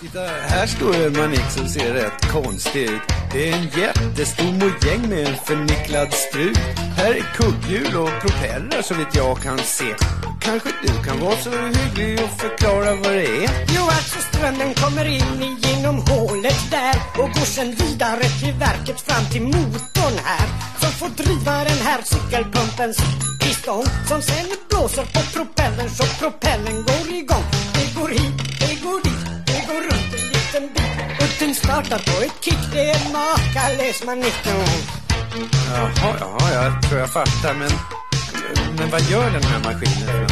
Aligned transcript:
Titta, 0.00 0.20
här 0.20 0.66
står 0.66 0.94
en 0.94 1.12
manik 1.12 1.50
som 1.50 1.68
ser 1.68 1.94
rätt 1.94 2.32
konstig 2.32 2.82
ut. 2.82 3.00
Det 3.32 3.48
är 3.48 3.56
en 3.56 3.68
jättestor 3.82 4.52
mojäng 4.52 5.08
med 5.08 5.26
en 5.28 5.36
förnicklad 5.44 6.12
strut. 6.12 6.58
Här 6.96 7.10
är 7.14 7.22
kugghjul 7.34 7.96
och 7.96 8.10
propellrar 8.20 8.82
så 8.82 8.94
vitt 8.94 9.14
jag 9.14 9.38
kan 9.42 9.58
se. 9.58 9.94
Kanske 10.40 10.68
du 10.82 11.04
kan 11.04 11.20
vara 11.20 11.36
så 11.36 11.50
hygglig 11.50 12.20
och 12.24 12.40
förklara 12.40 12.94
vad 12.94 13.12
det 13.12 13.44
är? 13.44 13.50
Jo, 13.76 13.82
alltså 13.82 14.18
strömmen 14.20 14.74
kommer 14.74 15.04
in 15.04 15.56
genom 15.62 15.96
hålet 15.96 16.70
där 16.70 16.96
och 17.22 17.28
går 17.28 17.46
sen 17.56 17.74
vidare 17.74 18.24
till 18.40 18.54
verket 18.54 19.00
fram 19.00 19.24
till 19.32 19.42
motorn 19.42 20.18
här 20.24 20.48
som 20.80 20.90
får 20.90 21.08
driva 21.08 21.64
den 21.64 21.80
här 21.88 22.00
cykelpumpens 22.02 22.98
piston 23.40 23.84
som 24.08 24.22
sen 24.22 24.46
blåser 24.68 25.04
på 25.14 25.20
propellern 25.34 25.90
så 25.90 26.04
propellern 26.20 26.76
går 26.88 27.16
igång. 27.20 27.44
Det 27.74 28.00
går 28.00 28.08
hit, 28.08 28.36
det 28.60 28.82
går 28.84 29.00
dit, 29.04 29.17
går 29.68 29.82
runt 29.90 30.12
en 30.18 30.26
liten 30.34 30.64
bit 30.74 31.20
och 31.22 31.32
den 31.38 31.54
startar 31.54 31.98
på 31.98 32.22
ett 32.22 32.44
kick. 32.44 32.62
Det 32.72 32.90
är 32.90 33.00
makalös 33.12 34.04
manicken. 34.04 34.56
Jaha, 35.70 36.16
jaha, 36.20 36.52
jag 36.54 36.82
tror 36.82 37.00
jag 37.00 37.12
fattar. 37.12 37.54
Men, 37.54 37.70
men 38.78 38.90
vad 38.90 39.02
gör 39.10 39.30
den 39.30 39.42
här 39.42 39.60
maskinen? 39.64 40.26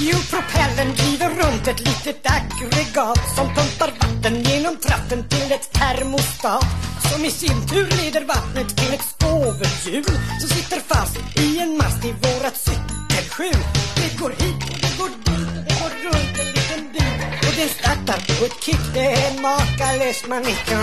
Jo, 0.00 0.18
propellern 0.30 0.94
driver 0.94 1.28
runt 1.28 1.68
ett 1.68 1.80
litet 1.80 2.26
aggregat 2.36 3.20
som 3.36 3.46
pumpar 3.46 3.90
vatten 4.00 4.42
genom 4.42 4.76
tratten 4.76 5.28
till 5.28 5.52
ett 5.52 5.72
termostat 5.72 6.66
som 7.10 7.24
i 7.24 7.30
sin 7.30 7.68
tur 7.68 7.86
leder 8.02 8.24
vattnet 8.24 8.76
till 8.76 8.94
ett 8.94 9.04
skovelhjul 9.14 10.14
som 10.40 10.48
sitter 10.48 10.80
fast 10.80 11.16
i 11.38 11.58
en 11.58 11.76
mast 11.76 12.04
i 12.04 12.12
vårat 12.12 12.56
cykelskjul. 12.56 13.62
Det 13.96 14.18
går 14.20 14.30
hit 14.30 14.62
och 14.72 14.78
det 14.84 14.98
går 14.98 15.08
dit 15.08 15.48
och 15.56 15.64
det 15.68 15.74
går 15.80 16.10
runt 16.10 16.61
en 17.00 17.18
bit 17.18 17.48
och 17.48 17.54
den 17.56 17.68
startar 17.68 18.38
på 18.38 18.44
ett 18.44 18.62
kick. 18.62 18.80
Det 18.94 19.12
är 19.12 19.40
makalös 19.40 20.26
manicken. 20.28 20.78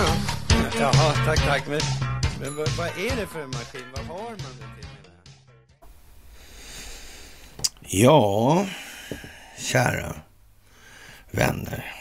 Jaha, 0.78 1.14
tack, 1.26 1.38
tack. 1.46 1.66
Men, 1.66 1.80
men 2.40 2.56
vad, 2.56 2.68
vad 2.68 2.88
är 2.88 3.16
det 3.16 3.26
för 3.26 3.42
en 3.42 3.50
maskin? 3.50 3.84
Vad 3.96 4.06
har 4.06 4.30
man 4.30 4.36
den 4.36 4.70
till? 4.80 4.88
Ja, 7.82 8.66
kära 9.58 10.16
vänner. 11.30 11.94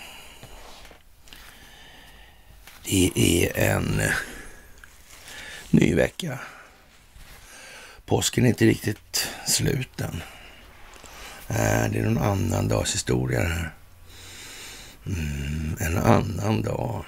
Det 2.84 3.12
är 3.16 3.76
en 3.76 4.02
ny 5.70 5.96
vecka. 5.96 6.40
Påsken 8.06 8.46
är 8.46 8.50
inte 8.50 8.66
riktigt 8.66 9.28
slut 9.46 10.02
än. 10.02 10.23
Det 11.48 12.00
är 12.00 12.04
någon 12.04 12.23
annan 12.23 12.68
dags 12.68 12.94
historia 12.94 13.40
det 13.40 13.48
här. 13.48 13.73
Mm, 15.05 15.78
en 15.80 15.97
annan 15.97 16.61
dag. 16.61 17.05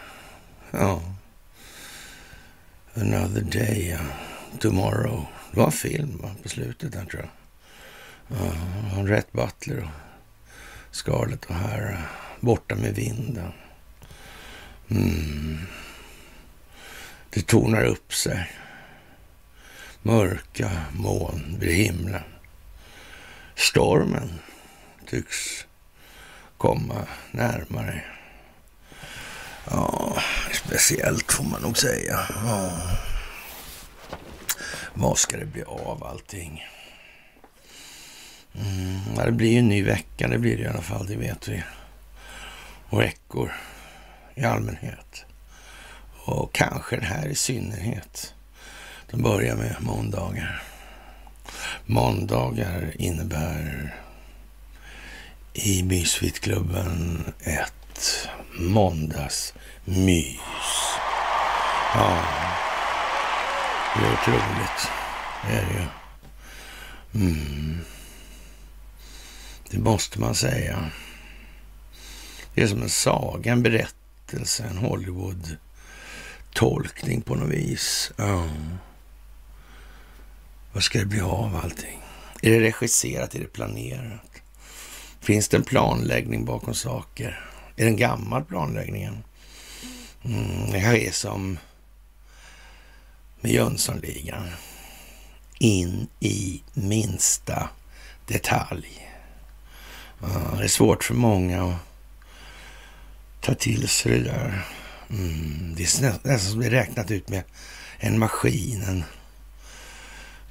Ja. 0.72 1.02
Another 2.94 3.42
day, 3.42 3.90
ja. 3.90 4.00
Tomorrow. 4.60 5.26
Det 5.52 5.58
var 5.58 5.66
en 5.66 5.72
film 5.72 6.18
va? 6.22 6.36
på 6.44 6.50
slutet 6.50 6.92
där 6.92 7.06
tror 7.06 7.22
jag. 7.22 7.30
Ja, 8.38 8.54
Rhett 9.04 9.32
Butler 9.32 9.78
och 9.80 10.96
Scarlett 10.96 11.46
och 11.46 11.56
här 11.56 12.08
borta 12.40 12.76
med 12.76 12.96
vinden. 12.96 13.52
Mm. 14.90 15.58
Det 17.30 17.48
tornar 17.48 17.84
upp 17.84 18.14
sig. 18.14 18.52
Mörka 20.02 20.72
moln 20.92 21.58
vid 21.60 21.76
himlen. 21.76 22.24
Stormen 23.56 24.40
tycks 25.08 25.66
komma 26.62 27.08
närmare. 27.32 28.04
Ja, 29.72 30.18
speciellt 30.54 31.32
får 31.32 31.44
man 31.44 31.62
nog 31.62 31.78
säga. 31.78 32.20
Ja. 32.46 32.72
Vad 34.94 35.18
ska 35.18 35.38
det 35.38 35.46
bli 35.46 35.64
av 35.64 36.04
allting? 36.04 36.66
Mm, 38.56 39.16
det 39.26 39.32
blir 39.32 39.52
ju 39.52 39.60
en 39.60 39.70
ny 39.70 39.84
vecka, 39.84 40.28
det 40.28 40.38
blir 40.38 40.58
det 40.58 40.64
i 40.64 40.68
alla 40.68 40.82
fall, 40.82 41.08
det 41.08 41.16
vet 41.16 41.48
vi. 41.48 41.64
Och 42.90 43.00
veckor 43.00 43.52
i 44.36 44.44
allmänhet. 44.44 45.26
Och 46.26 46.54
kanske 46.54 46.96
den 46.96 47.06
här 47.06 47.28
i 47.28 47.36
synnerhet. 47.36 48.34
De 49.12 49.22
börjar 49.22 49.56
med 49.56 49.76
måndagar. 49.80 50.64
Måndagar 51.86 52.92
innebär 52.96 53.96
i 55.54 55.84
Mysfitklubben 55.84 57.24
1. 57.40 57.74
måndagsmys. 58.54 60.40
Ja, 61.94 62.24
det 63.96 64.06
är 64.06 64.14
otroligt. 64.14 64.90
Det 65.48 65.54
är 65.54 65.66
det 65.66 65.74
ju. 65.74 65.86
Mm. 67.26 67.80
Det 69.70 69.80
måste 69.80 70.20
man 70.20 70.36
säga. 70.36 70.90
Det 72.54 72.64
är 72.64 72.68
som 72.68 72.82
en 72.82 72.90
saga, 72.90 73.52
en 73.52 73.64
berättelse, 73.64 74.64
en 74.64 74.78
Hollywood-tolkning 74.78 77.22
på 77.22 77.36
något 77.36 77.50
vis. 77.50 78.12
Ja. 78.16 78.50
Vad 80.74 80.84
ska 80.84 81.00
det 81.00 81.06
bli 81.06 81.22
av 81.22 81.62
allting? 81.64 82.00
Är 82.42 82.52
det 82.52 82.60
regisserat? 82.60 83.36
Är 83.36 83.40
det 83.40 83.54
planerat? 83.54 84.31
Finns 85.22 85.50
det 85.50 85.58
en 85.58 85.64
planläggning 85.64 86.46
bakom 86.46 86.74
saker? 86.74 87.50
Är 87.76 87.86
den 87.86 87.98
gammal 87.98 88.44
planläggningen? 88.44 89.24
Mm, 90.24 90.72
det 90.72 90.80
här 90.80 90.96
är 90.96 91.12
som 91.12 91.58
med 93.42 93.52
Jönssonligan. 93.52 94.50
In 95.60 96.08
i 96.20 96.64
minsta 96.74 97.70
detalj. 98.28 99.10
Ja, 100.22 100.28
det 100.58 100.64
är 100.64 100.68
svårt 100.68 101.04
för 101.04 101.14
många 101.14 101.64
att 101.64 101.78
ta 103.42 103.54
till 103.54 103.88
sig 103.88 104.12
det 104.12 104.24
där. 104.24 104.66
Mm, 105.10 105.76
det 105.76 105.84
är 105.84 106.02
nästan 106.02 106.40
som 106.40 106.60
det 106.60 106.66
är 106.66 106.72
räknat 106.72 107.12
ut 107.12 107.30
med 107.30 107.44
en 107.98 108.20
maskin, 108.20 108.84
en 108.84 109.04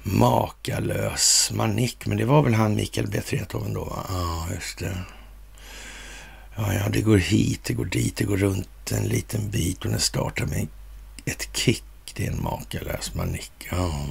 makalös 0.03 1.51
manick. 1.53 2.05
Men 2.05 2.17
det 2.17 2.25
var 2.25 2.41
väl 2.41 2.53
han 2.53 2.75
Mikael 2.75 3.07
B. 3.07 3.21
Tretoven 3.21 3.73
då? 3.73 3.83
Va? 3.83 4.05
Ja, 4.09 4.47
just 4.53 4.79
det. 4.79 4.97
Ja, 6.55 6.73
ja, 6.73 6.89
det 6.89 7.01
går 7.01 7.17
hit, 7.17 7.63
det 7.63 7.73
går 7.73 7.85
dit, 7.85 8.15
det 8.15 8.23
går 8.23 8.37
runt 8.37 8.91
en 8.91 9.03
liten 9.03 9.49
bit 9.49 9.85
och 9.85 9.91
den 9.91 9.99
startar 9.99 10.45
med 10.45 10.67
ett 11.25 11.57
kick. 11.57 11.83
Det 12.15 12.27
är 12.27 12.31
en 12.31 12.43
makalös 12.43 13.13
manick. 13.15 13.51
Ja. 13.71 14.07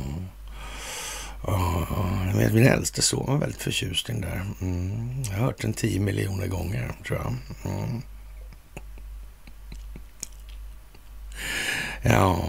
Ja, 1.47 1.87
vet, 2.35 2.53
min 2.53 2.67
äldste 2.67 3.03
son 3.03 3.27
var 3.27 3.39
väldigt 3.39 3.63
förtjust 3.63 4.09
i 4.09 4.13
den 4.13 4.21
där. 4.21 4.47
Mm, 4.61 5.23
jag 5.23 5.33
har 5.33 5.45
hört 5.45 5.63
den 5.63 5.73
tio 5.73 6.01
miljoner 6.01 6.47
gånger, 6.47 6.93
tror 7.07 7.19
jag. 7.19 7.35
Mm. 7.73 8.03
Ja. 12.03 12.45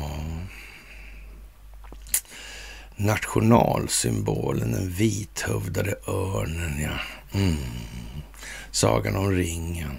Nationalsymbolen, 3.06 4.72
den 4.72 4.90
vithövdade 4.90 5.96
örnen, 6.08 6.82
ja. 6.82 7.00
Mm. 7.40 7.58
Sagan 8.72 9.16
om 9.16 9.32
ringen. 9.32 9.98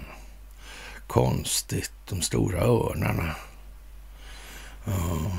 Konstigt, 1.07 1.91
de 2.09 2.21
stora 2.21 2.61
örnarna. 2.61 3.35
Ja. 4.85 5.31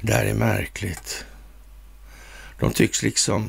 Det 0.00 0.06
där 0.06 0.24
är 0.24 0.34
märkligt. 0.34 1.24
De 2.60 2.72
tycks 2.72 3.02
liksom 3.02 3.48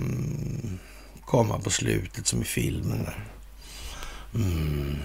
komma 1.26 1.60
på 1.60 1.70
slutet 1.70 2.28
som 2.28 2.42
i 2.42 2.46
filmen 2.46 3.04
där. 3.04 3.26
Mm. 4.36 4.98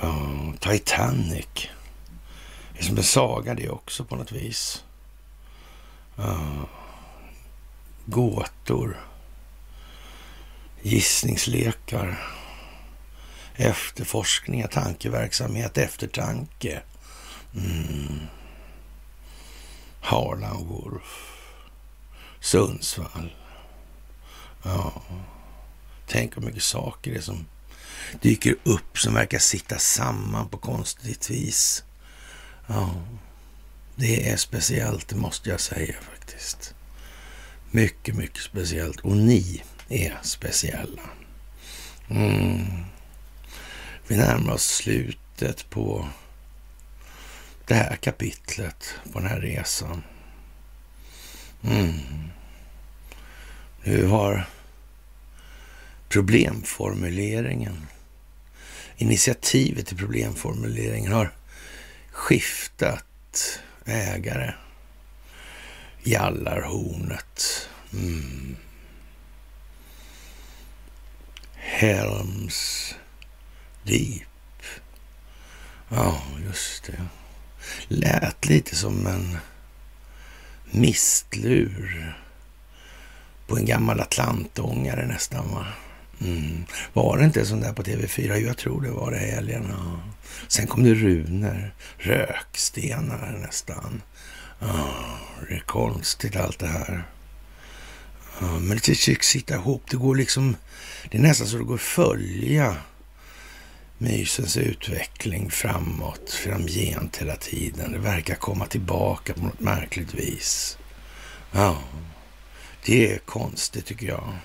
Ja, 0.00 0.54
Titanic. 0.60 1.68
Liksom, 2.80 2.94
det 2.96 3.00
är 3.00 3.04
som 3.04 3.22
en 3.22 3.28
saga 3.28 3.54
det 3.54 3.68
också 3.68 4.04
på 4.04 4.16
något 4.16 4.32
vis. 4.32 4.84
Gåtor. 8.06 9.00
Gissningslekar. 10.82 12.20
Efterforskningar, 13.54 14.66
tankeverksamhet, 14.66 15.78
eftertanke. 15.78 16.82
Mm. 17.54 18.20
Harlan 20.00 20.66
Wolf. 20.68 21.36
Sundsvall. 22.40 23.36
Ja. 24.62 25.02
Tänk 26.06 26.36
hur 26.36 26.42
mycket 26.42 26.62
saker 26.62 27.10
det 27.10 27.16
är 27.16 27.22
som 27.22 27.46
dyker 28.20 28.56
upp 28.62 28.98
som 28.98 29.14
verkar 29.14 29.38
sitta 29.38 29.78
samman 29.78 30.48
på 30.48 30.58
konstigt 30.58 31.30
vis. 31.30 31.84
Ja, 32.72 32.94
det 33.96 34.30
är 34.30 34.36
speciellt, 34.36 35.08
det 35.08 35.16
måste 35.16 35.50
jag 35.50 35.60
säga 35.60 35.94
faktiskt. 36.00 36.74
Mycket, 37.70 38.14
mycket 38.14 38.42
speciellt. 38.42 39.00
Och 39.00 39.16
ni 39.16 39.62
är 39.88 40.18
speciella. 40.22 41.02
Mm. 42.10 42.66
Vi 44.06 44.16
närmar 44.16 44.52
oss 44.52 44.64
slutet 44.64 45.70
på 45.70 46.08
det 47.66 47.74
här 47.74 47.96
kapitlet 47.96 48.94
på 49.12 49.18
den 49.18 49.28
här 49.28 49.40
resan. 49.40 50.02
Mm. 51.62 51.98
Nu 53.84 54.06
har 54.06 54.46
problemformuleringen, 56.08 57.86
initiativet 58.96 59.86
till 59.86 59.96
problemformuleringen 59.96 61.12
har 61.12 61.32
skiftat 62.20 63.60
ägare. 63.84 64.54
Jallarhornet. 66.02 67.68
Mm. 67.92 68.56
Helms 71.54 72.94
Deep. 73.82 74.22
Ja, 75.88 76.22
just 76.46 76.84
det. 76.84 77.06
Lät 77.88 78.46
lite 78.46 78.76
som 78.76 79.06
en 79.06 79.38
mistlur 80.64 82.14
på 83.46 83.56
en 83.56 83.66
gammal 83.66 84.00
atlantångare 84.00 85.06
nästan 85.06 85.54
va? 85.54 85.66
Mm. 86.20 86.64
Var 86.92 87.18
det 87.18 87.24
inte 87.24 87.46
sån 87.46 87.60
där 87.60 87.72
på 87.72 87.82
TV4? 87.82 88.36
Jag 88.36 88.56
tror 88.56 88.82
det 88.82 88.90
var 88.90 89.10
det 89.10 89.18
helgen. 89.18 89.66
Ja. 89.70 90.00
Sen 90.48 90.66
kom 90.66 90.82
det 90.82 90.94
runor, 90.94 91.74
rökstenar 91.98 93.38
nästan. 93.40 94.02
Oh, 94.60 95.18
det 95.48 95.54
är 95.54 95.60
konstigt 95.66 96.36
allt 96.36 96.58
det 96.58 96.66
här. 96.66 97.04
Oh, 98.40 98.58
men 98.58 98.76
det 98.76 98.94
tycks 98.94 99.26
sitta 99.26 99.54
ihop. 99.54 99.82
Det 99.90 99.96
går 99.96 100.16
liksom... 100.16 100.56
Det 101.10 101.18
är 101.18 101.22
nästan 101.22 101.46
så 101.46 101.56
det 101.56 101.64
går 101.64 101.74
att 101.74 101.80
följa 101.80 102.76
mysens 103.98 104.56
utveckling 104.56 105.50
framåt, 105.50 106.30
framgent 106.30 107.16
hela 107.16 107.36
tiden. 107.36 107.92
Det 107.92 107.98
verkar 107.98 108.34
komma 108.34 108.66
tillbaka 108.66 109.34
på 109.34 109.40
något 109.40 109.60
märkligt 109.60 110.14
vis. 110.14 110.78
Ja, 111.52 111.82
det 112.84 113.12
är 113.12 113.18
konstigt 113.18 113.86
tycker 113.86 114.06
jag. 114.06 114.36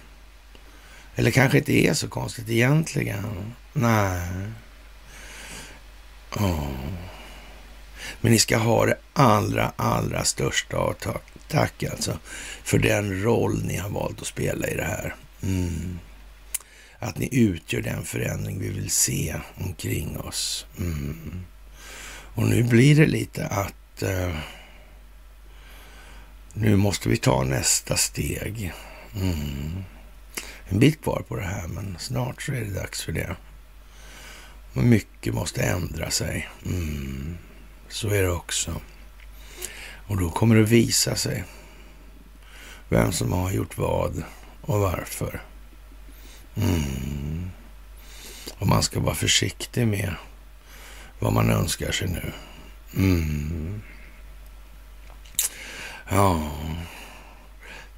Eller 1.16 1.32
kanske 1.32 1.58
inte 1.58 1.74
är 1.74 1.94
så 1.94 2.08
konstigt 2.08 2.50
egentligen. 2.50 3.54
Nej. 3.74 4.28
Oh. 6.36 6.68
Men 8.22 8.32
ni 8.32 8.40
ska 8.40 8.58
ha 8.58 8.86
det 8.86 8.98
allra, 9.14 9.72
allra 9.76 10.24
största 10.24 10.78
av 10.78 10.94
tack, 10.94 11.24
tack 11.48 11.84
alltså 11.84 12.20
för 12.64 12.78
den 12.78 13.24
roll 13.24 13.64
ni 13.64 13.78
har 13.78 13.90
valt 13.90 14.22
att 14.22 14.28
spela 14.28 14.68
i 14.68 14.76
det 14.76 14.84
här. 14.84 15.16
Mm. 15.44 16.00
Att 17.00 17.18
ni 17.18 17.30
utgör 17.32 17.82
den 17.82 18.04
förändring 18.06 18.60
vi 18.60 18.70
vill 18.70 18.90
se 18.90 19.36
omkring 19.56 20.18
oss. 20.18 20.66
Mm. 20.78 21.46
Och 22.36 22.48
nu 22.48 22.64
blir 22.64 22.96
det 22.96 23.06
lite 23.06 23.48
att 23.48 24.04
uh, 24.04 24.36
nu 26.54 26.76
måste 26.76 27.10
vi 27.10 27.18
ta 27.18 27.44
nästa 27.44 27.98
steg. 27.98 28.74
Mm. 29.22 29.84
En 30.70 30.80
bit 30.80 31.02
kvar 31.02 31.24
på 31.28 31.36
det 31.36 31.46
här, 31.46 31.68
men 31.68 31.96
snart 32.00 32.42
så 32.42 32.52
är 32.52 32.62
det 32.62 32.74
dags 32.74 33.04
för 33.04 33.12
det. 33.12 33.36
Och 34.76 34.84
mycket 34.84 35.34
måste 35.34 35.62
ändra 35.62 36.12
sig. 36.12 36.50
Mm. 36.66 37.38
Så 37.90 38.10
är 38.10 38.24
det 38.24 38.32
också. 38.32 38.82
Och 40.08 40.18
då 40.18 40.30
kommer 40.30 40.56
det 40.56 40.64
visa 40.64 41.16
sig 41.16 41.44
vem 42.90 43.12
som 43.12 43.34
har 43.34 43.52
gjort 43.52 43.78
vad 43.78 44.24
och 44.62 44.80
varför. 44.80 45.42
Mm. 46.56 47.50
Och 48.58 48.68
man 48.68 48.84
ska 48.84 49.00
vara 49.00 49.16
försiktig 49.16 49.88
med 49.88 50.16
vad 51.20 51.34
man 51.34 51.50
önskar 51.50 51.92
sig 51.92 52.08
nu. 52.08 52.34
Mm. 52.96 53.82
Ja, 56.10 56.52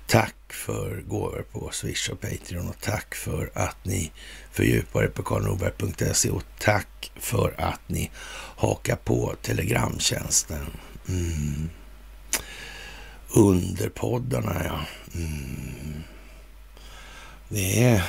tack 0.08 0.47
för 0.57 1.01
gåvor 1.07 1.45
på 1.51 1.69
Swish 1.71 2.09
och 2.09 2.21
Patreon 2.21 2.69
och 2.69 2.81
tack 2.81 3.15
för 3.15 3.51
att 3.54 3.86
ni 3.86 4.12
fördjupar 4.51 5.04
er 5.04 5.07
på 5.07 5.24
karlnorberg.se 5.24 6.30
och 6.30 6.44
tack 6.59 7.12
för 7.15 7.54
att 7.57 7.89
ni 7.89 8.12
hakar 8.56 8.95
på 8.95 9.36
Telegramtjänsten. 9.42 10.65
Mm. 11.07 11.69
Underpoddarna, 13.36 14.62
ja. 14.65 14.80
Mm. 15.15 16.04
Det 17.50 17.83
är 17.83 18.04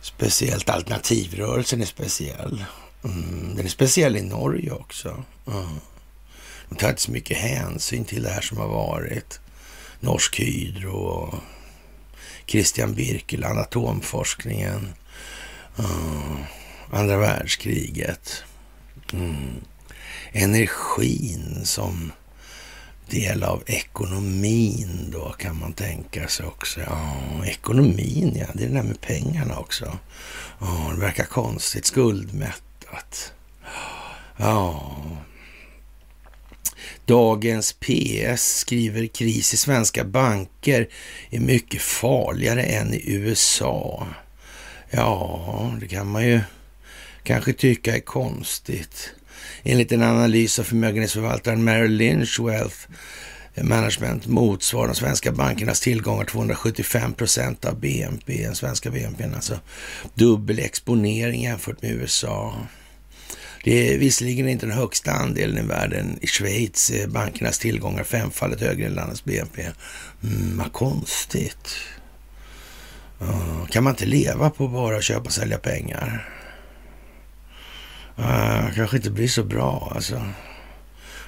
speciellt. 0.00 0.68
Alternativrörelsen 0.68 1.82
är 1.82 1.86
speciell. 1.86 2.64
Mm. 3.04 3.54
Den 3.56 3.64
är 3.64 3.70
speciell 3.70 4.16
i 4.16 4.22
Norge 4.22 4.70
också. 4.70 5.24
Mm. 5.46 5.68
De 6.68 6.74
tar 6.74 6.88
inte 6.88 7.02
så 7.02 7.10
mycket 7.10 7.38
hänsyn 7.38 8.04
till 8.04 8.22
det 8.22 8.30
här 8.30 8.40
som 8.40 8.58
har 8.58 8.68
varit. 8.68 9.40
Norsk 10.02 10.40
Hydro 10.40 10.92
och 10.92 11.34
Christian 12.46 12.94
Birkeland, 12.94 13.58
atomforskningen, 13.58 14.92
uh, 15.78 15.84
eh, 15.84 16.98
andra 16.98 17.16
världskriget. 17.16 18.44
Mm. 19.12 19.54
Energin 20.32 21.60
som 21.64 22.12
del 23.10 23.42
av 23.42 23.62
ekonomin 23.66 25.10
då 25.12 25.30
kan 25.30 25.58
man 25.58 25.72
tänka 25.72 26.28
sig 26.28 26.46
också. 26.46 26.80
Ja, 26.80 27.16
ekonomin 27.46 28.36
ja, 28.36 28.46
det 28.54 28.64
är 28.64 28.68
det 28.68 28.74
där 28.74 28.82
med 28.82 29.00
pengarna 29.00 29.58
också. 29.58 29.98
Ja, 30.60 30.92
det 30.94 31.00
verkar 31.00 31.24
konstigt 31.24 31.86
skuldmättat. 31.86 33.32
Ja, 34.36 34.96
Dagens 37.04 37.72
PS 37.72 38.58
skriver 38.58 39.06
kris 39.06 39.54
i 39.54 39.56
svenska 39.56 40.04
banker 40.04 40.88
är 41.30 41.40
mycket 41.40 41.82
farligare 41.82 42.62
än 42.62 42.94
i 42.94 43.02
USA. 43.06 44.06
Ja, 44.90 45.74
det 45.80 45.88
kan 45.88 46.06
man 46.06 46.26
ju 46.26 46.40
kanske 47.22 47.52
tycka 47.52 47.96
är 47.96 48.00
konstigt. 48.00 49.10
Enligt 49.62 49.92
en 49.92 50.02
analys 50.02 50.58
av 50.58 50.62
förmögenhetsförvaltaren 50.62 51.64
Merrill 51.64 51.92
Lynch 51.92 52.40
Wealth 52.40 52.76
Management 53.60 54.26
motsvarar 54.26 54.86
de 54.86 54.94
svenska 54.94 55.32
bankernas 55.32 55.80
tillgångar 55.80 56.24
275 56.24 57.14
procent 57.14 57.64
av 57.64 57.80
BNP, 57.80 58.42
den 58.42 58.54
svenska 58.54 58.90
BNP, 58.90 59.24
alltså 59.34 59.60
dubbel 60.14 60.58
exponering 60.58 61.42
jämfört 61.42 61.82
med 61.82 61.90
USA. 61.90 62.54
Det 63.64 63.94
är 63.94 63.98
visserligen 63.98 64.48
inte 64.48 64.66
den 64.66 64.78
högsta 64.78 65.12
andelen 65.12 65.64
i 65.64 65.68
världen. 65.68 66.18
I 66.20 66.26
Schweiz 66.26 66.90
är 66.90 67.06
bankernas 67.06 67.58
tillgångar 67.58 68.04
femfaldigt 68.04 68.62
högre 68.62 68.86
än 68.86 68.94
landets 68.94 69.24
BNP. 69.24 69.62
Mm, 70.22 70.58
vad 70.58 70.72
konstigt. 70.72 71.76
Uh, 73.22 73.66
kan 73.66 73.84
man 73.84 73.92
inte 73.92 74.06
leva 74.06 74.50
på 74.50 74.68
bara 74.68 74.96
att 74.96 75.04
köpa 75.04 75.24
och 75.24 75.32
sälja 75.32 75.58
pengar? 75.58 76.28
Uh, 78.18 78.74
kanske 78.74 78.96
inte 78.96 79.10
blir 79.10 79.28
så 79.28 79.44
bra 79.44 79.92
alltså. 79.94 80.22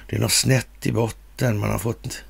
Det 0.09 0.15
är 0.15 0.19
något 0.19 0.31
snett 0.31 0.85
i 0.85 0.91
botten. 0.91 1.57
Man 1.57 1.69
har 1.69 1.79
fått 1.79 2.23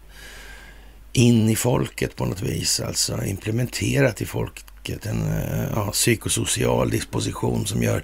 in 1.13 1.49
i 1.49 1.55
folket 1.55 2.15
på 2.15 2.25
något 2.25 2.41
vis, 2.41 2.79
alltså 2.79 3.25
implementerat 3.25 4.21
i 4.21 4.25
folk, 4.25 4.64
folket 4.85 5.05
en 5.05 5.27
eh, 5.27 5.69
ja, 5.75 5.91
psykosocial 5.91 6.89
disposition 6.89 7.65
som 7.65 7.83
gör 7.83 8.03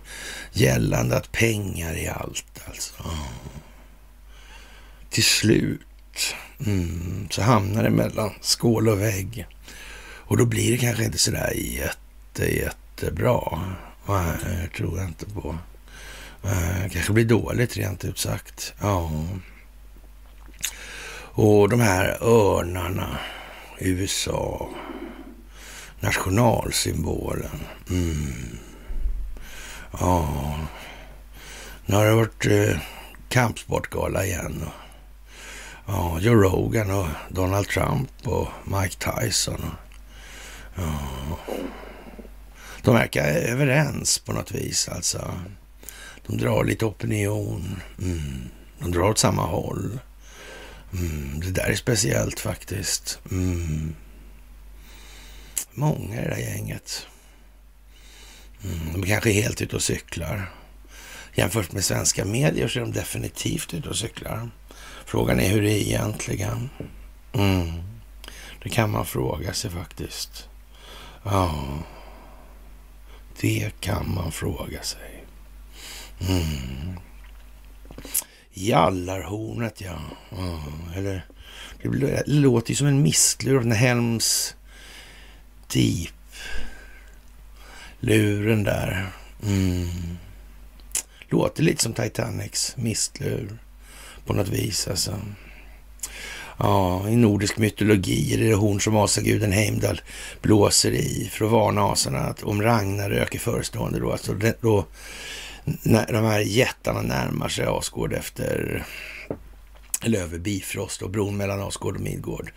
gällande 0.53 1.17
att 1.17 1.31
pengar 1.31 1.93
är 1.93 2.11
allt. 2.11 2.61
Alltså. 2.67 2.93
Till 5.09 5.23
slut 5.23 6.35
mm, 6.65 7.27
så 7.29 7.41
hamnar 7.41 7.83
det 7.83 7.89
mellan 7.89 8.31
skål 8.41 8.89
och 8.89 9.01
vägg. 9.01 9.47
Och 10.27 10.37
då 10.37 10.45
blir 10.45 10.71
det 10.71 10.77
kanske 10.77 11.05
inte 11.05 11.17
sådär 11.17 11.53
jätte, 11.55 12.55
jättebra. 12.55 13.61
Nej, 14.07 14.37
det 14.43 14.77
tror 14.77 14.97
jag 14.97 15.07
inte 15.07 15.25
på. 15.25 15.57
Det 16.41 16.89
kanske 16.93 17.13
blir 17.13 17.25
dåligt 17.25 17.77
rent 17.77 18.05
ut 18.05 18.17
sagt. 18.17 18.73
Ja. 18.81 19.11
Och 21.33 21.69
de 21.69 21.79
här 21.79 22.17
örnarna, 22.23 23.17
USA, 23.79 24.69
Nationalsymbolen. 26.01 27.59
Mm. 27.89 28.57
Ja, 29.99 30.59
nu 31.85 31.95
har 31.95 32.05
det 32.05 32.15
varit 32.15 32.45
eh, 32.45 32.77
kampsportgala 33.29 34.25
igen. 34.25 34.63
Och, 34.65 34.73
ja, 35.93 36.19
Joe 36.19 36.35
Rogan 36.35 36.91
och 36.91 37.07
Donald 37.29 37.67
Trump 37.67 38.27
och 38.27 38.47
Mike 38.65 39.11
Tyson. 39.11 39.65
Och, 40.75 40.81
ja. 40.81 41.57
De 42.83 42.95
verkar 42.95 43.23
överens 43.25 44.19
på 44.19 44.33
något 44.33 44.51
vis 44.51 44.89
alltså. 44.89 45.39
De 46.27 46.37
drar 46.37 46.63
lite 46.63 46.85
opinion. 46.85 47.81
Mm. 48.01 48.49
De 48.79 48.91
drar 48.91 49.09
åt 49.09 49.17
samma 49.17 49.45
håll. 49.45 49.99
Mm. 50.93 51.39
Det 51.39 51.51
där 51.51 51.69
är 51.69 51.75
speciellt 51.75 52.39
faktiskt. 52.39 53.19
Mm 53.31 53.95
många 55.73 56.21
i 56.21 56.23
det 56.23 56.29
där 56.29 56.37
gänget. 56.37 57.07
Mm, 58.63 59.01
de 59.01 59.07
kanske 59.07 59.29
är 59.29 59.41
helt 59.41 59.61
ute 59.61 59.75
och 59.75 59.81
cyklar. 59.81 60.51
Jämfört 61.35 61.71
med 61.71 61.83
svenska 61.83 62.25
medier 62.25 62.67
så 62.67 62.79
är 62.79 62.83
de 62.83 62.91
definitivt 62.91 63.73
ute 63.73 63.89
och 63.89 63.95
cyklar. 63.95 64.49
Frågan 65.05 65.39
är 65.39 65.49
hur 65.49 65.61
det 65.61 65.71
är 65.71 65.81
egentligen. 65.81 66.69
Mm. 67.33 67.71
Det 68.63 68.69
kan 68.69 68.91
man 68.91 69.05
fråga 69.05 69.53
sig 69.53 69.71
faktiskt. 69.71 70.49
Ja, 71.23 71.79
det 73.41 73.71
kan 73.79 74.13
man 74.13 74.31
fråga 74.31 74.83
sig. 74.83 75.25
Mm. 76.29 76.99
Jallarhornet, 78.53 79.81
ja. 79.81 79.99
ja. 80.29 80.63
Eller, 80.95 81.25
det 81.81 82.23
låter 82.25 82.69
ju 82.69 82.75
som 82.75 82.87
en 82.87 83.01
mistlur 83.01 83.57
av 83.57 83.63
den 83.63 83.71
Helms 83.71 84.55
Deep. 85.73 86.13
Luren 87.99 88.63
där. 88.63 89.11
Mm. 89.43 90.17
Låter 91.29 91.63
lite 91.63 91.83
som 91.83 91.93
Titanics 91.93 92.73
mistlur 92.77 93.57
på 94.25 94.33
något 94.33 94.47
vis 94.47 94.87
alltså. 94.87 95.19
Ja, 96.57 97.09
i 97.09 97.15
nordisk 97.15 97.57
mytologi 97.57 98.33
är 98.33 98.37
det 98.37 98.53
horn 98.53 98.81
som 98.81 98.95
asaguden 98.95 99.51
Heimdall 99.51 100.01
blåser 100.41 100.91
i 100.91 101.29
för 101.31 101.45
att 101.45 101.51
varna 101.51 101.81
asarna 101.81 102.19
att 102.19 102.43
om 102.43 102.61
Ragnarök 102.61 103.35
är 103.35 103.39
förestående 103.39 103.99
då. 103.99 104.11
Alltså 104.11 104.33
då 104.61 104.85
när 105.63 106.13
de 106.13 106.25
här 106.25 106.39
jättarna 106.39 107.01
närmar 107.01 107.49
sig 107.49 107.65
Asgård 107.65 108.13
efter 108.13 108.85
eller 110.03 110.19
över 110.19 110.39
Bifrost 110.39 111.01
och 111.01 111.09
bron 111.09 111.37
mellan 111.37 111.61
Asgård 111.61 111.95
och 111.95 112.01
Midgård. 112.01 112.51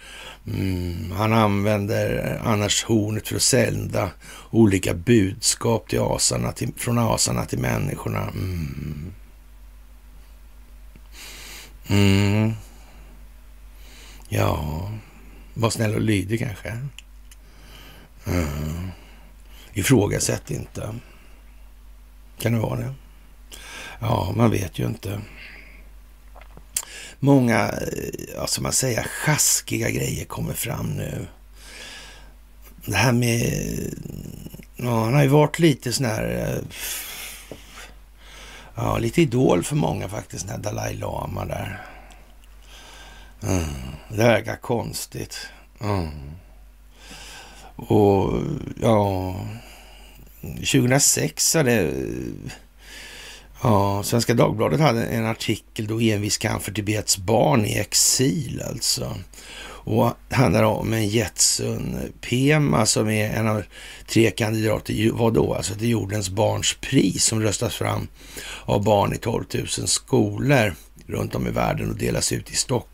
Mm, 0.46 1.10
han 1.10 1.32
använder 1.32 2.38
annars 2.44 2.84
hornet 2.84 3.28
för 3.28 3.36
att 3.36 3.42
sända 3.42 4.10
olika 4.50 4.94
budskap 4.94 5.88
till 5.88 6.00
asarna, 6.00 6.52
till, 6.52 6.72
från 6.76 6.98
asarna 6.98 7.44
till 7.44 7.58
människorna. 7.58 8.22
Mm. 8.22 9.12
Mm. 11.88 12.52
Ja, 14.28 14.90
var 15.54 15.70
snäll 15.70 15.94
och 15.94 16.00
lydig 16.00 16.38
kanske. 16.38 16.68
Mm. 18.26 18.90
Ifrågasätt 19.72 20.50
inte. 20.50 20.94
Kan 22.38 22.52
det 22.52 22.58
vara 22.58 22.80
det? 22.80 22.94
Ja, 24.00 24.32
man 24.36 24.50
vet 24.50 24.78
ju 24.78 24.86
inte. 24.86 25.20
Många, 27.24 27.68
eh, 27.68 28.34
ja, 28.34 28.46
som 28.46 28.62
man 28.62 28.72
säger, 28.72 29.02
sjaskiga 29.02 29.90
grejer 29.90 30.24
kommer 30.24 30.54
fram 30.54 30.86
nu. 30.86 31.26
Det 32.86 32.96
här 32.96 33.12
med... 33.12 33.50
Ja, 34.76 35.04
han 35.04 35.14
har 35.14 35.22
ju 35.22 35.28
varit 35.28 35.58
lite 35.58 35.92
sån 35.92 36.06
här... 36.06 36.24
Eh, 36.24 36.62
ja, 38.74 38.98
lite 38.98 39.22
idol 39.22 39.64
för 39.64 39.76
många 39.76 40.08
faktiskt, 40.08 40.46
den 40.46 40.56
här 40.56 40.62
Dalai 40.62 40.94
Lama 40.94 41.44
där. 41.44 41.86
Mm, 43.42 43.64
det 44.08 44.16
verkar 44.16 44.56
konstigt. 44.56 45.46
Mm. 45.80 46.10
Och 47.76 48.42
ja, 48.80 49.36
2006 50.42 51.54
hade 51.54 51.80
eh, 51.80 52.52
ja, 53.64 54.02
Svenska 54.02 54.34
Dagbladet 54.34 54.80
hade 54.80 55.04
en 55.04 55.26
artikel 55.26 55.86
då 55.86 56.00
envis 56.00 56.38
kamp 56.38 56.62
för 56.62 56.72
Tibets 56.72 57.18
barn 57.18 57.64
i 57.64 57.78
exil 57.78 58.62
alltså. 58.68 59.14
Och 59.86 60.12
handlar 60.30 60.62
om 60.62 60.92
en 60.92 61.08
Jetsun 61.08 62.12
Pema 62.20 62.86
som 62.86 63.08
är 63.08 63.30
en 63.30 63.48
av 63.48 63.62
tre 64.06 64.30
kandidater, 64.30 65.10
vad 65.12 65.34
då? 65.34 65.54
Alltså 65.54 65.74
till 65.74 65.88
jordens 65.88 66.30
barns 66.30 66.76
pris 66.80 67.24
som 67.24 67.42
röstas 67.42 67.74
fram 67.74 68.08
av 68.64 68.84
barn 68.84 69.12
i 69.12 69.16
12 69.16 69.44
000 69.54 69.66
skolor 69.68 70.74
runt 71.06 71.34
om 71.34 71.46
i 71.46 71.50
världen 71.50 71.90
och 71.90 71.96
delas 71.96 72.32
ut 72.32 72.50
i 72.50 72.54
Stockholm. 72.54 72.93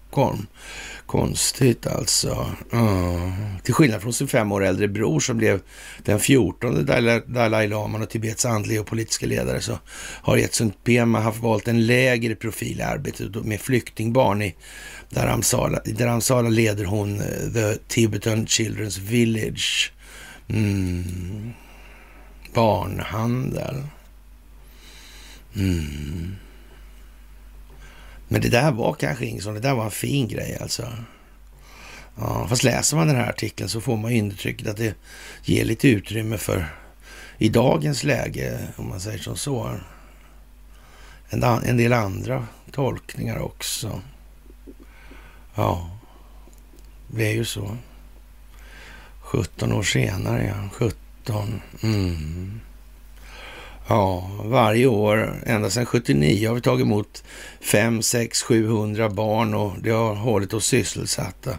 Konstigt 1.06 1.86
alltså. 1.86 2.54
Uh. 2.74 3.32
Till 3.62 3.74
skillnad 3.74 4.02
från 4.02 4.12
sin 4.12 4.28
fem 4.28 4.52
år 4.52 4.64
äldre 4.64 4.88
bror 4.88 5.20
som 5.20 5.36
blev 5.36 5.60
den 6.04 6.20
fjortonde 6.20 7.20
Dalai 7.26 7.68
Laman 7.68 8.02
och 8.02 8.10
Tibets 8.10 8.44
andliga 8.44 8.80
och 8.80 8.86
politiska 8.86 9.26
ledare 9.26 9.60
så 9.60 9.78
har 10.22 10.36
Jetsun 10.36 10.72
Pema 10.84 11.20
haft 11.20 11.42
valt 11.42 11.68
en 11.68 11.86
lägre 11.86 12.34
profil 12.34 12.80
i 12.80 12.82
arbetet 12.82 13.34
med 13.44 13.60
flyktingbarn 13.60 14.42
i 14.42 14.54
Dharamsala. 15.10 15.80
I 15.84 15.92
Dharamsala 15.92 16.48
leder 16.48 16.84
hon 16.84 17.20
eh, 17.20 17.52
The 17.54 17.76
Tibetan 17.88 18.46
Children's 18.46 19.00
Village. 19.00 19.92
Mm. 20.48 21.52
Barnhandel. 22.54 23.82
Mm. 25.56 26.36
Men 28.32 28.40
det 28.40 28.49
där 28.49 28.72
var 28.72 28.94
kanske 28.94 29.26
inget 29.26 29.42
sånt. 29.42 29.62
Det 29.62 29.68
där 29.68 29.75
var 29.75 29.84
en 29.84 29.90
fin 29.90 30.28
grej 30.28 30.58
alltså. 30.60 30.88
Ja, 32.16 32.46
fast 32.49 32.64
läser 32.64 32.96
man 32.96 33.06
den 33.06 33.16
här 33.16 33.28
artikeln 33.28 33.68
så 33.68 33.80
får 33.80 33.96
man 33.96 34.10
intrycket 34.10 34.68
att 34.68 34.76
det 34.76 34.94
ger 35.44 35.64
lite 35.64 35.88
utrymme 35.88 36.38
för 36.38 36.66
i 37.38 37.49
dagens 37.49 38.04
läge, 38.04 38.58
om 38.76 38.88
man 38.88 39.00
säger 39.00 39.18
som 39.18 39.37
så, 39.37 39.76
en, 41.28 41.42
en 41.42 41.76
del 41.76 41.92
andra 41.92 42.46
tolkningar 42.72 43.38
också. 43.38 44.02
Ja, 45.54 45.90
det 47.06 47.26
är 47.26 47.34
ju 47.34 47.44
så. 47.44 47.76
17 49.20 49.72
år 49.72 49.82
senare, 49.82 50.46
ja. 50.46 50.68
17. 50.72 51.60
Mm. 51.82 52.60
Ja, 53.90 54.30
varje 54.44 54.87
år 54.87 55.42
ända 55.47 55.70
sedan 55.70 55.87
79 55.87 56.49
har 56.49 56.54
vi 56.54 56.61
tagit 56.61 56.85
emot 56.85 57.25
5, 57.61 58.02
6, 58.02 58.42
700 58.42 59.09
barn 59.09 59.54
och 59.54 59.73
det 59.82 59.90
har 59.90 60.14
hållit 60.14 60.54
oss 60.54 60.66
sysselsatta. 60.66 61.59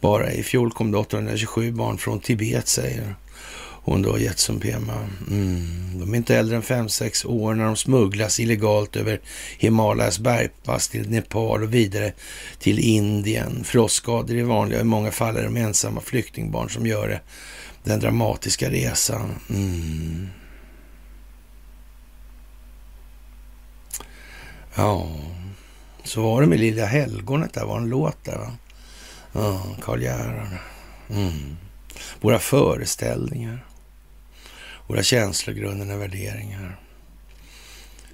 Bara 0.00 0.32
i 0.32 0.42
fjol 0.42 0.70
kom 0.70 0.90
det 0.90 0.98
827 0.98 1.72
barn 1.72 1.98
från 1.98 2.20
Tibet, 2.20 2.68
säger 2.68 3.14
hon 3.84 4.02
då, 4.02 4.18
Jetsun 4.18 4.60
Pema. 4.60 5.08
Mm. 5.30 6.00
De 6.00 6.12
är 6.12 6.16
inte 6.16 6.36
äldre 6.36 6.56
än 6.56 6.62
5-6 6.62 7.26
år 7.26 7.54
när 7.54 7.64
de 7.64 7.76
smugglas 7.76 8.40
illegalt 8.40 8.96
över 8.96 9.20
Himalayas 9.58 10.18
bergpass 10.18 10.88
till 10.88 11.10
Nepal 11.10 11.62
och 11.62 11.74
vidare 11.74 12.12
till 12.58 12.78
Indien. 12.78 13.64
Frostskador 13.64 14.36
är 14.36 14.42
vanliga. 14.42 14.80
I 14.80 14.84
många 14.84 15.10
fall 15.10 15.36
är 15.36 15.44
de 15.44 15.56
ensamma 15.56 16.00
flyktingbarn 16.00 16.70
som 16.70 16.86
gör 16.86 17.08
det. 17.08 17.20
Den 17.84 18.00
dramatiska 18.00 18.70
resan. 18.70 19.34
Mm. 19.50 20.28
Ja, 24.78 25.08
så 26.04 26.22
var 26.22 26.40
det 26.40 26.46
med 26.46 26.60
Lilla 26.60 26.86
helgonet 26.86 27.54
där, 27.54 27.64
var 27.64 27.78
en 27.78 27.88
låt 27.88 28.24
där 28.24 28.38
va? 28.38 28.52
Ja, 29.32 29.76
Karl 29.82 30.02
Gerhard. 30.02 30.58
Mm. 31.10 31.56
Våra 32.20 32.38
föreställningar. 32.38 33.64
Våra 34.86 35.02
känslogrunder 35.02 35.94
och 35.94 36.02
värderingar. 36.02 36.80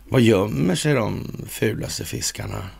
Vad 0.08 0.20
gömmer 0.20 0.74
sig 0.74 0.94
de 0.94 1.36
fulaste 1.48 2.04
fiskarna? 2.04 2.70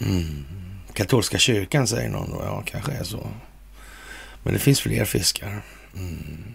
Mm. 0.00 0.44
Katolska 0.92 1.38
kyrkan 1.38 1.86
säger 1.86 2.08
någon 2.08 2.30
då. 2.30 2.42
Ja, 2.44 2.62
kanske 2.66 2.92
är 2.92 3.04
så. 3.04 3.28
Men 4.42 4.52
det 4.52 4.58
finns 4.58 4.80
fler 4.80 5.04
fiskar. 5.04 5.62
Mm. 5.96 6.54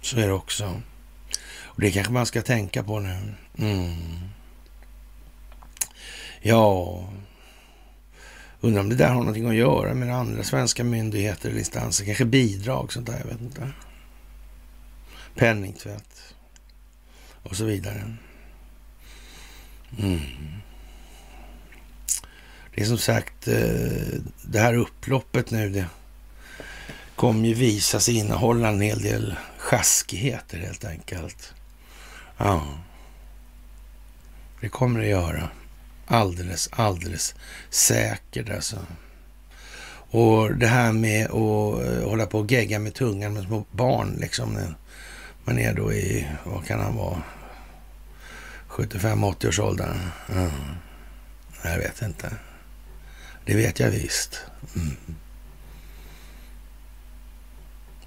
Så 0.00 0.16
är 0.16 0.26
det 0.26 0.32
också. 0.32 0.82
Och 1.74 1.80
det 1.80 1.90
kanske 1.90 2.12
man 2.12 2.26
ska 2.26 2.42
tänka 2.42 2.82
på 2.82 3.00
nu. 3.00 3.34
Mm. 3.58 3.94
Ja, 6.40 7.04
undrar 8.60 8.80
om 8.80 8.88
det 8.88 8.96
där 8.96 9.08
har 9.08 9.14
någonting 9.14 9.48
att 9.48 9.54
göra 9.54 9.94
med 9.94 10.16
andra 10.16 10.44
svenska 10.44 10.84
myndigheter 10.84 11.48
eller 11.48 11.58
instanser. 11.58 12.04
Kanske 12.04 12.24
bidrag, 12.24 12.92
sånt 12.92 13.06
där. 13.06 13.18
Jag 13.18 13.26
vet 13.26 13.40
inte. 13.40 13.70
Penningtvätt 15.34 16.34
och 17.42 17.56
så 17.56 17.64
vidare. 17.64 18.16
Mm. 19.98 20.20
Det 22.74 22.82
är 22.82 22.86
som 22.86 22.98
sagt 22.98 23.48
eh, 23.48 24.20
det 24.42 24.58
här 24.58 24.74
upploppet 24.74 25.50
nu. 25.50 25.70
Det 25.70 25.86
kommer 27.16 27.48
ju 27.48 27.54
visa 27.54 28.00
sig 28.00 28.16
innehålla 28.16 28.68
en 28.68 28.80
hel 28.80 29.02
del 29.02 29.34
sjaskigheter 29.58 30.58
helt 30.58 30.84
enkelt. 30.84 31.54
Ja. 32.44 32.62
Det 34.60 34.68
kommer 34.68 35.00
det 35.00 35.06
göra. 35.06 35.48
Alldeles, 36.06 36.68
alldeles 36.72 37.34
säkert 37.70 38.48
alltså. 38.50 38.76
Och 40.10 40.56
det 40.56 40.66
här 40.66 40.92
med 40.92 41.24
att 41.26 41.86
eh, 41.86 42.08
hålla 42.08 42.26
på 42.26 42.38
och 42.38 42.52
gegga 42.52 42.78
med 42.78 42.94
tungan 42.94 43.34
med 43.34 43.44
små 43.44 43.64
barn 43.70 44.16
liksom. 44.20 44.58
Man 45.44 45.58
är 45.58 45.74
då 45.74 45.92
i, 45.92 46.28
vad 46.44 46.66
kan 46.66 46.80
han 46.80 46.96
vara, 46.96 47.22
75-80 48.68 49.48
års 49.48 49.60
ålder. 49.60 49.96
Mm. 50.32 50.50
Jag 51.64 51.78
vet 51.78 52.02
inte. 52.02 52.32
Det 53.44 53.54
vet 53.54 53.80
jag 53.80 53.90
visst. 53.90 54.40
Mm. 54.76 54.96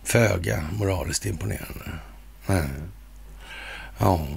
Föga 0.04 0.65
moraliskt 0.72 1.25
imponerande. 1.25 1.92
Mm. 2.48 2.92
Ja. 3.98 4.28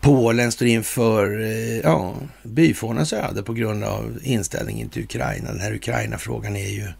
Polen 0.00 0.52
står 0.52 0.68
inför 0.68 1.40
eh, 1.40 1.78
ja, 1.78 2.14
byfånens 2.42 3.12
öde 3.12 3.42
på 3.42 3.52
grund 3.52 3.84
av 3.84 4.18
inställningen 4.22 4.88
till 4.88 5.02
Ukraina. 5.02 5.50
Den 5.50 5.60
här 5.60 5.74
Ukraina-frågan 5.74 6.56
är 6.56 6.68
ju 6.68 6.92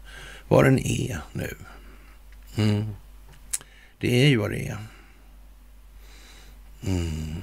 vad 0.47 0.65
den 0.65 0.79
är 0.79 1.19
nu. 1.33 1.55
Mm. 2.57 2.95
Det 3.99 4.23
är 4.23 4.27
ju 4.27 4.37
vad 4.37 4.51
det 4.51 4.67
är. 4.67 4.77
Mm. 6.85 7.35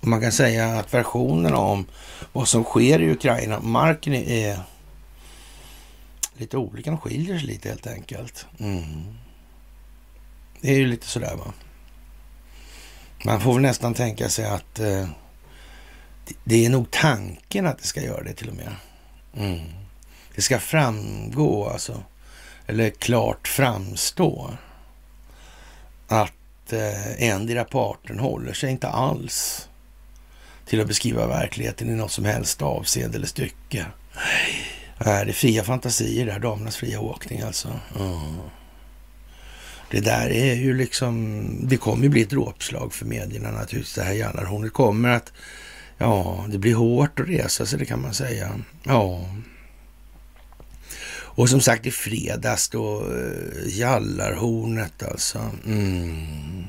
Och 0.00 0.08
man 0.08 0.20
kan 0.20 0.32
säga 0.32 0.78
att 0.78 0.94
versionerna 0.94 1.56
om 1.56 1.86
vad 2.32 2.48
som 2.48 2.64
sker 2.64 3.02
i 3.02 3.10
Ukraina, 3.10 3.60
marken 3.60 4.14
är 4.14 4.60
lite 6.36 6.56
olika. 6.56 6.90
De 6.90 6.98
skiljer 6.98 7.38
sig 7.38 7.46
lite 7.46 7.68
helt 7.68 7.86
enkelt. 7.86 8.46
Mm. 8.58 9.04
Det 10.60 10.70
är 10.70 10.78
ju 10.78 10.86
lite 10.86 11.06
sådär 11.06 11.36
va. 11.36 11.52
Man 13.24 13.40
får 13.40 13.52
väl 13.52 13.62
nästan 13.62 13.94
tänka 13.94 14.28
sig 14.28 14.44
att 14.44 14.78
eh, 14.78 15.08
det 16.44 16.66
är 16.66 16.70
nog 16.70 16.90
tanken 16.90 17.66
att 17.66 17.78
det 17.78 17.86
ska 17.86 18.02
göra 18.02 18.22
det 18.22 18.32
till 18.32 18.48
och 18.48 18.56
med. 18.56 18.74
Mm. 19.36 19.60
Det 20.34 20.42
ska 20.42 20.58
framgå 20.58 21.68
alltså, 21.68 22.02
eller 22.66 22.90
klart 22.90 23.48
framstå 23.48 24.50
att 26.08 26.72
eh, 26.72 27.22
endera 27.22 27.64
parten 27.64 28.18
håller 28.18 28.52
sig 28.52 28.70
inte 28.70 28.88
alls 28.88 29.68
till 30.66 30.80
att 30.80 30.86
beskriva 30.86 31.26
verkligheten 31.26 31.90
i 31.90 31.94
något 31.94 32.12
som 32.12 32.24
helst 32.24 32.62
avseende 32.62 33.16
eller 33.16 33.26
stycke. 33.26 33.86
Nej, 35.04 35.24
det 35.24 35.30
är 35.30 35.32
fria 35.32 35.64
fantasier 35.64 36.26
där, 36.26 36.38
damernas 36.38 36.76
fria 36.76 37.00
åkning 37.00 37.40
alltså. 37.40 37.68
Mm. 37.96 38.38
Det 39.92 40.00
där 40.00 40.30
är 40.30 40.54
ju 40.54 40.74
liksom, 40.74 41.46
det 41.62 41.76
kommer 41.76 42.02
ju 42.02 42.08
bli 42.08 42.22
ett 42.22 42.30
dråpslag 42.30 42.92
för 42.92 43.06
medierna 43.06 43.50
naturligtvis, 43.50 43.94
det 43.94 44.02
här 44.02 44.12
jallarhornet 44.12 44.72
kommer 44.72 45.08
att, 45.08 45.32
ja, 45.98 46.46
det 46.48 46.58
blir 46.58 46.74
hårt 46.74 47.20
att 47.20 47.28
resa 47.28 47.66
sig, 47.66 47.78
det 47.78 47.84
kan 47.84 48.02
man 48.02 48.14
säga. 48.14 48.60
Ja. 48.84 49.28
Och 51.14 51.50
som 51.50 51.60
sagt 51.60 51.86
i 51.86 51.90
fredags 51.90 52.68
då, 52.68 53.00
eh, 53.00 53.78
jallarhornet 53.78 55.02
alltså. 55.02 55.50
Mm. 55.66 56.64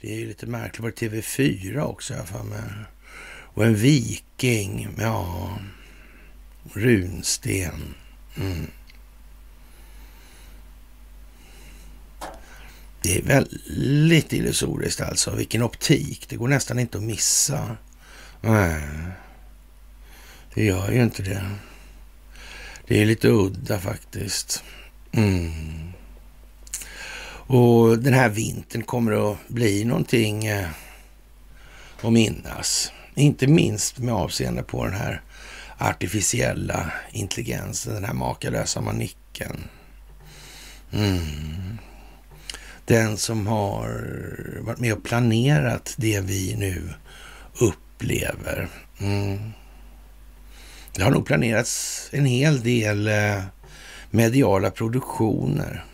Det 0.00 0.12
är 0.12 0.16
ju 0.16 0.26
lite 0.26 0.46
märkligt, 0.46 0.80
var 0.80 0.92
det 0.96 1.08
TV4 1.08 1.80
också 1.80 2.14
jag 2.14 2.28
för 2.28 2.42
mig. 2.42 2.62
Och 3.54 3.64
en 3.64 3.74
viking, 3.74 4.88
ja, 4.98 5.58
runsten. 6.72 7.94
Mm. 8.36 8.66
Det 13.02 13.18
är 13.18 13.22
väldigt 13.22 14.32
illusoriskt 14.32 15.00
alltså. 15.00 15.30
Vilken 15.30 15.62
optik. 15.62 16.26
Det 16.28 16.36
går 16.36 16.48
nästan 16.48 16.78
inte 16.78 16.98
att 16.98 17.04
missa. 17.04 17.76
Nej, 18.40 18.82
det 20.54 20.64
gör 20.64 20.90
ju 20.90 21.02
inte 21.02 21.22
det. 21.22 21.50
Det 22.86 23.02
är 23.02 23.06
lite 23.06 23.28
udda 23.28 23.78
faktiskt. 23.78 24.64
Mm. 25.12 25.92
Och 27.50 27.98
den 27.98 28.14
här 28.14 28.28
vintern 28.28 28.82
kommer 28.82 29.32
att 29.32 29.48
bli 29.48 29.84
någonting 29.84 30.46
eh, 30.46 30.68
att 32.02 32.12
minnas. 32.12 32.92
Inte 33.14 33.46
minst 33.46 33.98
med 33.98 34.14
avseende 34.14 34.62
på 34.62 34.84
den 34.84 34.94
här 34.94 35.22
artificiella 35.78 36.92
intelligensen, 37.12 37.94
den 37.94 38.04
här 38.04 38.14
makalösa 38.14 38.80
manicken. 38.80 39.64
Mm 40.92 41.78
den 42.88 43.16
som 43.16 43.46
har 43.46 43.88
varit 44.60 44.78
med 44.78 44.92
och 44.92 45.02
planerat 45.02 45.94
det 45.96 46.20
vi 46.20 46.56
nu 46.56 46.94
upplever. 47.60 48.68
Mm. 49.00 49.52
Det 50.92 51.02
har 51.02 51.10
nog 51.10 51.26
planerats 51.26 52.08
en 52.12 52.24
hel 52.24 52.62
del 52.62 53.08
eh, 53.08 53.42
mediala 54.10 54.70
produktioner 54.70 55.84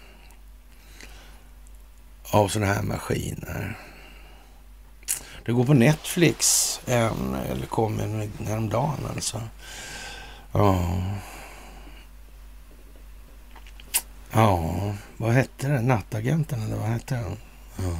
av 2.31 2.49
sådana 2.49 2.73
här 2.73 2.83
maskiner. 2.83 3.79
Det 5.47 5.53
går 5.53 5.65
på 5.65 5.75
Netflix, 5.75 6.81
en, 6.87 7.35
eller 7.35 7.67
kom 7.67 8.01
en 8.01 8.33
häromdagen 8.47 9.07
alltså. 9.15 9.43
Ja. 10.53 11.03
Ja, 14.35 14.95
vad 15.17 15.33
hette 15.33 15.69
den? 15.69 15.87
Nattagenten 15.87 16.63
eller 16.63 16.77
vad 16.77 16.89
hette 16.89 17.15
den? 17.15 17.37
Ja. 17.77 17.99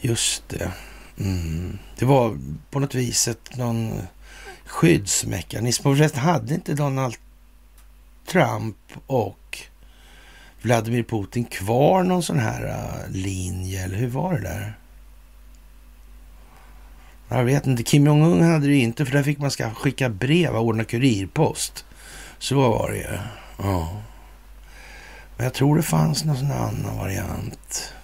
Just 0.00 0.48
det. 0.48 0.72
Mm. 1.18 1.78
Det 1.98 2.04
var 2.04 2.38
på 2.70 2.78
något 2.78 2.94
vis 2.94 3.28
ett, 3.28 3.56
någon 3.56 4.00
skyddsmekanism. 4.66 5.88
Och 5.88 5.96
förresten 5.96 6.20
hade 6.20 6.54
inte 6.54 6.74
Donald 6.74 7.14
Trump 8.26 8.76
och 9.06 9.58
Vladimir 10.62 11.02
Putin 11.02 11.44
kvar 11.44 12.02
någon 12.02 12.22
sån 12.22 12.38
här 12.38 12.64
uh, 12.64 13.12
linje, 13.16 13.84
eller 13.84 13.96
hur 13.96 14.08
var 14.08 14.32
det 14.34 14.40
där? 14.40 14.78
Jag 17.28 17.44
vet 17.44 17.66
inte. 17.66 17.82
Kim 17.82 18.06
Jong-Un 18.06 18.42
hade 18.42 18.66
det 18.66 18.76
inte, 18.76 19.06
för 19.06 19.12
där 19.12 19.22
fick 19.22 19.38
man 19.38 19.50
skicka 19.50 20.08
brev 20.08 20.56
och 20.56 20.64
ordna 20.64 20.84
kurirpost. 20.84 21.84
Så 22.38 22.54
var 22.54 22.90
det 22.90 22.96
ju. 22.96 23.18
Ja. 23.58 24.02
Men 25.40 25.44
jag 25.44 25.54
tror 25.54 25.76
det 25.76 25.82
fanns 25.82 26.24
någon 26.24 26.50
annan 26.50 26.96
variant. 26.96 27.94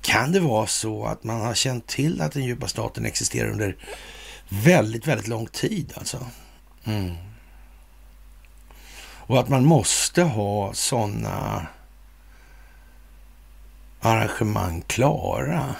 Kan 0.00 0.32
det 0.32 0.40
vara 0.40 0.66
så 0.66 1.06
att 1.06 1.24
man 1.24 1.40
har 1.40 1.54
känt 1.54 1.86
till 1.86 2.20
att 2.20 2.32
den 2.32 2.44
djupa 2.44 2.68
staten 2.68 3.06
existerar 3.06 3.50
under 3.50 3.76
väldigt, 4.48 5.06
väldigt 5.06 5.28
lång 5.28 5.46
tid 5.46 5.92
alltså? 5.96 6.26
Mm. 6.84 7.14
Och 9.02 9.40
att 9.40 9.48
man 9.48 9.64
måste 9.64 10.22
ha 10.22 10.74
sådana 10.74 11.66
arrangemang 14.00 14.82
klara 14.86 15.74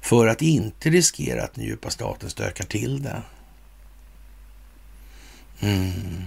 för 0.00 0.26
att 0.26 0.42
inte 0.42 0.90
riskera 0.90 1.44
att 1.44 1.54
den 1.54 1.64
djupa 1.64 1.90
staten 1.90 2.30
stökar 2.30 2.64
till 2.64 3.02
det. 3.02 3.22
Mm. 5.60 6.24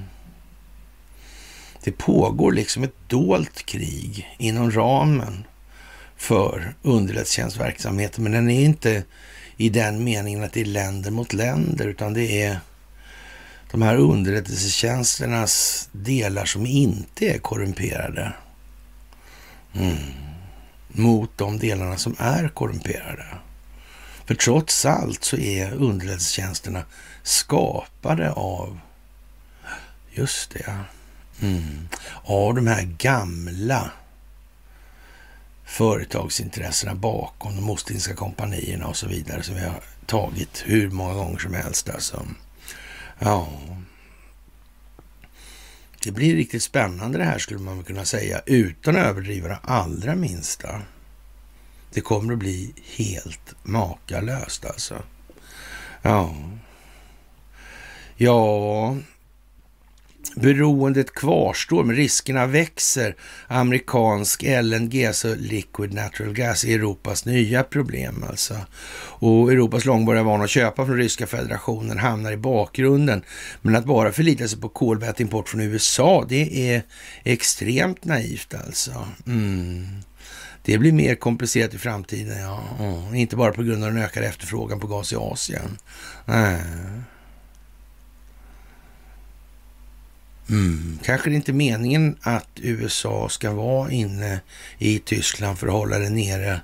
Det 1.83 1.91
pågår 1.91 2.51
liksom 2.51 2.83
ett 2.83 2.95
dolt 3.07 3.65
krig 3.65 4.35
inom 4.37 4.71
ramen 4.71 5.43
för 6.17 6.73
underrättelsetjänstverksamheten, 6.81 8.23
men 8.23 8.31
den 8.31 8.49
är 8.49 8.65
inte 8.65 9.03
i 9.57 9.69
den 9.69 10.03
meningen 10.03 10.43
att 10.43 10.53
det 10.53 10.61
är 10.61 10.65
länder 10.65 11.11
mot 11.11 11.33
länder, 11.33 11.87
utan 11.87 12.13
det 12.13 12.41
är 12.41 12.59
de 13.71 13.81
här 13.81 13.95
underrättelsetjänsternas 13.95 15.89
delar 15.91 16.45
som 16.45 16.65
inte 16.65 17.25
är 17.25 17.37
korrumperade 17.37 18.33
mm. 19.73 19.97
mot 20.87 21.37
de 21.37 21.59
delarna 21.59 21.97
som 21.97 22.15
är 22.19 22.49
korrumperade. 22.49 23.25
För 24.25 24.35
trots 24.35 24.85
allt 24.85 25.23
så 25.23 25.37
är 25.37 25.73
underrättelsetjänsterna 25.73 26.83
skapade 27.23 28.31
av, 28.31 28.79
just 30.11 30.51
det, 30.51 30.75
Mm. 31.41 31.87
Av 32.23 32.55
de 32.55 32.67
här 32.67 32.83
gamla 32.97 33.91
företagsintressena 35.65 36.95
bakom 36.95 37.55
de 37.55 37.69
Ostindiska 37.69 38.15
kompanierna 38.15 38.87
och 38.87 38.97
så 38.97 39.07
vidare 39.07 39.43
som 39.43 39.55
vi 39.55 39.61
har 39.61 39.81
tagit 40.05 40.63
hur 40.65 40.89
många 40.89 41.13
gånger 41.13 41.39
som 41.39 41.53
helst. 41.53 41.89
Alltså. 41.89 42.25
Ja. 43.19 43.47
Det 46.03 46.11
blir 46.11 46.35
riktigt 46.35 46.63
spännande 46.63 47.17
det 47.17 47.23
här 47.23 47.39
skulle 47.39 47.59
man 47.59 47.83
kunna 47.83 48.05
säga 48.05 48.41
utan 48.45 48.95
att 48.95 49.05
överdriva 49.05 49.47
det 49.47 49.59
allra 49.63 50.15
minsta. 50.15 50.81
Det 51.93 52.01
kommer 52.01 52.33
att 52.33 52.39
bli 52.39 52.73
helt 52.97 53.55
makalöst 53.63 54.65
alltså. 54.65 55.03
Ja. 56.01 56.35
Ja, 58.15 58.95
Beroendet 60.35 61.13
kvarstår, 61.13 61.83
men 61.83 61.95
riskerna 61.95 62.45
växer. 62.45 63.15
Amerikansk 63.47 64.43
LNG, 64.43 65.01
så 65.01 65.07
alltså 65.07 65.35
liquid 65.35 65.93
natural 65.93 66.33
gas, 66.33 66.65
är 66.65 66.75
Europas 66.75 67.25
nya 67.25 67.63
problem 67.63 68.25
alltså. 68.29 68.55
Och 69.21 69.51
Europas 69.51 69.85
långvariga 69.85 70.23
vana 70.23 70.43
att 70.43 70.49
köpa 70.49 70.85
från 70.85 70.97
ryska 70.97 71.27
federationen 71.27 71.97
hamnar 71.97 72.31
i 72.31 72.37
bakgrunden. 72.37 73.21
Men 73.61 73.75
att 73.75 73.85
bara 73.85 74.11
förlita 74.11 74.47
sig 74.47 74.61
på 74.61 74.69
kolväteimport 74.69 75.49
från 75.49 75.61
USA, 75.61 76.25
det 76.29 76.71
är 76.71 76.83
extremt 77.23 78.05
naivt 78.05 78.53
alltså. 78.53 79.07
Mm. 79.27 79.87
Det 80.63 80.77
blir 80.77 80.91
mer 80.91 81.15
komplicerat 81.15 81.73
i 81.73 81.77
framtiden, 81.77 82.41
ja. 82.41 82.63
Mm. 82.79 83.15
Inte 83.15 83.35
bara 83.35 83.51
på 83.51 83.63
grund 83.63 83.83
av 83.83 83.93
den 83.93 84.03
ökade 84.03 84.27
efterfrågan 84.27 84.79
på 84.79 84.87
gas 84.87 85.13
i 85.13 85.15
Asien. 85.15 85.77
Nej. 86.25 86.61
Mm. 90.51 90.99
Kanske 91.03 91.29
det 91.29 91.35
inte 91.35 91.51
är 91.51 91.53
meningen 91.53 92.17
att 92.21 92.49
USA 92.55 93.29
ska 93.29 93.51
vara 93.51 93.91
inne 93.91 94.39
i 94.77 94.99
Tyskland 94.99 95.59
för 95.59 95.67
att 95.67 95.73
hålla 95.73 95.99
det 95.99 96.09
nere, 96.09 96.61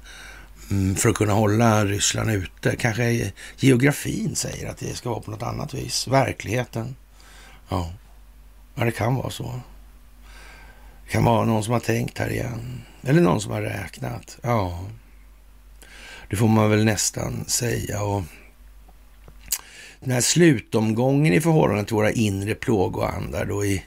mm, 0.71 0.95
för 0.95 1.09
att 1.09 1.15
kunna 1.15 1.33
hålla 1.33 1.85
Ryssland 1.85 2.31
ute. 2.31 2.75
Kanske 2.75 3.31
geografin 3.57 4.35
säger 4.35 4.69
att 4.69 4.77
det 4.77 4.95
ska 4.95 5.09
vara 5.09 5.19
på 5.19 5.31
något 5.31 5.43
annat 5.43 5.73
vis. 5.73 6.07
Verkligheten. 6.07 6.95
Ja, 7.69 7.93
ja 8.75 8.85
det 8.85 8.91
kan 8.91 9.15
vara 9.15 9.29
så. 9.29 9.61
Det 11.05 11.11
kan 11.11 11.23
vara 11.23 11.45
någon 11.45 11.63
som 11.63 11.73
har 11.73 11.79
tänkt 11.79 12.17
här 12.17 12.31
igen. 12.31 12.81
Eller 13.03 13.21
någon 13.21 13.41
som 13.41 13.51
har 13.51 13.61
räknat. 13.61 14.37
Ja, 14.41 14.85
det 16.29 16.35
får 16.35 16.47
man 16.47 16.69
väl 16.69 16.85
nästan 16.85 17.45
säga. 17.47 18.01
Och 18.01 18.23
den 19.99 20.11
här 20.11 20.21
slutomgången 20.21 21.33
i 21.33 21.41
förhållande 21.41 21.83
till 21.83 21.95
våra 21.95 22.11
inre 22.11 22.55
plågoandar 22.55 23.45
då 23.45 23.65
i 23.65 23.83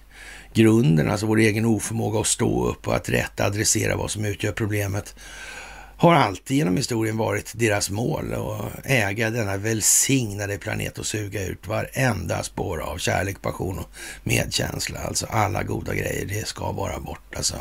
grunden, 0.54 1.10
alltså 1.10 1.26
vår 1.26 1.38
egen 1.38 1.64
oförmåga 1.64 2.20
att 2.20 2.26
stå 2.26 2.68
upp 2.68 2.88
och 2.88 2.96
att 2.96 3.08
rätt 3.08 3.40
adressera 3.40 3.96
vad 3.96 4.10
som 4.10 4.24
utgör 4.24 4.52
problemet, 4.52 5.14
har 5.96 6.14
alltid 6.14 6.56
genom 6.56 6.76
historien 6.76 7.16
varit 7.16 7.52
deras 7.54 7.90
mål 7.90 8.34
att 8.34 8.86
äga 8.86 9.30
denna 9.30 9.56
välsignade 9.56 10.58
planet 10.58 10.98
och 10.98 11.06
suga 11.06 11.46
ut 11.46 11.68
varenda 11.68 12.42
spår 12.42 12.80
av 12.80 12.98
kärlek, 12.98 13.42
passion 13.42 13.78
och 13.78 13.90
medkänsla. 14.24 14.98
Alltså 14.98 15.26
alla 15.26 15.62
goda 15.62 15.94
grejer, 15.94 16.26
det 16.26 16.46
ska 16.46 16.72
vara 16.72 17.00
bort. 17.00 17.34
Alltså. 17.36 17.56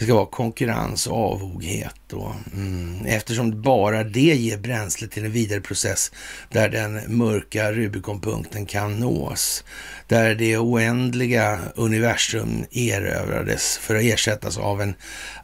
Det 0.00 0.06
ska 0.06 0.14
vara 0.14 0.26
konkurrens 0.26 1.06
och 1.06 1.32
avoghet. 1.32 2.12
Och, 2.12 2.34
mm, 2.54 3.06
eftersom 3.06 3.62
bara 3.62 4.04
det 4.04 4.20
ger 4.20 4.58
bränsle 4.58 5.08
till 5.08 5.24
en 5.24 5.32
vidare 5.32 5.60
process 5.60 6.12
där 6.50 6.68
den 6.68 7.16
mörka 7.16 7.72
Rubikonpunkten 7.72 8.66
kan 8.66 8.96
nås. 8.96 9.64
Där 10.06 10.34
det 10.34 10.58
oändliga 10.58 11.60
universum 11.74 12.64
erövrades 12.70 13.78
för 13.78 13.94
att 13.94 14.02
ersättas 14.02 14.58
av 14.58 14.82
en 14.82 14.94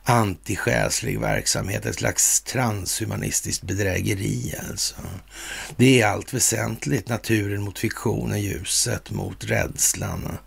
antisjälslig 0.05 1.21
verksamhet, 1.21 1.87
ett 1.87 1.95
slags 1.95 2.41
transhumanistiskt 2.41 3.63
bedrägeri 3.63 4.55
alltså. 4.71 4.97
Det 5.77 6.01
är 6.01 6.07
allt 6.07 6.35
väsentligt 6.35 7.09
naturen 7.09 7.63
mot 7.63 7.79
fiktionen, 7.79 8.41
ljuset 8.41 9.11
mot 9.11 9.45
rädslan, 9.45 10.39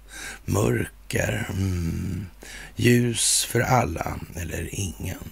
mörker. 1.09 1.45
Mm. 1.49 2.27
Ljus 2.75 3.45
för 3.45 3.61
alla 3.61 4.19
eller 4.35 4.69
ingen. 4.71 5.29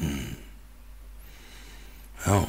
Mm. 0.00 0.34
Ja, 2.24 2.46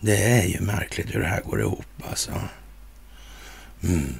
det 0.00 0.24
är 0.24 0.46
ju 0.46 0.60
märkligt 0.60 1.14
hur 1.14 1.20
det 1.20 1.28
här 1.28 1.42
går 1.42 1.60
ihop 1.60 1.86
alltså. 2.08 2.32
Mm. 3.82 4.14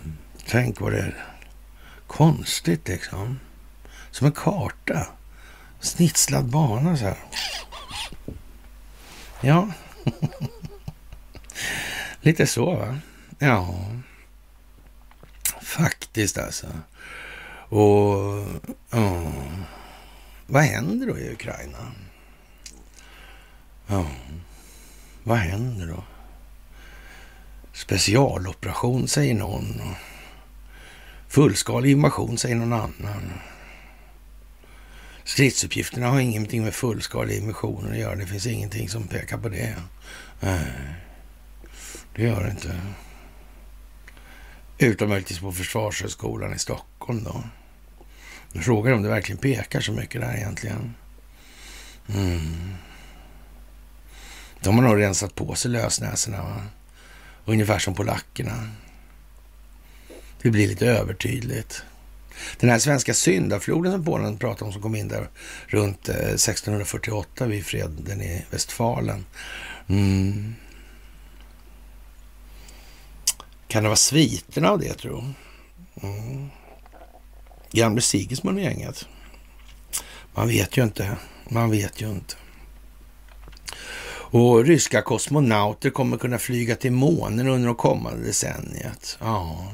Tänk 0.47 0.81
vad 0.81 0.93
det 0.93 0.99
är 0.99 1.27
konstigt 2.07 2.89
liksom. 2.89 3.41
Som 4.11 4.27
en 4.27 4.33
karta. 4.33 5.07
Snitslad 5.81 6.51
bana 6.51 6.97
så 6.97 7.05
här. 7.05 7.19
Ja. 9.41 9.69
Lite 12.21 12.47
så 12.47 12.75
va? 12.75 12.99
Ja. 13.39 13.75
Faktiskt 15.63 16.39
alltså. 16.39 16.67
Och 17.71 18.45
ja, 18.91 19.33
vad 20.47 20.63
händer 20.63 21.07
då 21.07 21.19
i 21.19 21.33
Ukraina? 21.33 21.93
Ja, 23.87 24.07
vad 25.23 25.39
händer 25.39 25.87
då? 25.87 26.05
Specialoperation 27.73 29.09
säger 29.09 29.35
någon. 29.35 29.81
Fullskalig 31.29 31.91
invasion 31.91 32.39
säger 32.39 32.57
någon 32.57 32.73
annan. 32.73 33.33
Stridsuppgifterna 35.25 36.09
har 36.09 36.21
ingenting 36.21 36.63
med 36.63 36.75
fullskalig 36.75 37.37
invasion 37.37 37.91
att 37.91 37.99
göra. 37.99 38.15
Det 38.15 38.27
finns 38.27 38.47
ingenting 38.47 38.89
som 38.89 39.09
pekar 39.09 39.39
på 39.39 39.49
det. 39.49 39.77
Nej, 40.41 40.73
det 42.15 42.23
gör 42.23 42.45
det 42.45 42.51
inte. 42.51 42.81
Utom 44.79 45.09
möjligtvis 45.09 45.39
på 45.39 45.53
Försvarshögskolan 45.53 46.55
i 46.55 46.59
Stockholm 46.59 47.25
då. 47.25 47.43
Frågan 48.53 48.65
frågar 48.65 48.93
om 48.93 49.03
det 49.03 49.09
verkligen 49.09 49.39
pekar 49.39 49.81
så 49.81 49.93
mycket 49.93 50.21
där 50.21 50.37
egentligen. 50.37 50.95
Mm. 52.15 52.75
De 54.61 54.79
har 54.79 54.83
nog 54.83 55.01
rensat 55.01 55.35
på 55.35 55.55
sig 55.55 55.71
lösnäsorna. 55.71 56.43
Va? 56.43 56.63
Ungefär 57.45 57.79
som 57.79 57.95
polackerna. 57.95 58.71
Det 60.43 60.51
blir 60.51 60.69
lite 60.69 60.87
övertydligt. 60.87 61.83
Den 62.59 62.71
här 62.71 62.79
svenska 62.79 63.15
syndafloden 63.15 63.93
som 63.93 64.05
Polen 64.05 64.39
pratar 64.39 64.67
om 64.67 64.73
som 64.73 64.83
kom 64.83 64.95
in 64.95 65.09
där 65.09 65.29
runt 65.67 66.09
eh, 66.09 66.15
1648 66.15 67.47
vid 67.47 67.67
freden 67.67 68.21
i 68.21 68.45
Westfalen. 68.51 69.27
Mm. 69.89 70.55
Kan 73.69 73.83
det 73.83 73.89
vara 73.89 73.97
sviterna 73.97 74.71
av 74.71 74.79
det 74.79 74.95
tro? 74.95 75.25
Mm. 76.03 76.51
Gamle 77.73 78.01
Sigismund 78.01 78.59
och 78.59 78.65
gänget. 78.65 79.09
Man 80.35 80.49
vet 80.49 80.77
ju 80.77 80.83
inte. 80.83 81.17
Man 81.49 81.71
vet 81.71 82.01
ju 82.01 82.11
inte. 82.11 82.35
Och 84.33 84.65
ryska 84.65 85.03
kosmonauter 85.03 85.91
kommer 85.91 86.17
kunna 86.17 86.39
flyga 86.39 86.77
till 86.77 86.93
månen 86.93 87.49
under 87.49 87.69
det 87.69 87.75
kommande 87.75 88.27
decenniet. 88.27 89.19
Ja, 89.21 89.73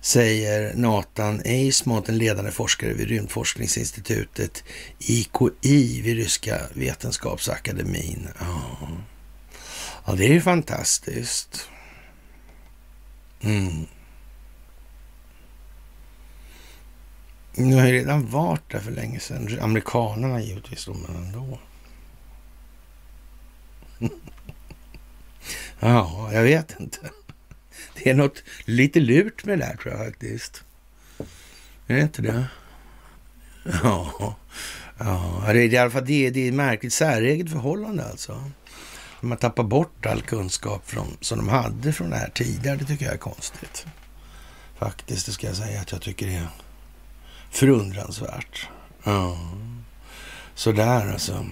säger 0.00 0.74
Nathan 0.74 1.40
Eismont, 1.44 2.08
en 2.08 2.18
ledande 2.18 2.50
forskare 2.50 2.92
vid 2.92 3.08
rymdforskningsinstitutet 3.08 4.64
IKI 4.98 6.00
vid 6.02 6.16
Ryska 6.16 6.60
vetenskapsakademin. 6.74 8.28
Ja, 8.40 8.88
ja 10.06 10.12
det 10.12 10.24
är 10.24 10.32
ju 10.32 10.40
fantastiskt. 10.40 11.68
Mm. 13.40 13.86
Nu 17.60 17.76
har 17.76 17.86
ju 17.86 17.92
redan 17.92 18.26
varit 18.26 18.70
där 18.70 18.80
för 18.80 18.90
länge 18.90 19.20
sedan. 19.20 19.58
Amerikanerna 19.60 20.40
givetvis 20.40 20.84
då, 20.84 20.94
men 20.94 21.16
ändå. 21.16 21.58
ja, 25.80 26.30
jag 26.32 26.42
vet 26.42 26.80
inte. 26.80 26.98
Det 27.94 28.10
är 28.10 28.14
något 28.14 28.42
lite 28.64 29.00
lurt 29.00 29.44
med 29.44 29.58
det 29.58 29.66
där 29.66 29.76
tror 29.76 29.94
jag 29.94 30.06
faktiskt. 30.06 30.64
Är 31.86 31.94
det 31.94 32.00
inte 32.00 32.22
det? 32.22 32.46
Ja, 33.82 34.36
ja 34.98 35.42
det 35.46 35.58
är 35.58 35.72
i 35.72 35.76
alla 35.76 35.90
fall 35.90 36.06
det, 36.06 36.30
det 36.30 36.40
är 36.40 36.48
ett 36.48 36.54
märkligt 36.54 36.92
säreget 36.92 37.50
förhållande 37.50 38.04
alltså. 38.04 38.50
De 39.20 39.30
har 39.30 39.38
tappat 39.38 39.66
bort 39.66 40.06
all 40.06 40.22
kunskap 40.22 40.90
från, 40.90 41.16
som 41.20 41.38
de 41.38 41.48
hade 41.48 41.92
från 41.92 42.10
det 42.10 42.16
här 42.16 42.30
tidigare. 42.34 42.76
Det 42.76 42.84
tycker 42.84 43.04
jag 43.04 43.14
är 43.14 43.18
konstigt. 43.18 43.86
Faktiskt, 44.78 45.26
det 45.26 45.32
ska 45.32 45.46
jag 45.46 45.56
säga 45.56 45.80
att 45.80 45.92
jag 45.92 46.02
tycker 46.02 46.26
det 46.26 46.34
är 46.34 46.48
förundransvärt. 47.50 48.68
Ja, 49.04 49.38
sådär 50.54 51.12
alltså. 51.12 51.46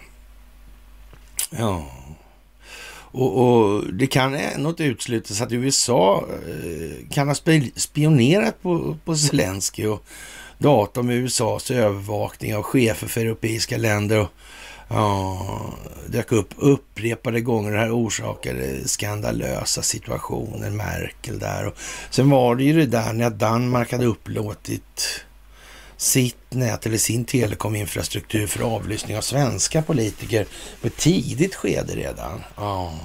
Ja. 1.50 1.90
Och, 3.18 3.38
och, 3.38 3.94
det 3.94 4.06
kan 4.06 4.34
ändå 4.34 4.74
uteslutas 4.78 5.40
att 5.40 5.52
USA 5.52 6.26
eh, 6.48 7.08
kan 7.10 7.28
ha 7.28 7.34
spionerat 7.76 8.62
på, 8.62 8.96
på 9.04 9.16
Zelensky 9.16 9.86
och 9.86 10.04
data 10.58 11.00
om 11.00 11.10
USAs 11.10 11.70
övervakning 11.70 12.56
av 12.56 12.62
chefer 12.62 13.06
för 13.06 13.20
europeiska 13.20 13.76
länder 13.76 14.18
och 14.18 14.28
ja, 14.88 15.74
dök 16.06 16.32
upp 16.32 16.54
upprepade 16.56 17.40
gånger. 17.40 17.72
Det 17.72 17.78
här 17.78 17.96
orsakade 17.96 18.88
skandalösa 18.88 19.82
situationer, 19.82 20.70
Merkel 20.70 21.38
där. 21.38 21.66
Och 21.66 21.74
sen 22.10 22.30
var 22.30 22.56
det 22.56 22.64
ju 22.64 22.72
det 22.72 22.86
där 22.86 23.12
när 23.12 23.30
Danmark 23.30 23.92
hade 23.92 24.06
upplåtit 24.06 25.25
sitt 25.96 26.36
nät 26.50 26.86
eller 26.86 26.98
sin 26.98 27.24
telekominfrastruktur 27.24 28.46
för 28.46 28.62
avlyssning 28.62 29.16
av 29.16 29.20
svenska 29.20 29.82
politiker 29.82 30.46
på 30.80 30.86
ett 30.86 30.96
tidigt 30.96 31.54
skede 31.54 31.96
redan. 31.96 32.44
Ja. 32.56 32.98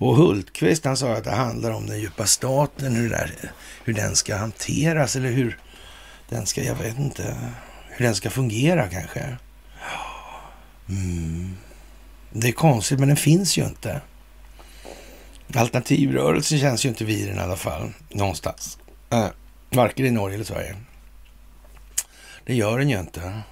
Och 0.00 0.16
Hultqvist 0.16 0.84
han 0.84 0.96
sa 0.96 1.12
att 1.12 1.24
det 1.24 1.30
handlar 1.30 1.70
om 1.70 1.86
den 1.86 2.00
djupa 2.00 2.26
staten, 2.26 2.94
hur, 2.94 3.10
där, 3.10 3.52
hur 3.84 3.94
den 3.94 4.16
ska 4.16 4.36
hanteras 4.36 5.16
eller 5.16 5.30
hur 5.30 5.58
den 6.28 6.46
ska, 6.46 6.62
jag 6.62 6.74
vet 6.74 6.98
inte, 6.98 7.36
hur 7.88 8.04
den 8.04 8.14
ska 8.14 8.30
fungera 8.30 8.88
kanske. 8.88 9.36
Mm. 10.88 11.56
Det 12.32 12.48
är 12.48 12.52
konstigt, 12.52 12.98
men 12.98 13.08
den 13.08 13.16
finns 13.16 13.58
ju 13.58 13.64
inte. 13.64 14.00
Alternativrörelsen 15.54 16.58
känns 16.58 16.84
ju 16.84 16.88
inte 16.88 17.04
vid 17.04 17.28
den 17.28 17.36
i 17.36 17.40
alla 17.40 17.56
fall, 17.56 17.92
någonstans. 18.08 18.78
Äh, 19.10 19.26
varken 19.70 20.06
i 20.06 20.10
Norge 20.10 20.34
eller 20.34 20.44
Sverige. 20.44 20.76
Det 22.46 22.54
gör 22.54 22.78
den 22.78 22.90
ju 22.90 23.00
inte. 23.00 23.42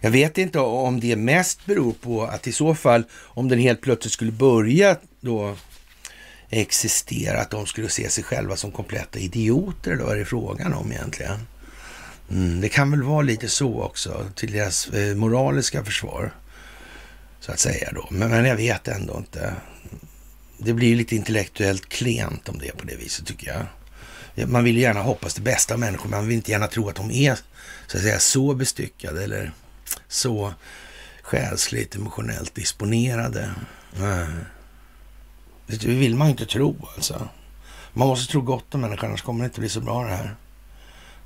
Jag 0.00 0.10
vet 0.10 0.38
inte 0.38 0.58
om 0.58 1.00
det 1.00 1.16
mest 1.16 1.66
beror 1.66 1.92
på 1.92 2.22
att 2.24 2.46
i 2.46 2.52
så 2.52 2.74
fall, 2.74 3.04
om 3.14 3.48
den 3.48 3.58
helt 3.58 3.80
plötsligt 3.80 4.12
skulle 4.12 4.32
börja 4.32 4.96
då 5.20 5.56
existera, 6.50 7.40
att 7.40 7.50
de 7.50 7.66
skulle 7.66 7.88
se 7.88 8.10
sig 8.10 8.24
själva 8.24 8.56
som 8.56 8.72
kompletta 8.72 9.18
idioter, 9.18 9.90
eller 9.90 10.04
vad 10.04 10.14
är 10.14 10.18
det 10.18 10.24
frågan 10.24 10.74
om 10.74 10.92
egentligen? 10.92 11.46
Mm, 12.30 12.60
det 12.60 12.68
kan 12.68 12.90
väl 12.90 13.02
vara 13.02 13.22
lite 13.22 13.48
så 13.48 13.82
också, 13.82 14.26
till 14.34 14.52
deras 14.52 14.88
eh, 14.88 15.16
moraliska 15.16 15.84
försvar. 15.84 16.32
Så 17.40 17.52
att 17.52 17.58
säga 17.58 17.92
då. 17.94 18.08
Men, 18.10 18.30
men 18.30 18.44
jag 18.44 18.56
vet 18.56 18.88
ändå 18.88 19.16
inte. 19.16 19.54
Det 20.58 20.72
blir 20.72 20.96
lite 20.96 21.16
intellektuellt 21.16 21.88
klent 21.88 22.48
om 22.48 22.58
det 22.58 22.68
är 22.68 22.72
på 22.72 22.84
det 22.84 22.96
viset 22.96 23.26
tycker 23.26 23.48
jag. 23.48 23.66
Man 24.34 24.64
vill 24.64 24.76
gärna 24.76 25.02
hoppas 25.02 25.34
det 25.34 25.40
bästa 25.40 25.74
av 25.74 25.80
människor. 25.80 26.08
Man 26.08 26.26
vill 26.28 26.36
inte 26.36 26.50
gärna 26.50 26.66
tro 26.66 26.88
att 26.88 26.96
de 26.96 27.10
är 27.10 27.34
så, 27.86 27.96
att 27.96 28.02
säga, 28.02 28.18
så 28.18 28.54
bestyckade 28.54 29.24
eller 29.24 29.52
så 30.08 30.54
själsligt, 31.22 31.94
emotionellt 31.94 32.54
disponerade. 32.54 33.54
Eh, 33.96 34.28
det 35.66 35.84
vill 35.84 36.16
man 36.16 36.28
inte 36.28 36.46
tro 36.46 36.88
alltså. 36.94 37.28
Man 37.92 38.08
måste 38.08 38.32
tro 38.32 38.40
gott 38.40 38.74
om 38.74 38.80
människan, 38.80 39.08
annars 39.08 39.22
kommer 39.22 39.40
det 39.40 39.44
inte 39.44 39.60
bli 39.60 39.68
så 39.68 39.80
bra 39.80 40.04
det 40.04 40.16
här. 40.16 40.36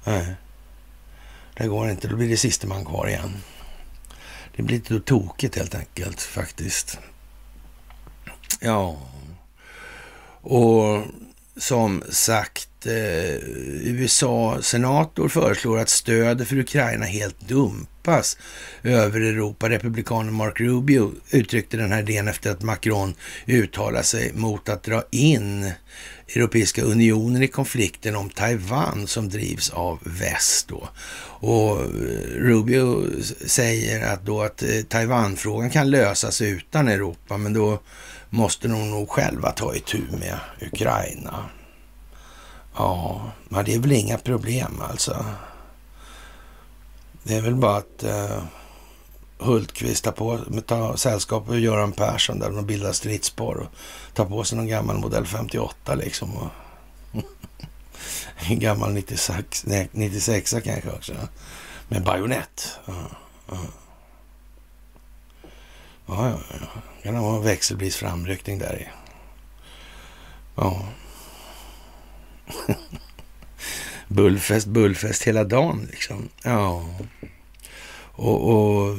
Nej. 0.05 0.35
Det 1.57 1.67
går 1.67 1.91
inte, 1.91 2.09
då 2.09 2.17
blir 2.17 2.29
det 2.29 2.37
sista 2.37 2.67
man 2.67 2.85
kvar 2.85 3.09
igen. 3.09 3.37
Det 4.57 4.63
blir 4.63 4.77
lite 4.77 5.01
tokigt 5.01 5.57
helt 5.57 5.75
enkelt 5.75 6.21
faktiskt. 6.21 6.99
Ja, 8.61 8.99
och 10.41 11.03
som 11.57 12.03
sagt, 12.11 12.69
eh, 12.87 13.35
USA-senator 13.83 15.29
föreslår 15.29 15.79
att 15.79 15.89
stödet 15.89 16.49
för 16.49 16.59
Ukraina 16.59 17.07
helt 17.07 17.49
dumpas 17.49 18.39
över 18.83 19.21
Europa. 19.21 19.69
Republikanen 19.69 20.35
Mark 20.35 20.61
Rubio 20.61 21.13
uttryckte 21.31 21.77
den 21.77 21.93
här 21.93 22.01
idén 22.01 22.29
efter 22.29 22.51
att 22.51 22.63
Macron 22.63 23.15
uttalade 23.47 24.05
sig 24.05 24.33
mot 24.35 24.69
att 24.69 24.83
dra 24.83 25.03
in 25.11 25.73
Europeiska 26.29 26.83
unionen 26.83 27.43
i 27.43 27.49
konflikten 27.49 28.17
om 28.17 28.31
Taiwan 28.31 29.07
som 29.07 29.29
drivs 29.29 29.71
av 29.71 29.99
väst. 30.03 30.69
Då. 30.69 30.89
Och 31.47 31.81
eh, 31.81 31.87
Rubio 32.37 33.07
säger 33.47 34.13
att, 34.13 34.27
då 34.27 34.43
att 34.43 34.63
eh, 34.63 34.69
Taiwanfrågan 34.89 35.71
kan 35.71 35.91
lösas 35.91 36.43
utan 36.43 36.89
Europa, 36.89 37.37
men 37.37 37.53
då 37.53 37.81
måste 38.31 38.69
de 38.69 38.91
nog 38.91 39.11
själva 39.11 39.51
ta 39.51 39.75
itu 39.75 39.99
med 40.21 40.39
Ukraina. 40.61 41.45
Ja, 42.77 43.31
men 43.49 43.65
det 43.65 43.75
är 43.75 43.79
väl 43.79 43.93
inga 43.93 44.19
problem 44.19 44.83
alltså. 44.91 45.25
Det 47.23 47.35
är 47.35 47.41
väl 47.41 47.55
bara 47.55 47.77
att 47.77 48.05
uh, 48.05 48.45
Hultqvist 49.39 50.05
tar 50.05 50.13
på, 50.13 50.41
ta 50.67 50.97
sällskap 50.97 51.49
med 51.49 51.61
Göran 51.61 51.93
Persson 51.93 52.39
där 52.39 52.51
de 52.51 52.67
bildar 52.67 52.93
stridspar 52.93 53.55
och 53.55 53.69
tar 54.15 54.25
på 54.25 54.45
sig 54.45 54.57
någon 54.57 54.67
gammal 54.67 54.99
modell 54.99 55.27
58 55.27 55.95
liksom. 55.95 56.37
Och 56.37 56.51
en 58.37 58.59
gammal 58.59 58.93
96, 58.93 59.67
nej, 59.67 59.89
96 59.93 60.55
kanske 60.65 60.91
också. 60.91 61.13
Med 61.89 62.05
bajonett. 62.05 62.79
Ja, 62.87 62.95
ja. 63.49 63.57
Ja, 66.07 66.29
ja. 66.29 66.67
Kan 67.03 67.15
det 67.15 67.21
vara 67.21 67.41
växelvis 67.41 67.97
framryckning 67.97 68.59
där 68.59 68.79
i. 68.79 68.89
Ja. 70.55 70.83
bullfest, 74.09 74.67
bullfest 74.67 75.23
hela 75.23 75.45
dagen 75.45 75.89
liksom. 75.91 76.29
Ja. 76.43 76.85
Och, 78.17 78.51
och, 78.51 78.99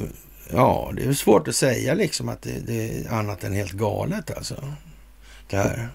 ja, 0.52 0.92
det 0.96 1.04
är 1.04 1.12
svårt 1.12 1.48
att 1.48 1.56
säga 1.56 1.94
liksom 1.94 2.28
att 2.28 2.42
det, 2.42 2.58
det, 2.66 2.98
är 2.98 3.12
annat 3.12 3.44
än 3.44 3.54
helt 3.54 3.72
galet 3.72 4.30
alltså. 4.30 4.72
Det 5.48 5.56
här. 5.56 5.88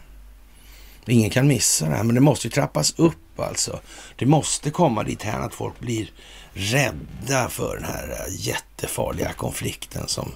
Ingen 1.06 1.30
kan 1.30 1.48
missa 1.48 1.86
det 1.86 1.96
här, 1.96 2.04
men 2.04 2.16
det 2.16 2.22
måste 2.22 2.48
ju 2.48 2.52
trappas 2.52 3.00
upp 3.00 3.40
alltså. 3.40 3.80
Det 4.16 4.26
måste 4.26 4.72
komma 4.72 5.04
dit 5.04 5.24
här 5.24 5.40
att 5.40 5.54
folk 5.54 5.80
blir 5.80 6.12
rädda 6.54 7.50
för 7.50 7.76
den 7.76 7.84
här 7.84 8.26
jättefarliga 8.30 9.34
konflikten 9.34 10.08
som 10.08 10.32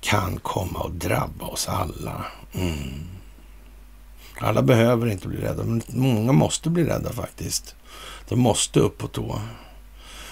kan 0.00 0.40
komma 0.40 0.84
att 0.84 1.00
drabba 1.00 1.46
oss 1.46 1.68
alla. 1.68 2.26
Mm. 2.54 3.17
Alla 4.40 4.62
behöver 4.62 5.06
inte 5.06 5.28
bli 5.28 5.40
rädda, 5.40 5.64
men 5.64 5.82
många 5.88 6.32
måste 6.32 6.70
bli 6.70 6.84
rädda 6.84 7.12
faktiskt. 7.12 7.74
De 8.28 8.40
måste 8.40 8.80
upp 8.80 8.98
på 8.98 9.08
tå. 9.08 9.40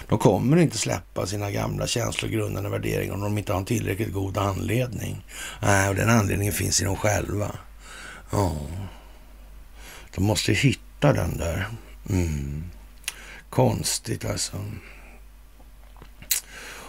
De 0.09 0.19
kommer 0.19 0.57
inte 0.57 0.79
släppa 0.79 1.27
sina 1.27 1.51
gamla 1.51 1.87
känslor, 1.87 2.31
grundande 2.31 2.71
värderingar 2.71 3.15
om 3.15 3.21
de 3.21 3.39
inte 3.39 3.53
har 3.53 3.61
en 3.61 3.65
tillräckligt 3.65 4.13
god 4.13 4.39
anledning. 4.39 5.25
Nej, 5.63 5.89
och 5.89 5.95
den 5.95 6.11
anledningen 6.11 6.53
finns 6.53 6.81
i 6.81 6.85
dem 6.85 6.97
själva. 6.97 7.53
Ja. 8.31 8.57
De 10.15 10.25
måste 10.25 10.53
hitta 10.53 11.13
den 11.13 11.37
där. 11.37 11.67
Mm. 12.11 12.65
Konstigt 13.51 14.25
alltså. 14.25 14.57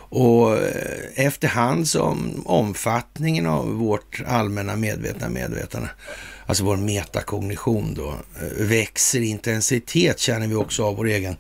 Och 0.10 0.58
eh, 0.58 1.26
efterhand 1.26 1.88
som 1.88 2.44
omfattningen 2.46 3.46
av 3.46 3.68
vårt 3.74 4.22
allmänna 4.28 4.76
medvetna 4.76 5.30
medvetande, 5.30 5.90
alltså 6.46 6.64
vår 6.64 6.78
metakognition 6.78 7.94
då, 7.94 8.10
eh, 8.10 8.66
växer 8.66 9.20
i 9.20 9.28
intensitet 9.28 10.20
känner 10.20 10.48
vi 10.48 10.56
också 10.56 10.84
av 10.84 10.96
vår 10.96 11.08
egen 11.08 11.36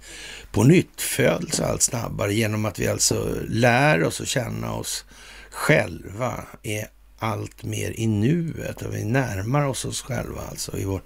på 0.51 0.63
nyttfödelse 0.63 1.65
allt 1.65 1.81
snabbare 1.81 2.33
genom 2.33 2.65
att 2.65 2.79
vi 2.79 2.87
alltså 2.87 3.35
lär 3.47 4.03
oss 4.03 4.21
att 4.21 4.27
känna 4.27 4.73
oss 4.73 5.05
själva 5.51 6.33
är 6.63 6.87
allt 7.19 7.63
mer 7.63 7.99
i 7.99 8.07
nuet 8.07 8.81
och 8.81 8.95
vi 8.95 9.03
närmar 9.03 9.65
oss 9.65 9.85
oss 9.85 10.01
själva 10.01 10.41
alltså 10.41 10.77
i 10.77 10.85
vår 10.85 11.01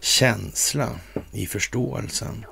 känsla, 0.00 0.90
i 1.32 1.46
förståelsen. 1.46 2.46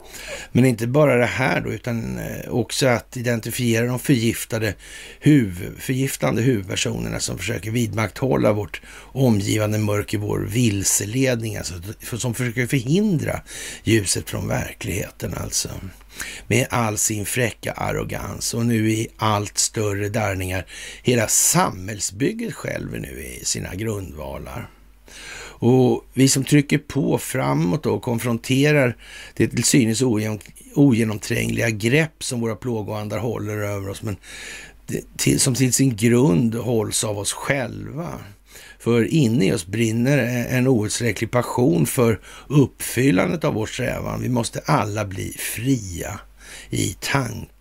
Men 0.53 0.64
inte 0.64 0.87
bara 0.87 1.16
det 1.16 1.27
här 1.27 1.61
då, 1.61 1.70
utan 1.70 2.18
eh, 2.18 2.48
också 2.48 2.87
att 2.87 3.16
identifiera 3.16 3.87
de 3.87 3.98
förgiftade 3.98 4.75
huv, 5.20 5.79
förgiftande 5.79 6.42
huvudpersonerna 6.42 7.20
som 7.20 7.38
försöker 7.38 7.70
vidmakthålla 7.70 8.53
vårt 8.53 8.81
omgivande 9.12 9.79
mörker, 9.79 10.18
vår 10.18 10.38
vilseledning, 10.38 11.57
alltså 11.57 11.75
som 12.18 12.35
försöker 12.35 12.66
förhindra 12.66 13.40
ljuset 13.85 14.31
från 14.31 14.48
verkligheten 14.48 15.35
alltså 15.35 15.68
med 16.46 16.66
all 16.70 16.98
sin 16.98 17.27
fräcka 17.27 17.72
arrogans 17.72 18.55
och 18.55 18.66
nu 18.66 18.90
i 18.90 19.09
allt 19.16 19.59
större 19.59 20.09
darrningar 20.09 20.66
hela 21.03 21.29
samhällsbygget 21.29 22.55
själv 22.55 23.01
nu 23.01 23.25
i 23.25 23.44
sina 23.44 23.75
grundvalar. 23.75 24.70
Och 25.62 26.05
vi 26.12 26.29
som 26.29 26.44
trycker 26.44 26.79
på 26.79 27.18
framåt 27.18 27.87
och 27.87 28.03
konfronterar 28.03 28.96
det 29.35 29.48
till 29.48 29.64
synes 29.64 30.03
ogenomträngliga 30.75 31.70
grepp 31.70 32.25
som 32.25 32.40
våra 32.40 32.57
plågoandar 32.57 33.18
håller 33.18 33.57
över 33.57 33.88
oss, 33.88 34.03
men 34.03 34.16
till, 35.16 35.40
som 35.40 35.55
till 35.55 35.72
sin 35.72 35.96
grund 35.96 36.55
hålls 36.55 37.05
av 37.05 37.18
oss 37.18 37.33
själva. 37.33 38.18
För 38.82 39.04
inne 39.04 39.46
i 39.46 39.52
oss 39.52 39.66
brinner 39.66 40.18
en 40.50 40.66
outsträcklig 40.66 41.30
passion 41.30 41.86
för 41.86 42.20
uppfyllandet 42.48 43.44
av 43.44 43.54
vår 43.54 43.66
strävan. 43.66 44.22
Vi 44.22 44.28
måste 44.28 44.60
alla 44.64 45.04
bli 45.04 45.36
fria 45.38 46.20
i 46.70 46.96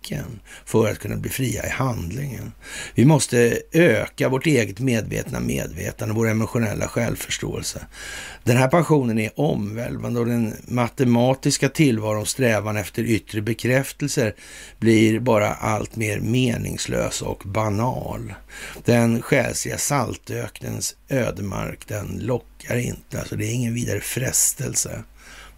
tanken 0.02 0.40
för 0.64 0.90
att 0.90 0.98
kunna 0.98 1.16
bli 1.16 1.30
fria 1.30 1.66
i 1.66 1.68
handlingen. 1.68 2.52
Vi 2.94 3.04
måste 3.04 3.62
öka 3.72 4.28
vårt 4.28 4.46
eget 4.46 4.80
medvetna 4.80 5.40
medvetande, 5.40 6.14
vår 6.14 6.28
emotionella 6.28 6.88
självförståelse. 6.88 7.86
Den 8.44 8.56
här 8.56 8.68
passionen 8.68 9.18
är 9.18 9.40
omvälvande 9.40 10.20
och 10.20 10.26
den 10.26 10.54
matematiska 10.68 11.68
tillvarons 11.68 12.30
strävan 12.30 12.76
efter 12.76 13.02
yttre 13.02 13.40
bekräftelser 13.40 14.34
blir 14.78 15.20
bara 15.20 15.54
allt 15.54 15.96
mer 15.96 16.20
meningslös 16.20 17.22
och 17.22 17.42
banal. 17.44 18.34
Den 18.84 19.22
själsliga 19.22 19.78
saltöknens 19.78 20.96
ödemark, 21.08 21.88
den 21.88 22.18
lockar 22.22 22.76
inte. 22.76 23.18
Alltså 23.18 23.36
det 23.36 23.44
är 23.46 23.54
ingen 23.54 23.74
vidare 23.74 24.00
frestelse. 24.00 25.02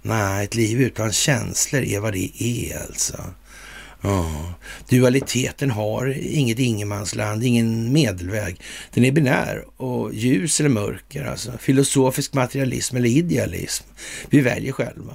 Nej, 0.03 0.45
ett 0.45 0.55
liv 0.55 0.81
utan 0.81 1.13
känslor 1.13 1.83
är 1.83 2.01
vad 2.01 2.13
det 2.13 2.43
är 2.43 2.83
alltså. 2.89 3.25
Ja. 4.05 4.55
Dualiteten 4.89 5.71
har 5.71 6.17
inget 6.21 6.59
ingenmansland, 6.59 7.45
ingen 7.45 7.93
medelväg. 7.93 8.61
Den 8.95 9.05
är 9.05 9.13
binär 9.13 9.65
och 9.77 10.15
ljus 10.15 10.61
eller 10.61 10.71
mörker, 10.71 11.25
alltså. 11.25 11.53
Filosofisk 11.59 12.35
materialism 12.35 12.97
eller 12.97 13.09
idealism. 13.09 13.85
Vi 14.31 14.41
väljer 14.41 14.73
själva. 14.73 15.13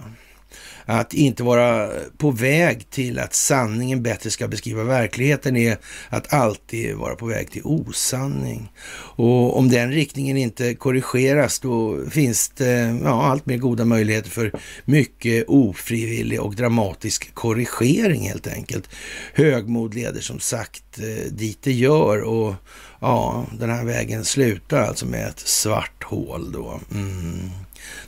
Att 0.91 1.13
inte 1.13 1.43
vara 1.43 1.89
på 2.17 2.32
väg 2.32 2.89
till 2.89 3.19
att 3.19 3.34
sanningen 3.34 4.04
bättre 4.04 4.30
ska 4.30 4.47
beskriva 4.47 4.84
verkligheten 4.84 5.58
är 5.58 5.78
att 6.10 6.34
alltid 6.34 6.95
vara 6.95 7.15
på 7.15 7.25
väg 7.25 7.52
till 7.52 7.62
osanning. 7.63 8.71
Och 9.15 9.58
om 9.58 9.69
den 9.69 9.91
riktningen 9.91 10.38
inte 10.38 10.75
korrigeras 10.75 11.60
då 11.60 12.06
finns 12.10 12.49
det 12.49 12.99
ja, 13.04 13.23
allt 13.23 13.45
mer 13.45 13.58
goda 13.58 13.86
möjligheter 13.86 14.30
för 14.30 14.52
mycket 14.86 15.45
ofrivillig 15.47 16.41
och 16.41 16.56
dramatisk 16.56 17.34
korrigering 17.34 18.28
helt 18.28 18.47
enkelt. 18.47 18.89
Högmod 19.34 19.93
leder 19.93 20.21
som 20.21 20.39
sagt 20.39 20.99
eh, 20.99 21.32
dit 21.32 21.60
det 21.62 21.73
gör 21.73 22.21
och 22.21 22.56
ja, 22.99 23.45
den 23.60 23.69
här 23.69 23.84
vägen 23.86 24.25
slutar 24.25 24.82
alltså 24.82 25.06
med 25.06 25.28
ett 25.28 25.39
svart 25.39 26.04
hål 26.04 26.52
då. 26.52 26.80
Mm. 26.91 27.49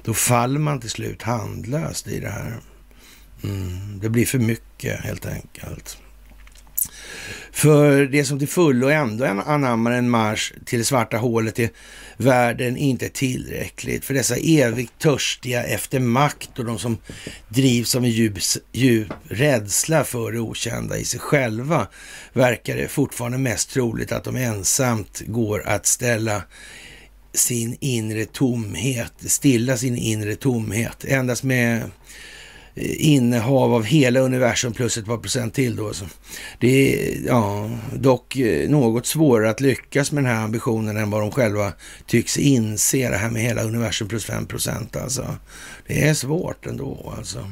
Då 0.03 0.13
faller 0.13 0.59
man 0.59 0.79
till 0.79 0.89
slut 0.89 1.21
handlöst 1.21 2.07
i 2.07 2.19
det 2.19 2.29
här. 2.29 2.59
Mm, 3.43 3.99
det 4.01 4.09
blir 4.09 4.25
för 4.25 4.39
mycket 4.39 4.99
helt 4.99 5.25
enkelt. 5.25 5.97
För 7.51 8.05
det 8.05 8.25
som 8.25 8.39
till 8.39 8.47
fullo 8.47 8.89
ändå 8.89 9.25
anammar 9.25 9.91
en 9.91 10.09
marsch 10.09 10.53
till 10.65 10.79
det 10.79 10.85
svarta 10.85 11.17
hålet 11.17 11.59
i 11.59 11.69
världen 12.17 12.77
inte 12.77 13.09
tillräckligt. 13.09 14.05
För 14.05 14.13
dessa 14.13 14.35
evigt 14.35 14.99
törstiga 14.99 15.63
efter 15.63 15.99
makt 15.99 16.59
och 16.59 16.65
de 16.65 16.79
som 16.79 16.97
drivs 17.49 17.95
av 17.95 18.03
en 18.03 18.09
djup, 18.09 18.37
djup 18.71 19.07
rädsla 19.29 20.03
för 20.03 20.31
det 20.31 20.39
okända 20.39 20.97
i 20.97 21.05
sig 21.05 21.19
själva 21.19 21.87
verkar 22.33 22.77
det 22.77 22.87
fortfarande 22.87 23.37
mest 23.37 23.69
troligt 23.69 24.11
att 24.11 24.23
de 24.23 24.35
ensamt 24.35 25.21
går 25.25 25.67
att 25.67 25.85
ställa 25.85 26.43
sin 27.33 27.77
inre 27.79 28.25
tomhet, 28.25 29.13
stilla 29.25 29.77
sin 29.77 29.97
inre 29.97 30.35
tomhet. 30.35 31.05
Endast 31.05 31.43
med 31.43 31.81
Eh, 32.75 32.95
innehav 32.97 33.73
av 33.73 33.83
hela 33.83 34.19
universum 34.19 34.73
plus 34.73 34.97
ett 34.97 35.05
par 35.05 35.17
procent 35.17 35.53
till 35.53 35.75
då. 35.75 35.93
Så 35.93 36.05
det 36.59 36.67
är 36.67 37.27
ja, 37.27 37.69
dock 37.93 38.35
eh, 38.35 38.69
något 38.69 39.05
svårare 39.05 39.49
att 39.49 39.61
lyckas 39.61 40.11
med 40.11 40.23
den 40.23 40.33
här 40.33 40.43
ambitionen 40.43 40.97
än 40.97 41.09
vad 41.09 41.21
de 41.21 41.31
själva 41.31 41.73
tycks 42.05 42.37
inse. 42.37 43.09
Det 43.09 43.17
här 43.17 43.29
med 43.29 43.41
hela 43.41 43.63
universum 43.63 44.07
plus 44.07 44.25
5 44.25 44.45
procent 44.45 44.95
alltså. 44.95 45.35
Det 45.87 46.07
är 46.07 46.13
svårt 46.13 46.65
ändå 46.65 47.13
alltså. 47.17 47.51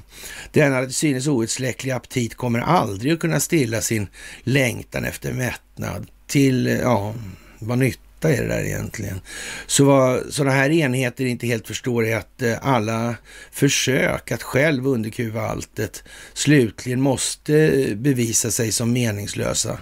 Denna 0.52 0.86
till 0.86 0.94
synes 0.94 1.28
outsläckliga 1.28 1.96
aptit 1.96 2.36
kommer 2.36 2.60
aldrig 2.60 3.14
att 3.14 3.20
kunna 3.20 3.40
stilla 3.40 3.82
sin 3.82 4.08
längtan 4.44 5.06
efter 5.06 5.34
mättnad 5.34 6.08
till, 6.28 6.66
ja, 6.68 7.14
vad 7.60 7.78
nytt 7.78 8.00
fatta 8.20 8.34
är 8.34 8.42
det 8.42 8.48
där 8.48 8.64
egentligen? 8.64 9.22
Så 9.68 9.84
vad 9.84 10.34
sådana 10.34 10.56
här 10.56 10.70
enheter 10.70 11.26
inte 11.26 11.48
helt 11.48 11.68
förstår 11.68 12.06
är 12.06 12.18
att 12.18 12.42
eh, 12.42 12.58
alla 12.62 13.16
försök 13.52 14.32
att 14.32 14.44
själv 14.44 14.88
underkuva 14.88 15.42
alltet 15.42 16.04
slutligen 16.34 17.02
måste 17.02 17.56
eh, 17.56 17.96
bevisa 17.96 18.52
sig 18.52 18.72
som 18.72 18.94
meningslösa. 18.94 19.80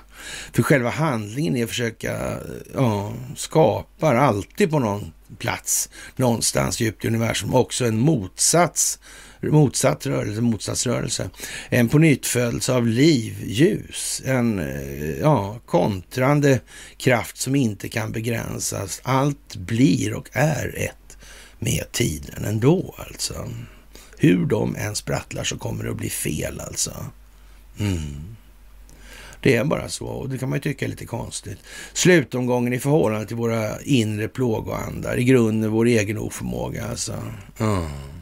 För 0.53 0.63
själva 0.63 0.89
handlingen 0.89 1.55
är 1.55 1.63
att 1.63 1.69
försöka 1.69 2.11
eh, 2.11 2.37
ja, 2.73 3.13
skapa 3.35 4.17
alltid 4.17 4.69
på 4.69 4.79
någon 4.79 5.11
plats 5.39 5.89
någonstans 6.15 6.79
djupt 6.79 7.05
i 7.05 7.07
universum 7.07 7.53
också 7.53 7.85
en 7.85 7.99
motsats 7.99 8.99
motsatt 9.41 10.05
rörelse, 10.05 10.41
motsatsrörelse. 10.41 11.29
En 11.69 11.89
pånyttfödelse 11.89 12.73
av 12.73 12.87
liv, 12.87 13.35
ljus, 13.45 14.21
en 14.25 14.59
eh, 14.59 15.19
ja, 15.19 15.59
kontrande 15.65 16.59
kraft 16.97 17.37
som 17.37 17.55
inte 17.55 17.89
kan 17.89 18.11
begränsas. 18.11 19.01
Allt 19.03 19.55
blir 19.55 20.13
och 20.13 20.29
är 20.33 20.73
ett 20.77 21.17
med 21.59 21.91
tiden 21.91 22.45
ändå 22.45 22.95
alltså. 22.97 23.49
Hur 24.17 24.45
de 24.45 24.75
än 24.75 24.95
sprattlar 24.95 25.43
så 25.43 25.57
kommer 25.57 25.83
det 25.83 25.91
att 25.91 25.97
bli 25.97 26.09
fel 26.09 26.59
alltså. 26.59 26.91
Mm. 27.79 28.35
Det 29.41 29.55
är 29.55 29.63
bara 29.63 29.89
så 29.89 30.05
och 30.05 30.29
det 30.29 30.37
kan 30.37 30.49
man 30.49 30.57
ju 30.57 30.61
tycka 30.61 30.85
är 30.85 30.89
lite 30.89 31.05
konstigt. 31.05 31.57
Slutomgången 31.93 32.73
i 32.73 32.79
förhållande 32.79 33.27
till 33.27 33.35
våra 33.35 33.81
inre 33.81 34.27
plågoandar, 34.27 35.17
i 35.17 35.23
grunden 35.23 35.71
vår 35.71 35.85
egen 35.85 36.17
oförmåga 36.17 36.87
alltså. 36.87 37.13
Mm 37.59 38.16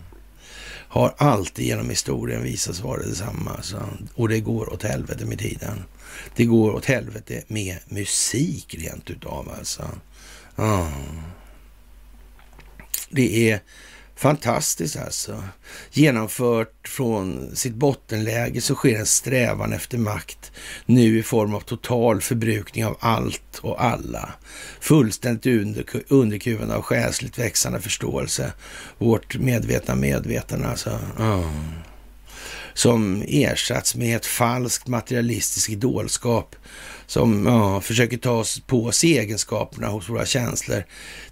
har 0.99 1.13
alltid 1.17 1.65
genom 1.65 1.89
historien 1.89 2.43
visat 2.43 2.75
sig 2.75 2.85
vara 2.85 3.01
detsamma. 3.01 3.61
Så, 3.61 3.77
Och 4.15 4.29
det 4.29 4.39
går 4.39 4.73
åt 4.73 4.83
helvete 4.83 5.25
med 5.25 5.39
tiden. 5.39 5.83
Det 6.35 6.45
går 6.45 6.73
åt 6.73 6.85
helvete 6.85 7.43
med 7.47 7.77
musik 7.87 8.75
rent 8.79 9.09
utav 9.09 9.49
alltså. 9.59 9.83
Ah. 10.55 10.87
Det 13.09 13.51
är 13.51 13.59
Fantastiskt 14.15 14.95
alltså. 14.97 15.43
Genomfört 15.91 16.87
från 16.87 17.55
sitt 17.55 17.75
bottenläge 17.75 18.61
så 18.61 18.75
sker 18.75 18.99
en 18.99 19.05
strävan 19.05 19.73
efter 19.73 19.97
makt 19.97 20.51
nu 20.85 21.19
i 21.19 21.23
form 21.23 21.55
av 21.55 21.59
total 21.59 22.21
förbrukning 22.21 22.85
av 22.85 22.97
allt 22.99 23.59
och 23.61 23.83
alla. 23.83 24.33
Fullständigt 24.79 25.87
underkuvande 26.09 26.75
av 26.75 26.81
själsligt 26.81 27.39
växande 27.39 27.81
förståelse. 27.81 28.53
Vårt 28.97 29.37
medvetna 29.37 29.95
medvetande 29.95 30.67
alltså. 30.67 30.99
Oh. 31.19 31.51
Som 32.73 33.23
ersatts 33.27 33.95
med 33.95 34.15
ett 34.15 34.25
falskt 34.25 34.87
materialistiskt 34.87 35.69
idolskap 35.69 36.55
som 37.07 37.45
ja, 37.45 37.81
försöker 37.81 38.17
ta 38.17 38.43
på 38.67 38.91
sig 38.91 39.17
egenskaperna 39.17 39.87
hos 39.87 40.09
våra 40.09 40.25
känslor 40.25 40.83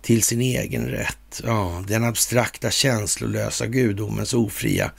till 0.02 0.24
sin 0.24 0.42
egen 0.42 0.88
rätt. 0.88 1.42
Ja, 1.44 1.84
den 1.88 2.04
abstrakta 2.04 2.72
känslolösa 2.72 3.68
gudomens 3.68 4.34
ofria 4.34 4.92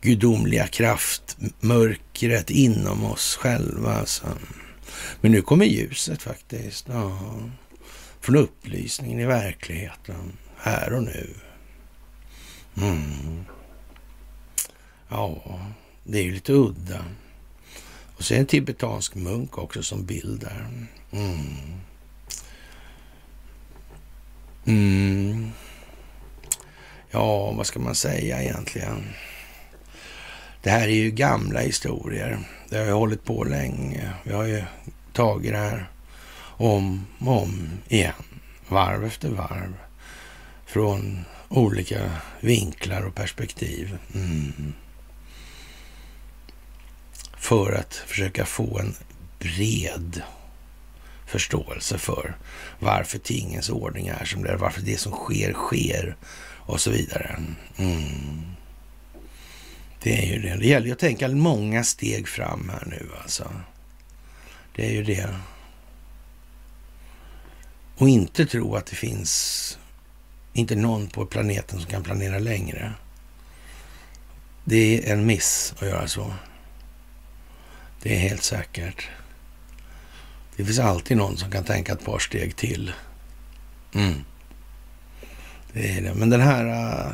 gudomliga 0.00 0.66
kraft, 0.66 1.36
mörkret 1.60 2.50
inom 2.50 3.04
oss 3.04 3.36
själva. 3.36 3.94
Alltså. 3.94 4.26
Men 5.20 5.32
nu 5.32 5.42
kommer 5.42 5.64
ljuset 5.64 6.22
faktiskt. 6.22 6.86
Ja, 6.88 7.18
från 8.20 8.36
upplysningen 8.36 9.20
i 9.20 9.26
verkligheten, 9.26 10.32
här 10.56 10.92
och 10.92 11.02
nu. 11.02 11.34
Mm. 12.76 13.44
Ja, 15.08 15.60
det 16.04 16.18
är 16.18 16.22
ju 16.22 16.32
lite 16.32 16.52
udda. 16.52 17.04
Och 18.20 18.26
så 18.26 18.34
är 18.34 18.38
det 18.38 18.42
en 18.42 18.46
tibetansk 18.46 19.14
munk 19.14 19.58
också 19.58 19.82
som 19.82 20.04
bild 20.04 20.40
där. 20.40 20.66
Mm. 21.12 21.56
Mm. 24.64 25.50
Ja, 27.10 27.52
vad 27.52 27.66
ska 27.66 27.80
man 27.80 27.94
säga 27.94 28.42
egentligen? 28.42 29.04
Det 30.62 30.70
här 30.70 30.88
är 30.88 30.94
ju 30.94 31.10
gamla 31.10 31.60
historier. 31.60 32.38
Det 32.68 32.78
har 32.78 32.84
ju 32.84 32.92
hållit 32.92 33.24
på 33.24 33.44
länge. 33.44 34.12
Vi 34.24 34.32
har 34.32 34.44
ju 34.44 34.64
tagit 35.12 35.52
det 35.52 35.58
här 35.58 35.90
om 36.42 37.06
och 37.18 37.42
om 37.42 37.68
igen. 37.88 38.12
Varv 38.68 39.04
efter 39.04 39.28
varv. 39.28 39.74
Från 40.66 41.24
olika 41.48 42.10
vinklar 42.40 43.02
och 43.02 43.14
perspektiv. 43.14 43.98
Mm 44.14 44.72
för 47.40 47.72
att 47.72 47.94
försöka 47.94 48.46
få 48.46 48.78
en 48.78 48.94
bred 49.38 50.22
förståelse 51.26 51.98
för 51.98 52.36
varför 52.78 53.18
tingens 53.18 53.70
ordning 53.70 54.08
är 54.08 54.24
som 54.24 54.42
det 54.42 54.50
är, 54.50 54.56
varför 54.56 54.80
det 54.80 55.00
som 55.00 55.12
sker, 55.12 55.52
sker 55.52 56.16
och 56.42 56.80
så 56.80 56.90
vidare. 56.90 57.40
Mm. 57.76 58.42
Det 60.02 60.18
är 60.18 60.26
ju 60.26 60.42
det. 60.42 60.56
Det 60.56 60.66
gäller 60.66 60.86
ju 60.86 60.92
att 60.92 60.98
tänka 60.98 61.28
många 61.28 61.84
steg 61.84 62.28
fram 62.28 62.68
här 62.68 62.86
nu 62.86 63.08
alltså. 63.22 63.52
Det 64.76 64.86
är 64.86 64.92
ju 64.92 65.02
det. 65.02 65.36
Och 67.96 68.08
inte 68.08 68.46
tro 68.46 68.76
att 68.76 68.86
det 68.86 68.96
finns 68.96 69.78
inte 70.52 70.76
någon 70.76 71.08
på 71.08 71.26
planeten 71.26 71.80
som 71.80 71.90
kan 71.90 72.02
planera 72.02 72.38
längre. 72.38 72.92
Det 74.64 75.08
är 75.08 75.12
en 75.12 75.26
miss 75.26 75.74
att 75.78 75.88
göra 75.88 76.08
så. 76.08 76.32
Det 78.02 78.14
är 78.14 78.18
helt 78.18 78.42
säkert. 78.42 79.08
Det 80.56 80.64
finns 80.64 80.78
alltid 80.78 81.16
någon 81.16 81.36
som 81.36 81.50
kan 81.50 81.64
tänka 81.64 81.92
ett 81.92 82.04
par 82.04 82.18
steg 82.18 82.56
till. 82.56 82.92
Mm. 83.94 84.24
Det 85.72 85.96
är 85.96 86.02
det. 86.02 86.14
Men 86.14 86.30
den 86.30 86.40
här... 86.40 86.66
Äh, 86.66 87.12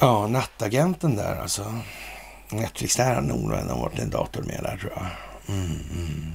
ja, 0.00 0.26
nattagenten 0.26 1.16
där 1.16 1.36
alltså. 1.36 1.78
Netflix, 2.50 2.96
där 2.96 3.14
har 3.14 3.22
nog 3.22 3.50
varit 3.80 3.98
en 3.98 4.10
dator 4.10 4.42
med 4.42 4.60
där 4.62 4.76
tror 4.76 4.92
jag. 4.96 5.06
Mm, 5.56 5.78
mm. 5.96 6.32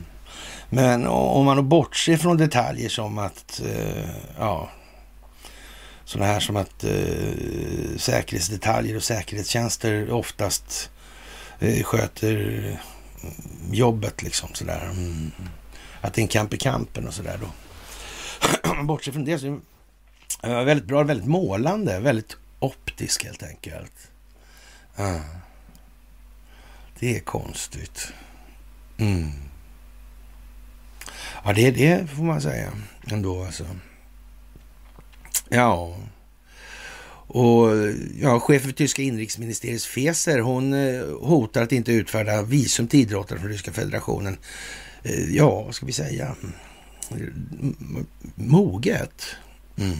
Men 0.69 1.07
om 1.07 1.45
man 1.45 1.69
bortser 1.69 2.17
från 2.17 2.37
detaljer 2.37 2.89
som 2.89 3.17
att, 3.17 3.61
Äh, 3.65 4.09
ja, 4.39 4.69
sådana 6.05 6.31
här 6.31 6.39
som 6.39 6.55
att 6.55 6.83
uh, 6.83 7.97
säkerhetsdetaljer 7.97 8.95
och 8.95 9.03
säkerhetstjänster 9.03 10.11
oftast 10.11 10.89
Eh, 11.63 11.83
sköter 11.83 12.69
eh, 12.69 12.79
jobbet 13.71 14.23
liksom 14.23 14.49
sådär. 14.53 14.83
Mm. 14.83 15.31
Att 16.01 16.13
det 16.13 16.21
är 16.21 16.23
en 16.23 16.27
kamp 16.27 16.53
i 16.53 16.57
kampen 16.57 17.07
och 17.07 17.13
sådär 17.13 17.39
då. 17.41 17.47
Bortsett 18.83 19.13
från 19.13 19.25
det 19.25 19.39
så 19.39 19.47
är 19.47 19.59
det 20.41 20.55
eh, 20.59 20.63
väldigt 20.63 20.87
bra, 20.87 21.03
väldigt 21.03 21.27
målande, 21.27 21.99
väldigt 21.99 22.37
optisk 22.59 23.25
helt 23.25 23.43
enkelt. 23.43 24.11
Ah. 24.95 25.19
Det 26.99 27.15
är 27.15 27.19
konstigt. 27.19 28.13
Mm. 28.97 29.31
Ja, 31.43 31.53
det 31.53 31.67
är 31.67 31.71
det 31.71 32.07
får 32.07 32.23
man 32.23 32.41
säga 32.41 32.71
ändå 33.07 33.43
alltså. 33.43 33.65
Ja. 35.49 35.97
Och 37.27 37.69
ja, 38.21 38.39
chefen 38.39 38.69
för 38.69 38.75
tyska 38.75 39.01
inrikesministeriet 39.01 39.83
Feser, 39.83 40.39
hon 40.39 40.73
eh, 40.73 41.05
hotar 41.21 41.63
att 41.63 41.71
inte 41.71 41.91
utfärda 41.91 42.41
visum 42.41 42.87
till 42.87 42.99
idrottare 42.99 43.39
från 43.39 43.49
Ryska 43.49 43.71
federationen. 43.71 44.37
Eh, 45.03 45.35
ja, 45.35 45.63
vad 45.63 45.75
ska 45.75 45.85
vi 45.85 45.91
säga? 45.91 46.35
Mm, 47.11 48.05
moget. 48.35 49.25
Mm. 49.77 49.97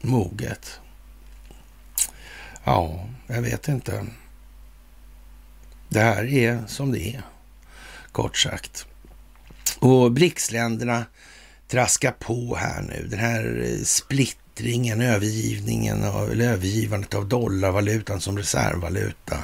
Moget. 0.00 0.80
Ja, 2.64 3.08
jag 3.26 3.42
vet 3.42 3.68
inte. 3.68 4.06
Det 5.88 6.00
här 6.00 6.24
är 6.24 6.62
som 6.66 6.92
det 6.92 7.08
är, 7.08 7.22
kort 8.12 8.36
sagt. 8.36 8.86
Och 9.78 10.12
BRICS-länderna 10.12 11.04
traskar 11.68 12.12
på 12.12 12.56
här 12.56 12.82
nu. 12.82 13.06
Den 13.10 13.18
här 13.18 13.64
eh, 13.64 13.84
splitt 13.84 14.38
splittringen, 14.56 15.00
övergivningen 15.00 16.04
av, 16.04 16.30
eller 16.30 16.52
övergivandet 16.52 17.14
av 17.14 17.28
dollarvalutan 17.28 18.20
som 18.20 18.38
reservvaluta 18.38 19.36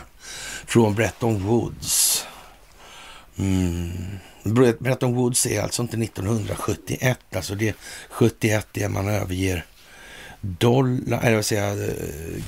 från 0.66 0.94
Bretton 0.94 1.42
Woods. 1.42 2.26
Mm. 3.38 3.90
Bretton 4.78 5.14
Woods 5.14 5.46
är 5.46 5.62
alltså 5.62 5.82
inte 5.82 5.96
1971, 5.96 7.18
alltså 7.36 7.54
det 7.54 7.68
är 7.68 7.74
71 8.10 8.66
det 8.72 8.88
man 8.88 9.08
överger 9.08 9.64
dollar, 10.40 11.20
eller 11.22 11.36
vad 11.36 11.44
säger 11.44 11.68
jag, 11.68 11.88
eh, 11.88 11.94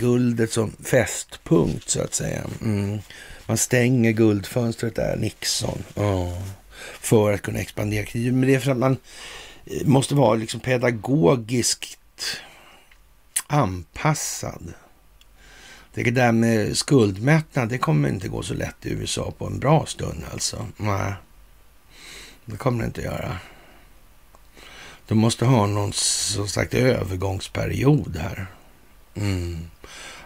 guldet 0.00 0.52
som 0.52 0.72
fästpunkt 0.84 1.90
så 1.90 2.02
att 2.02 2.14
säga. 2.14 2.42
Mm. 2.60 2.98
Man 3.46 3.56
stänger 3.56 4.12
guldfönstret 4.12 4.94
där, 4.94 5.16
Nixon, 5.16 5.84
oh, 5.94 6.42
för 7.00 7.32
att 7.32 7.42
kunna 7.42 7.58
expandera 7.58 8.04
kriget. 8.04 8.34
Men 8.34 8.48
det 8.48 8.54
är 8.54 8.60
för 8.60 8.70
att 8.70 8.76
man 8.76 8.96
eh, 9.66 9.86
måste 9.86 10.14
vara 10.14 10.34
liksom 10.34 10.60
pedagogiskt 10.60 11.98
anpassad. 13.54 14.74
Det 15.94 16.10
där 16.10 16.32
med 16.32 16.76
skuldmättnad, 16.76 17.68
det 17.68 17.78
kommer 17.78 18.08
inte 18.08 18.28
gå 18.28 18.42
så 18.42 18.54
lätt 18.54 18.86
i 18.86 18.90
USA 18.90 19.32
på 19.38 19.46
en 19.46 19.58
bra 19.58 19.86
stund 19.86 20.24
alltså. 20.32 20.66
Nej, 20.76 21.12
det 22.44 22.56
kommer 22.56 22.78
det 22.78 22.86
inte 22.86 23.02
göra. 23.02 23.38
De 25.06 25.18
måste 25.18 25.44
ha 25.44 25.66
någon 25.66 25.92
som 25.92 26.48
sagt 26.48 26.74
övergångsperiod 26.74 28.16
här. 28.16 28.46
Mm. 29.14 29.70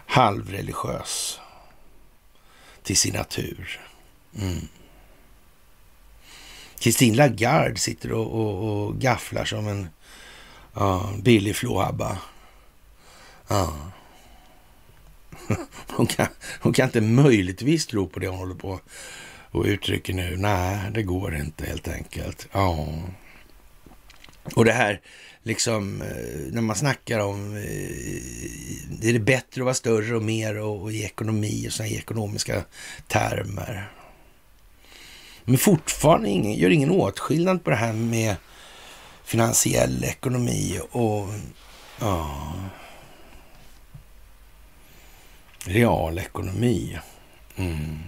Halvreligiös 0.05 1.39
till 2.83 2.97
sin 2.97 3.13
natur. 3.13 3.79
Mm. 4.35 4.67
Kristin 6.79 7.15
Lagarde 7.15 7.79
sitter 7.79 8.11
och, 8.11 8.31
och, 8.31 8.85
och, 8.85 8.99
gafflar 8.99 9.45
som 9.45 9.67
en 9.67 9.89
uh, 10.77 11.17
billig 11.17 11.55
flåhabba. 11.55 12.17
Hon, 15.87 16.07
kan, 16.07 16.27
hon 16.59 16.73
kan 16.73 16.85
inte 16.85 17.01
möjligtvis 17.01 17.87
tro 17.87 18.07
på 18.07 18.19
det 18.19 18.27
hon 18.27 18.37
håller 18.37 18.55
på 18.55 18.79
och 19.51 19.65
uttrycker 19.65 20.13
nu. 20.13 20.37
Nej, 20.37 20.91
det 20.93 21.03
går 21.03 21.35
inte 21.35 21.65
helt 21.65 21.87
enkelt. 21.87 22.47
Ja. 22.51 22.87
Och 24.55 24.65
det 24.65 24.71
här, 24.71 25.01
liksom, 25.43 26.01
eh, 26.01 26.51
när 26.51 26.61
man 26.61 26.75
snackar 26.75 27.19
om, 27.19 27.55
eh, 27.55 29.09
är 29.09 29.13
det 29.13 29.19
bättre 29.19 29.61
att 29.61 29.65
vara 29.65 29.73
större 29.73 30.15
och 30.15 30.23
mer 30.23 30.57
och, 30.57 30.81
och 30.81 30.91
i 30.91 31.03
ekonomi 31.03 31.67
och 31.67 31.73
sådana 31.73 31.93
ekonomiska 31.93 32.63
termer. 33.07 33.91
Men 35.43 35.57
fortfarande 35.57 36.29
ingen, 36.29 36.53
gör 36.53 36.69
ingen 36.69 36.91
åtskillnad 36.91 37.63
på 37.63 37.69
det 37.69 37.75
här 37.75 37.93
med 37.93 38.35
finansiell 39.23 40.03
ekonomi 40.03 40.79
och 40.91 41.27
ja, 41.99 42.53
realekonomi. 45.69 46.99
Mm. 47.55 47.99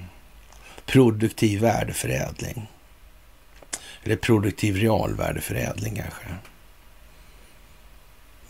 Produktiv 0.85 1.61
värdeförädling. 1.61 2.67
Eller 4.03 4.15
produktiv 4.15 4.75
realvärdeförädling 4.75 5.95
kanske. 5.95 6.35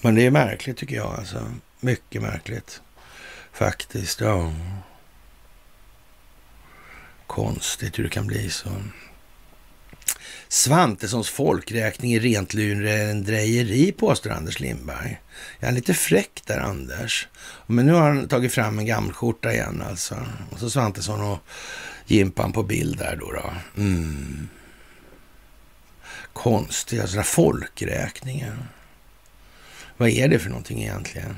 Men 0.02 0.16
det 0.16 0.26
är 0.26 0.32
märkligt 0.32 0.78
tycker 0.78 0.96
jag 0.96 1.16
alltså. 1.16 1.52
Mycket 1.80 2.22
märkligt. 2.22 2.82
Faktiskt, 3.52 4.22
ja. 4.22 4.54
Konstigt 7.28 8.00
hur 8.00 8.04
det 8.04 8.10
kan 8.10 8.28
bli 8.28 8.50
så. 8.50 8.70
Svantessons 10.52 11.30
folkräkning 11.30 12.14
är 12.14 12.20
rent 12.20 12.54
lurendrejeri, 12.54 13.92
påstår 13.92 14.30
Anders 14.30 14.60
Lindberg. 14.60 15.22
Jag 15.60 15.70
är 15.70 15.74
lite 15.74 15.94
fräck 15.94 16.42
där, 16.46 16.60
Anders. 16.60 17.28
Men 17.68 17.86
nu 17.86 17.94
har 17.94 18.10
han 18.10 18.28
tagit 18.28 18.54
fram 18.54 18.80
en 18.80 18.86
gammelskjorta 18.86 19.54
igen 19.54 19.84
alltså. 19.90 20.16
Och 20.52 20.60
så 20.60 20.70
Svantesson 20.70 21.22
och 21.22 21.40
Jimpan 22.06 22.52
på 22.52 22.64
bild 22.64 22.98
där 22.98 23.16
då. 23.16 23.32
då. 23.32 23.54
Mm 23.78 24.50
konstiga 26.34 27.08
sådana 27.08 27.24
folkräkningar. 27.24 28.58
Vad 29.98 30.10
är 30.10 30.28
det 30.28 30.40
för 30.40 30.50
någonting 30.50 30.82
egentligen? 30.82 31.36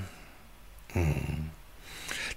Mm. 0.94 1.50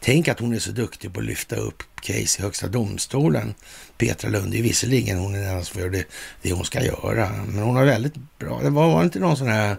Tänk 0.01 0.29
att 0.29 0.41
hon 0.41 0.55
är 0.55 0.59
så 0.59 0.71
duktig 0.71 1.15
på 1.15 1.21
att 1.21 1.27
lyfta 1.27 1.57
upp 1.57 1.83
case 2.01 2.41
i 2.41 2.43
Högsta 2.43 2.69
domstolen. 2.69 3.55
Petra 3.99 4.31
Lund 4.31 4.55
är 4.55 4.63
visserligen 4.63 5.19
hon 5.19 5.35
är 5.35 5.55
den 5.55 5.65
som 5.65 5.81
gör 5.81 5.91
det, 5.91 6.05
det 6.43 6.53
hon 6.53 6.65
ska 6.65 6.83
göra. 6.83 7.31
Men 7.49 7.63
hon 7.63 7.77
har 7.77 7.85
väldigt 7.85 8.15
bra, 8.39 8.61
det 8.63 8.71
var, 8.71 8.87
var 8.87 9.05
inte 9.05 9.19
någon 9.19 9.37
sån 9.37 9.49
här, 9.49 9.77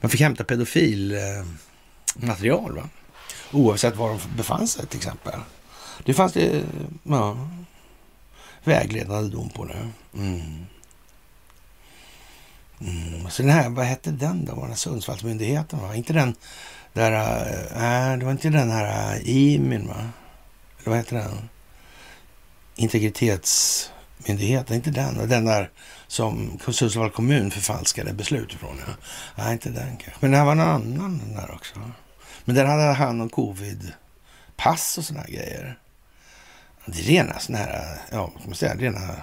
man 0.00 0.10
fick 0.10 0.20
hämta 0.20 0.44
pedofilmaterial 0.44 2.70
eh, 2.70 2.76
va? 2.76 2.88
Oavsett 3.52 3.96
var 3.96 4.08
de 4.08 4.18
befann 4.36 4.68
sig 4.68 4.86
till 4.86 4.98
exempel. 4.98 5.40
Det 6.04 6.14
fanns 6.14 6.32
det, 6.32 6.62
ja, 7.02 7.48
vägledande 8.64 9.30
dom 9.30 9.48
på 9.48 9.64
nu. 9.64 9.88
Mm. 10.14 10.66
Mm. 12.80 13.30
Så 13.30 13.42
den 13.42 13.50
här, 13.50 13.68
vad 13.68 13.86
hette 13.86 14.10
den 14.10 14.44
då? 14.44 14.54
Var 14.54 14.68
det 14.68 14.76
Sundsvallsmyndigheten? 14.76 15.78
Va? 15.78 15.94
Inte 15.94 16.12
den 16.12 16.34
där, 16.92 17.12
äh, 17.12 18.18
det 18.18 18.24
var 18.24 18.32
inte 18.32 18.48
den 18.48 18.70
här 18.70 19.14
äh, 19.14 19.28
IMIN 19.28 19.88
va? 19.88 20.08
Eller 20.78 20.90
vad 20.90 20.96
hette 20.96 21.14
den? 21.14 21.48
Integritetsmyndigheten, 22.76 24.76
inte 24.76 24.90
den. 24.90 25.28
Den 25.28 25.44
där 25.44 25.70
som 26.06 26.58
Sundsvall 26.68 27.10
kommun 27.10 27.50
förfalskade 27.50 28.12
beslut 28.12 28.52
ifrån. 28.52 28.80
Ja. 28.86 28.92
Nej, 29.36 29.52
inte 29.52 29.70
den 29.70 29.96
kanske. 29.96 30.18
Men 30.20 30.30
det 30.30 30.36
här 30.36 30.44
var 30.44 30.54
någon 30.54 30.68
annan 30.68 31.18
den 31.18 31.34
där 31.34 31.50
också. 31.54 31.90
Men 32.44 32.56
den 32.56 32.66
hade 32.66 32.82
hand 32.82 33.22
om 33.22 33.30
covid-pass 33.30 34.98
och 34.98 35.04
sådana 35.04 35.26
grejer. 35.26 35.78
Det 36.86 36.98
är 36.98 37.02
rena 37.02 37.38
sådana 37.38 37.64
här, 37.64 37.98
ja, 38.10 38.30
vad 38.34 38.46
man 38.46 38.54
säga, 38.54 38.74
rena, 38.74 39.22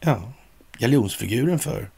ja, 0.00 0.32
galjonsfiguren 0.78 1.58
för 1.58 1.90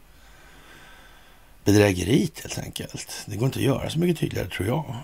bedrägeriet 1.65 2.41
helt 2.41 2.59
enkelt. 2.59 3.23
Det 3.27 3.37
går 3.37 3.47
inte 3.47 3.59
att 3.59 3.65
göra 3.65 3.91
så 3.91 3.99
mycket 3.99 4.19
tydligare 4.19 4.49
tror 4.49 4.69
jag. 4.69 4.97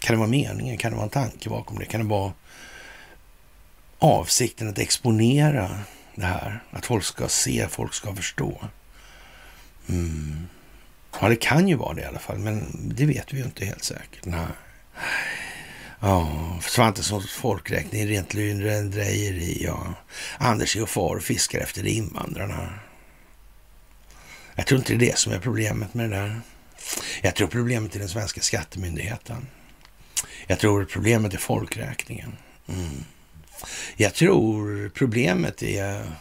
Kan 0.00 0.14
det 0.14 0.18
vara 0.18 0.28
meningen? 0.28 0.78
Kan 0.78 0.90
det 0.90 0.96
vara 0.96 1.04
en 1.04 1.10
tanke 1.10 1.48
bakom 1.48 1.78
det? 1.78 1.84
Kan 1.84 2.00
det 2.00 2.06
vara 2.06 2.32
avsikten 4.00 4.68
att 4.68 4.78
exponera 4.78 5.78
det 6.14 6.26
här? 6.26 6.60
Att 6.70 6.86
folk 6.86 7.04
ska 7.04 7.28
se, 7.28 7.68
folk 7.70 7.94
ska 7.94 8.14
förstå. 8.14 8.60
Mm. 9.88 10.48
Ja, 11.20 11.28
det 11.28 11.36
kan 11.36 11.68
ju 11.68 11.74
vara 11.74 11.94
det 11.94 12.02
i 12.02 12.04
alla 12.04 12.18
fall, 12.18 12.38
men 12.38 12.64
det 12.94 13.06
vet 13.06 13.32
vi 13.32 13.38
ju 13.38 13.44
inte 13.44 13.64
helt 13.64 13.84
säkert. 13.84 14.24
Nej. 14.24 14.46
Ja, 16.00 16.58
Svantessons 16.62 17.30
folkräkning, 17.32 18.06
rent 18.06 18.34
lurendrejeri. 18.34 19.64
Ja. 19.64 19.94
Anders 20.38 20.76
och 20.76 20.88
far 20.88 21.18
fiskar 21.18 21.60
efter 21.60 21.86
invandrarna. 21.86 22.74
Jag 24.54 24.66
tror 24.66 24.78
inte 24.78 24.94
det 24.94 25.06
är 25.06 25.10
det 25.10 25.18
som 25.18 25.32
är 25.32 25.38
problemet 25.38 25.94
med 25.94 26.10
det 26.10 26.16
där. 26.16 26.40
Jag 27.22 27.34
tror 27.34 27.48
problemet 27.48 27.94
är 27.94 27.98
den 27.98 28.08
svenska 28.08 28.40
skattemyndigheten. 28.40 29.46
Jag 30.46 30.58
tror 30.58 30.84
problemet 30.84 31.34
är 31.34 31.38
folkräkningen. 31.38 32.36
Mm. 32.68 33.04
Jag 33.96 34.14
tror 34.14 34.88
problemet 34.94 35.62
är 35.62 36.12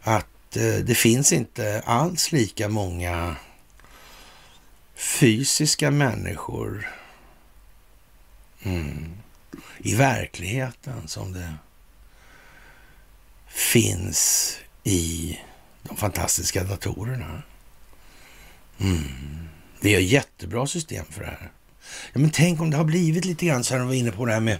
att 0.00 0.56
eh, 0.56 0.74
det 0.74 0.94
finns 0.94 1.32
inte 1.32 1.82
alls 1.86 2.32
lika 2.32 2.68
många 2.68 3.36
fysiska 4.94 5.90
människor 5.90 6.88
mm, 8.62 9.12
i 9.78 9.94
verkligheten 9.94 11.08
som 11.08 11.32
det 11.32 11.54
finns 13.48 14.56
i 14.84 15.38
de 15.82 15.96
fantastiska 15.96 16.64
datorerna. 16.64 17.42
Mm. 18.80 19.48
Vi 19.80 19.94
har 19.94 20.00
jättebra 20.00 20.66
system 20.66 21.04
för 21.10 21.20
det 21.20 21.26
här. 21.26 21.50
Ja, 22.12 22.20
men 22.20 22.30
tänk 22.30 22.60
om 22.60 22.70
det 22.70 22.76
har 22.76 22.84
blivit 22.84 23.24
lite 23.24 23.46
grann 23.46 23.64
så 23.64 23.74
här, 23.74 23.78
de 23.78 23.88
var 23.88 23.94
inne 23.94 24.12
på 24.12 24.26
det 24.26 24.32
här 24.32 24.40
med 24.40 24.58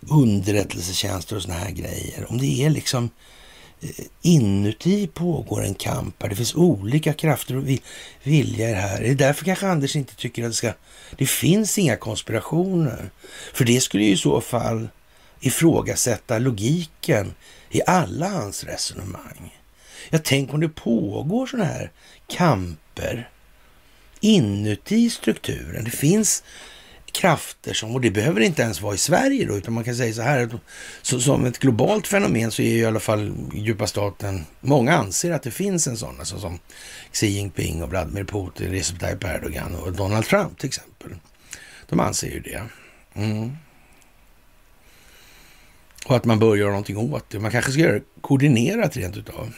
underrättelsetjänster 0.00 1.36
och 1.36 1.42
såna 1.42 1.54
här 1.54 1.70
grejer. 1.70 2.26
Om 2.28 2.38
det 2.38 2.64
är 2.64 2.70
liksom 2.70 3.10
eh, 3.80 4.04
inuti 4.22 5.06
pågår 5.06 5.64
en 5.64 5.74
kamp 5.74 6.22
här. 6.22 6.28
Det 6.28 6.36
finns 6.36 6.54
olika 6.54 7.12
krafter 7.12 7.56
och 7.56 7.64
viljor 8.22 8.74
här. 8.74 9.00
Det 9.00 9.08
är 9.08 9.14
därför 9.14 9.44
kanske 9.44 9.66
Anders 9.68 9.96
inte 9.96 10.16
tycker 10.16 10.44
att 10.44 10.50
det 10.50 10.54
ska... 10.54 10.72
Det 11.16 11.26
finns 11.26 11.78
inga 11.78 11.96
konspirationer. 11.96 13.10
För 13.52 13.64
det 13.64 13.80
skulle 13.80 14.04
ju 14.04 14.12
i 14.12 14.16
så 14.16 14.40
fall 14.40 14.88
ifrågasätta 15.40 16.38
logiken 16.38 17.34
i 17.70 17.80
alla 17.86 18.28
hans 18.28 18.64
resonemang. 18.64 19.58
Jag 20.10 20.24
tänk 20.24 20.54
om 20.54 20.60
det 20.60 20.68
pågår 20.68 21.46
sådana 21.46 21.64
här 21.64 21.90
kamper 22.26 23.28
inuti 24.20 25.10
strukturen. 25.10 25.84
Det 25.84 25.90
finns 25.90 26.42
krafter 27.12 27.72
som, 27.74 27.94
och 27.94 28.00
det 28.00 28.10
behöver 28.10 28.40
inte 28.40 28.62
ens 28.62 28.80
vara 28.80 28.94
i 28.94 28.98
Sverige 28.98 29.46
då, 29.46 29.56
utan 29.56 29.74
man 29.74 29.84
kan 29.84 29.96
säga 29.96 30.14
så 30.14 30.22
här, 30.22 30.58
så, 31.02 31.20
som 31.20 31.44
ett 31.44 31.58
globalt 31.58 32.06
fenomen 32.06 32.50
så 32.50 32.62
är 32.62 32.70
ju 32.70 32.78
i 32.78 32.84
alla 32.84 33.00
fall 33.00 33.32
djupa 33.54 33.86
staten, 33.86 34.44
många 34.60 34.96
anser 34.96 35.32
att 35.32 35.42
det 35.42 35.50
finns 35.50 35.86
en 35.86 35.96
sån, 35.96 36.18
alltså 36.18 36.38
som 36.38 36.58
Xi 37.12 37.26
Jinping 37.26 37.82
och 37.82 37.90
Vladimir 37.90 38.24
Putin, 38.24 38.70
Recep 38.70 39.00
Tayyip 39.00 39.24
Erdogan 39.24 39.74
och 39.74 39.92
Donald 39.92 40.24
Trump 40.24 40.58
till 40.58 40.68
exempel. 40.68 41.14
De 41.88 42.00
anser 42.00 42.30
ju 42.30 42.40
det. 42.40 42.62
Mm. 43.14 43.56
Och 46.06 46.16
att 46.16 46.24
man 46.24 46.38
bör 46.38 46.56
göra 46.56 46.70
någonting 46.70 46.96
åt 46.96 47.30
det. 47.30 47.38
Man 47.38 47.50
kanske 47.50 47.72
ska 47.72 47.80
göra 47.80 47.92
det 47.92 48.04
koordinerat 48.20 48.96
rent 48.96 49.16
utav. 49.16 49.54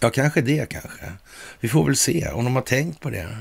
Ja, 0.00 0.10
kanske 0.10 0.40
det 0.40 0.68
kanske. 0.68 1.12
Vi 1.60 1.68
får 1.68 1.84
väl 1.84 1.96
se 1.96 2.28
om 2.28 2.44
de 2.44 2.54
har 2.54 2.62
tänkt 2.62 3.00
på 3.00 3.10
det. 3.10 3.36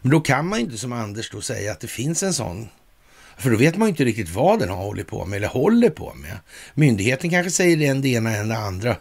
Men 0.00 0.10
då 0.10 0.20
kan 0.20 0.46
man 0.46 0.58
inte 0.60 0.78
som 0.78 0.92
Anders 0.92 1.30
då 1.30 1.40
säga 1.40 1.72
att 1.72 1.80
det 1.80 1.88
finns 1.88 2.22
en 2.22 2.34
sån. 2.34 2.68
För 3.38 3.50
då 3.50 3.56
vet 3.56 3.76
man 3.76 3.88
inte 3.88 4.04
riktigt 4.04 4.28
vad 4.28 4.58
den 4.58 4.68
har 4.68 4.76
hållit 4.76 5.06
på 5.06 5.24
med 5.24 5.36
eller 5.36 5.48
håller 5.48 5.90
på 5.90 6.14
med. 6.14 6.38
Myndigheten 6.74 7.30
kanske 7.30 7.50
säger 7.50 7.90
en 7.90 8.00
det 8.00 8.08
ena 8.08 8.36
än 8.36 8.48
det 8.48 8.58
andra. 8.58 8.96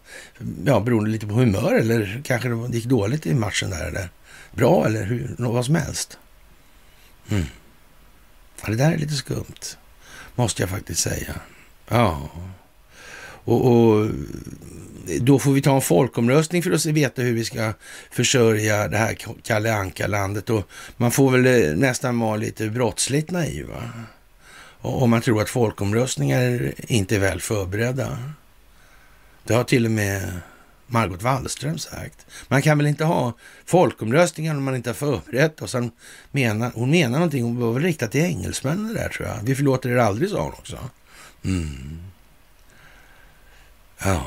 Ja, 0.65 0.79
beroende 0.79 1.09
lite 1.09 1.27
på 1.27 1.33
humör 1.33 1.73
eller 1.73 2.21
kanske 2.25 2.49
det 2.49 2.77
gick 2.77 2.85
dåligt 2.85 3.25
i 3.25 3.33
matchen 3.33 3.69
där 3.69 3.87
eller 3.87 4.09
bra 4.51 4.85
eller 4.85 5.03
hur, 5.03 5.35
vad 5.37 5.65
som 5.65 5.75
helst. 5.75 6.17
Mm. 7.29 7.45
Ja, 8.61 8.69
det 8.69 8.75
där 8.75 8.91
är 8.91 8.97
lite 8.97 9.13
skumt, 9.13 9.77
måste 10.35 10.61
jag 10.61 10.69
faktiskt 10.69 11.01
säga. 11.01 11.35
Ja. 11.87 12.29
Och, 13.47 13.65
och, 13.65 14.09
då 15.20 15.39
får 15.39 15.51
vi 15.51 15.62
ta 15.62 15.76
en 15.76 15.82
folkomröstning 15.82 16.64
för 16.64 16.72
att 16.72 16.86
veta 16.86 17.22
hur 17.22 17.34
vi 17.34 17.45
ska 17.45 17.74
försörja 18.12 18.88
det 18.88 18.97
här 18.97 19.18
Kalle 19.43 19.74
Anka-landet. 19.74 20.49
Och 20.49 20.70
man 20.97 21.12
får 21.12 21.32
väl 21.32 21.45
eh, 21.45 21.76
nästan 21.76 22.20
vara 22.20 22.36
lite 22.36 22.70
brottsligt 22.70 23.32
naiv, 23.32 23.68
va? 23.68 23.89
Om 24.82 25.10
man 25.10 25.22
tror 25.22 25.41
att 25.41 25.49
folkomröstningar 25.49 26.74
inte 26.78 27.16
är 27.16 27.20
väl 27.20 27.41
förberedda. 27.41 28.18
Det 29.43 29.53
har 29.53 29.64
till 29.64 29.86
och 29.86 29.91
med 29.91 30.39
Margot 30.88 31.22
Wallström 31.22 31.78
sagt. 31.78 32.26
Man 32.47 32.62
kan 32.62 32.78
väl 32.78 32.88
inte 32.88 33.05
ha 33.05 33.34
folkomröstningar 33.66 34.55
om 34.55 34.64
man 34.64 34.76
inte 34.76 34.89
har 34.89 34.95
förberett 34.95 35.62
och 35.62 35.70
sen 35.70 35.91
menar, 36.32 36.72
hon 36.76 36.91
menar 36.91 37.20
någonting, 37.20 37.43
hon 37.43 37.60
var 37.60 37.74
väl 37.74 37.84
riktat 37.84 38.12
till 38.12 38.22
engelsmännen 38.22 38.93
där 38.93 39.10
tror 39.10 39.28
jag. 39.28 39.39
Vi 39.43 39.55
förlåter 39.55 39.89
er 39.89 39.97
aldrig, 39.97 40.30
sa 40.30 40.41
hon 40.41 40.51
också. 40.51 40.78
Mm. 41.43 41.99
Ja. 44.03 44.24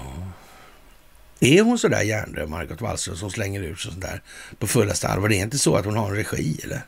Är 1.41 1.63
hon 1.63 1.79
så 1.79 1.89
där 1.89 2.03
hjärndöd, 2.03 2.49
Margot 2.49 2.81
Wallström, 2.81 3.17
som 3.17 3.31
slänger 3.31 3.63
ut 3.63 3.81
sånt 3.81 4.01
där 4.01 4.23
på 4.59 4.67
fullaste 4.67 5.09
allvar? 5.09 5.29
Det 5.29 5.37
är 5.37 5.43
inte 5.43 5.59
så 5.59 5.77
att 5.77 5.85
hon 5.85 5.97
har 5.97 6.09
en 6.09 6.17
regi, 6.17 6.61
eller? 6.65 6.83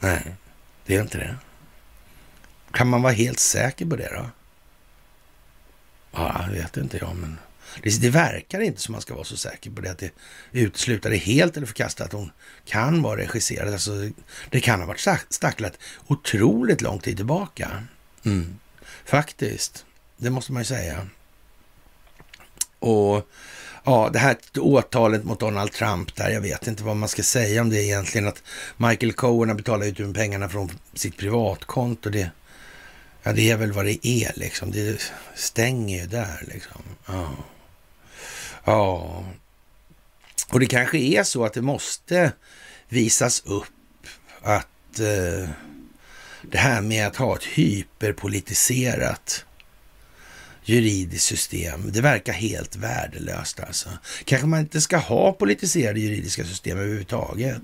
Nej, 0.00 0.34
det 0.86 0.96
är 0.96 1.02
inte 1.02 1.18
det. 1.18 1.36
Kan 2.72 2.88
man 2.88 3.02
vara 3.02 3.12
helt 3.12 3.38
säker 3.38 3.86
på 3.86 3.96
det 3.96 4.10
då? 4.14 4.30
Ja, 6.12 6.44
det 6.48 6.54
vet 6.54 6.76
inte 6.76 6.96
jag, 6.96 7.16
men 7.16 7.38
det, 7.82 8.00
det, 8.00 8.10
verkar 8.10 8.60
inte 8.60 8.80
som 8.80 8.92
man 8.92 9.00
ska 9.00 9.14
vara 9.14 9.24
så 9.24 9.36
säker 9.36 9.70
på 9.70 9.80
det, 9.80 9.90
att 9.90 9.98
det 9.98 10.12
utesluter 10.52 11.10
det 11.10 11.16
helt 11.16 11.56
eller 11.56 11.66
förkasta 11.66 12.04
att 12.04 12.12
hon 12.12 12.30
kan 12.64 13.02
vara 13.02 13.20
regisserad. 13.20 13.72
Alltså, 13.72 14.10
det 14.50 14.60
kan 14.60 14.80
ha 14.80 14.86
varit 14.86 15.06
stacklat 15.28 15.78
otroligt 16.06 16.80
lång 16.80 16.98
tid 16.98 17.16
tillbaka. 17.16 17.84
Mm. 18.24 18.58
Faktiskt, 19.04 19.84
det 20.16 20.30
måste 20.30 20.52
man 20.52 20.60
ju 20.60 20.66
säga. 20.66 21.06
Och 22.78 23.28
ja, 23.84 24.10
det 24.12 24.18
här 24.18 24.36
åtalet 24.58 25.24
mot 25.24 25.40
Donald 25.40 25.72
Trump 25.72 26.16
där, 26.16 26.30
jag 26.30 26.40
vet 26.40 26.66
inte 26.66 26.82
vad 26.82 26.96
man 26.96 27.08
ska 27.08 27.22
säga 27.22 27.60
om 27.60 27.70
det 27.70 27.84
egentligen. 27.84 28.28
Att 28.28 28.42
Michael 28.76 29.12
Cohen 29.12 29.48
har 29.48 29.56
betalat 29.56 30.00
ut 30.00 30.14
pengarna 30.14 30.48
från 30.48 30.70
sitt 30.94 31.16
privatkonto. 31.16 32.10
Det, 32.10 32.30
ja, 33.22 33.32
det 33.32 33.50
är 33.50 33.56
väl 33.56 33.72
vad 33.72 33.84
det 33.84 34.06
är 34.06 34.32
liksom. 34.36 34.70
Det 34.70 35.12
stänger 35.34 36.00
ju 36.00 36.06
där 36.06 36.44
liksom. 36.48 36.82
Ja. 37.06 37.30
ja. 38.64 39.24
Och 40.48 40.60
det 40.60 40.66
kanske 40.66 40.98
är 40.98 41.22
så 41.22 41.44
att 41.44 41.52
det 41.52 41.62
måste 41.62 42.32
visas 42.88 43.42
upp 43.44 43.66
att 44.42 45.00
eh, 45.00 45.48
det 46.42 46.58
här 46.58 46.80
med 46.80 47.06
att 47.06 47.16
ha 47.16 47.36
ett 47.36 47.44
hyperpolitiserat 47.44 49.45
juridiskt 50.66 51.24
system. 51.24 51.92
Det 51.92 52.00
verkar 52.00 52.32
helt 52.32 52.76
värdelöst 52.76 53.60
alltså. 53.60 53.88
Kanske 54.24 54.46
man 54.46 54.60
inte 54.60 54.80
ska 54.80 54.96
ha 54.96 55.32
politiserade 55.32 56.00
juridiska 56.00 56.44
system 56.44 56.78
överhuvudtaget. 56.78 57.62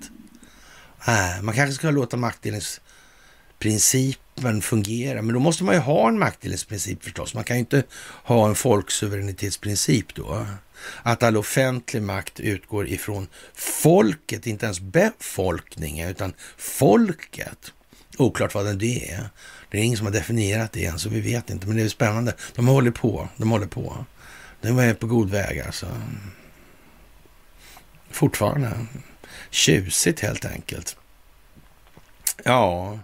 Äh, 1.07 1.43
man 1.43 1.55
kanske 1.55 1.75
ska 1.75 1.91
låta 1.91 2.17
maktdelningsprincipen 2.17 4.63
fungera. 4.63 5.23
Men 5.23 5.35
då 5.35 5.41
måste 5.41 5.65
man 5.65 5.75
ju 5.75 5.81
ha 5.81 6.09
en 6.09 6.19
maktdelningsprincip 6.19 7.05
förstås. 7.05 7.35
Man 7.35 7.45
kan 7.45 7.57
ju 7.57 7.61
inte 7.61 7.83
ha 8.25 8.49
en 8.49 8.55
folksuveränitetsprincip 8.55 10.15
då. 10.15 10.47
Att 11.03 11.23
all 11.23 11.37
offentlig 11.37 12.03
makt 12.03 12.41
utgår 12.41 12.89
ifrån 12.89 13.29
folket, 13.55 14.47
inte 14.47 14.67
ens 14.67 14.81
befolkningen, 14.81 16.09
utan 16.09 16.33
folket. 16.57 17.73
Oklart 18.19 18.55
vad 18.55 18.79
det 18.79 19.11
är. 19.11 19.29
Det 19.73 19.79
är 19.79 19.83
ingen 19.83 19.99
som 19.99 20.07
har 20.07 20.13
definierat 20.13 20.73
det 20.73 20.85
än, 20.85 20.99
så 20.99 21.09
vi 21.09 21.21
vet 21.21 21.51
inte. 21.51 21.67
Men 21.67 21.77
det 21.77 21.83
är 21.83 21.89
spännande. 21.89 22.35
De 22.55 22.67
håller 22.67 22.91
på. 22.91 23.29
De 23.37 23.51
håller 23.51 23.67
på. 23.67 24.05
De 24.61 24.79
är 24.79 24.95
på 24.95 25.07
god 25.07 25.31
väg 25.31 25.61
alltså. 25.61 25.87
Fortfarande. 28.11 28.87
Tjusigt 29.51 30.21
helt 30.21 30.45
enkelt. 30.45 30.97
Ja, 32.45 32.99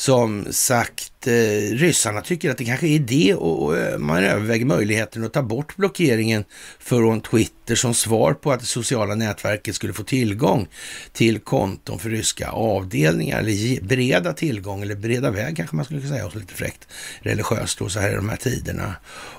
som 0.00 0.46
sagt, 0.50 1.26
eh, 1.26 1.32
ryssarna 1.72 2.20
tycker 2.20 2.50
att 2.50 2.58
det 2.58 2.64
kanske 2.64 2.88
är 2.88 2.98
det 2.98 3.34
och 3.34 3.50
och 3.60 4.00
man 4.00 4.24
överväger 4.24 4.64
möjligheten 4.64 5.24
att 5.24 5.32
ta 5.32 5.42
bort 5.42 5.76
blockeringen 5.76 6.44
från 6.78 7.20
Twitter 7.20 7.74
som 7.74 7.94
svar 7.94 8.34
på 8.34 8.52
att 8.52 8.60
det 8.60 8.66
sociala 8.66 9.14
nätverket 9.14 9.74
skulle 9.74 9.92
få 9.92 10.02
tillgång 10.02 10.68
till 11.12 11.38
konton 11.38 11.98
för 11.98 12.10
ryska 12.10 12.48
avdelningar 12.48 13.38
eller 13.38 13.82
bereda 13.82 14.32
tillgång 14.32 14.82
eller 14.82 14.94
bereda 14.94 15.30
väg 15.30 15.56
kanske 15.56 15.76
man 15.76 15.84
skulle 15.84 16.08
säga, 16.08 16.26
och 16.26 16.36
lite 16.36 16.54
fräckt 16.54 16.88
religiöst 17.20 17.78
då 17.78 17.88
så 17.88 18.00
här 18.00 18.12
i 18.12 18.14
de 18.14 18.28
här 18.28 18.36
tiderna. 18.36 18.94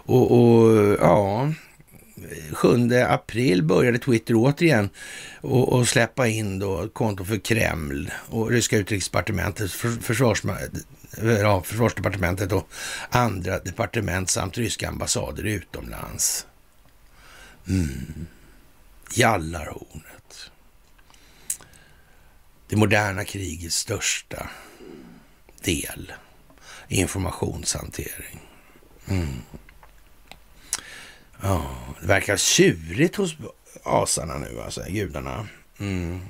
Och, 0.06 0.32
och 0.32 0.98
ja, 1.00 1.54
7 2.54 2.94
april 2.94 3.64
började 3.64 4.00
Twitter 4.00 4.34
återigen 4.38 4.90
och, 5.42 5.88
släppa 5.88 6.28
in 6.28 6.60
då 6.60 6.90
konton 6.90 7.26
för 7.26 7.38
Kreml 7.38 8.12
och 8.30 8.50
ryska 8.50 8.78
utrikesdepartementet, 8.78 9.72
för, 9.72 9.90
försvars, 9.90 10.46
eh, 10.46 11.32
ja, 11.32 11.64
försvarsdepartementet 11.64 12.52
och 12.52 12.68
andra 13.10 13.60
departement 13.60 14.30
samt 14.30 14.58
ryska 14.58 14.88
ambassader 14.90 15.44
utomlands. 15.44 16.46
Mm. 17.68 18.28
Jallarhornet. 19.16 20.52
Det 22.68 22.76
moderna 22.76 23.24
krigets 23.24 23.76
största 23.76 24.50
del. 25.64 26.14
Informationshantering. 26.88 28.40
Mm. 29.08 29.42
Ja, 31.44 31.76
det 32.02 32.08
verkar 32.08 32.38
tjurigt 32.38 33.16
hos 33.16 33.36
asarna 33.84 34.38
nu, 34.38 34.62
alltså 34.62 34.84
gudarna. 34.88 35.48
Mm. 35.80 36.22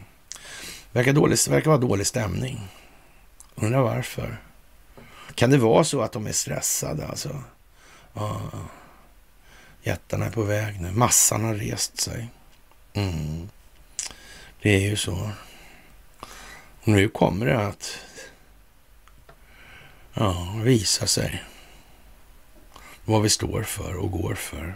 Verkar, 0.92 1.14
dålig, 1.14 1.38
verkar 1.50 1.70
vara 1.70 1.82
dålig 1.82 2.08
stämning. 2.08 2.68
Undrar 3.56 3.82
varför. 3.82 4.38
Kan 5.36 5.50
det 5.50 5.58
vara 5.58 5.84
så 5.84 6.02
att 6.02 6.12
de 6.12 6.28
är 6.28 6.32
stressade 6.32 7.08
alltså? 7.08 7.44
Ja. 8.14 8.42
Jättarna 9.84 10.26
är 10.26 10.32
på 10.32 10.44
väg 10.44 10.82
nu. 10.82 10.92
Massan 10.92 11.44
har 11.44 11.56
rest 11.56 12.00
sig. 12.00 12.28
Mm. 12.94 13.50
Det 14.62 14.70
är 14.70 14.90
ju 14.90 14.96
så. 14.96 15.32
Och 16.82 16.88
nu 16.88 17.10
kommer 17.10 17.46
det 17.46 17.68
att 17.68 18.00
ja, 20.14 20.54
visa 20.64 21.08
sig 21.08 21.44
vad 23.06 23.22
vi 23.22 23.30
står 23.30 23.64
för 23.64 23.96
och 23.96 24.12
går 24.12 24.36
för. 24.36 24.76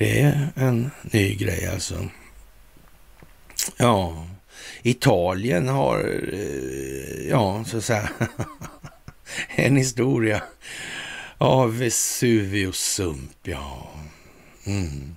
Det 0.00 0.20
är 0.20 0.48
en 0.54 0.90
ny 1.02 1.34
grej 1.34 1.66
alltså. 1.66 2.08
Ja, 3.76 4.26
Italien 4.82 5.68
har, 5.68 6.20
eh, 6.32 7.28
ja, 7.28 7.64
så 7.64 7.76
att 7.76 7.84
säga, 7.84 8.08
en 9.48 9.76
historia 9.76 10.42
av 11.38 11.78
Vesuvius 11.78 12.78
sump, 12.78 13.36
ja. 13.42 13.90
Mm. 14.66 15.16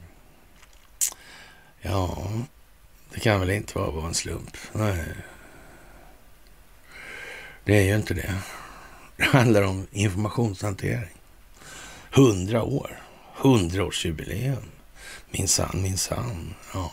Ja, 1.81 2.31
det 3.13 3.19
kan 3.19 3.39
väl 3.39 3.49
inte 3.49 3.77
vara 3.77 3.91
bara 3.91 4.07
en 4.07 4.13
slump. 4.13 4.57
Nej. 4.71 5.05
Det 7.63 7.77
är 7.77 7.83
ju 7.83 7.95
inte 7.95 8.13
det. 8.13 8.33
Det 9.17 9.23
handlar 9.23 9.61
om 9.61 9.87
informationshantering. 9.91 11.15
Hundra 12.11 12.63
år. 12.63 12.99
Hundraårsjubileum. 13.35 14.72
Minsann, 15.33 15.81
minsann. 15.81 16.55
Ja. 16.73 16.91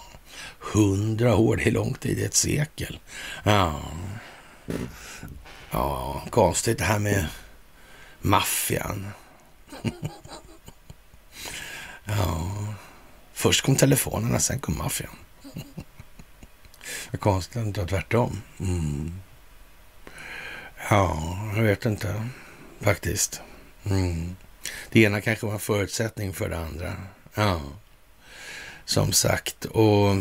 Hundra 0.59 1.37
år, 1.37 1.57
det 1.57 1.67
är 1.67 1.71
lång 1.71 1.95
tid, 1.95 2.25
ett 2.25 2.35
sekel. 2.35 2.99
Ja. 3.43 3.81
Ja, 5.71 6.23
konstigt 6.31 6.79
det 6.79 6.85
här 6.85 6.99
med 6.99 7.27
maffian. 8.21 9.11
ja, 12.05 12.51
först 13.33 13.65
kom 13.65 13.77
telefonerna, 13.77 14.41
sen 14.41 14.59
kom 14.59 14.79
maffian. 14.79 15.17
Vad 17.11 17.21
konstigt 17.21 17.57
att 17.57 17.63
det 17.63 17.69
inte 17.69 17.81
var 17.81 17.89
tvärtom. 17.89 18.43
Mm. 18.61 19.21
Ja, 20.91 21.39
jag 21.57 21.63
vet 21.63 21.87
inte 21.87 22.29
faktiskt. 22.81 23.43
Mm. 23.85 24.37
Det 24.91 25.01
ena 25.01 25.21
kanske 25.21 25.47
var 25.47 25.53
en 25.53 25.59
förutsättning 25.61 26.35
för 26.35 26.49
det 26.49 26.59
andra. 26.59 26.97
Ja, 27.35 27.61
som 28.85 29.13
sagt. 29.13 29.65
Och 29.65 30.17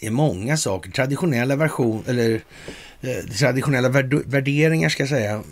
det 0.00 0.06
är 0.06 0.10
många 0.10 0.56
saker. 0.56 0.90
Traditionella 0.90 1.56
version, 1.56 2.04
eller 2.06 2.40
eh, 3.00 3.24
traditionella 3.38 3.88
värderingar 4.26 4.88
ska 4.88 5.02
jag 5.02 5.10
säga, 5.10 5.42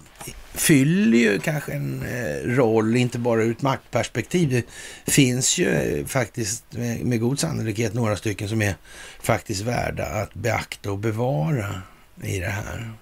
fyller 0.54 1.18
ju 1.18 1.40
kanske 1.40 1.72
en 1.72 2.02
eh, 2.02 2.48
roll, 2.48 2.96
inte 2.96 3.18
bara 3.18 3.42
ur 3.42 3.50
ett 3.50 3.62
maktperspektiv. 3.62 4.50
Det 4.50 4.64
finns 5.12 5.58
ju 5.58 5.68
eh, 5.68 6.06
faktiskt 6.06 6.64
med, 6.70 7.04
med 7.04 7.20
god 7.20 7.40
sannolikhet 7.40 7.94
några 7.94 8.16
stycken 8.16 8.48
som 8.48 8.62
är 8.62 8.74
faktiskt 9.20 9.60
värda 9.60 10.06
att 10.06 10.34
beakta 10.34 10.90
och 10.90 10.98
bevara 10.98 11.82
i 12.22 12.38
det 12.38 12.50
här. 12.50 12.92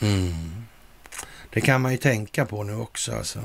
Mm. 0.00 0.32
Det 1.50 1.60
kan 1.60 1.80
man 1.80 1.92
ju 1.92 1.98
tänka 1.98 2.44
på 2.46 2.62
nu 2.62 2.74
också 2.74 3.16
alltså. 3.16 3.40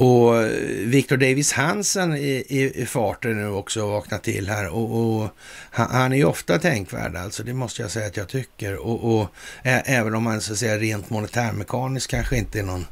Och 0.00 0.44
Victor 0.84 1.16
Davis 1.16 1.52
Hansen 1.52 2.16
i, 2.16 2.44
i, 2.48 2.82
i 2.82 2.86
farten 2.86 3.36
nu 3.36 3.48
också 3.48 3.86
vaknat 3.86 4.22
till 4.22 4.48
här 4.48 4.68
och, 4.68 5.20
och 5.22 5.28
han, 5.70 5.90
han, 5.90 6.12
är 6.12 6.16
ju 6.16 6.24
ofta 6.24 6.58
tänkvärd 6.58 7.16
alltså, 7.16 7.42
det 7.42 7.54
måste 7.54 7.82
jag 7.82 7.90
säga 7.90 8.06
att 8.06 8.16
jag 8.16 8.28
tycker. 8.28 8.76
Och, 8.76 9.14
och 9.14 9.28
ä, 9.62 9.82
även 9.86 10.14
om 10.14 10.22
man 10.22 10.40
så 10.40 10.52
att 10.52 10.58
säga 10.58 10.78
rent 10.78 11.10
monetärmekaniskt 11.10 12.10
kanske 12.10 12.36
inte 12.36 12.58
är 12.58 12.62
någon 12.62 12.86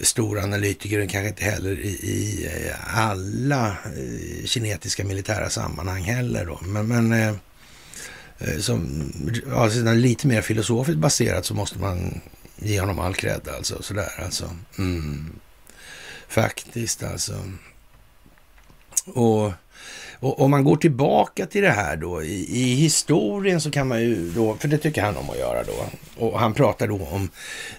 stor 0.00 0.38
analytiker, 0.38 1.06
kanske 1.06 1.28
inte 1.28 1.44
heller 1.44 1.78
i, 1.78 1.88
i 1.88 2.46
eh, 2.46 2.98
alla 2.98 3.66
eh, 3.68 4.46
kinetiska 4.46 5.04
militära 5.04 5.50
sammanhang 5.50 6.02
heller 6.02 6.46
då. 6.46 6.60
Men, 6.62 6.88
men 6.88 7.12
eh, 7.12 7.34
som 8.58 9.12
alltså, 9.52 9.92
lite 9.92 10.26
mer 10.26 10.42
filosofiskt 10.42 11.00
baserat 11.00 11.44
så 11.44 11.54
måste 11.54 11.78
man 11.78 12.20
ge 12.56 12.80
honom 12.80 12.98
all 12.98 13.14
cred 13.14 13.48
alltså. 13.56 13.82
Sådär 13.82 14.24
alltså. 14.24 14.56
Mm. 14.78 15.32
Faktiskt 16.28 17.02
alltså. 17.02 17.32
Och, 19.06 19.52
och 20.18 20.40
om 20.40 20.50
man 20.50 20.64
går 20.64 20.76
tillbaka 20.76 21.46
till 21.46 21.62
det 21.62 21.70
här 21.70 21.96
då 21.96 22.22
i, 22.22 22.62
i, 22.62 22.74
historien 22.74 23.60
så 23.60 23.70
kan 23.70 23.88
man 23.88 24.00
ju 24.00 24.30
då, 24.30 24.56
för 24.56 24.68
det 24.68 24.78
tycker 24.78 25.02
han 25.02 25.16
om 25.16 25.30
att 25.30 25.38
göra 25.38 25.62
då. 25.62 25.86
Och 26.26 26.40
han 26.40 26.54
pratar 26.54 26.88
då 26.88 26.94
om, 26.94 27.30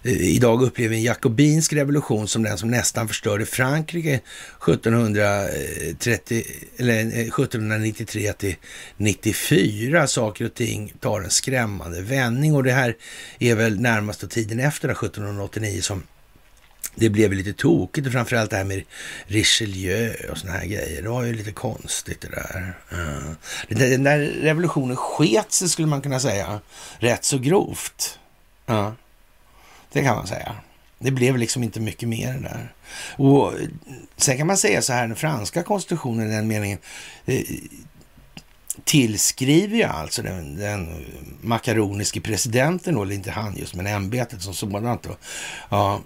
eh, 0.03 0.11
idag 0.11 0.63
upplever 0.63 0.95
en 0.95 1.03
jakobinsk 1.03 1.73
revolution 1.73 2.27
som 2.27 2.43
den 2.43 2.57
som 2.57 2.71
nästan 2.71 3.07
förstörde 3.07 3.45
Frankrike 3.45 4.19
1730, 4.67 6.43
eller 6.77 6.99
eh, 6.99 7.05
1793 7.05 8.33
till 8.33 8.55
94. 8.97 10.07
Saker 10.07 10.45
och 10.45 10.53
ting 10.53 10.93
tar 10.99 11.21
en 11.21 11.29
skrämmande 11.29 12.01
vändning 12.01 12.55
och 12.55 12.63
det 12.63 12.71
här 12.71 12.95
är 13.39 13.55
väl 13.55 13.79
närmaste 13.79 14.27
tiden 14.27 14.59
efter 14.59 14.89
1789 14.89 15.81
som 15.81 16.03
det 16.99 17.09
blev 17.09 17.33
lite 17.33 17.53
tokigt 17.53 18.07
och 18.07 18.13
framförallt 18.13 18.49
det 18.49 18.57
här 18.57 18.63
med 18.63 18.83
Richelieu 19.25 20.13
och 20.31 20.37
såna 20.37 20.53
här 20.53 20.65
grejer. 20.65 21.01
Det 21.01 21.09
var 21.09 21.23
ju 21.23 21.33
lite 21.33 21.51
konstigt 21.51 22.21
det 22.21 22.29
där. 22.29 22.77
Uh. 22.93 23.31
Den 23.69 24.03
där 24.03 24.19
revolutionen 24.19 24.95
sket 24.95 25.51
sig 25.51 25.69
skulle 25.69 25.87
man 25.87 26.01
kunna 26.01 26.19
säga. 26.19 26.59
Rätt 26.99 27.23
så 27.23 27.37
grovt. 27.37 28.19
Ja, 28.65 28.95
det 29.91 30.03
kan 30.03 30.15
man 30.15 30.27
säga. 30.27 30.55
Det 30.99 31.11
blev 31.11 31.37
liksom 31.37 31.63
inte 31.63 31.79
mycket 31.79 32.09
mer 32.09 32.33
det 32.33 32.39
där. 32.39 32.73
Och 33.17 33.53
sen 34.17 34.37
kan 34.37 34.47
man 34.47 34.57
säga 34.57 34.81
så 34.81 34.93
här, 34.93 35.07
den 35.07 35.15
franska 35.15 35.63
konstitutionen 35.63 36.31
i 36.31 36.35
den 36.35 36.47
meningen 36.47 36.79
eh, 37.25 37.41
tillskriver 38.83 39.77
ju 39.77 39.83
alltså 39.83 40.21
den, 40.21 40.57
den 40.57 41.05
makaroniske 41.41 42.21
presidenten, 42.21 42.95
då, 42.95 43.03
eller 43.03 43.15
inte 43.15 43.31
han 43.31 43.57
just, 43.57 43.75
men 43.75 43.87
ämbetet 43.87 44.41
som 44.41 44.53
sådant. 44.53 45.03
Då. 45.03 45.17
Ja, 45.69 46.01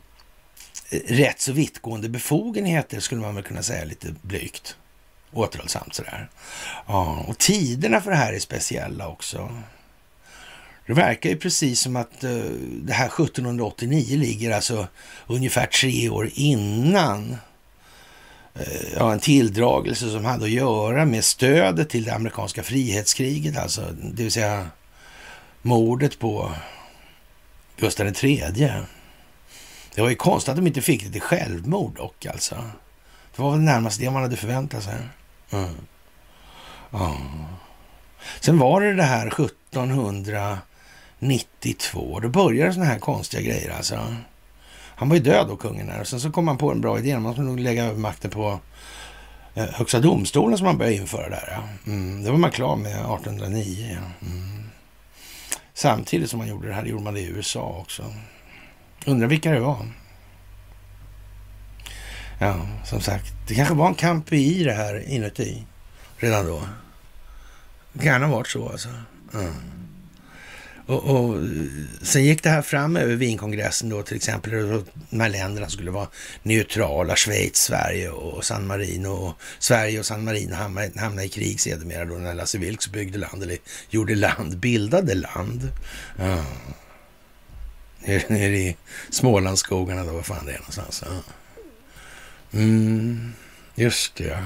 Eh, 0.92 1.00
rätt 1.08 1.42
så 1.42 1.52
vittgående 1.52 2.10
befogenheter 2.10 3.00
skulle 3.00 3.22
man 3.22 3.36
väl 3.36 3.44
kunna 3.44 3.64
säga 3.64 3.86
lite 3.86 4.16
blygt. 4.22 4.76
Återhållsamt 5.34 5.94
sådär. 5.94 6.30
Ja, 6.88 7.26
och 7.28 7.38
tiderna 7.38 8.02
för 8.02 8.12
det 8.12 8.18
här 8.18 8.34
är 8.34 8.39
speciella 8.39 9.08
också. 9.08 9.50
Det 10.86 10.94
verkar 10.94 11.30
ju 11.30 11.38
precis 11.38 11.82
som 11.82 11.96
att 11.96 12.24
uh, 12.24 12.44
det 12.84 12.94
här 12.94 13.06
1789 13.06 14.18
ligger 14.18 14.52
alltså 14.52 14.88
ungefär 15.28 15.66
tre 15.66 16.10
år 16.10 16.30
innan 16.34 17.38
uh, 18.60 18.94
ja, 18.98 19.14
en 19.14 19.20
tilldragelse 19.20 20.10
som 20.10 20.26
hade 20.26 20.46
att 20.46 20.52
göra 20.52 21.06
med 21.06 21.24
stödet 21.24 21.89
till 21.89 22.04
det 22.04 22.14
amerikanska 22.14 22.64
frihetskriget, 22.64 23.58
alltså 23.58 23.82
det 24.14 24.24
vill 24.24 24.32
säga 24.32 24.68
mordet 25.62 26.20
på 26.20 26.52
Gustav 27.78 28.08
III. 28.24 28.44
Det 29.96 30.02
var 30.02 30.10
ju 30.10 30.16
konstigt 30.16 30.50
att 30.50 30.56
de 30.56 30.68
inte 30.68 30.82
fick 30.82 31.04
det 31.04 31.12
till 31.12 31.22
självmord 31.22 31.96
dock 31.96 32.26
alltså. 32.26 32.56
Det 33.36 33.42
var 33.42 33.52
väl 33.52 33.60
närmast 33.60 34.00
det 34.00 34.12
man 34.12 34.22
hade 34.22 34.36
förväntat 34.36 34.84
sig. 34.84 34.96
Mm. 35.52 35.76
Ja. 36.92 37.18
Sen 38.39 38.60
var 38.60 38.82
det 38.82 38.94
det 38.94 39.04
här 39.04 39.28
1792. 39.28 42.20
Då 42.20 42.30
började 42.30 42.74
sådana 42.74 42.92
här 42.92 43.00
konstiga 43.00 43.42
grejer 43.42 43.76
alltså. 43.78 44.16
Han 44.96 45.10
var 45.10 45.16
ju 45.16 45.24
död 45.24 45.48
då, 45.48 45.56
kungen 45.56 45.89
här. 45.89 46.02
Och 46.02 46.08
sen 46.08 46.20
så 46.20 46.32
kom 46.32 46.46
man 46.46 46.58
på 46.58 46.72
en 46.72 46.82
bra 46.82 47.00
idé. 47.00 47.20
Man 47.20 47.34
skulle 47.34 47.48
nog 47.48 47.60
lägga 47.60 47.86
över 47.86 48.00
makten 48.00 48.32
på 48.32 48.60
eh, 49.54 49.66
Högsta 49.66 50.00
domstolen 50.00 50.58
som 50.58 50.66
man 50.66 50.78
började 50.78 50.96
införa 50.96 51.30
där. 51.30 51.50
Ja. 51.52 51.64
Mm, 51.92 52.24
det 52.24 52.32
var 52.32 52.38
man 52.38 52.52
klar 52.52 52.76
med 52.76 52.92
1809. 52.92 53.88
Ja. 53.92 53.98
Mm. 54.28 54.64
Samtidigt 55.74 56.30
som 56.30 56.39
man 56.39 56.48
gjorde 56.48 56.68
det 56.68 56.74
här, 56.74 56.86
gjorde 56.86 57.04
man 57.04 57.14
det 57.14 57.20
i 57.20 57.28
USA 57.28 57.78
också. 57.82 58.04
Undrar 59.06 59.28
vilka 59.28 59.52
det 59.52 59.60
var. 59.60 59.88
Ja, 62.39 62.68
som 62.86 63.02
sagt, 63.02 63.34
det 63.47 63.56
kanske 63.56 63.74
var 63.74 63.88
en 63.88 63.95
kamp 63.95 64.34
i 64.34 64.64
det 64.64 64.74
här 64.74 65.10
inuti 65.10 65.66
redan 66.18 66.45
då. 66.45 66.62
Det 67.93 68.04
kan 68.04 68.24
ha 68.24 68.30
varit 68.30 68.47
så 68.47 68.70
alltså. 68.70 68.89
Mm. 69.34 69.54
Och, 70.86 71.04
och, 71.04 71.38
sen 72.02 72.24
gick 72.24 72.43
det 72.43 72.49
här 72.49 72.62
fram 72.62 72.95
över 72.95 73.16
Wienkongressen 73.16 73.89
då 73.89 74.04
till 74.04 74.16
exempel. 74.16 74.84
De 75.10 75.20
här 75.20 75.30
länderna 75.30 75.70
skulle 75.70 75.91
vara 75.91 76.08
neutrala. 76.43 77.16
Schweiz, 77.16 77.56
Sverige 77.56 78.10
och 78.10 78.45
San 78.45 78.68
Marino. 78.68 79.10
Och 79.10 79.34
Sverige 79.60 79.99
och 79.99 80.06
San 80.06 80.24
Marino 80.24 80.56
hamnade, 80.56 80.91
hamnade 80.99 81.28
i 81.28 81.30
krig 81.30 81.60
sedermera 81.60 82.06
då 82.06 82.16
när 82.16 82.34
Lasse 82.34 82.58
Vilks 82.58 82.88
byggde 82.91 83.18
land, 83.18 83.43
eller 83.43 83.58
gjorde 83.89 84.16
land, 84.16 84.58
bildade 84.58 85.16
land. 85.16 85.72
Mm. 86.20 86.45
Nere 88.06 88.58
i 88.58 88.78
Smålandsskogarna 89.10 90.04
då, 90.04 90.14
vad 90.14 90.26
fan 90.26 90.45
det 90.45 90.52
är 90.52 90.60
någonstans. 90.60 91.04
Ja. 91.06 91.22
Mm, 92.54 93.34
just 93.76 94.16
det, 94.16 94.24
ja. 94.24 94.39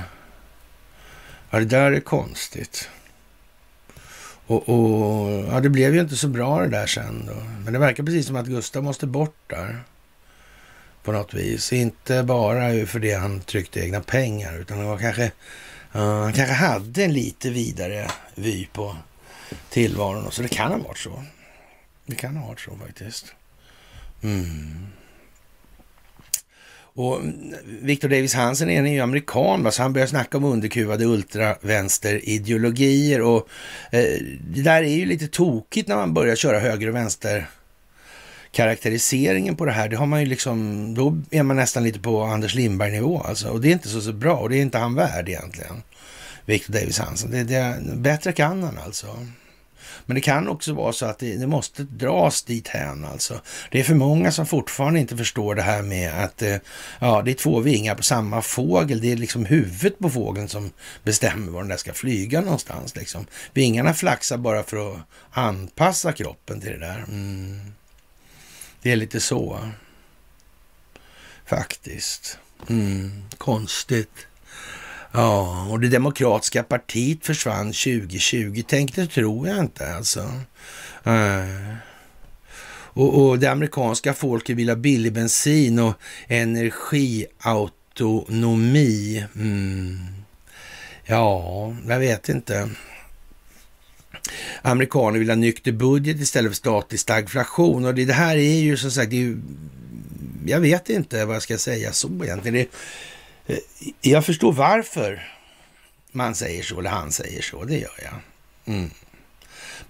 Ja, 1.49 1.59
det 1.59 1.65
där 1.65 1.91
är 1.91 1.99
konstigt. 1.99 2.89
Och, 4.47 4.69
och, 4.69 5.45
ja, 5.51 5.59
det 5.59 5.69
blev 5.69 5.95
ju 5.95 6.01
inte 6.01 6.15
så 6.15 6.27
bra 6.27 6.59
det 6.61 6.67
där 6.67 6.87
sen 6.87 7.25
då. 7.25 7.43
Men 7.63 7.73
det 7.73 7.79
verkar 7.79 8.03
precis 8.03 8.27
som 8.27 8.35
att 8.35 8.45
Gustav 8.45 8.83
måste 8.83 9.07
bort 9.07 9.35
där. 9.47 9.83
På 11.03 11.11
något 11.11 11.33
vis. 11.33 11.73
Inte 11.73 12.23
bara 12.23 12.85
för 12.85 12.99
det 12.99 13.13
han 13.13 13.39
tryckte 13.41 13.79
egna 13.79 14.01
pengar, 14.01 14.59
utan 14.59 14.79
det 14.79 14.85
var 14.85 14.97
kanske, 14.97 15.25
uh, 15.95 16.21
han 16.23 16.33
kanske 16.33 16.53
hade 16.53 17.03
en 17.03 17.13
lite 17.13 17.49
vidare 17.49 18.11
vy 18.35 18.65
på 18.65 18.95
tillvaron. 19.69 20.31
Så 20.31 20.41
det 20.41 20.47
kan 20.47 20.71
ha 20.71 20.77
varit 20.77 20.97
så. 20.97 21.23
Det 22.05 22.15
kan 22.15 22.37
ha 22.37 22.47
varit 22.47 22.59
så 22.59 22.77
faktiskt. 22.85 23.33
Mm. 24.25 24.75
Och 26.97 27.19
mm, 27.19 27.53
Victor 27.81 28.09
Davis 28.09 28.33
Hansen 28.33 28.69
är 28.69 28.93
ju 28.93 28.99
amerikan, 28.99 29.63
va? 29.63 29.71
så 29.71 29.81
han 29.81 29.93
börjar 29.93 30.07
snacka 30.07 30.37
om 30.37 30.43
underkuvade 30.43 31.05
ultravänsterideologier. 31.05 33.21
Och 33.21 33.49
eh, 33.91 34.21
det 34.41 34.61
där 34.61 34.83
är 34.83 34.95
ju 34.95 35.05
lite 35.05 35.27
tokigt 35.27 35.87
när 35.87 35.95
man 35.95 36.13
börjar 36.13 36.35
köra 36.35 36.59
höger 36.59 36.87
och 36.87 36.95
vänster 36.95 37.49
karaktäriseringen 38.51 39.55
på 39.55 39.65
det 39.65 39.71
här, 39.71 39.89
det 39.89 39.95
har 39.95 40.05
man 40.05 40.19
ju 40.19 40.25
liksom, 40.25 40.93
då 40.93 41.17
är 41.31 41.43
man 41.43 41.55
nästan 41.55 41.83
lite 41.83 41.99
på 41.99 42.23
Anders 42.23 42.55
Lindberg-nivå 42.55 43.21
alltså. 43.21 43.49
Och 43.49 43.61
det 43.61 43.67
är 43.67 43.71
inte 43.71 43.89
så, 43.89 44.01
så 44.01 44.13
bra 44.13 44.35
och 44.35 44.49
det 44.49 44.57
är 44.57 44.61
inte 44.61 44.77
han 44.77 44.95
värd 44.95 45.29
egentligen. 45.29 45.83
Victor 46.45 46.73
Davis 46.73 46.99
Hansen. 46.99 47.31
Det, 47.31 47.43
det, 47.43 47.81
bättre 47.95 48.31
kan 48.31 48.63
han 48.63 48.79
alltså. 48.85 49.07
Men 50.05 50.15
det 50.15 50.21
kan 50.21 50.47
också 50.47 50.73
vara 50.73 50.93
så 50.93 51.05
att 51.05 51.19
det, 51.19 51.37
det 51.37 51.47
måste 51.47 51.83
dras 51.83 52.43
dit 52.43 52.67
hän 52.67 53.05
alltså. 53.05 53.41
Det 53.71 53.79
är 53.79 53.83
för 53.83 53.95
många 53.95 54.31
som 54.31 54.45
fortfarande 54.45 54.99
inte 54.99 55.17
förstår 55.17 55.55
det 55.55 55.61
här 55.61 55.81
med 55.81 56.23
att 56.23 56.41
eh, 56.41 56.55
ja, 56.99 57.21
det 57.21 57.31
är 57.31 57.35
två 57.35 57.59
vingar 57.59 57.95
på 57.95 58.03
samma 58.03 58.41
fågel. 58.41 59.01
Det 59.01 59.11
är 59.11 59.17
liksom 59.17 59.45
huvudet 59.45 59.99
på 59.99 60.09
fågeln 60.09 60.47
som 60.47 60.71
bestämmer 61.03 61.51
var 61.51 61.59
den 61.59 61.69
där 61.69 61.77
ska 61.77 61.93
flyga 61.93 62.41
någonstans. 62.41 62.95
Liksom. 62.95 63.25
Vingarna 63.53 63.93
flaxar 63.93 64.37
bara 64.37 64.63
för 64.63 64.93
att 64.93 65.01
anpassa 65.31 66.11
kroppen 66.11 66.61
till 66.61 66.71
det 66.71 66.79
där. 66.79 67.05
Mm. 67.07 67.73
Det 68.81 68.91
är 68.91 68.95
lite 68.95 69.19
så. 69.19 69.59
Faktiskt. 71.45 72.37
Mm. 72.69 73.23
Konstigt. 73.37 74.27
Ja, 75.15 75.67
och 75.69 75.79
det 75.79 75.87
demokratiska 75.87 76.63
partiet 76.63 77.25
försvann 77.25 77.65
2020. 77.65 78.63
Tänk 78.67 78.95
det 78.95 79.07
tror 79.07 79.47
jag 79.47 79.59
inte 79.59 79.95
alltså. 79.95 80.19
Uh. 81.07 81.75
Och, 82.97 83.21
och, 83.21 83.39
det 83.39 83.47
amerikanska 83.47 84.13
folket 84.13 84.55
vill 84.55 84.69
ha 84.69 84.75
billig 84.75 85.13
bensin 85.13 85.79
och 85.79 85.93
energiautonomi. 86.27 89.25
Mm. 89.35 89.97
Ja, 91.05 91.75
jag 91.87 91.99
vet 91.99 92.29
inte. 92.29 92.69
Amerikaner 94.61 95.19
vill 95.19 95.29
ha 95.29 95.35
nykter 95.35 95.71
budget 95.71 96.21
istället 96.21 96.51
för 96.51 96.55
statlig 96.55 96.99
stagflation. 96.99 97.85
Och 97.85 97.95
det, 97.95 98.05
det 98.05 98.13
här 98.13 98.35
är 98.35 98.59
ju 98.59 98.77
som 98.77 98.91
sagt, 98.91 99.09
det 99.09 99.15
är 99.15 99.19
ju, 99.19 99.37
jag 100.45 100.59
vet 100.59 100.89
inte 100.89 101.25
vad 101.25 101.35
jag 101.35 101.43
ska 101.43 101.57
säga 101.57 101.93
så 101.93 102.23
egentligen. 102.23 102.53
Det, 102.53 102.67
Eh, 103.47 103.57
jag 104.01 104.25
förstår 104.25 104.53
varför 104.53 105.31
man 106.11 106.35
säger 106.35 106.63
så, 106.63 106.79
eller 106.79 106.89
han 106.89 107.11
säger 107.11 107.41
så, 107.41 107.63
det 107.63 107.77
gör 107.77 107.99
jag. 108.03 108.13
Mm. 108.75 108.89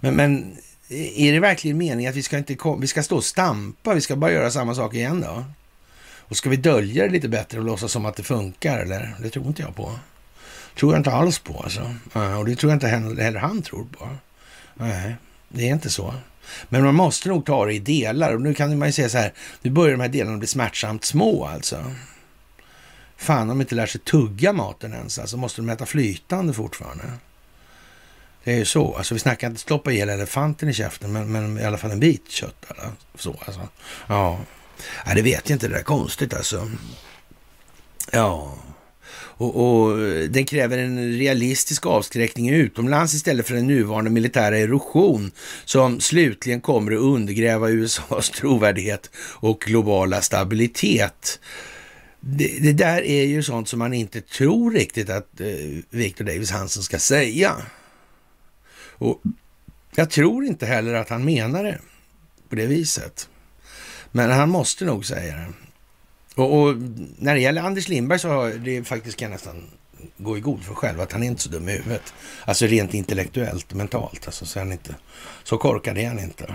Men, 0.00 0.16
men 0.16 0.56
eh, 0.88 1.20
är 1.20 1.32
det 1.32 1.40
verkligen 1.40 1.78
meningen 1.78 2.10
att 2.10 2.16
vi 2.16 2.22
ska, 2.22 2.38
inte 2.38 2.56
vi 2.80 2.86
ska 2.86 3.02
stå 3.02 3.16
och 3.16 3.24
stampa, 3.24 3.94
vi 3.94 4.00
ska 4.00 4.16
bara 4.16 4.32
göra 4.32 4.50
samma 4.50 4.74
sak 4.74 4.94
igen 4.94 5.20
då? 5.20 5.44
Och 6.28 6.36
ska 6.36 6.50
vi 6.50 6.56
dölja 6.56 7.04
det 7.04 7.10
lite 7.10 7.28
bättre 7.28 7.58
och 7.58 7.64
låtsas 7.64 7.92
som 7.92 8.06
att 8.06 8.16
det 8.16 8.22
funkar, 8.22 8.78
eller? 8.78 9.14
Det 9.22 9.30
tror 9.30 9.46
inte 9.46 9.62
jag 9.62 9.76
på. 9.76 9.98
tror 10.78 10.92
jag 10.92 11.00
inte 11.00 11.12
alls 11.12 11.38
på 11.38 11.60
alltså. 11.60 11.94
Eh, 12.14 12.38
och 12.38 12.46
det 12.46 12.56
tror 12.56 12.72
jag 12.72 12.76
inte 12.76 12.88
heller 13.22 13.40
han 13.40 13.62
tror 13.62 13.84
på. 13.84 14.08
Nej, 14.74 15.16
det 15.48 15.68
är 15.68 15.72
inte 15.72 15.90
så. 15.90 16.14
Men 16.68 16.84
man 16.84 16.94
måste 16.94 17.28
nog 17.28 17.46
ta 17.46 17.66
det 17.66 17.74
i 17.74 17.78
delar. 17.78 18.34
Och 18.34 18.42
nu 18.42 18.54
kan 18.54 18.78
man 18.78 18.88
ju 18.88 18.92
säga 18.92 19.08
så 19.08 19.18
här, 19.18 19.32
nu 19.62 19.70
börjar 19.70 19.92
de 19.92 20.00
här 20.00 20.08
delarna 20.08 20.38
bli 20.38 20.46
smärtsamt 20.46 21.04
små 21.04 21.46
alltså. 21.46 21.84
Fan, 23.16 23.42
om 23.42 23.48
de 23.48 23.60
inte 23.60 23.74
lär 23.74 23.86
sig 23.86 24.00
tugga 24.00 24.52
maten 24.52 24.92
ens, 24.92 25.18
alltså 25.18 25.36
måste 25.36 25.60
de 25.60 25.68
äta 25.68 25.86
flytande 25.86 26.52
fortfarande. 26.52 27.04
Det 28.44 28.52
är 28.52 28.56
ju 28.56 28.64
så. 28.64 28.94
Alltså 28.94 29.14
vi 29.14 29.20
snackar 29.20 29.46
inte 29.46 29.60
stoppa 29.60 29.92
i 29.92 29.96
hela 29.96 30.12
elefanten 30.12 30.68
i 30.68 30.72
käften, 30.72 31.12
men, 31.12 31.32
men 31.32 31.58
i 31.58 31.64
alla 31.64 31.78
fall 31.78 31.90
en 31.90 32.00
bit 32.00 32.30
kött. 32.30 32.64
Eller? 32.70 32.90
Så 33.14 33.36
alltså. 33.46 33.68
Ja. 34.06 34.40
ja, 35.06 35.14
det 35.14 35.22
vet 35.22 35.50
jag 35.50 35.56
inte. 35.56 35.68
Det 35.68 35.78
är 35.78 35.82
konstigt 35.82 36.34
alltså. 36.34 36.70
Ja. 38.12 38.58
Och, 39.38 39.82
och, 39.82 39.98
den 40.28 40.44
kräver 40.44 40.78
en 40.78 41.12
realistisk 41.12 41.86
avskräckning 41.86 42.50
utomlands 42.50 43.14
istället 43.14 43.46
för 43.46 43.54
den 43.54 43.66
nuvarande 43.66 44.10
militära 44.10 44.58
erosion 44.58 45.30
som 45.64 46.00
slutligen 46.00 46.60
kommer 46.60 46.92
att 46.92 47.00
undergräva 47.00 47.68
USAs 47.68 48.30
trovärdighet 48.30 49.10
och 49.18 49.60
globala 49.60 50.22
stabilitet 50.22 51.40
det, 52.28 52.58
det, 52.62 52.72
där 52.72 53.02
är 53.02 53.24
ju 53.24 53.42
sånt 53.42 53.68
som 53.68 53.78
man 53.78 53.92
inte 53.92 54.20
tror 54.20 54.70
riktigt 54.70 55.10
att 55.10 55.40
eh, 55.40 55.46
Victor 55.90 56.24
Davis 56.24 56.50
Hansen 56.50 56.82
ska 56.82 56.98
säga. 56.98 57.56
Och 58.98 59.22
jag 59.94 60.10
tror 60.10 60.44
inte 60.44 60.66
heller 60.66 60.94
att 60.94 61.08
han 61.08 61.24
menar 61.24 61.64
det 61.64 61.78
på 62.48 62.56
det 62.56 62.66
viset. 62.66 63.28
Men 64.12 64.30
han 64.30 64.50
måste 64.50 64.84
nog 64.84 65.06
säga 65.06 65.36
det. 65.36 65.52
Och, 66.42 66.60
och 66.60 66.76
när 67.18 67.34
det 67.34 67.40
gäller 67.40 67.62
Anders 67.62 67.88
Lindberg 67.88 68.18
så 68.18 68.28
har 68.28 68.50
det 68.50 68.84
faktiskt 68.84 69.16
kan 69.16 69.30
jag 69.30 69.32
nästan 69.32 69.70
gå 70.16 70.38
i 70.38 70.40
god 70.40 70.64
för 70.64 70.74
själv 70.74 71.00
att 71.00 71.12
han 71.12 71.22
är 71.22 71.26
inte 71.26 71.42
så 71.42 71.48
dum 71.48 71.68
i 71.68 71.72
huvudet. 71.72 72.14
Alltså 72.44 72.66
rent 72.66 72.94
intellektuellt 72.94 73.70
och 73.70 73.76
mentalt. 73.76 74.26
Alltså, 74.26 74.46
så, 74.46 74.58
är 74.58 74.62
han 74.62 74.72
inte, 74.72 74.94
så 75.44 75.58
korkad 75.58 75.98
är 75.98 76.08
han 76.08 76.18
inte. 76.18 76.54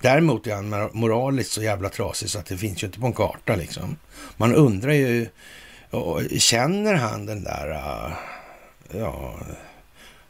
Däremot 0.00 0.46
är 0.46 0.54
han 0.54 0.90
moraliskt 0.92 1.52
så 1.52 1.62
jävla 1.62 1.88
trasig 1.88 2.30
så 2.30 2.38
att 2.38 2.46
det 2.46 2.58
finns 2.58 2.82
ju 2.82 2.86
inte 2.86 3.00
på 3.00 3.06
en 3.06 3.12
karta 3.12 3.56
liksom. 3.56 3.96
Man 4.36 4.54
undrar 4.54 4.92
ju, 4.92 5.28
känner 6.38 6.94
han 6.94 7.26
den 7.26 7.44
där, 7.44 7.70
äh, 7.70 8.12
ja, 9.00 9.34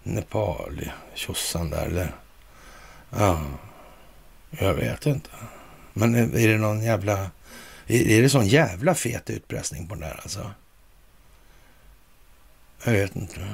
Nepal, 0.03 0.91
tjosan 1.15 1.71
där 1.71 1.87
eller? 1.87 2.15
Ja, 3.11 3.41
jag 4.51 4.75
vet 4.75 5.07
inte. 5.07 5.31
Men 5.93 6.15
är 6.15 6.49
det 6.49 6.59
någon 6.59 6.83
jävla, 6.83 7.31
är 7.87 8.23
det 8.23 8.29
sån 8.29 8.47
jävla 8.47 8.95
fet 8.95 9.31
utpressning 9.31 9.89
på 9.89 9.95
den 9.95 10.03
där 10.03 10.21
alltså? 10.23 10.51
Jag 12.85 12.93
vet 12.93 13.17
inte. 13.17 13.49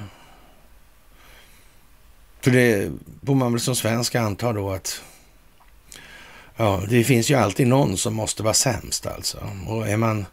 För 2.41 2.51
det 2.51 2.93
får 3.27 3.35
man 3.35 3.53
väl 3.53 3.61
som 3.61 3.77
svensk 3.77 4.15
anta 4.15 4.53
då 4.53 4.71
att 4.71 5.03
Ja, 6.57 6.83
det 6.89 7.05
finns 7.05 7.31
ju 7.31 7.35
alltid 7.35 7.67
någon 7.67 7.97
som 7.99 8.15
måste 8.15 8.43
vara 8.43 8.55
sämst 8.55 9.07
alltså. 9.07 9.51
Och 9.67 9.89
är 9.89 9.97
man 9.97 10.27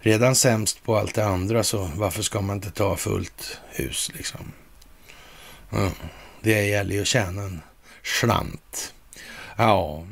redan 0.00 0.34
sämst 0.34 0.84
på 0.84 0.96
allt 0.96 1.14
det 1.14 1.26
andra 1.26 1.64
så 1.64 1.90
varför 1.96 2.22
ska 2.22 2.40
man 2.40 2.56
inte 2.56 2.70
ta 2.70 2.96
fullt 2.96 3.60
hus 3.70 4.10
liksom? 4.14 4.52
Ja, 5.70 5.90
det 6.40 6.66
gäller 6.66 6.94
ju 6.94 7.00
att 7.00 7.06
tjäna 7.06 7.42
en 7.42 7.60
slant. 8.02 8.94
Ja, 9.56 10.06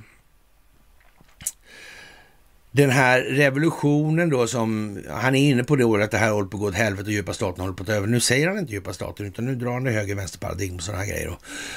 den 2.76 2.90
här 2.90 3.20
revolutionen 3.20 4.30
då 4.30 4.46
som, 4.46 4.98
han 5.10 5.34
är 5.34 5.50
inne 5.50 5.64
på 5.64 5.76
det 5.76 5.84
året 5.84 6.04
att 6.04 6.10
det 6.10 6.18
här 6.18 6.30
håller 6.30 6.48
på 6.48 6.56
att 6.56 6.60
gå 6.60 6.68
åt 6.68 6.74
helvete 6.74 7.06
och 7.06 7.12
djupa 7.12 7.32
staten 7.32 7.60
håller 7.60 7.74
på 7.74 7.82
att 7.82 7.86
ta 7.86 7.92
över. 7.92 8.06
Nu 8.06 8.20
säger 8.20 8.48
han 8.48 8.58
inte 8.58 8.72
djupa 8.72 8.92
staten 8.92 9.26
utan 9.26 9.44
nu 9.44 9.54
drar 9.54 9.72
han 9.72 9.84
det 9.84 9.90
höger 9.90 10.14
vänster 10.14 10.38
paradigm 10.38 10.76
och 10.76 10.82
sådana 10.82 11.02
här 11.02 11.10
grejer. 11.10 11.28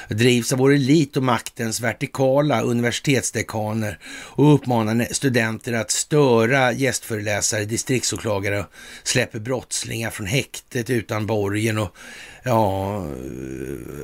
Och 0.10 0.16
drivs 0.16 0.54
av 0.54 0.60
vår 0.60 0.74
elit 0.74 1.18
och 1.18 1.24
maktens 1.24 1.82
vertikala 1.82 2.62
universitetsdekaner 2.62 4.00
och 4.06 4.54
uppmanar 4.54 5.08
studenter 5.12 5.74
att 5.74 5.92
störa 5.92 6.72
gästföreläsare, 6.72 7.66
distriktsåklagare 7.66 8.60
och 8.60 8.66
släpper 9.04 9.40
brottslingar 9.40 10.10
från 10.10 10.28
häktet 10.28 10.90
utan 10.90 11.26
borgen 11.26 11.78
och 11.78 11.96
ja, 12.44 13.06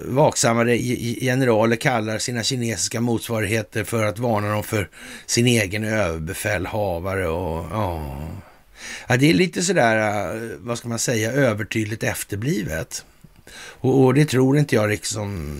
vaksammare 0.06 0.78
generaler 1.22 1.76
kallar 1.76 2.18
sina 2.18 2.44
kinesiska 2.44 3.02
motsvarigheter 3.02 3.84
för 3.84 4.06
att 4.06 4.20
varna 4.20 4.50
dem 4.50 4.64
för 4.64 4.90
sin 5.26 5.48
egen 5.48 5.84
överbefälhavare 5.84 7.28
och 7.28 7.66
ja. 7.72 8.18
ja 9.08 9.18
det 9.18 9.30
är 9.30 9.34
lite 9.34 9.62
sådär, 9.62 9.98
eh, 10.36 10.52
vad 10.60 10.78
ska 10.78 10.88
man 10.88 11.00
säga, 11.00 11.32
övertydligt 11.32 12.04
efterblivet. 12.04 13.06
Och, 13.56 14.04
och 14.04 14.14
det 14.14 14.26
tror 14.26 14.58
inte 14.58 14.76
jag 14.76 14.90
liksom 14.90 15.58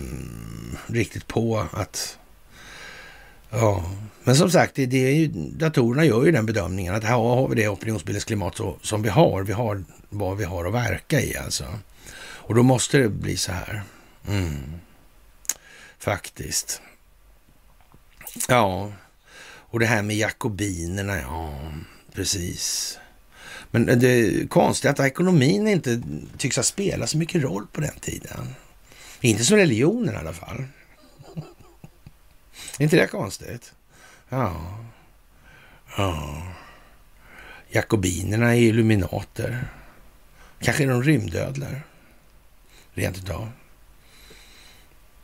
riktigt 0.86 1.26
på 1.26 1.66
att, 1.72 2.18
ja. 3.50 3.84
Men 4.24 4.36
som 4.36 4.50
sagt, 4.50 4.74
det, 4.74 4.86
det 4.86 5.06
är 5.06 5.12
ju, 5.12 5.26
datorerna 5.34 6.04
gör 6.04 6.24
ju 6.24 6.32
den 6.32 6.46
bedömningen 6.46 6.94
att 6.94 7.04
här 7.04 7.16
har 7.16 7.48
vi 7.48 7.54
det 7.54 7.68
opinionsbildningsklimat 7.68 8.60
som 8.82 9.02
vi 9.02 9.08
har. 9.08 9.42
Vi 9.42 9.52
har 9.52 9.84
vad 10.08 10.36
vi 10.36 10.44
har 10.44 10.64
att 10.64 10.74
verka 10.74 11.20
i 11.20 11.36
alltså. 11.36 11.64
Och 12.46 12.54
då 12.54 12.62
måste 12.62 12.98
det 12.98 13.08
bli 13.08 13.36
så 13.36 13.52
här. 13.52 13.82
Mm. 14.28 14.80
Faktiskt. 15.98 16.80
Ja, 18.48 18.92
och 19.44 19.80
det 19.80 19.86
här 19.86 20.02
med 20.02 20.16
jakobinerna, 20.16 21.20
ja, 21.20 21.72
precis. 22.12 22.98
Men 23.70 23.86
det 24.00 24.08
är 24.08 24.46
konstigt 24.46 24.90
att 24.90 25.00
ekonomin 25.00 25.68
inte 25.68 26.02
tycks 26.38 26.56
ha 26.56 26.62
spelat 26.62 27.10
så 27.10 27.18
mycket 27.18 27.42
roll 27.42 27.66
på 27.72 27.80
den 27.80 27.98
tiden. 28.00 28.54
Inte 29.20 29.44
som 29.44 29.56
religionen 29.56 30.14
i 30.14 30.18
alla 30.18 30.32
fall. 30.32 30.64
är 32.78 32.82
inte 32.82 32.96
det 32.96 33.06
konstigt? 33.06 33.72
Ja. 34.28 34.78
Ja. 35.96 36.42
Jakobinerna 37.68 38.56
är 38.56 38.60
illuminater. 38.60 39.68
Kanske 40.60 40.84
är 40.84 40.88
de 40.88 41.02
rymdödlor 41.02 41.82
rent 42.96 43.18
utav. 43.18 43.48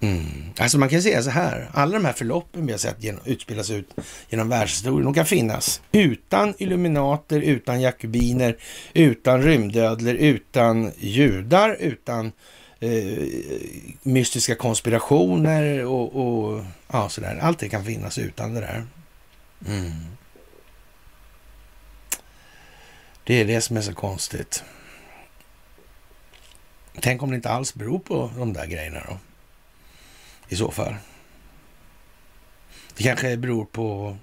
Mm. 0.00 0.52
Alltså 0.58 0.78
man 0.78 0.88
kan 0.88 1.02
säga 1.02 1.22
så 1.22 1.30
här, 1.30 1.70
alla 1.72 1.92
de 1.92 2.04
här 2.04 2.12
förloppen 2.12 2.66
vi 2.66 2.72
har 2.72 2.78
sett 2.78 3.02
genom, 3.02 3.20
utspelas 3.24 3.70
ut 3.70 3.94
genom 4.28 4.48
världshistorien, 4.48 5.04
de 5.04 5.14
kan 5.14 5.26
finnas 5.26 5.82
utan 5.92 6.54
illuminater, 6.58 7.40
utan 7.40 7.80
jakobiner, 7.80 8.56
utan 8.94 9.42
rymdödlor, 9.42 10.14
utan 10.14 10.92
judar, 10.98 11.76
utan 11.80 12.32
eh, 12.80 13.18
mystiska 14.02 14.54
konspirationer 14.54 15.84
och, 15.84 16.16
och 16.16 16.64
ja, 16.92 17.08
sådär. 17.08 17.38
Allt 17.42 17.58
det 17.58 17.68
kan 17.68 17.84
finnas 17.84 18.18
utan 18.18 18.54
det 18.54 18.60
där. 18.60 18.86
Mm. 19.66 19.92
Det 23.24 23.34
är 23.34 23.44
det 23.44 23.60
som 23.60 23.76
är 23.76 23.80
så 23.80 23.94
konstigt. 23.94 24.64
Tänk 27.00 27.22
om 27.22 27.30
det 27.30 27.36
inte 27.36 27.50
alls 27.50 27.74
beror 27.74 27.98
på 27.98 28.30
de 28.36 28.52
där 28.52 28.66
grejerna 28.66 29.02
då. 29.08 29.18
I 30.48 30.56
så 30.56 30.70
fall. 30.70 30.94
Det 32.96 33.02
kanske 33.02 33.36
beror 33.36 33.64
på 33.64 34.16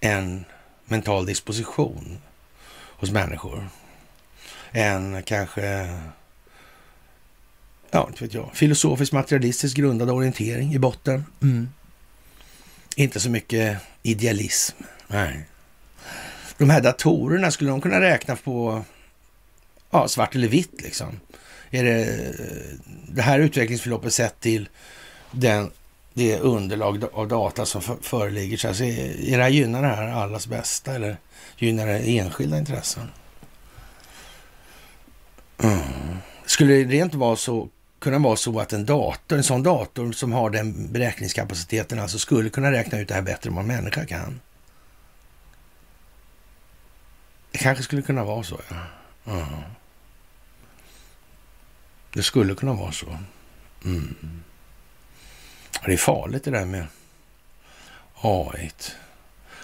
en 0.00 0.44
mental 0.84 1.26
disposition 1.26 2.18
hos 2.72 3.10
människor. 3.10 3.68
En 4.70 5.22
kanske, 5.22 5.98
ja, 7.90 8.06
inte 8.08 8.24
vet 8.24 8.34
jag, 8.34 8.50
filosofiskt 8.54 9.12
materialistiskt 9.12 9.76
grundad 9.76 10.10
orientering 10.10 10.74
i 10.74 10.78
botten. 10.78 11.24
Mm. 11.42 11.68
Inte 12.96 13.20
så 13.20 13.30
mycket 13.30 13.78
idealism. 14.02 14.76
Nej. 15.06 15.46
De 16.58 16.70
här 16.70 16.80
datorerna, 16.80 17.50
skulle 17.50 17.70
de 17.70 17.80
kunna 17.80 18.00
räkna 18.00 18.36
på 18.36 18.84
ja, 19.94 20.08
svart 20.08 20.34
eller 20.34 20.48
vitt 20.48 20.82
liksom? 20.82 21.20
Är 21.70 21.84
det 21.84 22.32
det 23.08 23.22
här 23.22 23.38
utvecklingsförloppet 23.38 24.14
sett 24.14 24.40
till 24.40 24.68
den, 25.30 25.70
det 26.14 26.38
underlag 26.38 27.04
av 27.12 27.28
data 27.28 27.66
som 27.66 27.82
föreligger? 28.02 28.56
Så 28.56 28.68
alltså, 28.68 28.84
är 28.84 29.36
det 29.36 29.42
här, 29.42 29.50
gynnar 29.50 29.82
det 29.82 29.88
här 29.88 30.08
allas 30.08 30.46
bästa 30.46 30.94
eller 30.94 31.16
gynnar 31.56 31.86
det 31.86 31.98
enskilda 31.98 32.58
intressen? 32.58 33.10
Mm. 35.62 36.18
Skulle 36.46 36.74
det 36.74 36.84
rent 36.84 37.14
vara 37.14 37.36
så, 37.36 37.68
kunna 37.98 38.18
vara 38.18 38.36
så 38.36 38.60
att 38.60 38.72
en 38.72 38.86
dator, 38.86 39.36
en 39.36 39.44
sån 39.44 39.62
dator 39.62 40.12
som 40.12 40.32
har 40.32 40.50
den 40.50 40.92
beräkningskapaciteten, 40.92 41.98
alltså 41.98 42.18
skulle 42.18 42.50
kunna 42.50 42.72
räkna 42.72 42.98
ut 42.98 43.08
det 43.08 43.14
här 43.14 43.22
bättre 43.22 43.48
än 43.48 43.54
vad 43.54 43.62
en 43.62 43.68
människa 43.68 44.06
kan? 44.06 44.40
Det 47.52 47.58
kanske 47.58 47.84
skulle 47.84 48.02
kunna 48.02 48.24
vara 48.24 48.42
så, 48.42 48.60
ja. 48.68 48.76
Mm. 49.32 49.44
Det 52.14 52.22
skulle 52.22 52.54
kunna 52.54 52.72
vara 52.72 52.92
så. 52.92 53.18
Mm. 53.84 54.14
Det 55.84 55.92
är 55.92 55.96
farligt 55.96 56.44
det 56.44 56.50
där 56.50 56.64
med 56.64 56.86
AI. 58.20 58.70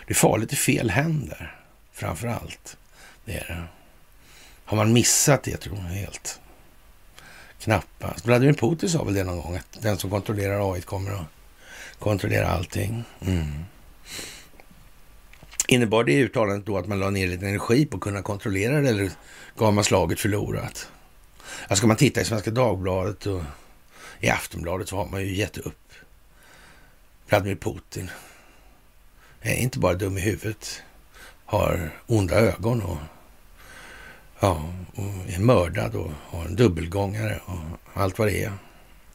Det 0.06 0.12
är 0.12 0.14
farligt 0.14 0.52
i 0.52 0.56
fel 0.56 0.90
händer, 0.90 1.60
framför 1.92 2.28
allt. 2.28 2.76
Det 3.24 3.32
är 3.32 3.46
det. 3.48 3.64
Har 4.64 4.76
man 4.76 4.92
missat 4.92 5.42
det, 5.42 5.56
tror 5.56 5.76
jag, 5.76 5.82
helt? 5.84 6.40
Knappast. 7.58 8.26
Vladimir 8.26 8.52
Putin 8.52 8.88
sa 8.88 9.04
väl 9.04 9.14
det 9.14 9.24
någon 9.24 9.42
gång, 9.42 9.56
att 9.56 9.82
den 9.82 9.98
som 9.98 10.10
kontrollerar 10.10 10.74
AI 10.74 10.80
kommer 10.80 11.10
att 11.10 11.26
kontrollera 11.98 12.48
allting. 12.48 13.04
Mm. 13.20 13.64
Innebar 15.68 16.04
det 16.04 16.12
uttalandet 16.12 16.66
då 16.66 16.78
att 16.78 16.86
man 16.86 16.98
la 16.98 17.10
ner 17.10 17.26
lite 17.26 17.46
energi 17.46 17.86
på 17.86 17.96
att 17.96 18.02
kunna 18.02 18.22
kontrollera 18.22 18.80
det 18.80 18.88
eller 18.88 19.10
gav 19.56 19.74
man 19.74 19.84
slaget 19.84 20.20
förlorat? 20.20 20.90
Ja, 21.68 21.76
ska 21.76 21.86
man 21.86 21.96
titta 21.96 22.20
i 22.20 22.24
Svenska 22.24 22.50
Dagbladet 22.50 23.26
och 23.26 23.42
i 24.20 24.28
Aftonbladet 24.28 24.88
så 24.88 24.96
har 24.96 25.06
man 25.06 25.20
ju 25.20 25.34
gett 25.34 25.58
upp. 25.58 25.92
Vladimir 27.28 27.56
Putin 27.56 28.10
är 29.40 29.54
inte 29.54 29.78
bara 29.78 29.94
dum 29.94 30.18
i 30.18 30.20
huvudet, 30.20 30.82
har 31.44 31.90
onda 32.06 32.34
ögon 32.34 32.82
och, 32.82 32.98
ja, 34.40 34.72
och 34.94 35.32
är 35.34 35.38
mördad 35.38 35.94
och 35.94 36.12
har 36.26 36.44
en 36.44 36.56
dubbelgångare 36.56 37.40
och 37.44 38.00
allt 38.00 38.18
vad 38.18 38.28
det 38.28 38.44
är. 38.44 38.52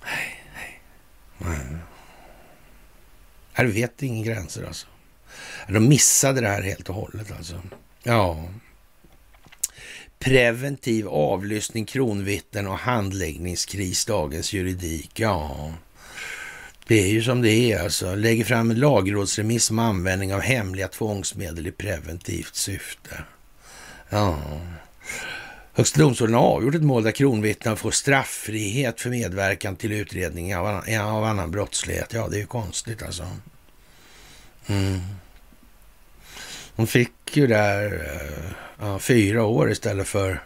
Nej, 0.04 0.44
nej, 0.54 0.82
nej. 1.38 1.78
Här 3.54 3.66
vet 3.66 4.04
ingen 4.04 4.24
gränser 4.24 4.64
alltså. 4.64 4.88
De 5.68 5.80
missade 5.80 6.42
det 6.42 6.48
här 6.48 6.62
helt 6.62 6.90
och 6.90 6.96
hållet 6.96 7.32
alltså. 7.32 7.62
Ja. 8.04 8.46
Preventiv 10.26 11.08
avlyssning, 11.08 11.86
kronvittnen 11.86 12.68
och 12.68 12.78
handläggningskris, 12.78 14.06
dagens 14.06 14.54
juridik. 14.54 15.20
Ja, 15.20 15.74
det 16.88 17.04
är 17.04 17.08
ju 17.08 17.24
som 17.24 17.42
det 17.42 17.50
är 17.52 17.84
alltså. 17.84 18.16
Lägger 18.16 18.44
fram 18.44 18.72
en 18.72 18.80
lagrådsremiss 18.80 19.70
om 19.70 19.80
användning 19.80 20.34
av 20.34 20.42
hemliga 20.42 20.88
tvångsmedel 20.88 21.68
i 21.68 21.72
preventivt 21.72 22.56
syfte. 22.56 23.24
Ja. 24.10 24.40
Högsta 25.74 26.00
domstolen 26.00 26.34
har 26.34 26.42
avgjort 26.42 26.76
ett 26.76 26.82
mål 26.82 27.04
där 27.04 27.12
kronvittnen 27.12 27.78
får 27.78 27.92
straffrihet 27.92 29.02
för 29.02 29.10
medverkan 29.10 29.76
till 29.76 29.92
utredning 29.92 30.56
av 30.56 30.66
annan, 30.66 31.02
av 31.02 31.24
annan 31.24 31.52
brottslighet. 31.52 32.14
Ja, 32.14 32.28
det 32.28 32.38
är 32.38 32.40
ju 32.40 32.46
konstigt 32.46 33.04
alltså. 33.04 33.28
Mm. 34.68 35.00
Hon 36.76 36.88
fick 36.88 37.38
ju 37.38 37.48
där 37.48 37.94
eh, 38.14 38.65
ja, 38.80 39.00
fyra 39.00 39.44
år 39.44 39.72
istället 39.72 40.08
för 40.08 40.44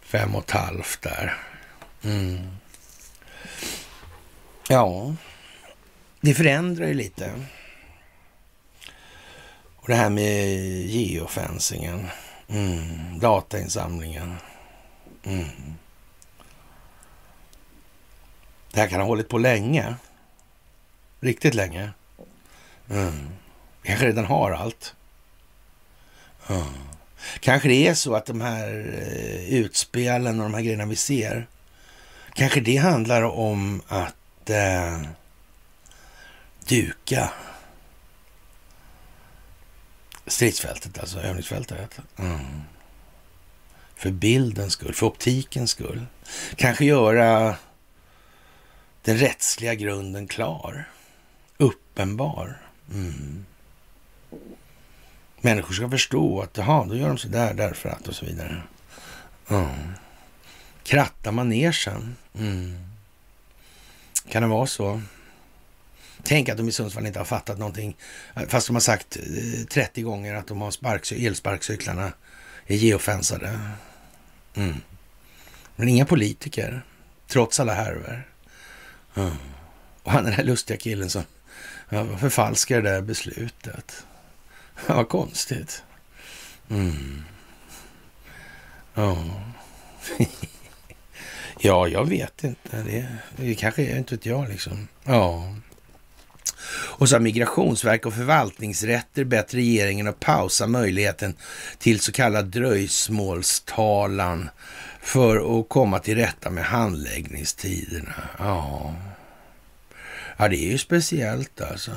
fem 0.00 0.34
och 0.34 0.44
ett 0.44 0.50
halvt 0.50 1.02
där. 1.02 1.38
Mm. 2.04 2.56
Ja, 4.68 5.14
det 6.20 6.34
förändrar 6.34 6.86
ju 6.86 6.94
lite. 6.94 7.32
Och 9.76 9.88
det 9.88 9.94
här 9.94 10.10
med 10.10 10.46
geofencingen, 10.86 12.08
mm. 12.48 13.18
datainsamlingen. 13.18 14.34
Mm. 15.24 15.74
Det 18.70 18.80
här 18.80 18.88
kan 18.88 19.00
ha 19.00 19.06
hållit 19.06 19.28
på 19.28 19.38
länge. 19.38 19.94
Riktigt 21.20 21.54
länge. 21.54 21.90
Mm. 22.90 23.28
Kanske 23.82 24.06
redan 24.06 24.24
har 24.24 24.52
allt. 24.52 24.94
Ja. 26.46 26.66
Kanske 27.40 27.68
det 27.68 27.86
är 27.86 27.94
så 27.94 28.14
att 28.14 28.26
de 28.26 28.40
här 28.40 28.68
eh, 28.68 29.54
utspelen 29.54 30.40
och 30.40 30.44
de 30.44 30.54
här 30.54 30.62
grejerna 30.62 30.86
vi 30.86 30.96
ser, 30.96 31.46
kanske 32.34 32.60
det 32.60 32.76
handlar 32.76 33.22
om 33.22 33.82
att 33.88 34.50
eh, 34.50 35.02
duka 36.66 37.30
stridsfältet, 40.26 40.98
alltså 40.98 41.20
övningsfältet. 41.20 41.98
Mm. 42.16 42.62
För 43.96 44.10
bildens 44.10 44.72
skull, 44.72 44.94
för 44.94 45.06
optikens 45.06 45.70
skull. 45.70 46.06
Kanske 46.56 46.84
göra 46.84 47.56
den 49.02 49.18
rättsliga 49.18 49.74
grunden 49.74 50.26
klar, 50.26 50.88
uppenbar. 51.56 52.60
Mm. 52.92 53.44
Människor 55.44 55.74
ska 55.74 55.90
förstå 55.90 56.40
att 56.42 56.56
jaha, 56.56 56.84
då 56.86 56.96
gör 56.96 57.08
de 57.08 57.18
så 57.18 57.28
där 57.28 57.54
därför 57.54 57.88
att 57.88 58.08
och 58.08 58.14
så 58.14 58.26
vidare. 58.26 58.62
Mm. 59.50 59.68
Kratta 60.82 61.32
manegen. 61.32 62.16
Mm. 62.38 62.78
Kan 64.28 64.42
det 64.42 64.48
vara 64.48 64.66
så? 64.66 65.02
Tänk 66.22 66.48
att 66.48 66.56
de 66.56 66.68
i 66.68 66.72
Sundsvall 66.72 67.06
inte 67.06 67.18
har 67.18 67.24
fattat 67.24 67.58
någonting, 67.58 67.96
fast 68.48 68.66
de 68.66 68.76
har 68.76 68.80
sagt 68.80 69.16
eh, 69.16 69.64
30 69.66 70.02
gånger 70.02 70.34
att 70.34 70.46
de 70.46 70.60
har 70.60 70.70
sparksy- 70.70 71.26
elsparkcyklarna 71.26 72.12
är 72.66 72.76
geofensade. 72.76 73.60
Mm. 74.54 74.74
Men 75.76 75.88
inga 75.88 76.06
politiker, 76.06 76.82
trots 77.28 77.60
alla 77.60 77.74
härvor. 77.74 78.28
Mm. 79.16 79.34
Och 80.02 80.12
han 80.12 80.24
den 80.24 80.32
här 80.32 80.44
lustiga 80.44 80.76
killen 80.76 81.10
som 81.10 81.22
förfalskar 82.18 82.82
det 82.82 82.90
där 82.90 83.02
beslutet. 83.02 84.04
Vad 84.86 85.08
konstigt. 85.08 85.82
Mm. 86.70 87.24
Ja. 88.94 89.24
ja, 91.60 91.88
jag 91.88 92.08
vet 92.08 92.44
inte. 92.44 92.82
Det, 92.82 93.06
det 93.36 93.54
kanske 93.54 93.82
är 93.82 93.98
inte 93.98 94.14
vet 94.14 94.26
jag 94.26 94.48
liksom. 94.48 94.88
Ja. 95.04 95.54
Och 96.70 97.08
så 97.08 97.14
har 97.14 97.20
Migrationsverk 97.20 98.06
och 98.06 98.14
förvaltningsrätter 98.14 99.24
bett 99.24 99.54
regeringen 99.54 100.08
att 100.08 100.20
pausa 100.20 100.66
möjligheten 100.66 101.34
till 101.78 102.00
så 102.00 102.12
kallad 102.12 102.46
dröjsmålstalan 102.46 104.48
för 105.00 105.60
att 105.60 105.68
komma 105.68 105.98
till 105.98 106.16
rätta 106.16 106.50
med 106.50 106.64
handläggningstiderna. 106.64 108.28
Ja, 108.38 108.94
ja 110.36 110.48
det 110.48 110.56
är 110.56 110.70
ju 110.70 110.78
speciellt 110.78 111.60
alltså. 111.60 111.92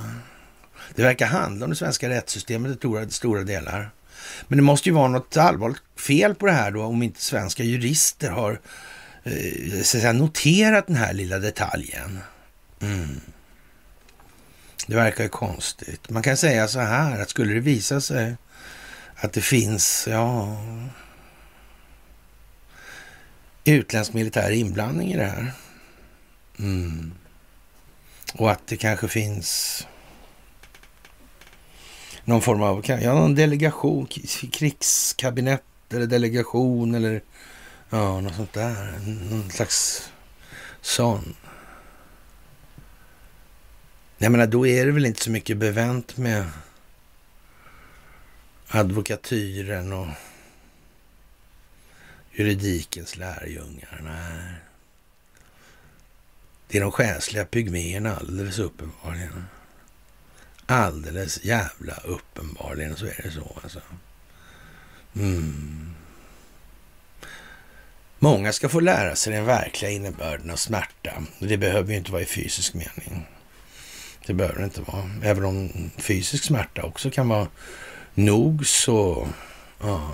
Det 0.95 1.03
verkar 1.03 1.27
handla 1.27 1.65
om 1.65 1.69
det 1.69 1.75
svenska 1.75 2.09
rättssystemet 2.09 2.71
i 2.71 2.75
stora, 2.75 3.09
stora 3.09 3.43
delar. 3.43 3.91
Men 4.47 4.57
det 4.57 4.63
måste 4.63 4.89
ju 4.89 4.95
vara 4.95 5.07
något 5.07 5.37
allvarligt 5.37 5.81
fel 5.95 6.35
på 6.35 6.45
det 6.45 6.51
här 6.51 6.71
då 6.71 6.83
om 6.83 7.03
inte 7.03 7.21
svenska 7.21 7.63
jurister 7.63 8.29
har 8.29 8.59
eh, 9.23 9.71
så 9.71 9.79
att 9.79 9.85
säga, 9.85 10.13
noterat 10.13 10.87
den 10.87 10.95
här 10.95 11.13
lilla 11.13 11.39
detaljen. 11.39 12.19
Mm. 12.81 13.21
Det 14.87 14.95
verkar 14.95 15.23
ju 15.23 15.29
konstigt. 15.29 16.09
Man 16.09 16.23
kan 16.23 16.37
säga 16.37 16.67
så 16.67 16.79
här 16.79 17.21
att 17.21 17.29
skulle 17.29 17.53
det 17.53 17.59
visa 17.59 18.01
sig 18.01 18.35
att 19.15 19.33
det 19.33 19.41
finns, 19.41 20.07
ja, 20.11 20.57
utländsk 23.65 24.13
militär 24.13 24.51
inblandning 24.51 25.13
i 25.13 25.17
det 25.17 25.25
här. 25.25 25.51
Mm. 26.59 27.11
Och 28.33 28.51
att 28.51 28.67
det 28.67 28.77
kanske 28.77 29.07
finns 29.07 29.87
någon 32.27 32.41
form 32.41 32.61
av 32.61 32.83
ja, 32.87 33.13
någon 33.13 33.35
delegation, 33.35 34.07
krigskabinett 34.51 35.63
eller 35.93 36.07
delegation 36.07 36.95
eller 36.95 37.21
ja, 37.89 38.21
något 38.21 38.35
sånt 38.35 38.53
där. 38.53 38.99
Någon 39.29 39.49
slags 39.51 40.09
sån. 40.81 41.35
Jag 44.17 44.31
menar, 44.31 44.47
då 44.47 44.67
är 44.67 44.85
det 44.85 44.91
väl 44.91 45.05
inte 45.05 45.23
så 45.23 45.31
mycket 45.31 45.57
bevänt 45.57 46.17
med 46.17 46.45
advokatyren 48.67 49.93
och 49.93 50.07
juridikens 52.31 53.17
lärjungar. 53.17 54.01
Nej. 54.03 54.53
Det 56.67 56.77
är 56.77 56.81
de 56.81 56.91
själsliga 56.91 57.45
pygméerna 57.45 58.15
alldeles 58.15 58.59
uppenbarligen. 58.59 59.43
Alldeles 60.69 61.43
jävla 61.43 61.93
uppenbarligen 61.93 62.95
så 62.95 63.05
är 63.05 63.21
det 63.23 63.31
så 63.31 63.59
alltså. 63.63 63.81
Mm. 65.15 65.93
Många 68.19 68.53
ska 68.53 68.69
få 68.69 68.79
lära 68.79 69.15
sig 69.15 69.33
den 69.33 69.45
verkliga 69.45 69.91
innebörden 69.91 70.51
av 70.51 70.55
smärta. 70.55 71.23
Det 71.39 71.57
behöver 71.57 71.91
ju 71.91 71.97
inte 71.97 72.11
vara 72.11 72.21
i 72.21 72.25
fysisk 72.25 72.73
mening. 72.73 73.27
Det 74.25 74.33
behöver 74.33 74.59
det 74.59 74.65
inte 74.65 74.81
vara. 74.81 75.09
Även 75.23 75.45
om 75.45 75.91
fysisk 75.97 76.43
smärta 76.43 76.83
också 76.83 77.11
kan 77.11 77.29
vara 77.29 77.47
nog 78.13 78.67
så 78.67 79.27
ja, 79.79 80.13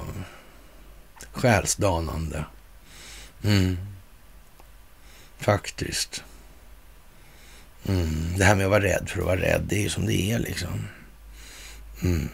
själsdanande. 1.31 2.45
Mm. 3.43 3.77
Faktiskt. 5.37 6.23
Mm. 7.88 8.38
Det 8.38 8.45
här 8.45 8.55
med 8.55 8.65
att 8.65 8.71
vara 8.71 8.84
rädd 8.84 9.09
för 9.09 9.19
att 9.19 9.25
vara 9.25 9.41
rädd, 9.41 9.61
det 9.69 9.75
är 9.75 9.81
ju 9.81 9.89
som 9.89 10.05
det 10.05 10.31
är 10.31 10.39
liksom. 10.39 10.88
Mm. 12.03 12.29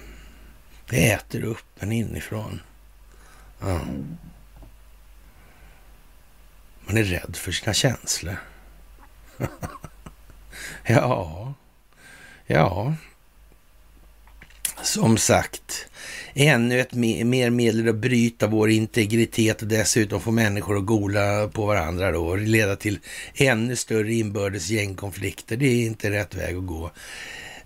Det 0.90 1.12
äter 1.12 1.44
upp 1.44 1.66
en 1.80 1.92
inifrån. 1.92 2.62
Ja. 3.60 3.80
Man 6.86 6.98
är 6.98 7.04
rädd 7.04 7.36
för 7.36 7.52
sina 7.52 7.74
känslor. 7.74 8.36
ja, 10.84 11.54
ja. 12.46 12.96
Som 14.84 15.18
sagt, 15.18 15.89
ännu 16.34 16.80
ett 16.80 16.94
mer 16.94 17.50
medel 17.50 17.90
att 17.90 17.96
bryta 17.96 18.48
vår 18.48 18.70
integritet 18.70 19.62
och 19.62 19.68
dessutom 19.68 20.22
få 20.22 20.32
människor 20.32 20.78
att 20.78 20.86
gola 20.86 21.48
på 21.48 21.66
varandra 21.66 22.12
då 22.12 22.26
och 22.26 22.38
leda 22.38 22.76
till 22.76 23.00
ännu 23.36 23.76
större 23.76 24.14
inbördes 24.14 24.70
gängkonflikter. 24.70 25.58
Det 25.58 25.66
är 25.66 25.86
inte 25.86 26.12
rätt 26.12 26.36
väg 26.36 26.56
att 26.56 26.66
gå. 26.66 26.92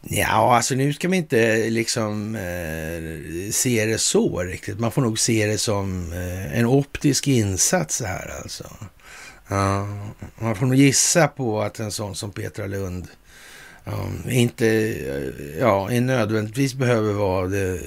Ja, 0.06 0.56
alltså 0.56 0.76
nu 0.76 0.94
ska 0.94 1.10
man 1.10 1.18
inte 1.18 1.70
liksom 1.70 2.36
eh, 2.36 3.52
se 3.52 3.86
det 3.86 3.98
så 3.98 4.40
riktigt. 4.40 4.80
Man 4.80 4.92
får 4.92 5.02
nog 5.02 5.20
se 5.20 5.46
det 5.46 5.58
som 5.58 6.14
eh, 6.14 6.60
en 6.60 6.66
optisk 6.66 7.28
insats 7.28 8.02
här 8.02 8.34
alltså. 8.42 8.70
Ja, 9.48 9.88
man 10.40 10.56
får 10.56 10.66
nog 10.66 10.76
gissa 10.76 11.28
på 11.28 11.62
att 11.62 11.80
en 11.80 11.92
sån 11.92 12.16
som 12.16 12.32
Petra 12.32 12.68
Lund 12.68 13.08
um, 13.86 14.30
inte 14.30 14.66
ja, 15.60 15.88
nödvändigtvis 15.88 16.74
behöver 16.74 17.14
vara 17.14 17.48
det, 17.48 17.80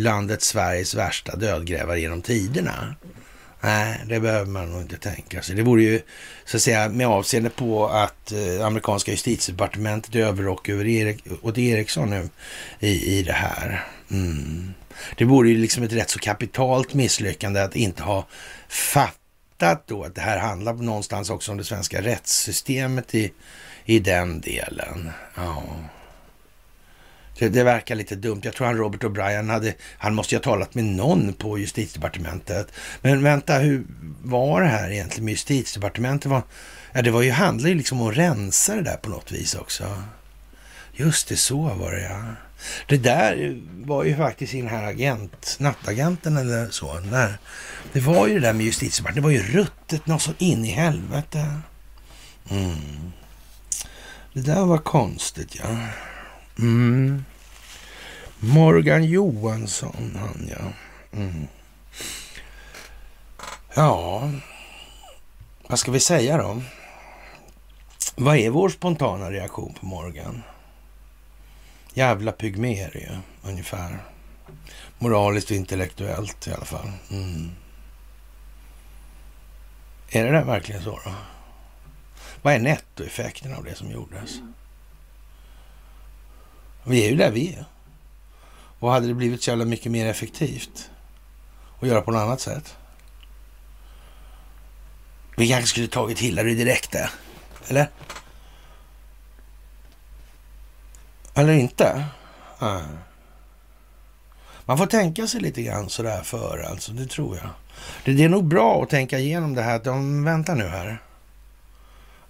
landet 0.00 0.42
Sveriges 0.42 0.94
värsta 0.94 1.36
dödgrävare 1.36 2.00
genom 2.00 2.22
tiderna. 2.22 2.94
Nej, 3.60 4.00
det 4.06 4.20
behöver 4.20 4.46
man 4.46 4.72
nog 4.72 4.82
inte 4.82 4.96
tänka 4.96 5.42
sig. 5.42 5.56
Det 5.56 5.62
vore 5.62 5.82
ju 5.82 6.00
så 6.44 6.56
att 6.56 6.62
säga 6.62 6.88
med 6.88 7.06
avseende 7.06 7.50
på 7.50 7.88
att 7.88 8.32
eh, 8.32 8.66
amerikanska 8.66 9.10
justitiedepartementet 9.10 10.14
är 10.14 10.20
överrock 10.20 10.68
över 10.68 10.86
Erik, 10.86 11.24
åt 11.42 11.58
Eriksson 11.58 12.10
nu 12.10 12.28
i, 12.80 13.18
i 13.18 13.22
det 13.22 13.32
här. 13.32 13.86
Mm. 14.10 14.74
Det 15.16 15.24
vore 15.24 15.48
ju 15.48 15.58
liksom 15.58 15.82
ett 15.82 15.92
rätt 15.92 16.10
så 16.10 16.18
kapitalt 16.18 16.94
misslyckande 16.94 17.60
att 17.60 17.76
inte 17.76 18.02
ha 18.02 18.26
fattat 18.68 19.86
då 19.86 20.04
att 20.04 20.14
det 20.14 20.20
här 20.20 20.38
handlar 20.38 20.72
någonstans 20.72 21.30
också 21.30 21.52
om 21.52 21.58
det 21.58 21.64
svenska 21.64 22.02
rättssystemet 22.02 23.14
i, 23.14 23.32
i 23.84 23.98
den 23.98 24.40
delen. 24.40 25.10
Ja. 25.34 25.62
Det, 27.40 27.48
det, 27.48 27.64
verkar 27.64 27.94
lite 27.94 28.14
dumt. 28.14 28.40
Jag 28.44 28.54
tror 28.54 28.66
han 28.66 28.76
Robert 28.76 29.02
O'Brien 29.02 29.50
hade, 29.50 29.74
han 29.98 30.14
måste 30.14 30.34
ju 30.34 30.38
ha 30.38 30.42
talat 30.42 30.74
med 30.74 30.84
någon 30.84 31.32
på 31.32 31.58
justitiedepartementet. 31.58 32.72
Men 33.02 33.22
vänta, 33.22 33.58
hur 33.58 33.84
var 34.22 34.62
det 34.62 34.68
här 34.68 34.90
egentligen 34.90 35.24
med 35.24 35.32
justitiedepartementet? 35.32 36.30
Var, 36.30 36.42
ja, 36.92 37.02
det 37.02 37.10
var 37.10 37.22
ju, 37.22 37.30
handlade 37.30 37.68
ju 37.68 37.74
liksom 37.74 38.00
om 38.00 38.08
att 38.08 38.16
rensa 38.16 38.76
det 38.76 38.82
där 38.82 38.96
på 38.96 39.10
något 39.10 39.32
vis 39.32 39.54
också. 39.54 40.02
Just 40.92 41.28
det, 41.28 41.36
så 41.36 41.60
var 41.62 41.92
det 41.92 42.02
ja. 42.02 42.22
Det 42.86 42.96
där 42.96 43.60
var 43.84 44.04
ju 44.04 44.16
faktiskt 44.16 44.54
i 44.54 44.60
den 44.60 44.70
här 44.70 44.84
agent, 44.84 45.56
nattagenten 45.60 46.36
eller 46.36 46.70
så. 46.70 47.00
Där. 47.00 47.38
Det 47.92 48.00
var 48.00 48.28
ju 48.28 48.34
det 48.34 48.40
där 48.40 48.52
med 48.52 48.66
justitiedepartementet, 48.66 49.22
det 49.34 49.40
var 49.40 49.48
ju 49.48 49.58
ruttet 49.60 50.06
något 50.06 50.22
så 50.22 50.32
in 50.38 50.64
i 50.64 50.70
helvete. 50.70 51.60
Mm. 52.50 53.12
Det 54.32 54.40
där 54.40 54.64
var 54.64 54.78
konstigt 54.78 55.56
ja. 55.62 55.76
Mm. 56.58 57.24
Morgan 58.42 59.04
Johansson, 59.04 60.18
han 60.18 60.50
ja. 60.50 60.72
Mm. 61.18 61.46
Ja, 63.74 64.30
vad 65.68 65.78
ska 65.78 65.90
vi 65.90 66.00
säga 66.00 66.36
då? 66.36 66.62
Vad 68.16 68.36
är 68.36 68.50
vår 68.50 68.68
spontana 68.68 69.30
reaktion 69.30 69.74
på 69.80 69.86
Morgan? 69.86 70.42
Jävla 71.94 72.32
pygmer 72.32 72.96
ju, 72.96 73.08
ungefär. 73.50 73.98
Moraliskt 74.98 75.50
och 75.50 75.56
intellektuellt 75.56 76.46
i 76.46 76.52
alla 76.52 76.64
fall. 76.64 76.92
Mm. 77.10 77.50
Är 80.10 80.24
det 80.24 80.30
där 80.30 80.44
verkligen 80.44 80.82
så 80.82 81.00
då? 81.04 81.12
Vad 82.42 82.54
är 82.54 82.58
nettoeffekten 82.58 83.54
av 83.54 83.64
det 83.64 83.74
som 83.74 83.90
gjordes? 83.90 84.30
Vi 86.84 87.04
är 87.06 87.10
ju 87.10 87.16
där 87.16 87.30
vi 87.30 87.54
är. 87.54 87.64
Och 88.80 88.90
hade 88.90 89.06
det 89.06 89.14
blivit 89.14 89.42
så 89.42 89.50
jävla 89.50 89.64
mycket 89.64 89.92
mer 89.92 90.06
effektivt 90.06 90.90
att 91.80 91.88
göra 91.88 92.02
på 92.02 92.10
något 92.10 92.20
annat 92.20 92.40
sätt? 92.40 92.76
Vi 95.36 95.48
kanske 95.48 95.66
skulle 95.66 95.88
tagit 95.88 96.18
Hillary 96.18 96.54
direkt 96.54 96.92
där. 96.92 97.10
Eller? 97.68 97.90
Eller 101.34 101.52
inte? 101.52 102.04
Nej. 102.58 102.82
Man 104.64 104.78
får 104.78 104.86
tänka 104.86 105.26
sig 105.26 105.40
lite 105.40 105.62
grann 105.62 105.88
sådär 105.88 106.22
för 106.22 106.58
alltså, 106.58 106.92
det 106.92 107.06
tror 107.06 107.36
jag. 107.36 107.48
Det, 108.04 108.12
det 108.12 108.24
är 108.24 108.28
nog 108.28 108.44
bra 108.44 108.82
att 108.82 108.90
tänka 108.90 109.18
igenom 109.18 109.54
det 109.54 109.62
här 109.62 109.76
att 109.76 109.84
de 109.84 110.24
väntar 110.24 110.54
nu 110.54 110.68
här. 110.68 111.02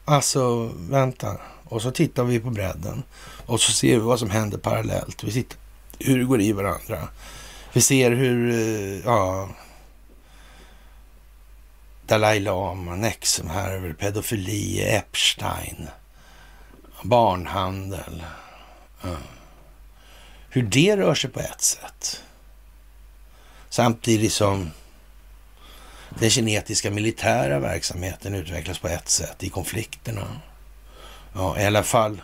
Alltså, 0.04 0.72
vänta. 0.76 1.36
Och 1.64 1.82
så 1.82 1.90
tittar 1.90 2.24
vi 2.24 2.40
på 2.40 2.50
bredden. 2.50 3.02
Och 3.46 3.60
så 3.60 3.72
ser 3.72 3.94
vi 3.94 4.00
vad 4.00 4.18
som 4.18 4.30
händer 4.30 4.58
parallellt. 4.58 5.24
Vi 5.24 5.32
sitter, 5.32 5.56
hur 6.00 6.18
det 6.18 6.24
går 6.24 6.40
i 6.40 6.52
varandra. 6.52 7.08
Vi 7.72 7.80
ser 7.80 8.10
hur, 8.10 8.50
eh, 8.50 9.00
ja, 9.04 9.48
Dalai 12.06 12.40
Lama, 12.40 12.96
Nexumhärvor, 12.96 13.92
pedofili, 13.92 14.82
Epstein, 14.82 15.88
barnhandel. 17.02 18.24
Ja. 19.02 19.16
Hur 20.48 20.62
det 20.62 20.96
rör 20.96 21.14
sig 21.14 21.30
på 21.30 21.40
ett 21.40 21.60
sätt. 21.60 22.22
Samtidigt 23.68 24.32
som 24.32 24.70
den 26.18 26.30
kinetiska 26.30 26.90
militära 26.90 27.58
verksamheten 27.58 28.34
utvecklas 28.34 28.78
på 28.78 28.88
ett 28.88 29.08
sätt 29.08 29.42
i 29.42 29.48
konflikterna. 29.48 30.40
Ja, 31.34 31.60
i 31.60 31.66
alla 31.66 31.82
fall 31.82 32.22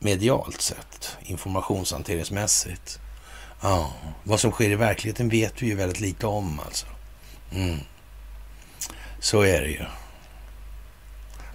medialt 0.00 0.60
sett, 0.60 1.16
informationshanteringsmässigt. 1.22 3.00
Ja, 3.62 3.92
vad 4.24 4.40
som 4.40 4.50
sker 4.50 4.70
i 4.70 4.74
verkligheten 4.74 5.28
vet 5.28 5.62
vi 5.62 5.66
ju 5.66 5.74
väldigt 5.74 6.00
lite 6.00 6.26
om 6.26 6.60
alltså. 6.60 6.86
Mm. 7.52 7.78
Så 9.20 9.42
är 9.42 9.60
det 9.60 9.68
ju. 9.68 9.84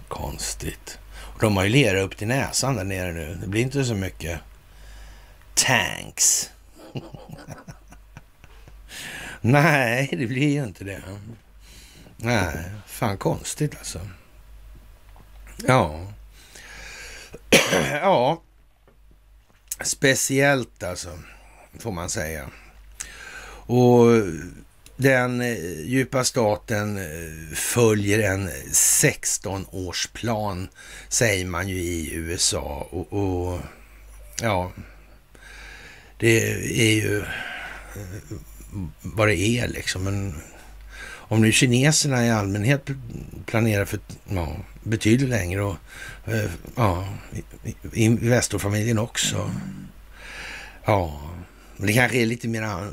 Konstigt. 0.08 0.98
Och 1.16 1.40
de 1.40 1.56
har 1.56 1.64
ju 1.64 1.70
lera 1.70 2.00
upp 2.00 2.16
till 2.16 2.28
näsan 2.28 2.76
där 2.76 2.84
nere 2.84 3.12
nu. 3.12 3.34
Det 3.34 3.46
blir 3.46 3.62
inte 3.62 3.84
så 3.84 3.94
mycket 3.94 4.40
tanks. 5.54 6.50
Nej, 9.40 10.08
det 10.10 10.26
blir 10.26 10.48
ju 10.48 10.64
inte 10.64 10.84
det. 10.84 11.02
Nej, 12.16 12.64
fan 12.86 13.18
konstigt 13.18 13.76
alltså. 13.78 14.00
Ja. 15.66 16.06
ja. 17.92 18.42
Speciellt 19.84 20.82
alltså, 20.82 21.18
får 21.78 21.92
man 21.92 22.10
säga. 22.10 22.50
Och 23.66 24.06
den 24.96 25.40
eh, 25.40 25.80
djupa 25.84 26.24
staten 26.24 26.98
eh, 26.98 27.54
följer 27.54 28.32
en 28.32 28.50
16-årsplan, 28.72 30.68
säger 31.08 31.46
man 31.46 31.68
ju 31.68 31.76
i 31.76 32.14
USA. 32.14 32.88
Och, 32.90 33.12
och, 33.12 33.60
ja, 34.42 34.72
det 36.18 36.52
är 36.90 36.94
ju 36.94 37.18
eh, 37.18 37.24
vad 39.02 39.28
det 39.28 39.36
är 39.36 39.68
liksom. 39.68 40.04
Men 40.04 40.34
om 41.28 41.40
nu 41.40 41.52
kineserna 41.52 42.26
i 42.26 42.30
allmänhet 42.30 42.88
planerar 43.46 43.84
för 43.84 44.00
ja, 44.28 44.56
betydligt 44.82 45.28
längre 45.28 45.62
och 45.62 45.76
Eh, 46.26 46.50
ja, 46.74 47.08
Investorfamiljen 47.92 48.98
också. 48.98 49.50
Ja, 50.84 51.20
men 51.76 51.86
det 51.86 51.92
kanske 51.92 52.18
är 52.18 52.26
lite 52.26 52.48
mer, 52.48 52.90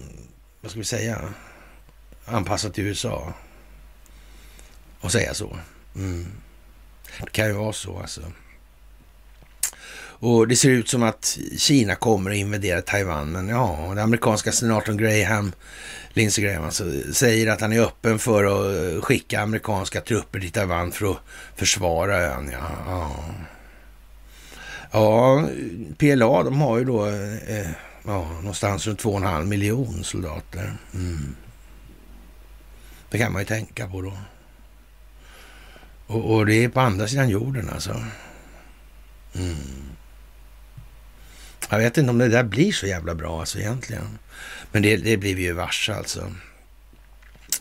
vad 0.62 0.72
ska 0.72 0.80
vi 0.80 0.86
säga, 0.86 1.34
anpassat 2.26 2.74
till 2.74 2.84
USA. 2.84 3.34
Att 5.02 5.12
säga 5.12 5.34
så. 5.34 5.58
Mm. 5.96 6.28
Det 7.20 7.32
kan 7.32 7.48
ju 7.48 7.54
vara 7.54 7.74
så 7.74 8.00
alltså. 8.00 8.22
Och 10.24 10.48
det 10.48 10.56
ser 10.56 10.70
ut 10.70 10.90
som 10.90 11.04
att 11.04 11.38
Kina 11.58 11.96
kommer 11.96 12.32
att 12.32 12.38
invadera 12.38 12.82
Taiwan. 12.82 13.32
Men 13.32 13.48
ja, 13.48 13.86
den 13.90 14.00
amerikanska 14.00 14.52
senatorn 14.52 14.98
Graham, 14.98 15.52
Lindsey 16.14 16.44
Graham, 16.44 16.64
alltså, 16.64 16.84
säger 17.14 17.52
att 17.52 17.62
han 17.62 17.74
är 17.74 17.80
öppen 17.80 18.20
för 18.20 18.44
att 18.44 19.04
skicka 19.04 19.42
amerikanska 19.42 20.02
trupper 20.02 20.40
till 20.40 20.52
Taiwan 20.52 20.92
för 20.92 21.12
att 21.12 21.18
försvara 21.56 22.18
ön. 22.18 22.50
Ja, 22.52 22.70
ja. 22.88 23.16
ja 24.92 25.48
PLA, 25.98 26.44
de 26.44 26.62
har 26.62 26.78
ju 26.78 26.86
då 26.86 27.06
eh, 27.08 27.70
ja, 28.06 28.30
någonstans 28.36 28.88
runt 28.88 29.04
2,5 29.04 29.46
miljon 29.46 30.04
soldater. 30.04 30.74
Mm. 30.94 31.36
Det 33.10 33.18
kan 33.18 33.34
man 33.34 33.42
ju 33.42 33.46
tänka 33.46 33.88
på 33.88 34.02
då. 34.02 34.14
Och, 36.08 36.36
och, 36.36 36.46
det 36.46 36.64
är 36.64 36.70
på 36.70 36.80
andra 36.80 37.08
sidan 37.08 37.30
jorden 37.30 37.70
alltså. 37.70 38.04
Mm. 39.36 39.93
Jag 41.70 41.78
vet 41.78 41.98
inte 41.98 42.10
om 42.10 42.18
det 42.18 42.28
där 42.28 42.44
blir 42.44 42.72
så 42.72 42.88
jävla 42.88 43.16
bra 43.16 43.40
alltså 43.40 43.60
egentligen. 43.60 44.20
Men 44.72 44.82
det, 44.82 44.98
det 44.98 45.18
blir 45.18 45.36
vi 45.36 45.44
ju 45.44 45.54
varse 45.54 45.94
alltså. 45.94 46.32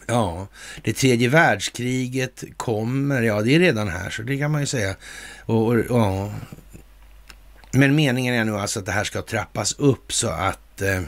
Ja, 0.06 0.46
det 0.82 0.92
tredje 0.92 1.28
världskriget 1.28 2.44
kommer. 2.56 3.22
Ja, 3.22 3.42
det 3.42 3.54
är 3.54 3.58
redan 3.58 3.88
här, 3.88 4.10
så 4.10 4.22
det 4.22 4.38
kan 4.38 4.50
man 4.50 4.60
ju 4.60 4.66
säga. 4.66 4.96
Och, 5.44 5.66
och 5.66 5.78
ja. 5.88 6.32
Men 7.72 7.94
meningen 7.94 8.34
är 8.34 8.44
nu 8.44 8.56
alltså 8.56 8.78
att 8.78 8.86
det 8.86 8.92
här 8.92 9.04
ska 9.04 9.22
trappas 9.22 9.72
upp 9.72 10.12
så 10.12 10.28
att 10.28 10.82
eh, 10.82 11.02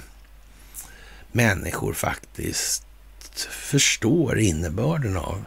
människor 1.32 1.92
faktiskt 1.92 2.84
förstår 3.50 4.38
innebörden 4.38 5.16
av 5.16 5.44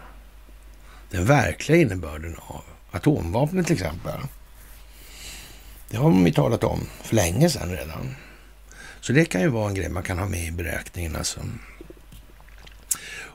den 1.09 1.25
verkliga 1.25 1.77
innebörden 1.77 2.35
av 2.37 2.63
atomvapnet 2.91 3.67
till 3.67 3.75
exempel. 3.75 4.19
Det 5.89 5.97
har 5.97 6.09
man 6.09 6.25
ju 6.25 6.31
talat 6.31 6.63
om 6.63 6.87
för 7.03 7.15
länge 7.15 7.49
sedan 7.49 7.71
redan. 7.71 8.15
Så 9.01 9.13
det 9.13 9.25
kan 9.25 9.41
ju 9.41 9.47
vara 9.47 9.67
en 9.67 9.75
grej 9.75 9.89
man 9.89 10.03
kan 10.03 10.19
ha 10.19 10.25
med 10.25 10.47
i 10.47 10.51
beräkningen 10.51 11.15
alltså. 11.15 11.39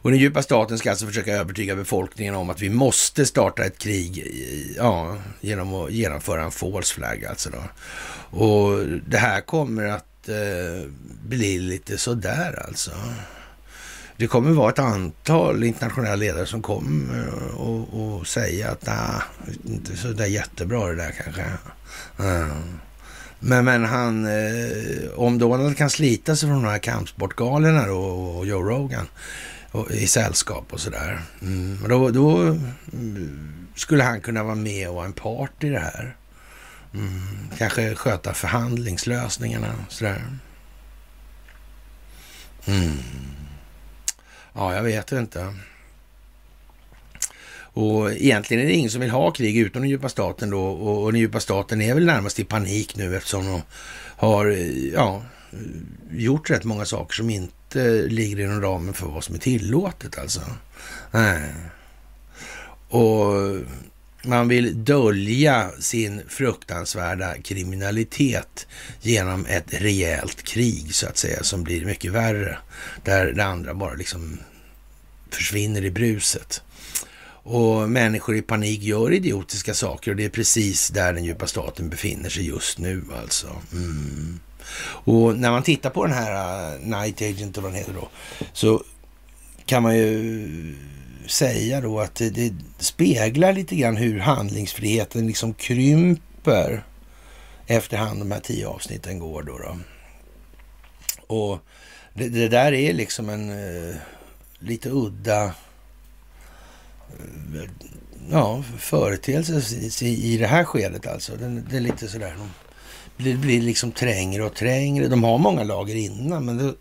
Och 0.02 0.10
den 0.10 0.20
djupa 0.20 0.42
staten 0.42 0.78
ska 0.78 0.90
alltså 0.90 1.06
försöka 1.06 1.32
övertyga 1.32 1.76
befolkningen 1.76 2.34
om 2.34 2.50
att 2.50 2.60
vi 2.60 2.70
måste 2.70 3.26
starta 3.26 3.64
ett 3.64 3.78
krig 3.78 4.26
ja, 4.76 5.16
genom 5.40 5.74
att 5.74 5.92
genomföra 5.92 6.42
en 6.44 6.50
false 6.50 6.94
flag 6.94 7.24
alltså 7.24 7.50
då. 7.50 7.62
Och 8.38 8.86
det 9.06 9.18
här 9.18 9.40
kommer 9.40 9.84
att 9.84 10.28
eh, 10.28 10.88
bli 11.22 11.58
lite 11.58 11.98
sådär 11.98 12.64
alltså. 12.66 12.90
Det 14.22 14.28
kommer 14.28 14.50
vara 14.50 14.70
ett 14.70 14.78
antal 14.78 15.64
internationella 15.64 16.16
ledare 16.16 16.46
som 16.46 16.62
kommer 16.62 17.18
eh, 17.18 17.54
och, 17.54 18.16
och 18.18 18.26
säga 18.26 18.70
att 18.70 18.86
nah, 18.86 19.22
inte 19.64 19.96
så 19.96 20.08
där 20.08 20.26
jättebra 20.26 20.86
det 20.86 20.94
där 20.94 21.14
kanske. 21.22 21.42
Eh, 22.18 22.56
men, 23.38 23.64
men 23.64 23.84
han, 23.84 24.26
eh, 24.26 25.10
om 25.16 25.38
Donald 25.38 25.76
kan 25.76 25.90
slita 25.90 26.36
sig 26.36 26.48
från 26.48 26.62
de 26.62 26.68
här 26.68 26.78
kampsportgalorna 26.78 27.86
då, 27.86 27.98
och 27.98 28.46
Joe 28.46 28.62
Rogan 28.62 29.06
och, 29.70 29.90
i 29.90 30.06
sällskap 30.06 30.72
och 30.72 30.80
sådär. 30.80 31.20
Mm, 31.40 31.78
då, 31.88 32.10
då 32.10 32.38
mm, 32.92 33.66
skulle 33.74 34.04
han 34.04 34.20
kunna 34.20 34.44
vara 34.44 34.54
med 34.54 34.88
och 34.88 34.94
vara 34.94 35.06
en 35.06 35.12
part 35.12 35.64
i 35.64 35.68
det 35.68 35.78
här. 35.78 36.16
Mm, 36.94 37.48
kanske 37.58 37.94
sköta 37.94 38.34
förhandlingslösningarna 38.34 39.74
sådär. 39.88 40.22
Mm. 42.66 42.98
Ja, 44.54 44.74
jag 44.74 44.82
vet 44.82 45.12
inte. 45.12 45.54
Och 47.74 48.12
egentligen 48.12 48.62
är 48.62 48.66
det 48.66 48.72
ingen 48.72 48.90
som 48.90 49.00
vill 49.00 49.10
ha 49.10 49.30
krig 49.30 49.56
utom 49.58 49.82
den 49.82 49.90
djupa 49.90 50.08
staten 50.08 50.50
då. 50.50 50.64
Och, 50.64 51.02
och 51.02 51.12
den 51.12 51.20
djupa 51.20 51.40
staten 51.40 51.82
är 51.82 51.94
väl 51.94 52.06
närmast 52.06 52.38
i 52.38 52.44
panik 52.44 52.96
nu 52.96 53.16
eftersom 53.16 53.46
de 53.46 53.62
har 54.16 54.46
eh, 54.46 54.88
ja, 54.92 55.22
gjort 56.10 56.50
rätt 56.50 56.64
många 56.64 56.84
saker 56.84 57.14
som 57.14 57.30
inte 57.30 58.02
ligger 58.02 58.44
inom 58.44 58.60
ramen 58.60 58.94
för 58.94 59.06
vad 59.06 59.24
som 59.24 59.34
är 59.34 59.38
tillåtet 59.38 60.18
alltså. 60.18 60.40
Nej. 61.10 61.42
Och 62.88 63.56
man 64.24 64.48
vill 64.48 64.84
dölja 64.84 65.70
sin 65.80 66.22
fruktansvärda 66.28 67.34
kriminalitet 67.42 68.66
genom 69.00 69.46
ett 69.46 69.74
rejält 69.74 70.42
krig 70.42 70.94
så 70.94 71.06
att 71.06 71.16
säga 71.16 71.42
som 71.42 71.62
blir 71.64 71.84
mycket 71.84 72.12
värre. 72.12 72.58
Där 73.04 73.32
det 73.32 73.44
andra 73.44 73.74
bara 73.74 73.94
liksom 73.94 74.38
försvinner 75.30 75.84
i 75.84 75.90
bruset. 75.90 76.62
Och 77.44 77.90
människor 77.90 78.36
i 78.36 78.42
panik 78.42 78.82
gör 78.82 79.12
idiotiska 79.12 79.74
saker 79.74 80.10
och 80.10 80.16
det 80.16 80.24
är 80.24 80.28
precis 80.28 80.88
där 80.88 81.12
den 81.12 81.24
djupa 81.24 81.46
staten 81.46 81.88
befinner 81.88 82.30
sig 82.30 82.46
just 82.46 82.78
nu 82.78 83.04
alltså. 83.22 83.46
Mm. 83.72 84.40
Och 85.04 85.38
när 85.38 85.50
man 85.50 85.62
tittar 85.62 85.90
på 85.90 86.06
den 86.06 86.14
här 86.14 86.74
uh, 86.74 86.86
Night 86.86 87.22
Agent, 87.22 87.56
och 87.56 87.62
vad 87.62 87.72
den 87.72 87.78
heter 87.78 87.92
då, 87.92 88.08
så 88.52 88.84
kan 89.66 89.82
man 89.82 89.96
ju 89.96 90.76
säga 91.26 91.80
då 91.80 92.00
att 92.00 92.14
det, 92.14 92.30
det, 92.30 92.52
speglar 92.78 93.52
lite 93.52 93.76
grann 93.76 93.96
hur 93.96 94.18
handlingsfriheten 94.18 95.26
liksom 95.26 95.54
krymper 95.54 96.84
efterhand 97.66 98.20
de 98.20 98.32
här 98.32 98.40
tio 98.40 98.66
avsnitten 98.66 99.18
går 99.18 99.42
då. 99.42 99.58
då. 99.58 99.78
Och 101.26 101.58
det, 102.14 102.28
det, 102.28 102.48
där 102.48 102.72
är 102.72 102.92
liksom 102.92 103.28
en 103.28 103.50
uh, 103.50 103.94
lite 104.58 104.90
udda 104.90 105.44
eh, 105.44 105.52
ja, 108.30 108.62
företeelse 108.78 110.04
i 110.04 110.36
det 110.36 110.46
här 110.46 110.64
skedet 110.64 111.06
alltså. 111.06 111.36
Det, 111.36 111.62
det 111.70 111.76
är 111.76 111.80
lite 111.80 112.08
sådär, 112.08 112.36
det 113.16 113.34
blir 113.34 113.62
liksom 113.62 113.92
trängre 113.92 114.44
och 114.44 114.54
trängre. 114.54 115.08
De 115.08 115.24
har 115.24 115.38
många 115.38 115.62
lager 115.62 115.94
innan, 115.94 116.44
men 116.44 116.58
det, 116.58 116.74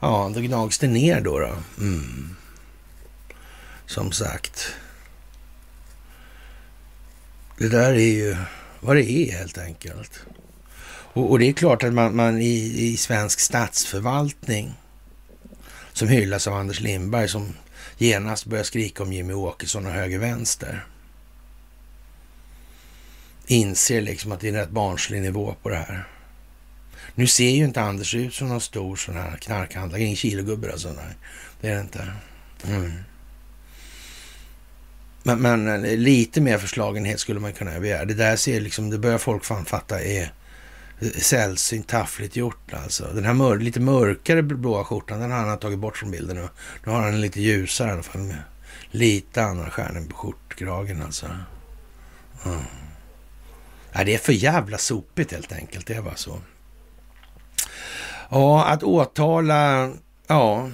ja, 0.00 0.32
då 0.34 0.40
gnags 0.40 0.78
det 0.78 0.88
ner 0.88 1.20
då. 1.20 1.38
då. 1.38 1.54
Mm. 1.78 2.36
Som 3.90 4.12
sagt. 4.12 4.74
Det 7.58 7.68
där 7.68 7.92
är 7.92 7.98
ju 7.98 8.36
vad 8.80 8.96
det 8.96 9.10
är 9.10 9.32
helt 9.32 9.58
enkelt. 9.58 10.20
Och, 10.88 11.30
och 11.30 11.38
det 11.38 11.48
är 11.48 11.52
klart 11.52 11.82
att 11.82 11.92
man, 11.92 12.16
man 12.16 12.38
i, 12.38 12.74
i, 12.76 12.96
svensk 12.96 13.40
statsförvaltning 13.40 14.74
som 15.92 16.08
hyllas 16.08 16.46
av 16.46 16.54
Anders 16.54 16.80
Lindberg 16.80 17.28
som 17.28 17.54
genast 17.98 18.46
börjar 18.46 18.64
skrika 18.64 19.02
om 19.02 19.12
Jimmy 19.12 19.32
Åkesson 19.32 19.86
och 19.86 19.92
höger-vänster. 19.92 20.84
Inser 23.46 24.00
liksom 24.00 24.32
att 24.32 24.40
det 24.40 24.48
är 24.48 24.52
en 24.52 24.60
rätt 24.60 24.70
barnslig 24.70 25.22
nivå 25.22 25.54
på 25.62 25.68
det 25.68 25.76
här. 25.76 26.08
Nu 27.14 27.26
ser 27.26 27.50
ju 27.50 27.64
inte 27.64 27.82
Anders 27.82 28.14
ut 28.14 28.34
som 28.34 28.48
någon 28.48 28.60
stor 28.60 28.96
sån 28.96 29.16
här 29.16 29.36
knarkhandlare, 29.36 30.02
ingen 30.02 30.16
kilogubbe 30.16 30.72
alltså. 30.72 30.88
Nej, 30.88 31.16
det 31.60 31.68
är 31.68 31.74
det 31.74 31.80
inte. 31.80 32.12
Mm. 32.64 32.92
Men, 35.22 35.42
men, 35.42 35.84
eh, 35.84 35.96
lite 35.96 36.40
mer 36.40 36.58
förslagenhet 36.58 37.20
skulle 37.20 37.40
man 37.40 37.52
kunna 37.52 37.80
begära. 37.80 38.04
Det 38.04 38.14
där 38.14 38.36
ser 38.36 38.60
liksom, 38.60 38.90
det 38.90 38.98
börjar 38.98 39.18
folk 39.18 39.44
fan 39.44 39.64
fatta 39.64 40.02
är 40.02 40.32
eh, 41.00 41.08
sällsynt 41.08 41.88
taffligt 41.88 42.36
gjort 42.36 42.72
alltså. 42.72 43.04
Den 43.14 43.24
här 43.24 43.34
mör 43.34 43.58
lite 43.58 43.80
mörkare 43.80 44.42
blåa 44.42 44.84
skjortan, 44.84 45.20
den 45.20 45.30
har 45.30 45.38
han 45.38 45.58
tagit 45.58 45.78
bort 45.78 45.96
från 45.96 46.10
bilden 46.10 46.36
nu. 46.36 46.48
Nu 46.84 46.92
har 46.92 47.00
han 47.00 47.14
en 47.14 47.20
lite 47.20 47.40
ljusare 47.40 47.88
i 47.88 47.92
alla 47.92 48.02
fall 48.02 48.22
med 48.22 48.42
lite 48.90 49.42
andra 49.42 49.70
stjärnor 49.70 50.08
på 50.08 50.16
skjortkragen 50.16 51.02
alltså. 51.02 51.26
Mm. 52.44 52.58
Ja, 53.92 54.04
det 54.04 54.14
är 54.14 54.18
för 54.18 54.32
jävla 54.32 54.78
sopigt 54.78 55.32
helt 55.32 55.52
enkelt, 55.52 55.86
det 55.86 55.94
är 55.94 56.02
bara 56.02 56.16
så. 56.16 56.38
Ja, 58.30 58.64
att 58.64 58.82
åtala, 58.82 59.92
ja, 60.26 60.70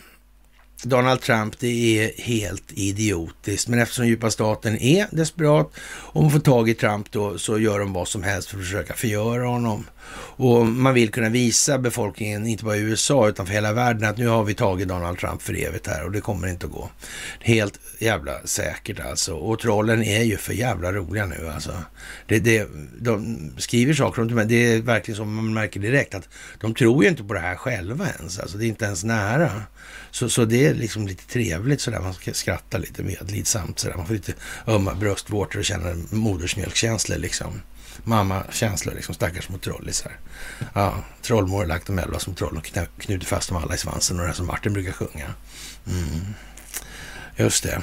Donald 0.82 1.20
Trump, 1.20 1.59
det 1.59 1.98
är 1.98 2.23
helt 2.23 2.73
idiotiskt. 2.73 3.69
Men 3.69 3.78
eftersom 3.78 4.07
djupa 4.07 4.31
staten 4.31 4.77
är 4.77 5.07
desperat 5.11 5.70
och 5.85 6.23
man 6.23 6.31
får 6.31 6.39
tag 6.39 6.69
i 6.69 6.74
Trump 6.74 7.11
då 7.11 7.39
så 7.39 7.59
gör 7.59 7.78
de 7.78 7.93
vad 7.93 8.09
som 8.09 8.23
helst 8.23 8.48
för 8.48 8.59
att 8.59 8.65
försöka 8.65 8.94
förgöra 8.94 9.47
honom. 9.47 9.86
Och 10.39 10.66
man 10.66 10.94
vill 10.94 11.11
kunna 11.11 11.28
visa 11.28 11.78
befolkningen, 11.78 12.47
inte 12.47 12.65
bara 12.65 12.77
i 12.77 12.81
USA 12.81 13.28
utan 13.28 13.47
för 13.47 13.53
hela 13.53 13.73
världen, 13.73 14.11
att 14.11 14.19
nu 14.19 14.27
har 14.27 14.44
vi 14.44 14.55
tagit 14.55 14.89
Donald 14.89 15.19
Trump 15.19 15.43
för 15.43 15.55
evigt 15.55 15.86
här 15.86 16.05
och 16.05 16.12
det 16.12 16.20
kommer 16.20 16.48
inte 16.48 16.66
att 16.66 16.73
gå. 16.73 16.90
Helt 17.40 17.81
jävla 17.98 18.32
säkert 18.44 19.01
alltså. 19.01 19.35
Och 19.35 19.59
trollen 19.59 20.03
är 20.03 20.23
ju 20.23 20.36
för 20.36 20.53
jävla 20.53 20.93
roliga 20.93 21.27
nu 21.27 21.51
alltså. 21.55 21.73
Det, 22.27 22.39
det, 22.39 22.69
de 23.01 23.39
skriver 23.59 23.94
saker 23.94 24.23
om 24.23 24.28
det, 24.28 24.35
men 24.35 24.48
det 24.48 24.73
är 24.73 24.81
verkligen 24.81 25.16
som 25.16 25.35
man 25.35 25.55
märker 25.55 25.81
direkt 25.81 26.15
att 26.15 26.28
de 26.61 26.74
tror 26.74 27.05
ju 27.05 27.11
inte 27.11 27.24
på 27.24 27.35
det 27.35 27.40
här 27.40 27.57
själva 27.57 28.09
ens. 28.19 28.39
Alltså 28.39 28.59
det 28.59 28.65
är 28.65 28.69
inte 28.69 28.85
ens 28.85 29.05
nära. 29.05 29.62
Så, 30.11 30.28
så 30.28 30.44
det 30.44 30.65
är 30.68 30.74
liksom 30.74 31.06
lite 31.06 31.26
trevligt 31.26 31.80
sådär, 31.80 32.01
man 32.01 32.14
ska 32.14 32.34
skratta 32.34 32.78
lite 32.78 33.02
medlidsamt 33.02 33.78
sådär. 33.78 33.97
Man 33.97 34.06
får 34.06 34.14
lite 34.14 34.34
ömma 34.66 34.94
bröstvårtor 34.94 35.59
och 35.59 35.64
känna 35.64 35.94
modersmjölkkänslor 36.10 37.18
liksom 37.18 37.60
mammakänslor, 38.05 38.94
liksom 38.94 39.14
stackars 39.14 39.44
små 39.44 39.59
trollisar. 39.59 40.18
Ja, 40.74 41.05
trollmor 41.22 41.59
har 41.59 41.66
lagt 41.66 41.86
dem 41.86 41.98
elva 41.98 42.18
som 42.18 42.34
troll 42.34 42.56
och 42.56 42.72
knutit 42.98 43.28
fast 43.28 43.48
dem 43.48 43.56
alla 43.56 43.74
i 43.74 43.78
svansen 43.78 44.20
och 44.20 44.26
det 44.26 44.34
som 44.34 44.47
Martin 44.47 44.72
brukar 44.72 44.93
sjunga. 44.93 45.34
Mm. 45.86 46.34
Just 47.36 47.62
det. 47.62 47.82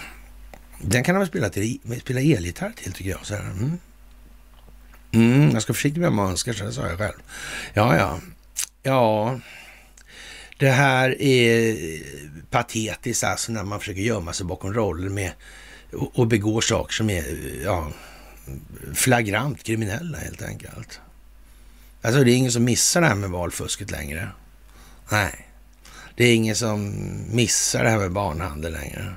Den 0.81 1.03
kan 1.03 1.15
man 1.15 1.27
spela, 1.27 1.49
till, 1.49 1.79
spela 2.01 2.19
elgitarr 2.19 2.71
till 2.75 2.93
tycker 2.93 3.09
jag. 3.11 3.25
Så 3.25 3.35
här. 3.35 3.41
Mm. 3.41 3.79
Mm, 5.11 5.51
jag 5.53 5.61
ska 5.61 5.73
försiktigt 5.73 6.01
med 6.01 6.09
vad 6.09 6.15
man 6.15 6.31
önskar 6.31 6.53
så 6.53 6.63
det 6.63 6.73
sa 6.73 6.87
jag 6.87 6.97
själv. 6.97 7.17
Ja, 7.73 7.97
ja. 7.97 8.19
Ja, 8.83 9.39
det 10.57 10.69
här 10.69 11.21
är 11.21 11.77
patetiskt 12.49 13.23
alltså 13.23 13.51
när 13.51 13.63
man 13.63 13.79
försöker 13.79 14.01
gömma 14.01 14.33
sig 14.33 14.45
bakom 14.45 14.73
roller 14.73 15.09
med 15.09 15.31
och, 15.93 16.19
och 16.19 16.27
begår 16.27 16.61
saker 16.61 16.93
som 16.93 17.09
är, 17.09 17.23
ja, 17.63 17.91
flagrant 18.93 19.63
kriminella 19.63 20.17
helt 20.17 20.41
enkelt. 20.41 20.99
Alltså 22.01 22.23
det 22.23 22.31
är 22.31 22.35
ingen 22.35 22.51
som 22.51 22.63
missar 22.63 23.01
det 23.01 23.07
här 23.07 23.15
med 23.15 23.29
valfusket 23.29 23.91
längre. 23.91 24.29
Nej, 25.11 25.47
det 26.15 26.25
är 26.25 26.35
ingen 26.35 26.55
som 26.55 26.93
missar 27.31 27.83
det 27.83 27.89
här 27.89 27.97
med 27.97 28.11
barnhandel 28.11 28.73
längre. 28.73 29.15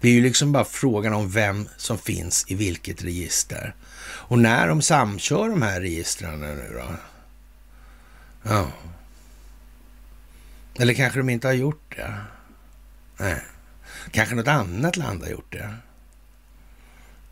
Det 0.00 0.08
är 0.08 0.12
ju 0.12 0.22
liksom 0.22 0.52
bara 0.52 0.64
frågan 0.64 1.12
om 1.12 1.30
vem 1.30 1.68
som 1.76 1.98
finns 1.98 2.44
i 2.48 2.54
vilket 2.54 3.04
register. 3.04 3.74
Och 4.04 4.38
när 4.38 4.68
de 4.68 4.82
samkör 4.82 5.48
de 5.48 5.62
här 5.62 5.80
registren 5.80 6.40
nu 6.40 6.72
då? 6.74 6.96
Ja. 8.42 8.70
Eller 10.78 10.94
kanske 10.94 11.18
de 11.18 11.28
inte 11.28 11.46
har 11.46 11.54
gjort 11.54 11.96
det? 11.96 12.14
Nej. 13.16 13.42
Kanske 14.10 14.34
något 14.34 14.48
annat 14.48 14.96
land 14.96 15.22
har 15.22 15.30
gjort 15.30 15.52
det? 15.52 15.74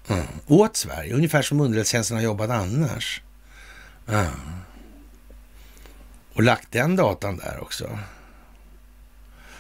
Mm. 0.09 0.27
Åt 0.47 0.77
Sverige, 0.77 1.15
ungefär 1.15 1.43
som 1.43 1.61
underrättelsetjänsten 1.61 2.17
har 2.17 2.25
jobbat 2.25 2.51
annars. 2.51 3.23
Mm. 4.09 4.27
Och 6.33 6.43
lagt 6.43 6.73
den 6.73 6.97
datan 6.97 7.37
där 7.37 7.59
också. 7.63 7.99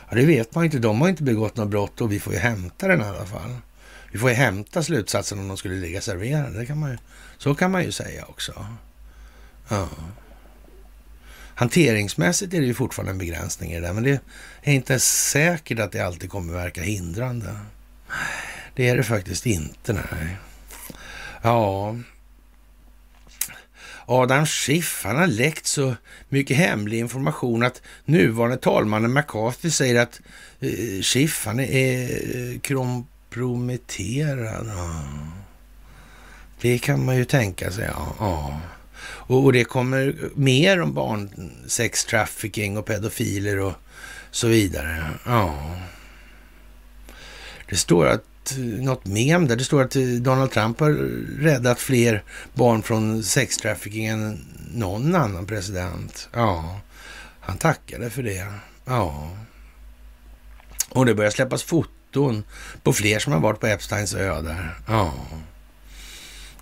Ja, 0.09 0.17
det 0.17 0.27
vet 0.27 0.55
man 0.55 0.65
inte. 0.65 0.79
De 0.79 1.01
har 1.01 1.09
inte 1.09 1.23
begått 1.23 1.57
något 1.57 1.69
brott 1.69 2.01
och 2.01 2.13
vi 2.13 2.21
får 2.21 2.33
ju 2.33 2.39
hämta 2.39 2.89
den 2.89 3.01
i 3.01 3.05
alla 3.05 3.27
fall. 3.27 3.57
Vi 4.13 4.19
får 4.19 4.31
ju 4.31 4.37
hämta 4.37 4.83
slutsatsen 4.83 5.39
om 5.39 5.49
de 5.49 5.57
skulle 5.57 5.75
ligga 5.75 6.01
serverade. 6.01 6.59
Det 6.59 6.67
kan 6.67 6.79
man 6.79 6.91
ju, 6.91 6.99
så 7.39 7.55
kan 7.55 7.71
man 7.71 7.85
ju 7.85 7.93
säga 7.93 8.25
också. 8.25 8.67
Ja. 9.69 9.89
Hanteringsmässigt 11.63 12.55
är 12.55 12.61
det 12.61 12.67
ju 12.67 12.75
fortfarande 12.75 13.13
en 13.13 13.19
begränsning 13.19 13.73
i 13.73 13.81
det 13.81 13.87
där, 13.87 13.93
men 13.93 14.03
det 14.03 14.21
är 14.63 14.73
inte 14.73 15.01
säkert 15.01 15.79
att 15.79 15.93
det 15.93 16.01
alltid 16.01 16.31
kommer 16.31 16.53
verka 16.53 16.83
hindrande. 16.83 17.57
Det 18.75 18.89
är 18.89 18.97
det 18.97 19.03
faktiskt 19.03 19.47
inte, 19.47 19.93
nej. 19.93 20.37
Ja, 21.43 21.97
Adam 24.07 24.47
Schiff, 24.47 25.03
han 25.05 25.17
har 25.17 25.27
läckt 25.27 25.67
så 25.67 25.95
mycket 26.29 26.57
hemlig 26.57 26.99
information 26.99 27.63
att 27.63 27.83
nuvarande 28.05 28.57
talmannen 28.57 29.13
McCarthy 29.13 29.71
säger 29.71 30.03
att 30.03 30.21
eh, 30.61 31.03
Schiff, 31.03 31.47
han 31.47 31.61
är 31.61 32.11
eh, 32.37 32.61
komprometterad. 32.61 34.71
Det 36.61 36.79
kan 36.79 37.05
man 37.05 37.17
ju 37.17 37.25
tänka 37.25 37.71
sig, 37.71 37.85
ja. 37.85 38.15
ja. 38.19 38.61
Och, 39.27 39.45
och, 39.45 39.53
det 39.53 39.65
kommer 39.65 40.15
mer 40.35 40.81
om 40.81 40.95
barnsex 40.95 42.05
trafficking 42.05 42.79
och 42.79 42.87
pedofiler 42.87 43.59
och 43.59 43.73
så 44.31 44.49
vidare. 44.49 45.11
Ja. 45.27 45.77
Det 47.69 47.77
står 47.77 48.07
att 48.07 48.57
något 48.59 49.07
mem 49.07 49.49
där 49.49 49.57
det 49.57 49.65
står 49.65 49.83
att 49.83 49.97
Donald 50.21 50.51
Trump 50.51 50.81
har 50.81 50.91
räddat 51.43 51.81
fler 51.81 52.23
barn 52.55 52.83
från 52.83 53.23
sextrafficking 53.23 54.07
än 54.07 54.45
någon 54.75 55.15
annan 55.15 55.47
president. 55.47 56.29
Ja, 56.33 56.81
han 57.41 57.59
tackade 57.59 58.11
för 58.11 58.23
det. 58.23 58.53
Ja. 58.85 59.31
Och 60.89 61.07
det 61.07 61.15
börjar 61.15 61.31
släppas 61.31 61.63
foton 61.63 62.45
på 62.83 62.93
fler 62.93 63.19
som 63.19 63.33
har 63.33 63.41
varit 63.41 63.61
på 63.61 63.67
Epsteins 63.67 64.15
ö 64.15 64.43
där. 64.43 64.79
Ja. 64.89 65.15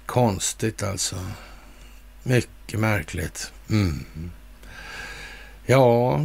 Konstigt 0.07 0.83
alltså. 0.83 1.17
Mycket 2.23 2.81
märkligt. 2.81 3.53
Mm. 3.71 4.05
Ja, 5.67 6.21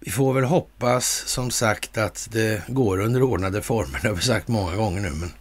vi 0.00 0.10
får 0.10 0.34
väl 0.34 0.44
hoppas 0.44 1.06
som 1.26 1.50
sagt 1.50 1.98
att 1.98 2.28
det 2.32 2.62
går 2.68 3.00
under 3.00 3.22
ordnade 3.22 3.62
former. 3.62 3.98
Det 4.02 4.08
har 4.08 4.14
vi 4.14 4.22
sagt 4.22 4.48
många 4.48 4.76
gånger 4.76 5.00
nu, 5.00 5.10
men 5.10 5.32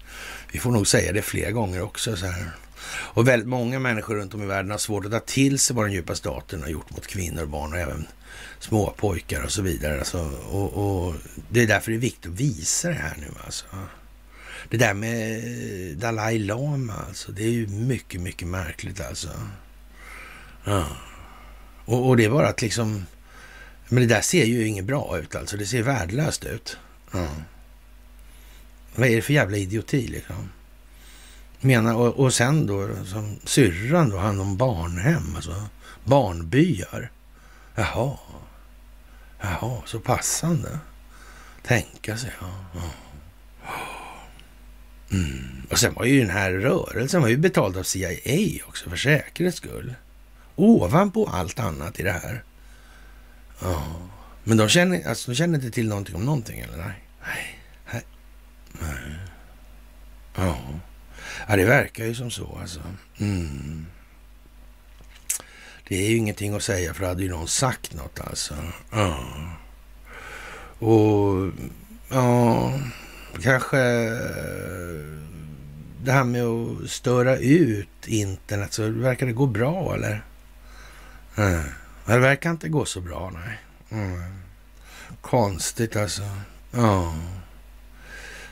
vi 0.51 0.59
får 0.59 0.71
nog 0.71 0.87
säga 0.87 1.13
det 1.13 1.21
fler 1.21 1.51
gånger 1.51 1.81
också. 1.81 2.15
Så 2.15 2.25
här. 2.25 2.51
Och 2.91 3.27
väldigt 3.27 3.49
många 3.49 3.79
människor 3.79 4.15
runt 4.15 4.33
om 4.33 4.43
i 4.43 4.45
världen 4.45 4.71
har 4.71 4.77
svårt 4.77 5.05
att 5.05 5.11
ta 5.11 5.19
till 5.19 5.59
sig 5.59 5.75
vad 5.75 5.85
den 5.85 5.93
djupa 5.93 6.15
staten 6.15 6.61
har 6.61 6.69
gjort 6.69 6.89
mot 6.89 7.07
kvinnor, 7.07 7.45
barn 7.45 7.73
och 7.73 7.79
även 7.79 8.07
små 8.59 8.93
pojkar 8.97 9.43
och 9.43 9.51
så 9.51 9.61
vidare. 9.61 9.99
Alltså, 9.99 10.31
och, 10.51 10.73
och, 10.73 11.15
det 11.49 11.61
är 11.61 11.67
därför 11.67 11.91
det 11.91 11.97
är 11.97 11.99
viktigt 11.99 12.31
att 12.31 12.39
visa 12.39 12.87
det 12.87 12.93
här 12.93 13.17
nu. 13.19 13.27
Alltså. 13.45 13.65
Det 14.71 14.77
där 14.77 14.93
med 14.93 15.37
eh, 15.37 15.97
Dalai 15.97 16.39
Lama, 16.39 16.93
alltså, 17.07 17.31
det 17.31 17.43
är 17.43 17.51
ju 17.51 17.67
mycket, 17.67 18.21
mycket 18.21 18.47
märkligt 18.47 19.01
alltså. 19.01 19.29
Ja. 20.63 20.87
Och, 21.85 22.07
och 22.07 22.17
det 22.17 22.25
är 22.25 22.29
bara 22.29 22.47
att 22.47 22.61
liksom 22.61 23.05
men 23.91 24.07
det 24.07 24.15
där 24.15 24.21
ser 24.21 24.45
ju 24.45 24.67
inget 24.67 24.85
bra 24.85 25.17
ut 25.17 25.35
alltså. 25.35 25.57
Det 25.57 25.65
ser 25.65 25.83
värdelöst 25.83 26.45
ut. 26.45 26.77
Ja. 27.11 27.27
Vad 28.95 29.07
är 29.07 29.15
det 29.15 29.21
för 29.21 29.33
jävla 29.33 29.57
idioti 29.57 30.07
liksom? 30.07 30.49
Menar, 31.59 31.95
och, 31.95 32.19
och 32.19 32.33
sen 32.33 32.67
då, 32.67 32.89
som 33.05 33.39
syrran 33.43 34.09
då, 34.09 34.17
hand 34.17 34.41
om 34.41 34.57
barnhem, 34.57 35.35
alltså 35.35 35.65
barnbyar. 36.03 37.11
Jaha. 37.75 38.17
Jaha, 39.41 39.81
så 39.85 39.99
passande. 39.99 40.79
Tänka 41.63 42.17
sig, 42.17 42.31
ja. 42.41 42.65
ja. 42.75 43.10
Mm. 45.11 45.67
Och 45.69 45.79
sen 45.79 45.93
var 45.93 46.05
ju 46.05 46.19
den 46.19 46.29
här 46.29 46.51
rörelsen 46.51 47.21
var 47.21 47.29
ju 47.29 47.37
betald 47.37 47.77
av 47.77 47.83
CIA 47.83 48.65
också 48.67 48.89
för 48.89 48.97
säkerhets 48.97 49.57
skull. 49.57 49.93
Ovanpå 50.55 51.27
allt 51.27 51.59
annat 51.59 51.99
i 51.99 52.03
det 52.03 52.11
här. 52.11 52.43
Oh. 53.61 54.11
Men 54.43 54.57
de 54.57 54.69
känner, 54.69 55.07
alltså, 55.07 55.31
de 55.31 55.35
känner 55.35 55.55
inte 55.55 55.71
till 55.71 55.87
någonting 55.87 56.15
om 56.15 56.25
någonting, 56.25 56.59
eller? 56.59 56.77
Nej. 56.77 56.95
Nej. 57.91 58.03
Nej. 58.71 59.17
Ja. 60.35 60.57
ja, 61.47 61.55
det 61.55 61.65
verkar 61.65 62.05
ju 62.05 62.15
som 62.15 62.31
så 62.31 62.57
alltså. 62.61 62.79
Mm. 63.19 63.85
Det 65.87 65.95
är 65.95 66.09
ju 66.09 66.17
ingenting 66.17 66.53
att 66.53 66.63
säga 66.63 66.93
för 66.93 67.05
hade 67.05 67.23
ju 67.23 67.29
någon 67.29 67.47
sagt 67.47 67.93
något 67.93 68.19
alltså. 68.19 68.55
Ja. 68.91 69.25
Och 70.79 71.51
ja, 72.09 72.73
kanske 73.41 73.79
eh, 73.79 75.21
det 76.03 76.11
här 76.11 76.23
med 76.23 76.43
att 76.43 76.89
störa 76.89 77.37
ut 77.37 78.07
internet 78.07 78.73
så 78.73 78.89
verkar 78.89 79.25
det 79.25 79.33
gå 79.33 79.45
bra 79.45 79.93
eller? 79.95 80.23
Mm. 81.37 81.63
Det 82.05 82.19
verkar 82.19 82.51
inte 82.51 82.69
gå 82.69 82.85
så 82.85 83.01
bra, 83.01 83.31
nej. 83.33 83.59
Mm. 83.89 84.41
Konstigt 85.21 85.95
alltså. 85.95 86.23
Ja. 86.71 87.15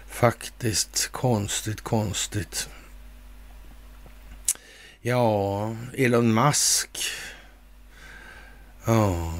Faktiskt 0.08 1.12
konstigt, 1.12 1.82
konstigt. 1.82 2.70
Ja, 5.02 5.76
Elon 5.94 6.34
Musk. 6.34 7.00
Ja. 8.86 9.34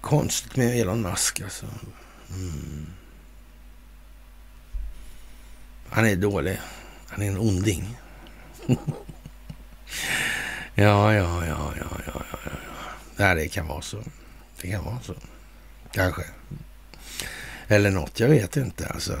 Konstigt 0.00 0.56
med 0.56 0.80
Elon 0.80 1.02
Musk 1.02 1.40
alltså. 1.40 1.66
Mm. 2.34 2.86
Han 5.88 6.06
är 6.06 6.16
dålig. 6.16 6.60
Han 7.06 7.22
är 7.22 7.28
en 7.28 7.38
onding. 7.38 7.96
Ja, 10.74 11.14
ja, 11.14 11.46
ja, 11.46 11.72
ja, 11.80 11.94
ja, 12.06 12.24
ja, 12.32 12.38
ja. 12.44 12.50
Nej, 13.16 13.34
det 13.34 13.48
kan 13.48 13.66
vara 13.66 13.82
så. 13.82 14.02
Det 14.60 14.70
kan 14.70 14.84
vara 14.84 15.00
så. 15.00 15.14
Kanske. 15.92 16.22
Eller 17.68 17.90
något, 17.90 18.20
jag 18.20 18.28
vet 18.28 18.56
inte 18.56 18.86
alltså. 18.86 19.18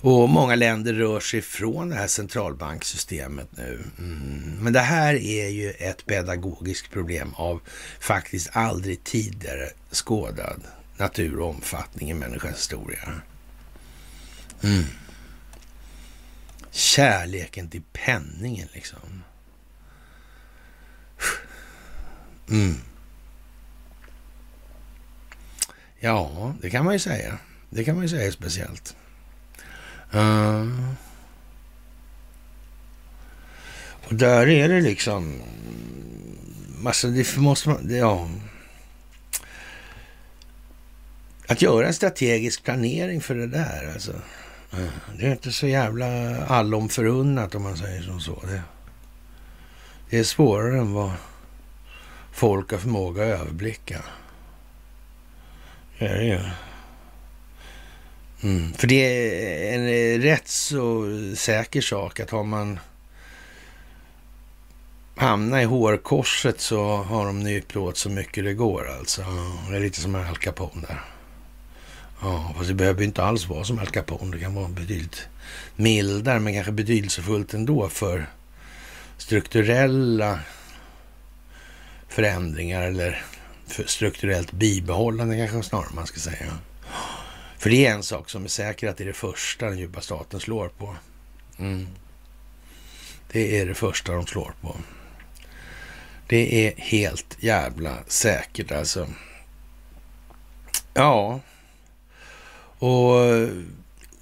Och 0.00 0.28
många 0.28 0.54
länder 0.54 0.92
rör 0.92 1.20
sig 1.20 1.42
från 1.42 1.88
det 1.88 1.96
här 1.96 2.06
centralbanksystemet 2.06 3.48
nu. 3.50 3.82
Mm. 3.98 4.58
Men 4.60 4.72
det 4.72 4.80
här 4.80 5.14
är 5.14 5.48
ju 5.48 5.70
ett 5.70 6.06
pedagogiskt 6.06 6.90
problem 6.90 7.34
av 7.34 7.60
faktiskt 8.00 8.50
aldrig 8.52 9.04
tidigare 9.04 9.68
skådad 9.92 10.62
natur 10.98 11.38
och 11.38 11.48
omfattning 11.48 12.10
i 12.10 12.14
människans 12.14 12.56
historia. 12.56 13.20
Mm. 14.62 14.84
Kärleken 16.70 17.68
till 17.68 17.82
penningen 17.92 18.68
liksom. 18.72 19.24
Mm. 22.50 22.76
Ja, 26.00 26.54
det 26.60 26.70
kan 26.70 26.84
man 26.84 26.94
ju 26.94 27.00
säga. 27.00 27.38
Det 27.70 27.84
kan 27.84 27.94
man 27.94 28.04
ju 28.04 28.08
säga 28.08 28.32
speciellt. 28.32 28.96
Uh. 30.14 30.92
Och 34.08 34.14
där 34.14 34.48
är 34.48 34.68
det 34.68 34.80
liksom... 34.80 35.42
Alltså 36.86 37.08
det 37.08 37.36
måste 37.36 37.68
man... 37.68 37.96
Ja. 37.96 38.28
Att 41.50 41.62
göra 41.62 41.86
en 41.86 41.94
strategisk 41.94 42.64
planering 42.64 43.20
för 43.20 43.34
det 43.34 43.46
där 43.46 43.90
alltså. 43.92 44.12
Det 45.18 45.26
är 45.26 45.32
inte 45.32 45.52
så 45.52 45.66
jävla 45.66 46.06
allom 46.46 46.88
förunnat 46.88 47.54
om 47.54 47.62
man 47.62 47.76
säger 47.76 48.02
som 48.02 48.20
så. 48.20 48.42
Det, 48.46 48.62
det 50.10 50.18
är 50.18 50.24
svårare 50.24 50.78
än 50.78 50.92
vad 50.92 51.12
folk 52.32 52.70
har 52.70 52.78
förmåga 52.78 53.22
att 53.22 53.40
överblicka. 53.40 54.02
Det 55.98 56.06
är 56.06 56.18
det 56.18 56.24
ju. 56.24 56.40
Mm. 58.42 58.72
För 58.72 58.86
det 58.86 59.04
är 59.04 59.74
en 59.74 59.86
eh, 59.86 60.22
rätt 60.22 60.48
så 60.48 61.04
säker 61.36 61.80
sak 61.80 62.20
att 62.20 62.30
har 62.30 62.44
man 62.44 62.78
hamnat 65.16 65.62
i 65.62 65.64
hårkorset 65.64 66.60
så 66.60 66.96
har 66.96 67.26
de 67.26 67.40
nyplåt 67.40 67.96
så 67.96 68.10
mycket 68.10 68.44
det 68.44 68.54
går 68.54 68.90
alltså. 68.98 69.24
Det 69.70 69.76
är 69.76 69.80
lite 69.80 70.00
som 70.00 70.14
en 70.14 70.26
Al 70.26 70.36
Capone 70.36 70.86
där. 70.88 71.17
Ja, 72.20 72.54
fast 72.56 72.68
det 72.68 72.74
behöver 72.74 73.04
inte 73.04 73.22
alls 73.22 73.48
vara 73.48 73.64
som 73.64 73.78
Al 73.78 73.86
Capone. 73.86 74.36
Det 74.36 74.42
kan 74.42 74.54
vara 74.54 74.68
betydligt 74.68 75.28
mildare, 75.76 76.40
men 76.40 76.54
kanske 76.54 76.72
betydelsefullt 76.72 77.54
ändå 77.54 77.88
för 77.88 78.26
strukturella 79.16 80.40
förändringar 82.08 82.82
eller 82.82 83.24
för 83.66 83.84
strukturellt 83.84 84.52
bibehållande 84.52 85.36
kanske 85.36 85.68
snarare 85.68 85.94
man 85.94 86.06
ska 86.06 86.20
säga. 86.20 86.58
För 87.58 87.70
det 87.70 87.86
är 87.86 87.94
en 87.94 88.02
sak 88.02 88.30
som 88.30 88.44
är 88.44 88.48
säker 88.48 88.88
att 88.88 88.96
det 88.96 89.04
är 89.04 89.06
det 89.08 89.12
första 89.12 89.66
den 89.66 89.78
djupa 89.78 90.00
staten 90.00 90.40
slår 90.40 90.68
på. 90.68 90.96
Mm. 91.58 91.86
Det 93.32 93.60
är 93.60 93.66
det 93.66 93.74
första 93.74 94.12
de 94.12 94.26
slår 94.26 94.54
på. 94.60 94.76
Det 96.26 96.66
är 96.66 96.74
helt 96.76 97.36
jävla 97.40 97.96
säkert 98.06 98.72
alltså. 98.72 99.08
Ja, 100.94 101.40
och 102.78 103.24
eh, 103.24 103.48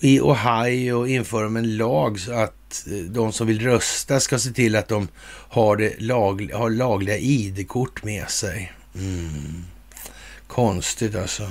i 0.01 0.21
Ohio 0.21 1.07
inför 1.07 1.43
de 1.43 1.57
en 1.57 1.77
lag 1.77 2.21
så 2.21 2.33
att 2.33 2.87
eh, 2.87 2.93
de 2.93 3.33
som 3.33 3.47
vill 3.47 3.61
rösta 3.61 4.21
ska 4.21 4.39
se 4.39 4.51
till 4.51 4.77
att 4.77 4.89
de 4.89 5.09
har, 5.49 5.77
det 5.77 6.01
lag, 6.01 6.51
har 6.55 6.71
lagliga 6.71 7.17
ID-kort 7.17 8.05
med 8.05 8.31
sig. 8.31 8.73
Mm. 8.95 9.65
Konstigt 10.47 11.17
alltså. 11.17 11.49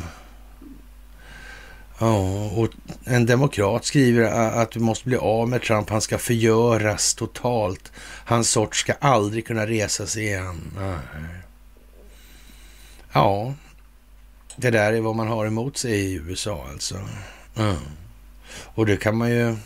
Ja, 1.99 2.49
och 2.56 2.69
en 3.06 3.26
demokrat 3.26 3.86
skriver 3.86 4.23
att 4.61 4.72
du 4.72 4.80
måste 4.80 5.07
bli 5.07 5.18
av 5.18 5.49
med 5.49 5.61
Trump. 5.61 5.90
Han 5.90 6.02
ska 6.02 6.18
förgöras 6.18 7.14
totalt. 7.14 7.91
Hans 8.26 8.49
sort 8.49 8.76
ska 8.76 8.94
aldrig 8.94 9.48
kunna 9.48 9.68
resa 9.68 10.07
sig 10.07 10.23
igen. 10.23 10.72
Ja, 13.11 13.53
det 14.56 14.72
där 14.72 14.94
är 14.94 15.02
vad 15.02 15.15
man 15.15 15.27
har 15.27 15.45
emot 15.45 15.77
sig 15.77 15.91
i 15.91 16.14
USA 16.14 16.68
alltså. 16.72 17.10
Mm. 17.56 17.76
Och 18.49 18.86
det 18.86 18.98
kan 18.98 19.18
man 19.18 19.30
ju 19.32 19.57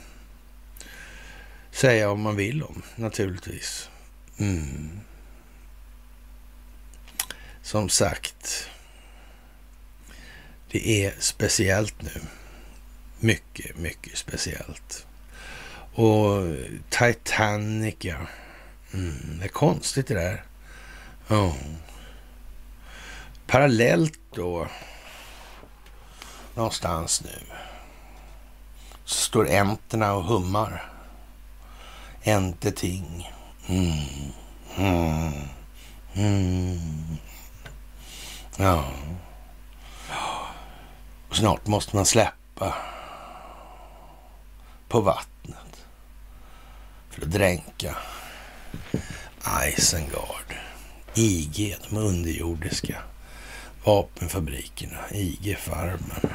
säga 1.71 2.11
om 2.11 2.21
man 2.21 2.35
vill 2.35 2.63
om, 2.63 2.81
naturligtvis. 2.95 3.89
Mm. 4.37 4.99
Som 7.61 7.89
sagt, 7.89 8.69
det 10.71 11.05
är 11.05 11.13
speciellt 11.19 12.01
nu. 12.01 12.21
Mycket, 13.19 13.77
mycket 13.77 14.17
speciellt. 14.17 15.05
Och 15.93 16.55
Titanic, 16.89 17.95
ja. 17.99 18.17
Mm, 18.93 19.37
det 19.39 19.45
är 19.45 19.49
konstigt 19.49 20.07
det 20.07 20.13
där. 20.13 20.43
Oh. 21.29 21.55
Parallellt 23.49 24.19
då, 24.35 24.67
någonstans 26.55 27.23
nu, 27.23 27.55
så 29.05 29.15
står 29.15 29.47
änterna 29.47 30.13
och 30.13 30.23
hummar. 30.23 30.91
Enteting. 32.23 33.31
Mm. 33.67 34.31
Mm. 34.77 35.33
Mm. 36.13 37.17
Ja. 38.57 38.85
Och 41.29 41.35
snart 41.35 41.67
måste 41.67 41.95
man 41.95 42.05
släppa 42.05 42.75
på 44.87 45.01
vattnet 45.01 45.85
för 47.09 47.21
att 47.21 47.31
dränka 47.31 47.97
Isengard, 49.67 50.55
IG, 51.13 51.77
de 51.89 51.97
underjordiska 51.97 53.03
vapenfabrikerna, 53.83 55.09
IG-farmen. 55.11 56.33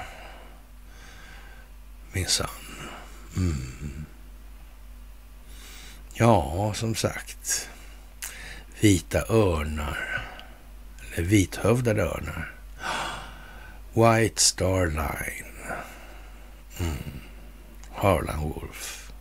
Minsann. 2.12 2.48
Mm. 3.36 4.06
Ja, 6.14 6.72
som 6.74 6.94
sagt. 6.94 7.68
Vita 8.80 9.18
örnar. 9.28 10.24
Eller 11.14 11.26
vithövdade 11.26 12.02
örnar. 12.02 12.52
White 13.94 14.40
Star 14.42 14.86
Line. 14.86 15.76
Mm. 16.78 17.20
Harlan 17.90 18.40
Wolf. 18.40 19.12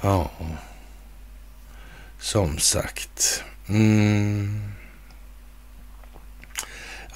Ja, 0.00 0.30
som 2.18 2.58
sagt. 2.58 3.44
Mm. 3.68 4.72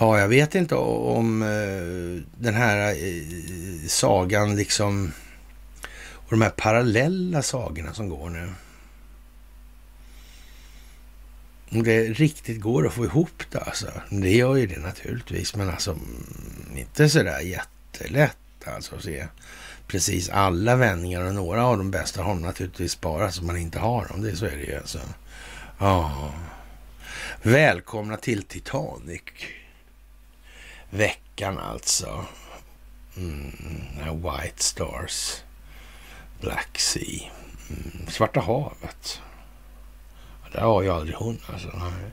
Ja, 0.02 0.20
jag 0.20 0.28
vet 0.28 0.54
inte 0.54 0.74
om 0.74 1.42
eh, 1.42 2.22
den 2.42 2.54
här 2.54 2.90
eh, 2.90 3.86
sagan 3.86 4.56
liksom 4.56 5.12
och 6.14 6.30
de 6.30 6.42
här 6.42 6.50
parallella 6.50 7.42
sagorna 7.42 7.94
som 7.94 8.08
går 8.08 8.30
nu. 8.30 8.52
Om 11.70 11.82
det 11.82 12.04
riktigt 12.04 12.60
går 12.60 12.86
att 12.86 12.92
få 12.92 13.04
ihop 13.04 13.42
det 13.50 13.58
alltså. 13.58 13.86
Det 14.10 14.30
gör 14.30 14.56
ju 14.56 14.66
det 14.66 14.78
naturligtvis, 14.80 15.56
men 15.56 15.70
alltså 15.70 15.90
mm, 15.90 16.76
inte 16.76 17.08
sådär 17.08 17.40
jättelätt 17.40 18.38
alltså 18.64 18.96
att 18.96 19.02
se 19.02 19.26
precis 19.86 20.30
alla 20.30 20.76
vändningar 20.76 21.24
och 21.24 21.34
några 21.34 21.66
av 21.66 21.78
de 21.78 21.90
bästa 21.90 22.22
har 22.22 22.34
naturligtvis 22.34 23.00
bara 23.00 23.32
så 23.32 23.44
man 23.44 23.56
inte 23.56 23.78
har 23.78 24.06
dem. 24.06 24.22
Det, 24.22 24.36
så 24.36 24.46
är 24.46 24.56
det 24.56 24.64
ju 24.64 24.76
alltså. 24.76 24.98
Ja. 25.78 26.32
Välkomna 27.42 28.16
till 28.16 28.42
Titanic. 28.42 29.22
Veckan 30.94 31.58
alltså. 31.58 32.24
Mm, 33.16 33.52
White 34.22 34.62
Stars. 34.62 35.42
Black 36.40 36.78
Sea. 36.78 37.30
Mm, 37.70 38.06
Svarta 38.08 38.40
havet. 38.40 39.20
Det 40.52 40.60
har 40.60 40.82
ju 40.82 40.88
aldrig 40.88 41.16
hon 41.16 41.38
alltså. 41.52 41.68
Nej. 41.74 42.10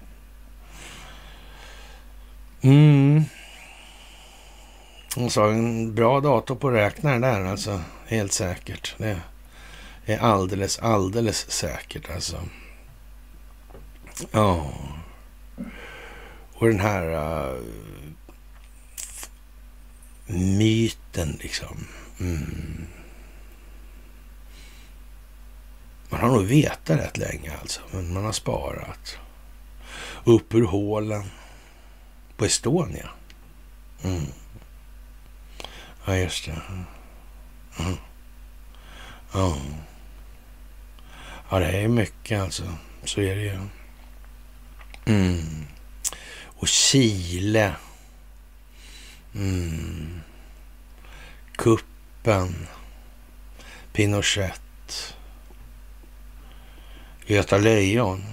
Mm. 2.61 3.23
Hon 5.15 5.29
sa 5.29 5.49
en 5.49 5.95
bra 5.95 6.19
dator 6.19 6.55
på 6.55 6.71
räknaren 6.71 7.21
där 7.21 7.45
alltså. 7.45 7.81
Helt 8.07 8.31
säkert. 8.33 8.95
Det 8.97 9.21
är 10.05 10.19
alldeles, 10.19 10.79
alldeles 10.79 11.51
säkert 11.51 12.09
alltså. 12.09 12.37
Ja. 14.31 14.71
Och 16.53 16.67
den 16.67 16.79
här 16.79 17.07
uh, 17.07 17.61
myten 20.29 21.37
liksom. 21.41 21.87
Mm. 22.19 22.87
Man 26.09 26.19
har 26.19 26.27
nog 26.27 26.43
vetat 26.43 26.99
rätt 26.99 27.17
länge 27.17 27.57
alltså, 27.61 27.81
men 27.91 28.13
man 28.13 28.25
har 28.25 28.31
sparat. 28.31 29.17
Upp 30.23 30.53
ur 30.53 30.65
hålen 30.65 31.23
på 32.37 32.45
Estonia. 32.45 33.09
Mm. 34.03 34.25
Ja, 36.05 36.15
just 36.15 36.45
det. 36.45 36.61
Mm. 36.69 36.83
mm. 37.79 37.97
Ja. 39.33 39.57
Ja, 41.49 41.59
det 41.59 41.65
är 41.65 41.87
mycket 41.87 42.41
alltså. 42.41 42.63
Så 43.03 43.21
är 43.21 43.35
det 43.35 43.41
ju. 43.41 43.59
Mm. 45.05 45.65
Och 46.43 46.67
Chile. 46.67 47.75
Mm. 49.35 50.21
Kuppen. 51.55 52.67
Pinochet. 53.93 55.15
Göta 57.25 57.57
Lejon. 57.57 58.23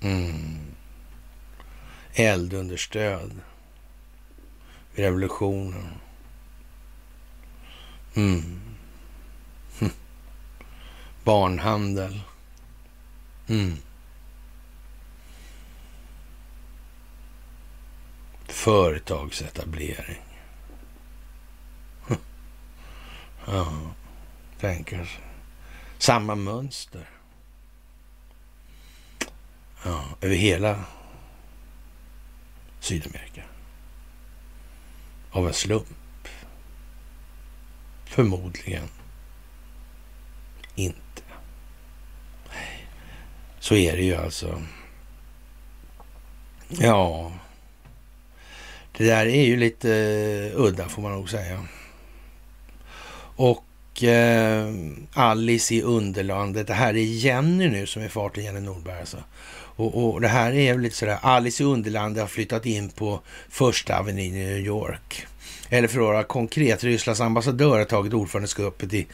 Mm. 0.00 0.58
Eldunderstöd. 2.14 3.40
Revolutionen. 4.94 6.00
Mm. 8.16 8.60
Barnhandel. 11.24 12.20
Mm. 13.48 13.76
Företagsetablering. 18.60 20.22
Ja, 23.46 23.94
tänker 24.58 25.04
sig. 25.04 25.24
Samma 25.98 26.34
mönster. 26.34 27.08
Ja, 29.84 30.04
över 30.20 30.34
hela 30.34 30.84
Sydamerika. 32.80 33.42
Av 35.30 35.46
en 35.46 35.54
slump. 35.54 36.28
Förmodligen 38.04 38.88
inte. 40.74 41.22
Så 43.58 43.74
är 43.74 43.96
det 43.96 44.02
ju 44.02 44.14
alltså. 44.14 44.62
Ja, 46.68 47.32
det 49.00 49.06
där 49.06 49.26
är 49.26 49.44
ju 49.44 49.56
lite 49.56 49.90
eh, 49.92 50.60
udda 50.60 50.88
får 50.88 51.02
man 51.02 51.12
nog 51.12 51.30
säga. 51.30 51.66
Och 53.36 54.02
eh, 54.02 54.74
Alice 55.12 55.74
i 55.74 55.82
Underlandet. 55.82 56.66
Det 56.66 56.74
här 56.74 56.96
är 56.96 57.04
Jenny 57.04 57.68
nu 57.68 57.86
som 57.86 58.02
är 58.02 58.08
far 58.08 58.28
till 58.28 58.44
Jenny 58.44 58.60
Nordberg 58.60 59.00
alltså. 59.00 59.16
Och, 59.52 60.04
och, 60.04 60.20
det 60.20 60.28
här 60.28 60.52
är 60.52 60.78
lite 60.78 60.96
sådär, 60.96 61.18
Alice 61.22 61.62
i 61.62 61.66
Underlandet 61.66 62.20
har 62.20 62.28
flyttat 62.28 62.66
in 62.66 62.88
på 62.88 63.20
första 63.48 63.98
avenyn 63.98 64.34
i 64.34 64.38
New 64.38 64.58
York. 64.58 65.26
Eller 65.68 65.88
för 65.88 66.00
att 66.00 66.06
vara 66.06 66.22
konkret, 66.22 66.84
Rysslands 66.84 67.20
ambassadör 67.20 67.78
har 67.78 67.84
tagit 67.84 68.14
ordförandeskapet 68.14 68.94
i 68.94 69.06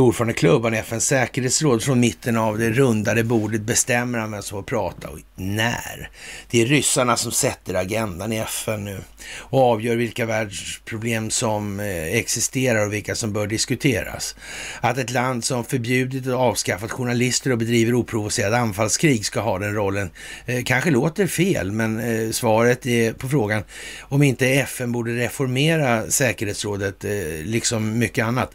ordförandeklubban 0.00 0.74
i 0.74 0.78
FNs 0.78 1.06
säkerhetsråd 1.06 1.82
från 1.82 2.00
mitten 2.00 2.36
av 2.36 2.58
det 2.58 2.70
rundade 2.70 3.24
bordet 3.24 3.60
bestämmer 3.60 4.18
han 4.18 4.30
vem 4.30 4.42
som 4.42 4.58
får 4.58 4.62
prata 4.62 5.08
och 5.08 5.18
när. 5.34 6.10
Det 6.50 6.62
är 6.62 6.66
ryssarna 6.66 7.16
som 7.16 7.32
sätter 7.32 7.74
agendan 7.74 8.32
i 8.32 8.38
FN 8.38 8.84
nu 8.84 9.00
och 9.36 9.60
avgör 9.60 9.96
vilka 9.96 10.26
världsproblem 10.26 11.30
som 11.30 11.80
eh, 11.80 12.04
existerar 12.04 12.86
och 12.86 12.92
vilka 12.92 13.14
som 13.14 13.32
bör 13.32 13.46
diskuteras. 13.46 14.36
Att 14.80 14.98
ett 14.98 15.10
land 15.10 15.44
som 15.44 15.64
förbjudit 15.64 16.26
och 16.26 16.40
avskaffat 16.40 16.92
journalister 16.92 17.52
och 17.52 17.58
bedriver 17.58 17.94
oprovocerad 17.94 18.54
anfallskrig 18.54 19.26
ska 19.26 19.40
ha 19.40 19.58
den 19.58 19.74
rollen 19.74 20.10
eh, 20.46 20.64
kanske 20.64 20.90
låter 20.90 21.26
fel, 21.26 21.72
men 21.72 22.00
eh, 22.00 22.30
svaret 22.30 22.86
är 22.86 23.12
på 23.12 23.28
frågan 23.28 23.62
om 24.00 24.22
inte 24.22 24.46
FN 24.46 24.92
borde 24.92 25.16
reformera 25.16 26.10
säkerhetsrådet, 26.10 27.04
liksom 27.44 27.98
mycket 27.98 28.24
annat 28.24 28.54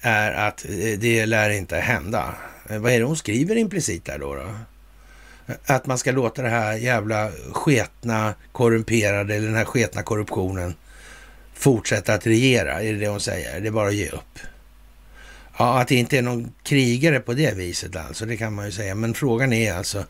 är 0.00 0.32
att 0.32 0.64
eh, 0.64 0.98
det 0.98 1.26
lär 1.26 1.50
inte 1.50 1.76
hända. 1.76 2.34
Eh, 2.68 2.78
vad 2.78 2.92
är 2.92 2.98
det 2.98 3.04
hon 3.04 3.16
skriver 3.16 3.56
implicit 3.56 4.04
där 4.04 4.18
då? 4.18 4.34
då? 4.34 4.50
Att 5.66 5.86
man 5.86 5.98
ska 5.98 6.12
låta 6.12 6.42
det 6.42 6.48
här 6.48 6.74
jävla 6.74 7.30
sketna 7.52 8.34
korrumperade, 8.52 9.34
eller 9.34 9.46
den 9.46 9.56
här 9.56 9.64
sketna 9.64 10.02
korruptionen 10.02 10.74
fortsätta 11.54 12.14
att 12.14 12.26
regera, 12.26 12.82
är 12.82 12.92
det 12.92 12.98
det 12.98 13.08
hon 13.08 13.20
säger? 13.20 13.60
Det 13.60 13.66
är 13.66 13.72
bara 13.72 13.88
att 13.88 13.94
ge 13.94 14.08
upp. 14.08 14.38
Ja, 15.58 15.80
att 15.80 15.88
det 15.88 15.94
inte 15.94 16.18
är 16.18 16.22
någon 16.22 16.52
krigare 16.62 17.20
på 17.20 17.32
det 17.32 17.54
viset 17.54 17.96
alltså, 17.96 18.26
det 18.26 18.36
kan 18.36 18.54
man 18.54 18.66
ju 18.66 18.72
säga. 18.72 18.94
Men 18.94 19.14
frågan 19.14 19.52
är 19.52 19.72
alltså, 19.72 20.04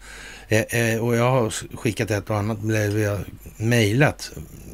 eh, 0.48 1.04
och 1.04 1.16
jag 1.16 1.30
har 1.30 1.76
skickat 1.76 2.10
ett 2.10 2.30
och 2.30 2.36
annat, 2.36 2.58
vi 2.62 3.04
har 3.04 3.24
mejlat, 3.56 4.30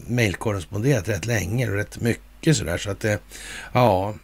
mejlkorresponderat 0.07 1.09
rätt 1.09 1.27
länge 1.27 1.69
och 1.69 1.75
rätt 1.75 2.01
mycket 2.01 2.57
sådär. 2.57 2.79
Så 2.79 2.91
att, 2.91 3.05
ja, 3.73 4.15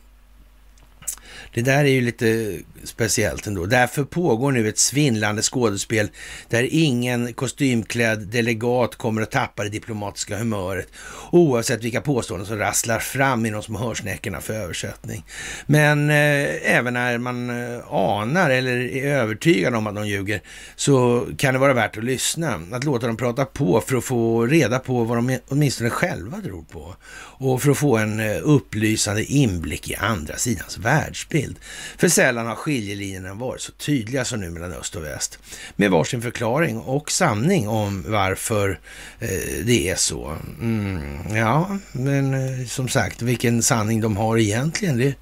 det 1.54 1.62
där 1.62 1.84
är 1.84 1.88
ju 1.88 2.00
lite 2.00 2.58
speciellt 2.84 3.46
ändå. 3.46 3.66
Därför 3.66 4.04
pågår 4.04 4.52
nu 4.52 4.68
ett 4.68 4.78
svindlande 4.78 5.42
skådespel 5.42 6.10
där 6.48 6.68
ingen 6.70 7.32
kostymklädd 7.32 8.18
delegat 8.18 8.96
kommer 8.96 9.22
att 9.22 9.30
tappa 9.30 9.62
det 9.62 9.68
diplomatiska 9.68 10.38
humöret 10.38 10.88
oavsett 11.30 11.84
vilka 11.84 12.00
påståenden 12.00 12.46
som 12.46 12.58
rasslar 12.58 12.98
fram 12.98 13.46
i 13.46 13.50
de 13.50 13.62
små 13.62 13.78
hörsnäckorna 13.78 14.40
för 14.40 14.54
översättning. 14.54 15.24
Men 15.66 16.10
eh, 16.10 16.76
även 16.76 16.94
när 16.94 17.18
man 17.18 17.50
eh, 17.50 17.94
anar 17.94 18.50
eller 18.50 18.96
är 18.96 19.16
övertygad 19.16 19.74
om 19.74 19.86
att 19.86 19.94
de 19.94 20.08
ljuger 20.08 20.40
så 20.76 21.26
kan 21.36 21.54
det 21.54 21.60
vara 21.60 21.74
värt 21.74 21.98
att 21.98 22.04
lyssna. 22.04 22.60
Att 22.72 22.84
låta 22.84 23.06
dem 23.06 23.16
prata 23.16 23.44
på 23.44 23.80
för 23.80 23.96
att 23.96 24.04
få 24.04 24.46
reda 24.46 24.78
på 24.78 25.04
vad 25.04 25.18
de 25.18 25.38
åtminstone 25.48 25.90
själva 25.90 26.40
tror 26.40 26.62
på 26.62 26.94
och 27.42 27.62
för 27.62 27.70
att 27.70 27.78
få 27.78 27.96
en 27.96 28.20
eh, 28.20 28.36
upplysande 28.42 29.24
inblick 29.24 29.90
i 29.90 29.94
andra 29.94 30.36
sidans 30.36 30.78
världsbild. 30.78 31.56
För 31.98 32.08
sällan 32.08 32.46
har 32.46 32.56
skiljelinjerna 32.72 33.34
varit 33.34 33.60
så 33.60 33.72
tydliga 33.72 34.24
som 34.24 34.40
nu 34.40 34.50
mellan 34.50 34.72
öst 34.72 34.96
och 34.96 35.04
väst. 35.04 35.38
Med 35.76 35.90
varsin 35.90 36.22
förklaring 36.22 36.78
och 36.78 37.10
sanning 37.10 37.68
om 37.68 38.04
varför 38.08 38.80
eh, 39.20 39.64
det 39.64 39.90
är 39.90 39.96
så. 39.96 40.36
Mm, 40.60 41.36
ja, 41.36 41.78
men 41.92 42.34
eh, 42.34 42.66
som 42.66 42.88
sagt, 42.88 43.22
vilken 43.22 43.62
sanning 43.62 44.00
de 44.00 44.16
har 44.16 44.38
egentligen, 44.38 44.96
det 44.96 45.14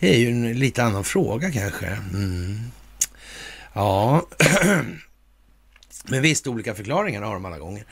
är 0.00 0.18
ju 0.18 0.30
en 0.30 0.58
lite 0.58 0.84
annan 0.84 1.04
fråga 1.04 1.50
kanske. 1.50 1.86
Mm. 1.86 2.60
Ja, 3.72 4.26
Men 6.10 6.22
visst, 6.22 6.46
olika 6.46 6.74
förklaringar 6.74 7.22
har 7.22 7.34
de 7.34 7.44
alla 7.44 7.58
gånger. 7.58 7.84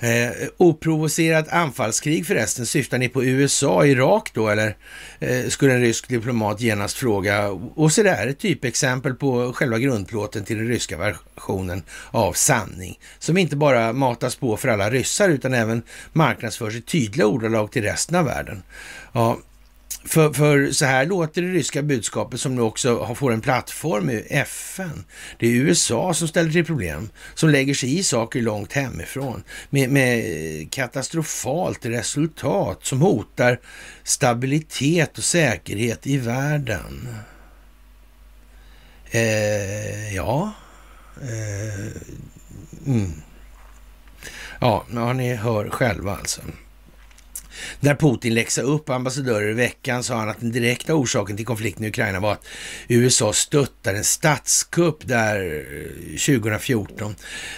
Eh, 0.00 0.48
oprovocerat 0.56 1.48
anfallskrig 1.48 2.26
förresten, 2.26 2.66
syftar 2.66 2.98
ni 2.98 3.08
på 3.08 3.24
USA, 3.24 3.86
Irak 3.86 4.30
då 4.34 4.48
eller? 4.48 4.76
Eh, 5.18 5.46
skulle 5.48 5.72
en 5.74 5.80
rysk 5.80 6.08
diplomat 6.08 6.60
genast 6.60 6.96
fråga. 6.96 7.48
Och 7.50 7.92
så 7.92 8.02
där, 8.02 8.26
ett 8.26 8.38
typexempel 8.38 9.14
på 9.14 9.52
själva 9.52 9.78
grundplåten 9.78 10.44
till 10.44 10.56
den 10.56 10.68
ryska 10.68 10.96
versionen 10.96 11.82
av 12.10 12.32
sanning. 12.32 12.98
Som 13.18 13.36
inte 13.36 13.56
bara 13.56 13.92
matas 13.92 14.36
på 14.36 14.56
för 14.56 14.68
alla 14.68 14.90
ryssar 14.90 15.28
utan 15.28 15.54
även 15.54 15.82
marknadsförs 16.12 16.74
i 16.74 16.82
tydliga 16.82 17.26
ordalag 17.26 17.72
till 17.72 17.82
resten 17.82 18.16
av 18.16 18.24
världen. 18.24 18.62
Ja, 19.12 19.38
för, 20.10 20.32
för 20.32 20.72
så 20.72 20.84
här 20.84 21.06
låter 21.06 21.42
det 21.42 21.48
ryska 21.48 21.82
budskapet 21.82 22.40
som 22.40 22.54
nu 22.54 22.62
också 22.62 23.14
får 23.14 23.32
en 23.32 23.40
plattform 23.40 24.10
i 24.10 24.26
FN. 24.30 25.04
Det 25.38 25.46
är 25.46 25.50
USA 25.50 26.14
som 26.14 26.28
ställer 26.28 26.50
till 26.50 26.64
problem, 26.64 27.10
som 27.34 27.48
lägger 27.48 27.74
sig 27.74 27.98
i 27.98 28.02
saker 28.02 28.42
långt 28.42 28.72
hemifrån 28.72 29.42
med, 29.70 29.90
med 29.90 30.72
katastrofalt 30.72 31.86
resultat 31.86 32.78
som 32.82 33.00
hotar 33.00 33.60
stabilitet 34.02 35.18
och 35.18 35.24
säkerhet 35.24 36.06
i 36.06 36.16
världen. 36.16 37.08
Eh, 39.10 40.14
ja. 40.14 40.52
Eh, 41.22 41.92
mm. 42.86 43.12
Ja, 44.60 45.12
ni 45.12 45.34
hör 45.34 45.70
själva 45.70 46.16
alltså. 46.16 46.40
När 47.80 47.94
Putin 47.94 48.34
läxade 48.34 48.66
upp 48.66 48.90
ambassadörer 48.90 49.50
i 49.50 49.52
veckan 49.52 50.02
sa 50.02 50.16
han 50.16 50.28
att 50.28 50.40
den 50.40 50.52
direkta 50.52 50.94
orsaken 50.94 51.36
till 51.36 51.46
konflikten 51.46 51.84
i 51.84 51.88
Ukraina 51.88 52.20
var 52.20 52.32
att 52.32 52.46
USA 52.88 53.32
stöttar 53.32 53.94
en 53.94 54.04
statskupp 54.04 55.08
där 55.08 55.64
eh, 56.10 56.36
2014. 56.36 57.14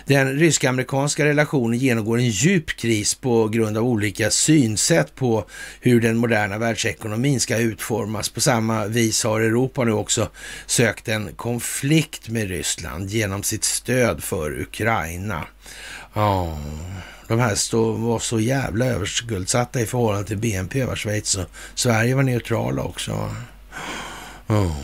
Den 0.06 0.38
ryska-amerikanska 0.38 1.24
relationen 1.24 1.78
genomgår 1.78 2.18
en 2.18 2.30
djup 2.30 2.66
kris 2.66 3.14
på 3.14 3.48
grund 3.48 3.76
av 3.76 3.84
olika 3.84 4.30
synsätt 4.30 5.14
på 5.14 5.44
hur 5.80 6.00
den 6.00 6.16
moderna 6.16 6.58
världsekonomin 6.58 7.40
ska 7.40 7.58
utformas. 7.58 8.28
På 8.28 8.40
samma 8.40 8.86
vis 8.86 9.24
har 9.24 9.40
Europa 9.40 9.84
nu 9.84 9.92
också 9.92 10.28
sökt 10.66 11.08
en 11.08 11.32
konflikt 11.34 12.28
med 12.28 12.48
Ryssland 12.48 13.10
genom 13.10 13.42
sitt 13.42 13.64
stöd 13.64 14.22
för 14.22 14.60
Ukraina. 14.60 15.46
Ja, 16.14 16.58
de 17.32 17.40
här 17.40 17.54
stå, 17.54 17.92
var 17.92 18.18
så 18.18 18.40
jävla 18.40 18.84
överskuldsatta 18.84 19.80
i 19.80 19.86
förhållande 19.86 20.28
till 20.28 20.38
BNP, 20.38 20.84
var 20.84 20.96
Schweiz 20.96 21.34
och 21.34 21.50
Sverige 21.74 22.14
var 22.14 22.22
neutrala 22.22 22.82
också. 22.82 23.30
Oh. 24.46 24.76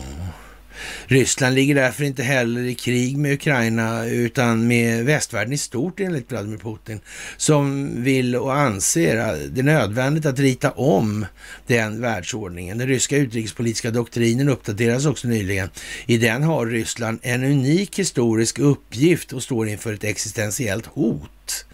Ryssland 1.05 1.55
ligger 1.55 1.75
därför 1.75 2.03
inte 2.03 2.23
heller 2.23 2.61
i 2.61 2.75
krig 2.75 3.17
med 3.17 3.33
Ukraina 3.33 4.05
utan 4.05 4.67
med 4.67 5.05
västvärlden 5.05 5.53
i 5.53 5.57
stort 5.57 5.99
enligt 5.99 6.31
Vladimir 6.31 6.57
Putin 6.57 6.99
som 7.37 7.91
vill 8.03 8.35
och 8.35 8.55
anser 8.55 9.37
det 9.49 9.63
nödvändigt 9.63 10.25
att 10.25 10.39
rita 10.39 10.71
om 10.71 11.25
den 11.67 12.01
världsordningen. 12.01 12.77
Den 12.77 12.87
ryska 12.87 13.17
utrikespolitiska 13.17 13.91
doktrinen 13.91 14.49
uppdateras 14.49 15.05
också 15.05 15.27
nyligen. 15.27 15.69
I 16.05 16.17
den 16.17 16.43
har 16.43 16.65
Ryssland 16.65 17.19
en 17.21 17.43
unik 17.43 17.99
historisk 17.99 18.59
uppgift 18.59 19.33
och 19.33 19.43
står 19.43 19.67
inför 19.67 19.93
ett 19.93 20.03
existentiellt 20.03 20.85
hot. 20.85 21.65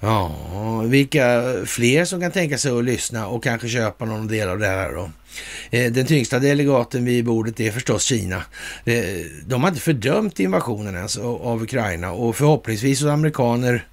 Ja, 0.00 0.82
vilka 0.84 1.42
fler 1.66 2.04
som 2.04 2.20
kan 2.20 2.30
tänka 2.30 2.58
sig 2.58 2.78
att 2.78 2.84
lyssna 2.84 3.26
och 3.26 3.44
kanske 3.44 3.68
köpa 3.68 4.04
någon 4.04 4.28
del 4.28 4.48
av 4.48 4.58
det 4.58 4.66
här 4.66 4.92
då? 4.92 5.10
Eh, 5.70 5.92
den 5.92 6.06
tyngsta 6.06 6.38
delegaten 6.38 7.04
vid 7.04 7.24
bordet 7.24 7.60
är 7.60 7.70
förstås 7.70 8.04
Kina. 8.04 8.42
Eh, 8.84 9.02
de 9.46 9.62
har 9.62 9.68
inte 9.68 9.80
fördömt 9.80 10.40
invasionen 10.40 10.94
ens 10.94 11.16
av 11.18 11.62
Ukraina 11.62 12.12
och 12.12 12.36
förhoppningsvis 12.36 13.00
hos 13.00 13.10
amerikaner 13.10 13.86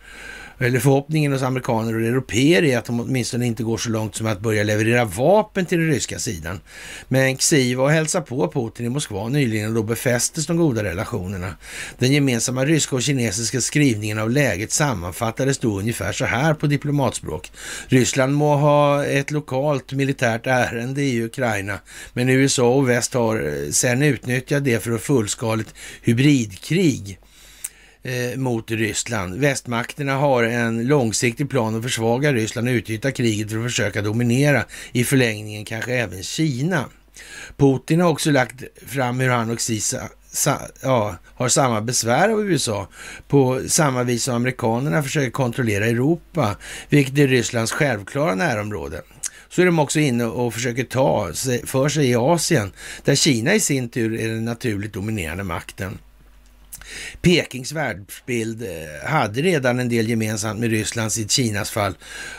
eller 0.58 0.80
förhoppningen 0.80 1.32
hos 1.32 1.42
amerikaner 1.42 1.96
och 1.96 2.02
europeer 2.02 2.64
är 2.64 2.78
att 2.78 2.86
de 2.86 3.00
åtminstone 3.00 3.46
inte 3.46 3.64
går 3.64 3.78
så 3.78 3.90
långt 3.90 4.16
som 4.16 4.28
att 4.28 4.40
börja 4.40 4.64
leverera 4.64 5.06
vapen 5.06 5.66
till 5.66 5.80
den 5.80 5.88
ryska 5.88 6.20
sidan. 6.20 6.60
Men 7.08 7.38
Xi 7.38 7.76
var 7.76 7.84
och 7.84 7.92
hälsade 7.92 8.26
på 8.26 8.52
Putin 8.52 8.86
i 8.86 8.90
Moskva 8.90 9.30
nyligen 9.30 9.68
och 9.68 9.76
då 9.76 9.84
befästes 9.84 10.48
de 10.48 10.58
goda 10.58 10.84
relationerna. 10.84 11.56
Den 11.98 12.12
gemensamma 12.12 12.66
ryska 12.66 12.96
och 12.96 13.02
kinesiska 13.02 13.62
skrivningen 13.62 14.20
av 14.20 14.30
läget 14.30 14.72
sammanfattades 14.72 15.58
då 15.58 15.80
ungefär 15.80 16.12
så 16.12 16.26
här 16.26 16.54
på 16.54 16.68
diplomatspråk. 16.68 17.52
Ryssland 17.88 18.34
må 18.34 18.56
ha 18.56 19.06
ett 19.06 19.32
lokalt 19.32 19.94
militärt 19.94 20.48
ärende 20.48 21.02
i 21.02 21.24
Ukraina, 21.24 21.80
men 22.14 22.30
USA 22.30 22.68
och 22.68 22.90
väst 22.90 23.14
har 23.14 23.48
eh, 23.48 23.72
sedan 23.72 24.02
utnyttjat 24.02 24.66
det 24.66 24.84
för 24.84 24.96
ett 24.96 25.02
fullskaligt 25.02 25.74
hybridkrig 26.02 27.20
eh, 28.06 28.38
mot 28.38 28.72
Ryssland. 28.72 29.36
Västmakterna 29.36 30.16
har 30.16 30.44
en 30.44 30.88
långsiktig 30.88 31.50
plan 31.50 31.76
att 31.76 31.84
försvaga 31.84 32.34
Ryssland 32.34 32.68
och 32.68 32.72
utnyttja 32.72 33.12
kriget 33.12 33.52
för 33.52 33.58
att 33.58 33.64
försöka 33.64 34.02
dominera 34.02 34.66
i 34.92 35.04
förlängningen 35.04 35.66
kanske 35.66 35.94
även 35.94 36.24
Kina. 36.24 36.86
Putin 37.58 38.02
har 38.02 38.10
också 38.10 38.32
lagt 38.32 38.64
fram 38.88 39.20
hur 39.20 39.30
han 39.30 39.50
och 39.50 39.60
Xi 39.60 39.82
ja, 40.82 41.16
har 41.36 41.50
samma 41.50 41.82
besvär 41.82 42.30
av 42.30 42.42
USA 42.42 42.88
på 43.28 43.62
samma 43.68 44.04
vis 44.04 44.24
som 44.24 44.36
amerikanerna 44.36 45.04
försöker 45.04 45.32
kontrollera 45.32 45.86
Europa, 45.86 46.56
vilket 46.90 47.18
är 47.18 47.28
Rysslands 47.28 47.72
självklara 47.72 48.36
närområde. 48.36 49.02
Så 49.50 49.62
är 49.62 49.66
de 49.66 49.80
också 49.80 50.00
inne 50.00 50.26
och 50.26 50.54
försöker 50.54 50.84
ta 50.84 51.32
för 51.64 51.90
sig 51.90 52.10
i 52.10 52.16
Asien, 52.16 52.72
där 53.04 53.16
Kina 53.16 53.54
i 53.54 53.60
sin 53.60 53.90
tur 53.90 54.20
är 54.20 54.28
den 54.28 54.46
naturligt 54.46 54.94
dominerande 54.94 55.44
makten. 55.44 55.98
Pekings 57.22 57.72
världsbild 57.72 58.64
eh, 58.64 59.10
hade 59.10 59.42
redan 59.42 59.80
en 59.80 59.90
del 59.90 60.10
gemensamt 60.10 60.60
med 60.60 60.70
Rysslands 60.70 61.18
i 61.18 61.28
Kinas 61.28 61.70
fall 61.70 61.96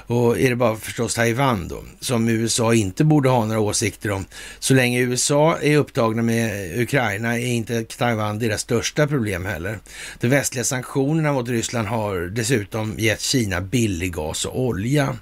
och 0.07 0.41
är 0.41 0.51
det 0.51 0.57
bara 0.57 0.77
förstås 0.77 1.15
Taiwan 1.15 1.69
då, 1.69 1.85
som 2.01 2.29
USA 2.29 2.75
inte 2.75 3.05
borde 3.05 3.29
ha 3.29 3.45
några 3.45 3.61
åsikter 3.61 4.11
om. 4.11 4.25
Så 4.59 4.75
länge 4.75 5.01
USA 5.01 5.59
är 5.59 5.77
upptagna 5.77 6.23
med 6.23 6.79
Ukraina 6.81 7.39
är 7.39 7.47
inte 7.47 7.85
Taiwan 7.85 8.39
deras 8.39 8.61
största 8.61 9.07
problem 9.07 9.45
heller. 9.45 9.79
De 10.21 10.29
västliga 10.29 10.65
sanktionerna 10.65 11.33
mot 11.33 11.49
Ryssland 11.49 11.89
har 11.89 12.21
dessutom 12.21 12.95
gett 12.99 13.21
Kina 13.21 13.61
billig 13.61 14.13
gas 14.15 14.45
och 14.45 14.61
olja. 14.61 15.17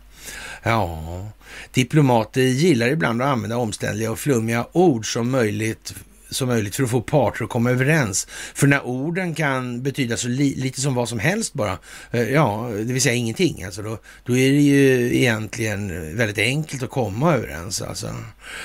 Ja, 0.63 1.27
diplomater 1.73 2.41
gillar 2.41 2.89
ibland 2.89 3.23
att 3.23 3.29
använda 3.29 3.57
omständliga 3.57 4.11
och 4.11 4.19
flummiga 4.19 4.67
ord 4.73 5.13
som 5.13 5.31
möjligt 5.31 5.95
som 6.35 6.49
möjligt 6.49 6.77
för 6.77 6.83
att 6.83 6.91
få 6.91 7.01
parter 7.01 7.45
att 7.45 7.51
komma 7.51 7.71
överens. 7.71 8.27
För 8.55 8.67
när 8.67 8.87
orden 8.87 9.35
kan 9.35 9.83
betyda 9.83 10.17
så 10.17 10.29
li 10.29 10.55
lite 10.55 10.81
som 10.81 10.95
vad 10.95 11.09
som 11.09 11.19
helst 11.19 11.53
bara, 11.53 11.79
eh, 12.11 12.31
ja, 12.31 12.71
det 12.73 12.93
vill 12.93 13.03
säga 13.03 13.15
ingenting, 13.15 13.65
alltså 13.65 13.83
då, 13.83 13.99
då 14.25 14.37
är 14.37 14.51
det 14.51 14.61
ju 14.61 15.17
egentligen 15.17 16.17
väldigt 16.17 16.39
enkelt 16.39 16.83
att 16.83 16.91
komma 16.91 17.35
överens. 17.35 17.83
Alltså. 17.83 18.15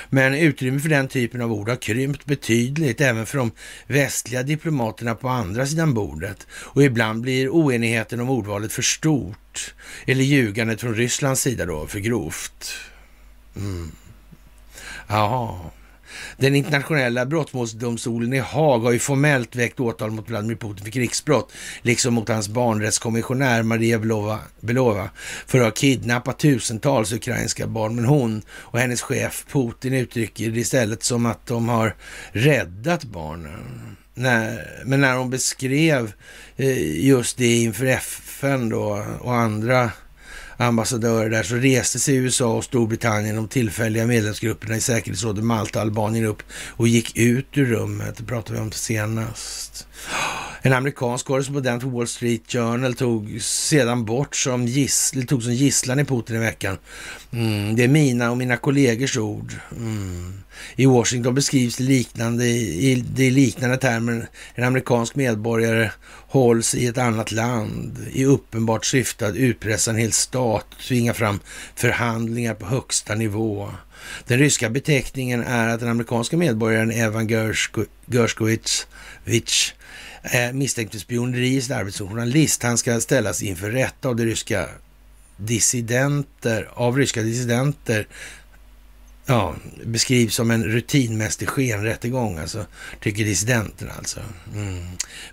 Men 0.09 0.33
utrymme 0.33 0.79
för 0.79 0.89
den 0.89 1.07
typen 1.07 1.41
av 1.41 1.53
ord 1.53 1.69
har 1.69 1.75
krympt 1.75 2.25
betydligt, 2.25 3.01
även 3.01 3.25
för 3.25 3.37
de 3.37 3.51
västliga 3.87 4.43
diplomaterna 4.43 5.15
på 5.15 5.29
andra 5.29 5.65
sidan 5.65 5.93
bordet. 5.93 6.47
Och 6.51 6.83
ibland 6.83 7.21
blir 7.21 7.49
oenigheten 7.49 8.19
om 8.19 8.29
ordvalet 8.29 8.73
för 8.73 8.81
stort, 8.81 9.73
eller 10.05 10.23
ljugandet 10.23 10.81
från 10.81 10.95
Rysslands 10.95 11.41
sida 11.41 11.65
då, 11.65 11.87
för 11.87 11.99
grovt. 11.99 12.73
Mm. 13.55 13.91
Jaha 15.07 15.59
den 16.40 16.56
internationella 16.56 17.26
brottmålsdomstolen 17.26 18.34
i 18.34 18.40
Haag 18.40 18.80
har 18.80 18.91
ju 18.91 18.99
formellt 18.99 19.56
väckt 19.56 19.80
åtal 19.80 20.11
mot 20.11 20.30
Vladimir 20.30 20.56
Putin 20.56 20.84
för 20.84 20.91
krigsbrott, 20.91 21.52
liksom 21.82 22.14
mot 22.14 22.30
hans 22.30 22.49
barnrättskommissionär 22.49 23.64
Maria 23.64 23.99
Belova, 23.99 24.40
Belova 24.60 25.10
för 25.48 25.57
att 25.57 25.64
ha 25.64 25.72
kidnappat 25.72 26.40
tusentals 26.40 27.14
ukrainska 27.14 27.68
barn. 27.68 27.95
Men 27.95 28.06
hon 28.06 28.41
och 28.49 28.80
hennes 28.80 29.02
chef 29.02 29.45
Putin 29.52 29.94
uttrycker 29.94 30.52
det 30.52 30.60
istället 30.60 31.03
som 31.03 31.26
att 31.26 31.48
de 31.48 31.70
har 31.70 31.95
räddat 32.32 33.03
barnen. 33.03 33.95
När, 34.14 34.68
men 34.86 35.02
när 35.02 35.16
hon 35.16 35.30
beskrev 35.30 36.14
eh, 36.57 37.06
just 37.06 37.38
det 37.38 37.56
inför 37.56 37.86
FN 37.86 38.70
då 38.70 39.06
och 39.20 39.36
andra 39.36 39.91
ambassadörer 40.65 41.30
där 41.30 41.44
så 41.44 41.56
reste 41.56 41.99
sig 41.99 42.15
USA 42.15 42.57
och 42.57 42.64
Storbritannien, 42.64 43.36
de 43.36 43.48
tillfälliga 43.48 44.06
medlemsgrupperna 44.06 44.76
i 44.76 44.81
säkerhetsrådet, 44.81 45.44
Malta, 45.44 45.81
Albanien 45.81 46.26
upp 46.26 46.44
och 46.53 46.88
gick 46.88 47.18
ut 47.18 47.57
ur 47.57 47.65
rummet. 47.65 48.18
Det 48.18 48.23
pratade 48.23 48.60
vi 48.60 48.65
om 48.65 48.72
senast. 48.72 49.88
En 50.61 50.73
amerikansk 50.73 51.26
korrespondent 51.26 51.81
för 51.81 51.89
Wall 51.89 52.07
Street 52.07 52.51
Journal 52.51 52.93
tog 52.93 53.41
sedan 53.41 54.05
bort 54.05 54.35
som 54.35 54.65
gissl, 54.65 55.21
tog 55.21 55.43
som 55.43 55.53
gisslan 55.53 55.99
i 55.99 56.05
Putin 56.05 56.35
i 56.35 56.39
veckan. 56.39 56.77
Mm, 57.31 57.76
det 57.76 57.84
är 57.84 57.88
mina 57.88 58.31
och 58.31 58.38
mina 58.38 58.57
kollegors 58.57 59.17
ord. 59.17 59.53
Mm. 59.77 60.34
I 60.76 60.85
Washington 60.85 61.35
beskrivs 61.35 61.77
det 61.77 61.84
liknande 61.84 62.45
i, 62.45 63.05
i 63.17 63.31
liknande 63.31 63.77
termer. 63.77 64.30
En 64.55 64.63
amerikansk 64.63 65.15
medborgare 65.15 65.91
hålls 66.27 66.76
i 66.76 66.88
ett 66.88 66.97
annat 66.97 67.31
land 67.31 68.05
i 68.11 68.26
uppenbart 68.26 68.85
syfte 68.85 69.27
att 69.27 69.35
utpressa 69.35 69.91
en 69.91 69.97
hel 69.97 70.11
stat 70.11 70.65
och 70.77 70.84
tvinga 70.84 71.13
fram 71.13 71.39
förhandlingar 71.76 72.53
på 72.53 72.65
högsta 72.65 73.15
nivå. 73.15 73.69
Den 74.27 74.39
ryska 74.39 74.69
beteckningen 74.69 75.43
är 75.43 75.67
att 75.67 75.80
den 75.80 75.89
amerikanska 75.89 76.38
medborgaren 76.38 76.91
Evan 76.91 77.27
Gershkovich 78.07 79.73
Eh, 80.23 80.53
misstänkt 80.53 80.91
för 80.91 80.99
spioneri 80.99 81.55
i 81.55 81.61
sitt 81.61 81.71
arbete 81.71 81.97
som 81.97 82.09
journalist. 82.09 82.63
Han 82.63 82.77
ska 82.77 82.99
ställas 82.99 83.43
inför 83.43 83.71
rätta 83.71 84.09
av 84.09 84.15
de 84.15 84.25
ryska 84.25 84.67
dissidenter, 85.37 86.69
av 86.73 86.97
ryska 86.97 87.21
dissidenter 87.21 88.07
ja, 89.29 89.55
beskrivs 89.85 90.35
som 90.35 90.51
en 90.51 90.63
rutinmässig 90.63 91.47
skenrättegång, 91.47 92.37
alltså, 92.37 92.65
tycker 93.01 93.23
dissidenterna 93.23 93.91
alltså. 93.97 94.19
Mm. 94.55 94.85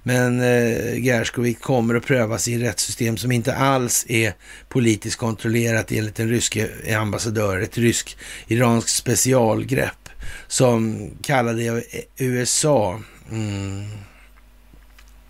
Men 0.03 0.41
eh, 0.41 1.03
Gerskovic 1.03 1.59
kommer 1.59 1.95
att 1.95 2.07
prövas 2.07 2.49
i 2.49 2.55
ett 2.55 2.63
rättssystem 2.63 3.17
som 3.17 3.33
inte 3.33 3.55
alls 3.55 4.07
är 4.09 4.35
politiskt 4.69 5.17
kontrollerat 5.17 5.93
enligt 5.93 6.15
den 6.15 6.29
ryske 6.29 6.69
ambassadören, 6.97 7.63
ett 7.63 7.79
rysk-iranskt 7.79 8.91
specialgrepp 8.91 10.09
som 10.49 11.11
kallade 11.23 11.83
USA 12.17 13.01
mm, 13.31 13.85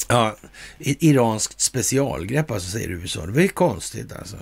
Ja, 0.09 0.37
iranskt 0.79 1.61
specialgrepp 1.61 2.51
alltså, 2.51 2.71
säger 2.71 2.91
USA. 2.91 3.27
Det 3.27 3.33
var 3.33 3.41
ju 3.41 3.49
konstigt 3.49 4.13
alltså. 4.13 4.37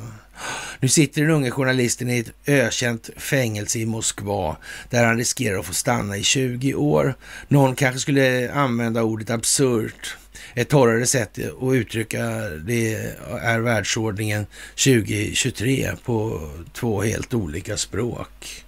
Nu 0.80 0.88
sitter 0.88 1.22
den 1.22 1.30
unge 1.30 1.50
journalisten 1.50 2.10
i 2.10 2.18
ett 2.18 2.32
ökänt 2.46 3.10
fängelse 3.16 3.78
i 3.78 3.86
Moskva 3.86 4.56
där 4.90 5.04
han 5.04 5.16
riskerar 5.16 5.58
att 5.58 5.66
få 5.66 5.74
stanna 5.74 6.16
i 6.16 6.22
20 6.22 6.74
år. 6.74 7.14
Någon 7.48 7.74
kanske 7.74 8.00
skulle 8.00 8.52
använda 8.52 9.02
ordet 9.02 9.30
absurt. 9.30 10.16
Ett 10.54 10.68
torrare 10.68 11.06
sätt 11.06 11.38
att 11.62 11.74
uttrycka 11.74 12.20
det 12.66 12.94
är 13.42 13.58
världsordningen 13.58 14.46
2023 14.70 15.92
på 16.04 16.48
två 16.72 17.02
helt 17.02 17.34
olika 17.34 17.76
språk. 17.76 18.64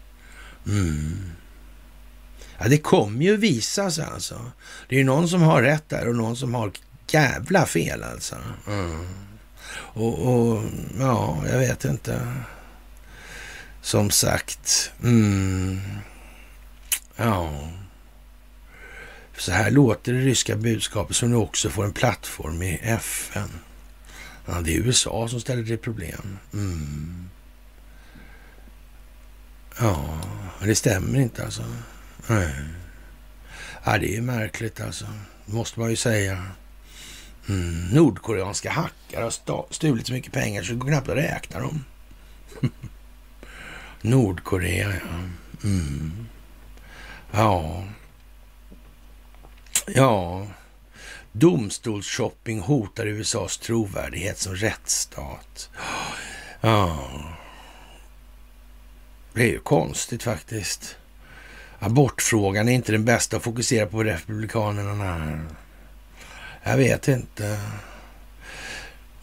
Mm. 0.66 1.30
Ja, 2.58 2.68
det 2.68 2.78
kommer 2.78 3.24
ju 3.24 3.36
visa 3.36 3.90
sig 3.90 4.04
alltså. 4.04 4.50
Det 4.88 4.94
är 4.94 4.98
ju 4.98 5.04
någon 5.04 5.28
som 5.28 5.42
har 5.42 5.62
rätt 5.62 5.88
där 5.88 6.08
och 6.08 6.16
någon 6.16 6.36
som 6.36 6.54
har 6.54 6.72
jävla 7.14 7.66
fel 7.66 8.02
alltså. 8.02 8.36
Mm. 8.66 9.06
Och, 9.70 10.18
och, 10.18 10.62
ja, 10.98 11.44
jag 11.50 11.58
vet 11.58 11.84
inte. 11.84 12.32
Som 13.82 14.10
sagt. 14.10 14.92
Mm, 15.02 15.80
ja. 17.16 17.68
Så 19.36 19.52
här 19.52 19.70
låter 19.70 20.12
det 20.12 20.20
ryska 20.20 20.56
budskapet 20.56 21.16
som 21.16 21.30
nu 21.30 21.36
också 21.36 21.70
får 21.70 21.84
en 21.84 21.92
plattform 21.92 22.62
i 22.62 22.80
FN. 22.82 23.48
Ja, 24.46 24.60
det 24.60 24.76
är 24.76 24.80
USA 24.80 25.28
som 25.28 25.40
ställer 25.40 25.64
till 25.64 25.78
problem. 25.78 26.38
Mm. 26.52 27.30
Ja, 29.78 30.20
det 30.62 30.74
stämmer 30.74 31.18
inte 31.18 31.44
alltså. 31.44 31.64
Nej. 32.26 32.54
Ja, 33.84 33.98
det 33.98 34.16
är 34.16 34.20
märkligt 34.20 34.80
alltså. 34.80 35.06
måste 35.44 35.80
man 35.80 35.90
ju 35.90 35.96
säga. 35.96 36.46
Mm. 37.48 37.88
Nordkoreanska 37.88 38.70
hackare 38.70 39.24
har 39.24 39.72
stulit 39.72 40.06
så 40.06 40.12
mycket 40.12 40.32
pengar 40.32 40.62
så 40.62 40.72
det 40.72 40.78
går 40.78 40.88
knappt 40.88 41.08
att 41.08 41.16
räkna 41.16 41.60
dem. 41.60 41.84
Nordkorea, 44.00 44.88
ja. 44.88 44.98
Mm. 45.64 46.26
Ja. 47.32 47.84
Ja. 49.86 50.46
Domstolsshopping 51.32 52.60
hotar 52.60 53.06
USAs 53.06 53.58
trovärdighet 53.58 54.38
som 54.38 54.54
rättsstat. 54.54 55.70
Ja. 56.60 56.98
Det 59.32 59.42
är 59.42 59.48
ju 59.48 59.58
konstigt 59.58 60.22
faktiskt. 60.22 60.96
Abortfrågan 61.78 62.68
är 62.68 62.72
inte 62.72 62.92
den 62.92 63.04
bästa 63.04 63.36
att 63.36 63.42
fokusera 63.42 63.86
på 63.86 64.04
Republikanerna. 64.04 65.40
Jag 66.68 66.76
vet 66.76 67.08
inte. 67.08 67.58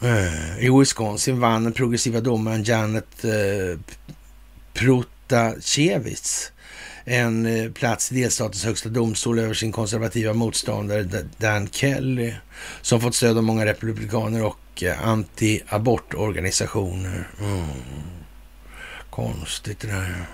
Eh, 0.02 0.60
I 0.60 0.70
Wisconsin 0.80 1.40
vann 1.40 1.64
den 1.64 1.74
progressiva 1.74 2.22
domaren 2.22 2.64
Janet 2.64 3.26
eh, 3.26 3.80
Protasevich 4.74 6.52
en 7.06 7.45
eh, 7.45 7.72
plats 7.72 8.11
i 8.11 8.22
delstatens 8.22 8.65
högsta 8.65 8.90
domstol 8.90 9.40
över 9.40 9.53
sin 9.53 9.72
konservativa 9.72 10.34
motståndare 10.34 11.03
Dan 11.38 11.70
Kelly 11.70 12.34
som 12.82 13.02
fått 13.02 13.15
stöd 13.15 13.38
av 13.38 13.44
många 13.44 13.65
republikaner 13.65 14.44
och 14.44 14.84
eh, 14.84 15.07
anti-abortorganisationer. 15.07 17.28
Mm. 17.40 17.68
Konstigt 19.10 19.80
det 19.80 19.88
där. 19.88 20.26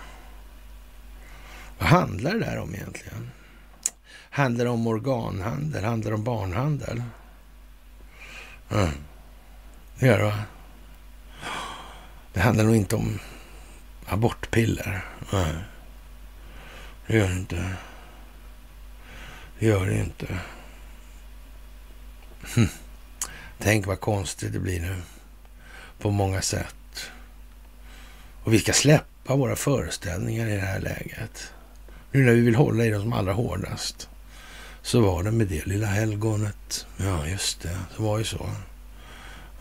Vad 1.80 1.90
handlar 1.90 2.34
det 2.34 2.40
där 2.40 2.57
om 2.57 2.76
egentligen? 2.76 3.31
Handlar 4.30 4.65
det 4.65 4.72
om 4.72 4.88
organhandel? 4.88 5.84
Handlar 5.84 6.11
det 6.11 6.15
om 6.15 6.23
barnhandel? 6.23 7.03
Mm. 8.72 8.89
Det 9.99 10.06
gör 10.06 10.18
det 10.18 10.26
va? 10.26 10.43
Det 12.34 12.39
handlar 12.39 12.64
nog 12.64 12.76
inte 12.76 12.95
om 12.95 13.19
abortpiller. 14.06 15.06
Nej. 15.34 15.56
Det 17.07 17.18
gör 17.18 17.27
det 17.27 17.35
inte. 17.35 17.73
Det 19.60 19.65
gör 19.65 19.85
det 19.85 19.99
inte. 19.99 20.39
Hm. 22.56 22.68
Tänk 23.57 23.88
vad 23.88 23.99
konstigt 23.99 24.53
det 24.53 24.60
blir 24.60 24.80
nu. 24.80 24.95
På 25.99 26.11
många 26.11 26.41
sätt. 26.41 27.11
Och 28.43 28.53
vi 28.53 28.60
ska 28.60 28.73
släppa 28.73 29.35
våra 29.35 29.56
föreställningar 29.56 30.47
i 30.47 30.56
det 30.56 30.61
här 30.61 30.80
läget. 30.80 31.53
Nu 32.11 32.23
när 32.23 32.34
vi 32.34 32.41
vill 32.41 32.56
hålla 32.56 32.85
i 32.85 32.89
dem 32.89 33.01
som 33.01 33.14
allra 33.14 33.34
hårdast. 33.34 34.10
Så 34.81 35.01
var 35.01 35.23
det 35.23 35.31
med 35.31 35.47
det 35.47 35.65
lilla 35.65 35.88
helgonet. 35.88 36.88
Ja, 36.97 37.27
just 37.27 37.61
det. 37.61 37.80
Det 37.97 38.03
var 38.03 38.18
ju 38.18 38.23
så. 38.23 38.49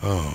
Ja. 0.00 0.32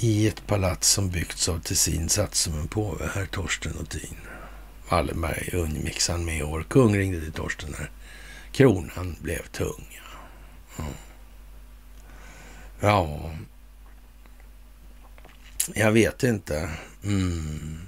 I 0.00 0.28
ett 0.28 0.46
palats 0.46 0.88
som 0.88 1.10
byggts 1.10 1.48
av 1.48 1.60
Tessin 1.60 2.08
satt 2.08 2.34
som 2.34 2.58
en 2.58 2.68
påve, 2.68 3.10
herr 3.14 3.26
Torsten 3.26 3.76
och 3.80 3.88
Tin. 3.88 4.16
Wallenberg 4.88 5.50
undgick 5.52 6.08
han 6.08 6.24
med 6.24 6.44
år. 6.44 6.66
Kung 6.68 6.98
ringde 6.98 7.20
till 7.20 7.32
Torsten 7.32 7.70
när 7.70 7.90
kronan 8.52 9.16
blev 9.20 9.46
tung. 9.46 10.00
Ja. 10.78 10.84
ja. 12.80 13.30
Jag 15.74 15.92
vet 15.92 16.22
inte. 16.22 16.70
Mm. 17.04 17.86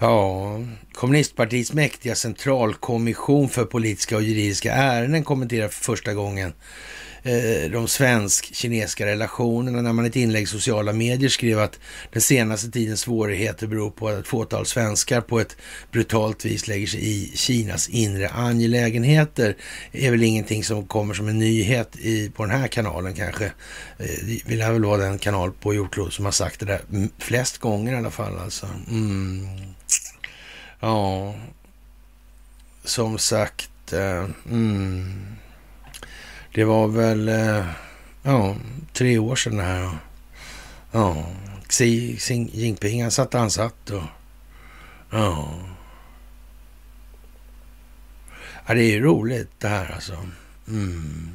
Ja, 0.00 0.60
kommunistpartiets 0.92 1.72
mäktiga 1.72 2.14
centralkommission 2.14 3.48
för 3.48 3.64
politiska 3.64 4.16
och 4.16 4.22
juridiska 4.22 4.72
ärenden 4.72 5.24
kommenterar 5.24 5.68
för 5.68 5.84
första 5.84 6.14
gången 6.14 6.52
eh, 7.22 7.70
de 7.70 7.88
svensk-kinesiska 7.88 9.06
relationerna 9.06 9.82
när 9.82 9.92
man 9.92 10.04
i 10.04 10.08
ett 10.08 10.16
inlägg 10.16 10.42
i 10.42 10.46
sociala 10.46 10.92
medier 10.92 11.28
skrev 11.28 11.58
att 11.58 11.78
den 12.12 12.22
senaste 12.22 12.70
tidens 12.70 13.00
svårigheter 13.00 13.66
beror 13.66 13.90
på 13.90 14.08
att 14.08 14.18
ett 14.18 14.26
fåtal 14.26 14.66
svenskar 14.66 15.20
på 15.20 15.40
ett 15.40 15.56
brutalt 15.92 16.44
vis 16.44 16.68
lägger 16.68 16.86
sig 16.86 17.00
i 17.08 17.32
Kinas 17.34 17.88
inre 17.88 18.28
angelägenheter. 18.28 19.56
Det 19.92 20.06
är 20.06 20.10
väl 20.10 20.22
ingenting 20.22 20.64
som 20.64 20.86
kommer 20.86 21.14
som 21.14 21.28
en 21.28 21.38
nyhet 21.38 21.96
i, 21.96 22.30
på 22.30 22.46
den 22.46 22.60
här 22.60 22.68
kanalen 22.68 23.14
kanske. 23.14 23.44
Eh, 23.98 24.40
vi 24.46 24.56
lär 24.56 24.72
väl 24.72 24.84
vara 24.84 25.02
den 25.02 25.18
kanal 25.18 25.52
på 25.52 25.74
jordklotet 25.74 26.14
som 26.14 26.24
har 26.24 26.32
sagt 26.32 26.60
det 26.60 26.66
där 26.66 26.80
flest 27.18 27.58
gånger 27.58 27.92
i 27.92 27.96
alla 27.96 28.10
fall 28.10 28.38
alltså. 28.38 28.66
Mm. 28.90 29.48
Ja, 30.80 31.34
som 32.84 33.18
sagt. 33.18 33.92
Eh, 33.92 34.24
mm. 34.50 35.36
Det 36.54 36.64
var 36.64 36.88
väl 36.88 37.28
eh, 37.28 37.66
ja, 38.22 38.56
tre 38.92 39.18
år 39.18 39.36
sedan 39.36 39.60
här. 39.60 39.98
Ja, 40.92 41.26
Xi 41.68 42.18
Jinping 42.52 43.02
han 43.02 43.10
satt 43.10 43.32
han 43.32 43.50
satt 43.50 43.90
och 43.90 44.02
ja. 45.10 45.48
ja. 48.66 48.74
det 48.74 48.82
är 48.82 48.90
ju 48.90 49.00
roligt 49.00 49.50
det 49.58 49.68
här 49.68 49.92
alltså. 49.94 50.28
Mm. 50.68 51.30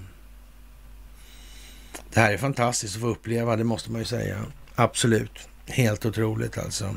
Det 2.14 2.20
här 2.20 2.34
är 2.34 2.38
fantastiskt 2.38 2.96
att 2.96 3.02
få 3.02 3.08
uppleva, 3.08 3.56
det 3.56 3.64
måste 3.64 3.92
man 3.92 4.02
ju 4.02 4.06
säga. 4.06 4.46
Absolut. 4.76 5.48
Helt 5.68 6.06
otroligt 6.06 6.58
alltså. 6.58 6.96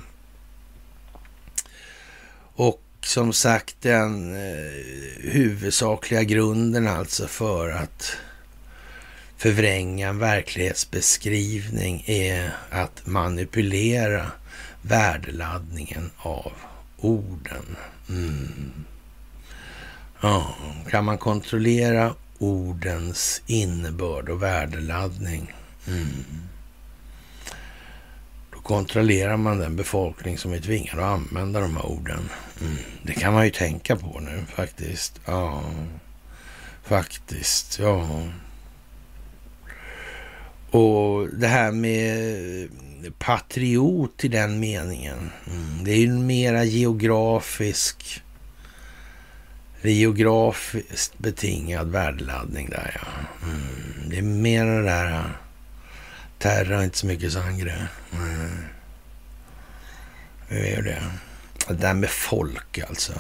Och 2.57 2.83
som 3.01 3.33
sagt 3.33 3.77
den 3.81 4.35
eh, 4.35 5.31
huvudsakliga 5.31 6.23
grunden 6.23 6.89
alltså 6.89 7.27
för 7.27 7.71
att 7.71 8.17
förvränga 9.37 10.09
en 10.09 10.19
verklighetsbeskrivning 10.19 12.05
är 12.07 12.57
att 12.71 13.07
manipulera 13.07 14.33
värdeladdningen 14.83 16.11
av 16.17 16.53
orden. 16.97 17.77
Mm. 18.09 18.73
Ja, 20.21 20.55
kan 20.91 21.05
man 21.05 21.19
kontrollera 21.19 22.15
ordens 22.39 23.43
innebörd 23.47 24.29
och 24.29 24.43
värdeladdning? 24.43 25.53
Mm 25.87 26.46
kontrollerar 28.67 29.37
man 29.37 29.59
den 29.59 29.77
befolkning 29.77 30.39
som 30.39 30.53
är 30.53 30.61
tvingad 30.61 30.99
att 30.99 31.05
använda 31.05 31.61
de 31.61 31.77
här 31.77 31.87
orden. 31.87 32.29
Mm. 32.61 32.77
Det 33.03 33.13
kan 33.13 33.33
man 33.33 33.45
ju 33.45 33.51
tänka 33.51 33.97
på 33.97 34.21
nu 34.21 34.45
faktiskt. 34.55 35.21
Ja, 35.25 35.63
faktiskt. 36.85 37.79
Ja. 37.79 38.23
Och 40.71 41.29
det 41.29 41.47
här 41.47 41.73
med 41.73 42.69
patriot 43.19 44.25
i 44.25 44.29
den 44.29 44.61
meningen. 44.61 45.31
Mm. 45.47 45.85
Det 45.85 45.93
är 45.93 45.99
ju 45.99 46.13
mera 46.13 46.65
geografisk 46.65 48.23
Det 49.83 49.89
är 49.89 49.95
geografiskt 49.95 51.19
betingad 51.19 51.91
värdeladdning 51.91 52.71
där 52.71 53.01
ja. 53.03 53.09
Mm. 53.49 54.11
Det 54.11 54.19
är 54.19 54.23
mer 54.23 54.65
det 54.65 54.83
där 54.83 55.37
Terra 56.47 56.85
inte 56.85 56.99
så 56.99 57.07
mycket 57.07 57.33
sangre. 57.33 57.89
Mm. 58.13 58.65
Det 60.49 60.75
är 60.75 60.83
det. 60.83 61.03
Det 61.69 61.75
där 61.75 61.95
med 61.95 62.11
folk 62.11 62.79
alltså. 62.79 63.13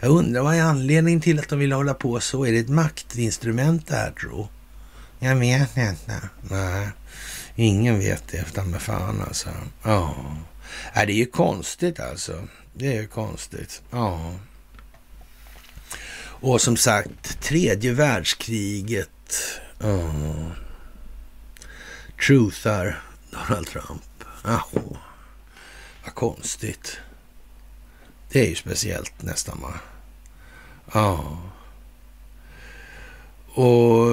Jag 0.00 0.10
undrar 0.10 0.42
vad 0.42 0.54
är 0.54 0.62
anledningen 0.62 1.20
till 1.20 1.38
att 1.38 1.48
de 1.48 1.58
vill 1.58 1.72
hålla 1.72 1.94
på 1.94 2.20
så? 2.20 2.44
Är 2.44 2.52
det 2.52 2.58
ett 2.58 2.68
maktinstrument 2.68 3.86
det 3.86 3.94
här 3.94 4.10
tro? 4.10 4.48
Jag 5.18 5.36
vet 5.36 5.76
inte. 5.76 6.28
Nej, 6.50 6.88
ingen 7.56 7.98
vet 7.98 8.28
det 8.30 8.44
Utan 8.48 8.70
med 8.70 8.82
fan 8.82 9.22
alltså. 9.28 9.48
Ja. 9.82 10.14
Nej, 10.94 11.06
det 11.06 11.12
är 11.12 11.16
ju 11.16 11.26
konstigt 11.26 12.00
alltså. 12.00 12.48
Det 12.74 12.86
är 12.86 13.00
ju 13.00 13.06
konstigt. 13.06 13.82
Ja. 13.90 14.34
Och 16.20 16.60
som 16.60 16.76
sagt, 16.76 17.40
tredje 17.40 17.92
världskriget. 17.92 19.10
Ja 19.78 20.12
truthar 22.26 23.02
Donald 23.30 23.66
Trump. 23.66 24.24
Jaha, 24.44 24.62
vad 26.04 26.14
konstigt. 26.14 27.00
Det 28.30 28.40
är 28.40 28.48
ju 28.48 28.54
speciellt 28.54 29.22
nästan 29.22 29.60
va? 29.60 29.74
Ja. 30.92 31.38
Och 33.54 34.06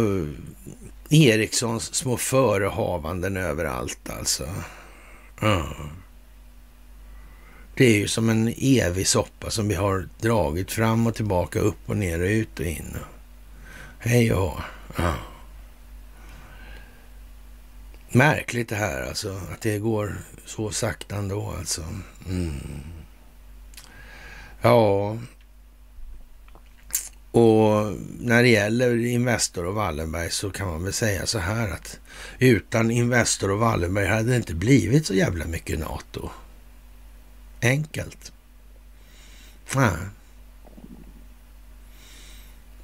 Erikssons 1.09 1.95
små 1.95 2.17
förehavanden 2.17 3.37
överallt 3.37 4.09
alltså. 4.09 4.49
Ja. 5.41 5.75
Det 7.75 7.85
är 7.85 7.97
ju 7.97 8.07
som 8.07 8.29
en 8.29 8.53
evig 8.57 9.07
soppa 9.07 9.49
som 9.49 9.67
vi 9.67 9.75
har 9.75 10.09
dragit 10.19 10.71
fram 10.71 11.07
och 11.07 11.15
tillbaka, 11.15 11.59
upp 11.59 11.89
och 11.89 11.97
ner 11.97 12.19
och 12.19 12.27
ut 12.27 12.59
och 12.59 12.65
in. 12.65 12.97
Hej 13.99 14.33
och 14.33 14.59
ja. 14.97 15.13
Märkligt 18.15 18.69
det 18.69 18.75
här 18.75 19.07
alltså, 19.07 19.41
att 19.51 19.61
det 19.61 19.79
går 19.79 20.15
så 20.45 20.71
sakta 20.71 21.15
ändå 21.15 21.55
alltså. 21.59 21.81
Mm. 22.29 22.59
Ja, 24.61 25.17
och 27.31 27.93
när 28.19 28.43
det 28.43 28.49
gäller 28.49 29.05
Investor 29.05 29.65
och 29.65 29.75
Wallenberg 29.75 30.31
så 30.31 30.49
kan 30.51 30.67
man 30.67 30.83
väl 30.83 30.93
säga 30.93 31.25
så 31.25 31.39
här 31.39 31.69
att 31.69 31.99
utan 32.39 32.91
Investor 32.91 33.51
och 33.51 33.59
Wallenberg 33.59 34.07
hade 34.07 34.29
det 34.29 34.35
inte 34.35 34.55
blivit 34.55 35.05
så 35.05 35.13
jävla 35.13 35.45
mycket 35.45 35.79
NATO. 35.79 36.29
Enkelt. 37.61 38.31
Nej. 39.75 39.97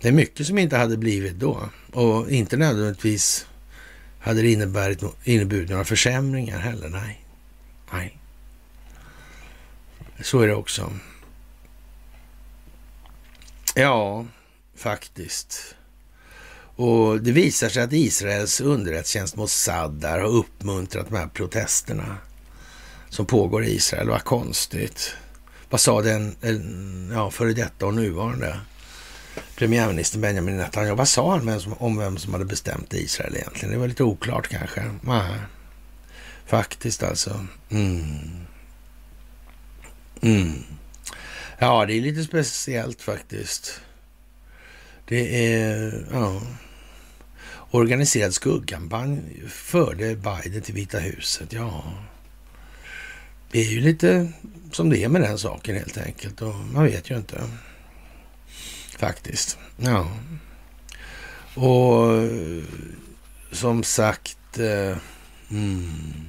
Det 0.01 0.07
är 0.07 0.11
mycket 0.11 0.47
som 0.47 0.57
inte 0.57 0.77
hade 0.77 0.97
blivit 0.97 1.35
då 1.35 1.69
och 1.91 2.31
inte 2.31 2.57
nödvändigtvis 2.57 3.45
hade 4.21 4.41
det 4.41 4.51
inneburit, 4.51 5.03
inneburit 5.23 5.69
några 5.69 5.85
försämringar 5.85 6.59
heller. 6.59 6.89
Nej. 6.89 7.25
Nej. 7.91 8.17
Så 10.21 10.39
är 10.39 10.47
det 10.47 10.55
också. 10.55 10.93
Ja, 13.75 14.25
faktiskt. 14.75 15.75
Och 16.75 17.21
det 17.21 17.31
visar 17.31 17.69
sig 17.69 17.83
att 17.83 17.93
Israels 17.93 18.61
underrättelsetjänst 18.61 19.35
Mossad 19.35 19.91
där 19.91 20.19
har 20.19 20.27
uppmuntrat 20.27 21.09
de 21.09 21.15
här 21.15 21.27
protesterna 21.27 22.17
som 23.09 23.25
pågår 23.25 23.63
i 23.63 23.75
Israel. 23.75 24.09
Vad 24.09 24.23
konstigt. 24.23 25.15
Vad 25.69 25.81
sa 25.81 26.01
den 26.01 26.35
ja, 27.13 27.31
före 27.31 27.53
detta 27.53 27.85
och 27.85 27.93
nuvarande 27.93 28.59
premiärminister 29.55 30.19
Benjamin 30.19 30.57
Netanyahu? 30.57 30.95
Vad 30.95 31.07
sa 31.07 31.31
han 31.37 31.61
om 31.77 31.97
vem 31.97 32.17
som 32.17 32.33
hade 32.33 32.45
bestämt 32.45 32.93
Israel 32.93 33.35
egentligen? 33.35 33.71
Det 33.71 33.79
var 33.79 33.87
lite 33.87 34.03
oklart 34.03 34.47
kanske. 34.47 34.83
Nej. 35.01 35.39
Faktiskt 36.45 37.03
alltså. 37.03 37.45
Mm. 37.69 38.45
Mm. 40.21 40.63
Ja, 41.57 41.85
det 41.85 41.93
är 41.93 42.01
lite 42.01 42.23
speciellt 42.23 43.01
faktiskt. 43.01 43.81
Det 45.05 45.53
är 45.53 46.05
ja, 46.11 46.41
organiserad 47.71 48.33
skuggkampanj 48.33 49.21
förde 49.47 50.15
Biden 50.15 50.61
till 50.61 50.73
Vita 50.73 50.99
huset. 50.99 51.53
Ja, 51.53 51.83
det 53.51 53.59
är 53.59 53.71
ju 53.71 53.81
lite 53.81 54.31
som 54.71 54.89
det 54.89 55.03
är 55.03 55.09
med 55.09 55.21
den 55.21 55.37
saken 55.37 55.75
helt 55.75 55.97
enkelt 55.97 56.41
och 56.41 56.55
man 56.55 56.85
vet 56.85 57.11
ju 57.11 57.17
inte. 57.17 57.41
Faktiskt. 59.01 59.57
Ja. 59.77 60.07
Och 61.55 62.29
som 63.51 63.83
sagt, 63.83 64.59
eh, 64.59 64.97
mm, 65.51 66.27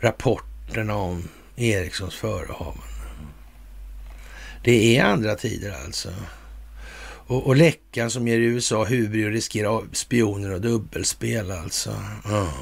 rapporterna 0.00 0.94
om 0.94 1.28
Ericssons 1.56 2.14
förehavanden. 2.14 2.82
Det 4.64 4.96
är 4.96 5.04
andra 5.04 5.34
tider 5.34 5.76
alltså. 5.84 6.08
Och, 7.02 7.46
och 7.46 7.56
läckan 7.56 8.10
som 8.10 8.28
ger 8.28 8.38
USA 8.38 8.84
huvud 8.84 9.26
och 9.26 9.32
riskerar 9.32 9.82
spioner 9.92 10.50
och 10.52 10.60
dubbelspel 10.60 11.50
alltså. 11.50 12.02
Ja. 12.24 12.52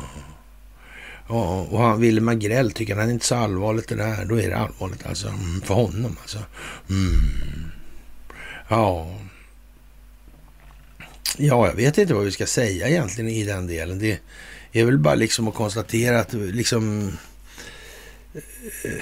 ja 1.29 1.67
och 1.71 1.81
han, 1.81 2.01
Ville 2.01 2.31
Agrell 2.31 2.73
tycker 2.73 2.97
han 2.97 3.09
är 3.09 3.13
inte 3.13 3.27
så 3.27 3.35
allvarligt 3.35 3.89
det 3.89 3.97
där. 3.97 4.25
Då 4.25 4.41
är 4.41 4.51
det 4.51 4.57
allvarligt 4.57 5.07
alltså. 5.07 5.29
Mm, 5.29 5.61
för 5.61 5.75
honom 5.75 6.17
alltså. 6.23 6.39
Mm. 6.91 7.74
Ja. 8.69 9.15
Ja, 11.37 11.67
jag 11.67 11.75
vet 11.75 11.99
inte 11.99 12.15
vad 12.15 12.25
vi 12.25 12.33
ska 12.33 12.47
säga 12.47 12.89
egentligen 12.89 13.31
i 13.31 13.45
den 13.45 13.67
delen. 13.67 13.99
Det 13.99 14.21
är 14.73 14.85
väl 14.85 14.99
bara 14.99 15.15
liksom 15.15 15.49
att 15.49 15.55
konstatera 15.55 16.21
att 16.21 16.33
liksom 16.33 17.13
eh, 18.35 18.93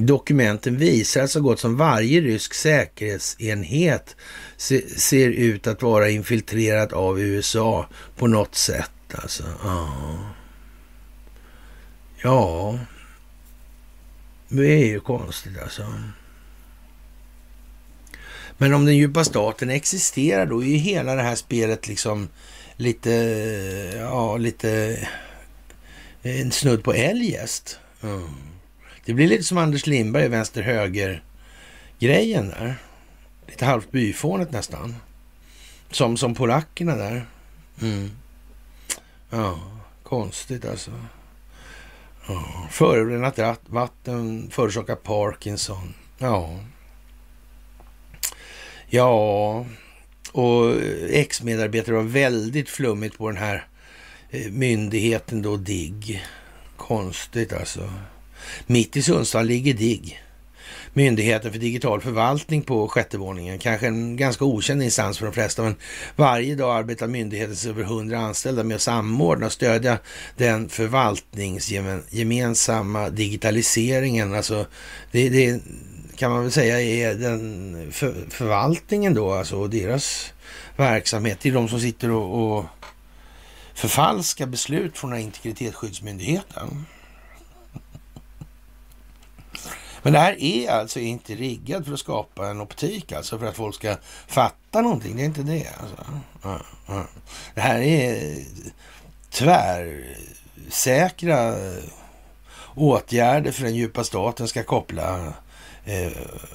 Dokumenten 0.00 0.76
visar 0.76 1.22
att 1.22 1.30
så 1.30 1.40
gott 1.40 1.60
som 1.60 1.76
varje 1.76 2.20
rysk 2.20 2.54
säkerhetsenhet 2.54 4.16
ser 4.96 5.28
ut 5.28 5.66
att 5.66 5.82
vara 5.82 6.10
infiltrerad 6.10 6.92
av 6.92 7.20
USA 7.20 7.88
på 8.16 8.26
något 8.26 8.54
sätt. 8.54 8.90
Alltså. 9.14 9.44
Ja. 9.62 10.18
ja, 12.22 12.78
det 14.48 14.66
är 14.66 14.86
ju 14.86 15.00
konstigt 15.00 15.58
alltså. 15.62 15.82
Men 18.58 18.74
om 18.74 18.84
den 18.84 18.96
djupa 18.96 19.24
staten 19.24 19.70
existerar 19.70 20.46
då 20.46 20.62
är 20.62 20.66
ju 20.66 20.76
hela 20.76 21.14
det 21.14 21.22
här 21.22 21.34
spelet 21.34 21.88
liksom 21.88 22.28
lite, 22.76 23.10
ja, 23.96 24.36
lite 24.36 24.98
en 26.22 26.52
snudd 26.52 26.84
på 26.84 26.92
eljest. 26.92 27.78
Mm. 28.02 28.28
Det 29.04 29.14
blir 29.14 29.28
lite 29.28 29.44
som 29.44 29.58
Anders 29.58 29.86
Lindberg, 29.86 30.28
vänster-höger-grejen 30.28 32.48
där. 32.48 32.74
Lite 33.46 33.64
halvt 33.64 33.90
byfånet 33.90 34.50
nästan. 34.50 34.96
Som, 35.90 36.16
som 36.16 36.34
polackerna 36.34 36.96
där. 36.96 37.26
Mm. 37.82 38.10
Ja, 39.30 39.60
konstigt 40.02 40.64
alltså. 40.64 40.90
Ja. 42.28 42.68
Förorenat 42.70 43.38
vatten 43.66 44.50
förorsakar 44.50 44.94
Parkinson. 44.94 45.94
Ja. 46.18 46.58
Ja, 48.90 49.66
och 50.32 50.74
ex-medarbetare 51.10 51.94
var 51.94 52.02
väldigt 52.02 52.68
flummigt 52.68 53.18
på 53.18 53.28
den 53.28 53.36
här 53.36 53.66
eh, 54.30 54.50
myndigheten 54.50 55.42
då, 55.42 55.56
DIGG. 55.56 56.22
Konstigt 56.76 57.52
alltså. 57.52 57.92
Mitt 58.66 58.96
i 58.96 59.02
Sundsvall 59.02 59.46
ligger 59.46 59.74
DIGG, 59.74 60.20
Myndigheten 60.92 61.52
för 61.52 61.58
digital 61.58 62.00
förvaltning 62.00 62.62
på 62.62 62.88
sjätte 62.88 63.18
våningen. 63.18 63.58
Kanske 63.58 63.86
en 63.86 64.16
ganska 64.16 64.44
okänd 64.44 64.82
instans 64.82 65.18
för 65.18 65.26
de 65.26 65.32
flesta, 65.32 65.62
men 65.62 65.76
varje 66.16 66.54
dag 66.54 66.76
arbetar 66.76 67.06
myndighetens 67.06 67.66
över 67.66 67.82
hundra 67.82 68.18
anställda 68.18 68.64
med 68.64 68.74
att 68.74 68.82
samordna 68.82 69.46
och 69.46 69.52
stödja 69.52 69.98
den 70.36 70.68
förvaltningsgemensamma 70.68 73.10
digitaliseringen. 73.10 74.34
Alltså, 74.34 74.66
det, 75.12 75.28
det 75.28 75.60
kan 76.18 76.30
man 76.30 76.42
väl 76.42 76.52
säga 76.52 76.80
är 76.80 77.14
den 77.14 77.92
för, 77.92 78.14
förvaltningen 78.30 79.14
då, 79.14 79.32
alltså 79.32 79.66
deras 79.66 80.32
verksamhet. 80.76 81.38
Det 81.42 81.48
är 81.48 81.52
de 81.52 81.68
som 81.68 81.80
sitter 81.80 82.10
och, 82.10 82.58
och 82.58 82.64
förfalskar 83.74 84.46
beslut 84.46 84.98
från 84.98 85.18
integritetsskyddsmyndigheten. 85.18 86.86
Men 90.02 90.12
det 90.12 90.18
här 90.18 90.42
är 90.42 90.70
alltså 90.70 91.00
inte 91.00 91.34
riggat 91.34 91.84
för 91.84 91.92
att 91.92 92.00
skapa 92.00 92.48
en 92.48 92.60
optik, 92.60 93.12
alltså 93.12 93.38
för 93.38 93.46
att 93.46 93.56
folk 93.56 93.74
ska 93.74 93.96
fatta 94.26 94.80
någonting. 94.80 95.16
Det 95.16 95.22
är 95.22 95.26
inte 95.26 95.42
det. 95.42 95.68
Alltså. 95.80 95.96
Det 97.54 97.60
här 97.60 97.80
är 97.80 98.38
tvärsäkra 99.30 101.54
åtgärder 102.74 103.52
för 103.52 103.62
den 103.62 103.74
djupa 103.74 104.04
staten 104.04 104.48
ska 104.48 104.62
koppla 104.62 105.34
eh, 105.88 106.12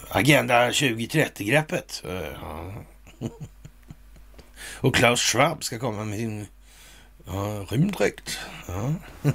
Agenda 0.10 0.70
2030-greppet. 0.70 2.04
Eh, 2.06 3.30
Och 4.80 4.96
Klaus 4.96 5.22
Schwab 5.22 5.64
ska 5.64 5.80
komma 5.80 6.06
med 6.06 6.18
sin 6.18 6.48
ja, 7.26 7.66
rymddräkt. 7.70 8.40
Ja. 8.68 8.94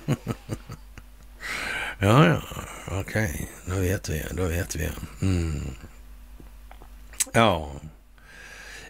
Ja, 2.01 2.27
ja, 2.27 2.43
okej. 2.87 3.01
Okay. 3.25 3.47
Då 3.67 3.81
vet 3.81 4.09
vi. 4.09 4.25
Då 4.31 4.45
vet 4.45 4.77
vi. 4.77 4.89
Mm. 5.23 5.75
Ja. 7.33 7.73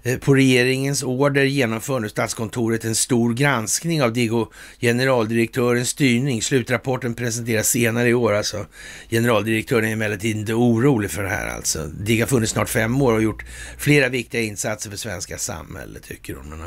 Eh, 0.08 0.18
på 0.18 0.34
regeringens 0.34 1.02
order 1.02 1.44
genomför 1.44 2.00
nu 2.00 2.08
Statskontoret 2.08 2.84
en 2.84 2.94
stor 2.94 3.34
granskning 3.34 4.02
av 4.02 4.12
Digo 4.12 4.52
generaldirektörens 4.80 5.88
styrning. 5.88 6.42
Slutrapporten 6.42 7.14
presenteras 7.14 7.68
senare 7.68 8.08
i 8.08 8.14
år. 8.14 8.32
Alltså. 8.32 8.66
Generaldirektören 9.10 9.88
är 9.88 9.92
emellertid 9.92 10.36
inte 10.36 10.54
orolig 10.54 11.10
för 11.10 11.22
det 11.22 11.28
här. 11.28 11.48
Alltså. 11.48 11.86
DIGO 11.86 12.22
har 12.22 12.26
funnits 12.26 12.52
snart 12.52 12.68
fem 12.68 13.02
år 13.02 13.12
och 13.12 13.22
gjort 13.22 13.44
flera 13.78 14.08
viktiga 14.08 14.40
insatser 14.40 14.90
för 14.90 14.96
svenska 14.96 15.38
samhället, 15.38 16.02
tycker 16.02 16.34
hon. 16.34 16.48
Men, 16.48 16.60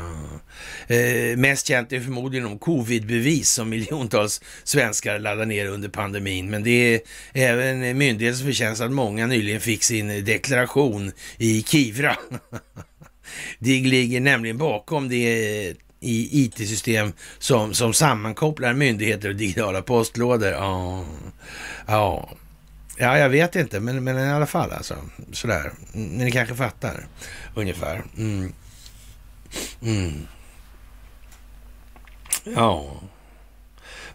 eh, 0.98 1.36
mest 1.36 1.66
känt 1.66 1.92
är 1.92 2.00
förmodligen 2.00 2.46
om 2.46 2.58
covidbevis 2.58 3.50
som 3.50 3.68
miljontals 3.68 4.40
svenskar 4.64 5.18
laddar 5.18 5.46
ner 5.46 5.66
under 5.66 5.88
pandemin. 5.88 6.50
Men 6.50 6.62
det 6.62 6.94
är 6.94 7.00
även 7.32 7.98
myndighetens 7.98 8.42
förtjänst 8.42 8.82
att 8.82 8.92
många 8.92 9.26
nyligen 9.26 9.60
fick 9.60 9.82
sin 9.82 10.24
deklaration 10.24 11.12
i 11.38 11.62
Kivra. 11.62 12.16
DIGG 13.58 13.86
ligger 13.86 14.20
nämligen 14.20 14.58
bakom 14.58 15.08
det 15.08 15.68
eh, 15.68 15.74
i 16.02 16.44
IT-system 16.44 17.12
som, 17.38 17.74
som 17.74 17.94
sammankopplar 17.94 18.72
myndigheter 18.72 19.28
och 19.28 19.36
digitala 19.36 19.82
postlådor. 19.82 20.50
Ja, 20.50 21.04
ja. 21.86 22.30
ja 22.98 23.18
jag 23.18 23.28
vet 23.28 23.56
inte, 23.56 23.80
men, 23.80 24.04
men 24.04 24.18
i 24.18 24.30
alla 24.30 24.46
fall 24.46 24.72
alltså. 24.72 24.96
Sådär. 25.32 25.72
Ni 25.92 26.30
kanske 26.30 26.54
fattar 26.54 27.06
ungefär. 27.54 28.02
Mm. 28.18 28.52
Mm. 29.82 30.26
Ja. 32.44 33.00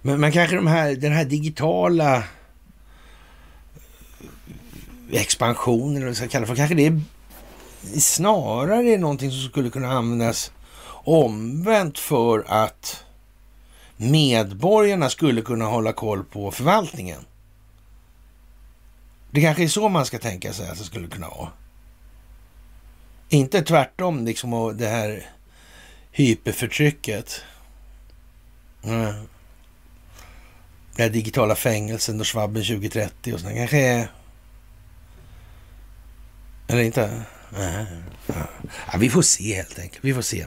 Men, 0.01 0.19
men 0.19 0.31
kanske 0.31 0.55
de 0.55 0.67
här, 0.67 0.95
den 0.95 1.11
här 1.11 1.25
digitala 1.25 2.17
eh, 5.11 5.21
expansionen, 5.21 5.95
eller 5.95 6.05
vad 6.05 6.09
vi 6.09 6.15
ska 6.15 6.27
kalla 6.27 6.41
det 6.41 6.47
för. 6.47 6.55
Kanske 6.55 6.75
det 6.75 6.85
är 6.85 7.01
snarare 7.99 8.93
är 8.93 8.97
någonting 8.97 9.31
som 9.31 9.49
skulle 9.49 9.69
kunna 9.69 9.91
användas 9.91 10.51
omvänt 11.03 11.99
för 11.99 12.45
att 12.47 13.03
medborgarna 13.97 15.09
skulle 15.09 15.41
kunna 15.41 15.65
hålla 15.65 15.93
koll 15.93 16.23
på 16.23 16.51
förvaltningen. 16.51 17.25
Det 19.31 19.41
kanske 19.41 19.63
är 19.63 19.67
så 19.67 19.89
man 19.89 20.05
ska 20.05 20.19
tänka 20.19 20.53
sig 20.53 20.69
att 20.69 20.77
det 20.77 20.83
skulle 20.83 21.07
kunna 21.07 21.29
vara. 21.29 21.49
Inte 23.29 23.61
tvärtom, 23.61 24.25
liksom 24.25 24.53
och 24.53 24.75
det 24.75 24.87
här 24.87 25.29
hyperförtrycket. 26.11 27.41
Mm. 28.83 29.27
Det 30.95 31.03
här 31.03 31.09
digitala 31.09 31.55
fängelsen 31.55 32.19
och 32.19 32.27
svabben 32.27 32.63
2030 32.63 33.33
och 33.33 33.39
sådär. 33.39 33.55
Kanske 33.55 33.77
är... 33.77 34.11
Eller 36.67 36.81
inte? 36.81 37.25
Ja, 37.55 38.97
vi 38.99 39.09
får 39.09 39.21
se 39.21 39.55
helt 39.55 39.79
enkelt. 39.79 40.05
Vi 40.05 40.13
får 40.13 40.21
se. 40.21 40.45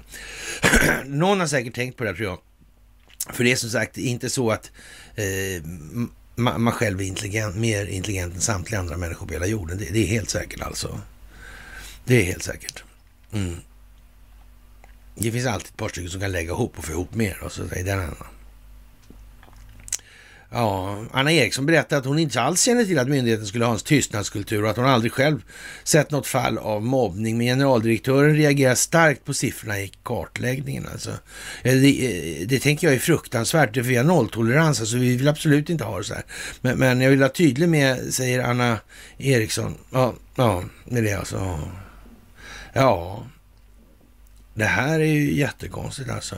Någon 1.05 1.41
har 1.41 1.47
säkert 1.47 1.75
tänkt 1.75 1.97
på 1.97 2.05
det 2.05 2.15
tror 2.15 2.29
jag. 2.29 2.39
För 3.35 3.45
det 3.45 3.53
är 3.53 3.57
som 3.57 3.71
sagt 3.71 3.99
inte 3.99 4.31
så 4.31 4.51
att 4.51 4.71
eh, 5.15 5.63
man 6.37 6.73
själv 6.73 7.01
är 7.01 7.05
intelligent, 7.05 7.57
mer 7.57 7.87
intelligent 7.87 8.35
än 8.35 8.41
samtliga 8.41 8.81
andra 8.81 8.97
människor 8.97 9.27
på 9.27 9.33
hela 9.33 9.47
jorden. 9.47 9.79
Det, 9.79 9.85
det 9.85 9.99
är 9.99 10.07
helt 10.07 10.31
säkert 10.31 10.61
alltså. 10.61 11.01
Det 12.05 12.21
är 12.21 12.25
helt 12.25 12.43
säkert. 12.43 12.85
Mm. 13.33 13.57
Det 15.15 15.33
finns 15.33 15.47
alltid 15.47 15.69
ett 15.69 15.77
par 15.77 15.89
stycken 15.89 16.11
som 16.11 16.21
kan 16.21 16.33
lägga 16.33 16.51
ihop 16.51 16.79
och 16.79 16.85
få 16.85 16.93
ihop 16.93 17.15
mer 17.15 17.43
och 17.43 17.53
så 17.53 17.63
i 17.75 17.83
den 17.83 17.99
annan. 17.99 18.27
Ja, 20.53 21.05
Anna 21.13 21.33
Eriksson 21.33 21.67
berättade 21.67 21.99
att 21.99 22.07
hon 22.07 22.19
inte 22.19 22.41
alls 22.41 22.63
känner 22.63 22.85
till 22.85 22.99
att 22.99 23.09
myndigheten 23.09 23.47
skulle 23.47 23.65
ha 23.65 23.73
en 23.73 23.79
tystnadskultur 23.79 24.65
och 24.65 24.71
att 24.71 24.77
hon 24.77 24.87
aldrig 24.87 25.13
själv 25.13 25.43
sett 25.85 26.11
något 26.11 26.27
fall 26.27 26.59
av 26.59 26.83
mobbning. 26.83 27.39
Men 27.39 27.47
generaldirektören 27.47 28.37
reagerar 28.37 28.75
starkt 28.75 29.25
på 29.25 29.35
siffrorna 29.35 29.81
i 29.81 29.93
kartläggningen. 30.03 30.87
Alltså. 30.93 31.11
Eh, 31.63 31.75
det, 31.75 32.41
eh, 32.41 32.47
det 32.47 32.59
tänker 32.59 32.87
jag 32.87 32.95
är 32.95 33.01
fruktansvärt, 33.01 33.75
för 33.75 33.83
vi 33.83 33.97
har 33.97 34.05
nolltolerans, 34.05 34.81
alltså 34.81 34.97
vi 34.97 35.17
vill 35.17 35.29
absolut 35.29 35.71
inte 35.71 35.85
ha 35.85 35.99
det 35.99 36.05
så 36.05 36.15
här. 36.15 36.25
Men, 36.61 36.79
men 36.79 37.01
jag 37.01 37.11
vill 37.11 37.19
vara 37.19 37.29
tydlig 37.29 37.69
med, 37.69 38.15
säger 38.15 38.43
Anna 38.43 38.79
Eriksson. 39.19 39.75
Ja, 39.93 40.15
ja 40.37 40.65
med 40.85 41.05
det 41.05 41.13
alltså. 41.13 41.61
Ja, 42.73 43.23
det 44.61 44.67
här 44.67 45.01
är 45.01 45.05
ju 45.05 45.33
jättekonstigt 45.33 46.11
alltså. 46.11 46.37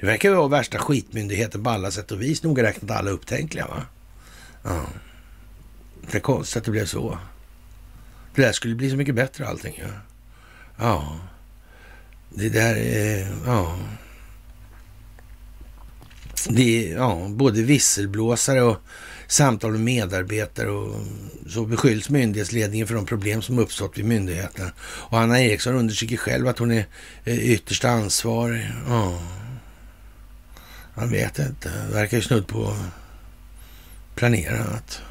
Det 0.00 0.06
verkar 0.06 0.28
ju 0.28 0.34
vara 0.34 0.48
värsta 0.48 0.78
skitmyndigheten 0.78 1.64
på 1.64 1.70
alla 1.70 1.90
sätt 1.90 2.12
och 2.12 2.22
vis. 2.22 2.42
Noga 2.42 2.62
räknat 2.62 2.98
alla 2.98 3.10
upptänkliga 3.10 3.66
va? 3.66 3.82
Ja. 4.62 4.84
Det 6.10 6.16
är 6.16 6.20
konstigt 6.20 6.56
att 6.56 6.64
det 6.64 6.70
blev 6.70 6.86
så. 6.86 7.18
Det 8.34 8.42
där 8.42 8.52
skulle 8.52 8.74
bli 8.74 8.90
så 8.90 8.96
mycket 8.96 9.14
bättre 9.14 9.46
allting 9.46 9.74
ju. 9.74 9.82
Ja. 9.82 9.92
ja. 10.78 11.18
Det 12.30 12.48
där 12.48 12.76
är... 12.76 13.28
Ja. 13.46 13.78
Det 16.48 16.92
är 16.92 16.96
ja, 16.96 17.26
både 17.28 17.62
visselblåsare 17.62 18.62
och 18.62 18.76
samtal 19.26 19.72
med 19.72 19.80
medarbetare 19.80 20.70
och 20.70 21.00
så 21.48 21.64
beskylls 21.64 22.08
myndighetsledningen 22.08 22.86
för 22.86 22.94
de 22.94 23.06
problem 23.06 23.42
som 23.42 23.58
uppstått 23.58 23.98
vid 23.98 24.04
myndigheten. 24.04 24.70
Och 24.78 25.18
Anna 25.18 25.40
Eriksson 25.40 25.74
undersöker 25.74 26.16
själv 26.16 26.48
att 26.48 26.58
hon 26.58 26.70
är 26.70 26.86
ytterst 27.26 27.84
ansvarig. 27.84 28.70
Ja. 28.88 29.22
Man 30.94 31.10
vet 31.10 31.38
inte. 31.38 31.70
Verkar 31.92 32.16
ju 32.16 32.22
snudd 32.22 32.46
på 32.46 32.76
planerat. 34.14 35.02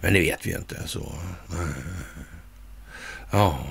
Men 0.00 0.12
det 0.12 0.20
vet 0.20 0.46
vi 0.46 0.50
ju 0.50 0.56
inte. 0.56 0.82
Så. 0.86 1.14
Ja. 3.30 3.66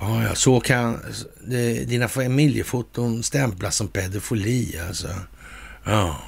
Ja, 0.00 0.24
ja, 0.24 0.34
så 0.34 0.60
kan 0.60 0.98
det, 1.46 1.84
dina 1.84 2.08
familjefoton 2.08 3.22
stämplas 3.22 3.76
som 3.76 3.88
pedofili 3.88 4.78
alltså. 4.88 5.08
Ja. 5.84 6.18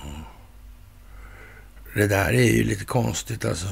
Det 1.94 2.06
där 2.06 2.32
är 2.32 2.52
ju 2.52 2.64
lite 2.64 2.85
konstigt 2.85 3.44
alltså. 3.44 3.68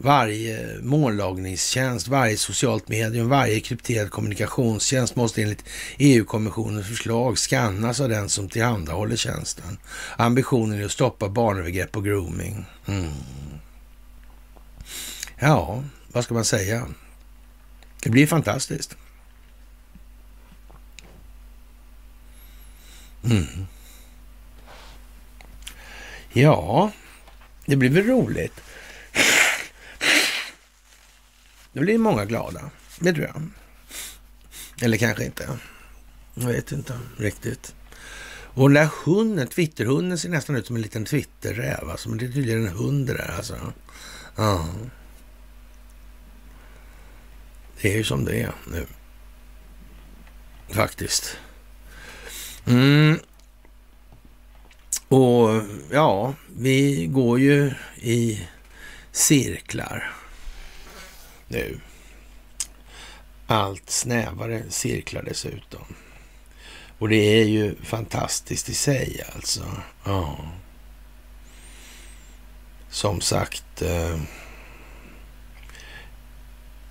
Varje 0.00 0.78
mållagningstjänst, 0.82 2.08
varje 2.08 2.36
socialt 2.36 2.88
medium, 2.88 3.28
varje 3.28 3.60
krypterad 3.60 4.10
kommunikationstjänst 4.10 5.16
måste 5.16 5.42
enligt 5.42 5.64
EU-kommissionens 5.98 6.86
förslag 6.86 7.38
skannas 7.38 8.00
av 8.00 8.08
den 8.08 8.28
som 8.28 8.48
tillhandahåller 8.48 9.16
tjänsten. 9.16 9.78
Ambitionen 10.16 10.80
är 10.80 10.84
att 10.84 10.92
stoppa 10.92 11.28
barnövergrepp 11.28 11.96
och 11.96 12.04
grooming. 12.04 12.64
Mm. 12.86 13.12
Ja, 15.38 15.84
vad 16.12 16.24
ska 16.24 16.34
man 16.34 16.44
säga? 16.44 16.86
Det 18.02 18.10
blir 18.10 18.26
fantastiskt. 18.26 18.96
Mm. 23.24 23.66
Ja, 26.32 26.92
det 27.66 27.76
blir 27.76 27.90
väl 27.90 28.06
roligt. 28.06 28.60
Det 31.72 31.80
blir 31.80 31.98
många 31.98 32.24
glada, 32.24 32.70
det 32.98 33.12
tror 33.12 33.26
jag. 33.26 33.50
Eller 34.80 34.96
kanske 34.96 35.24
inte. 35.24 35.58
Jag 36.34 36.46
vet 36.46 36.72
inte 36.72 37.00
riktigt. 37.16 37.74
Och 38.58 38.68
den 38.68 38.74
där 38.74 38.90
hunden, 39.04 39.48
Twitterhunden, 39.48 40.18
ser 40.18 40.28
nästan 40.28 40.56
ut 40.56 40.66
som 40.66 40.76
en 40.76 40.82
liten 40.82 41.04
Twitterräv. 41.04 41.90
Alltså, 41.90 42.08
men 42.08 42.18
det 42.18 42.24
är 42.24 42.32
tydligen 42.32 42.66
en 42.66 42.72
hund 42.72 43.06
det 43.06 43.14
där 43.14 43.34
alltså. 43.36 43.72
Ja. 44.36 44.68
Det 47.80 47.92
är 47.92 47.96
ju 47.96 48.04
som 48.04 48.24
det 48.24 48.40
är 48.40 48.52
nu. 48.70 48.86
Faktiskt. 50.68 51.36
Mm. 52.68 53.18
Och 55.08 55.62
ja, 55.90 56.34
vi 56.56 57.06
går 57.06 57.40
ju 57.40 57.72
i 58.00 58.46
cirklar 59.12 60.12
nu. 61.48 61.80
Allt 63.46 63.90
snävare 63.90 64.62
cirklar 64.68 65.22
dessutom. 65.22 65.84
Och 66.98 67.08
det 67.08 67.40
är 67.40 67.44
ju 67.44 67.74
fantastiskt 67.82 68.68
i 68.68 68.74
sig 68.74 69.22
alltså. 69.34 69.64
Ja. 70.04 70.38
Som 72.90 73.20
sagt. 73.20 73.82
Eh, 73.82 74.20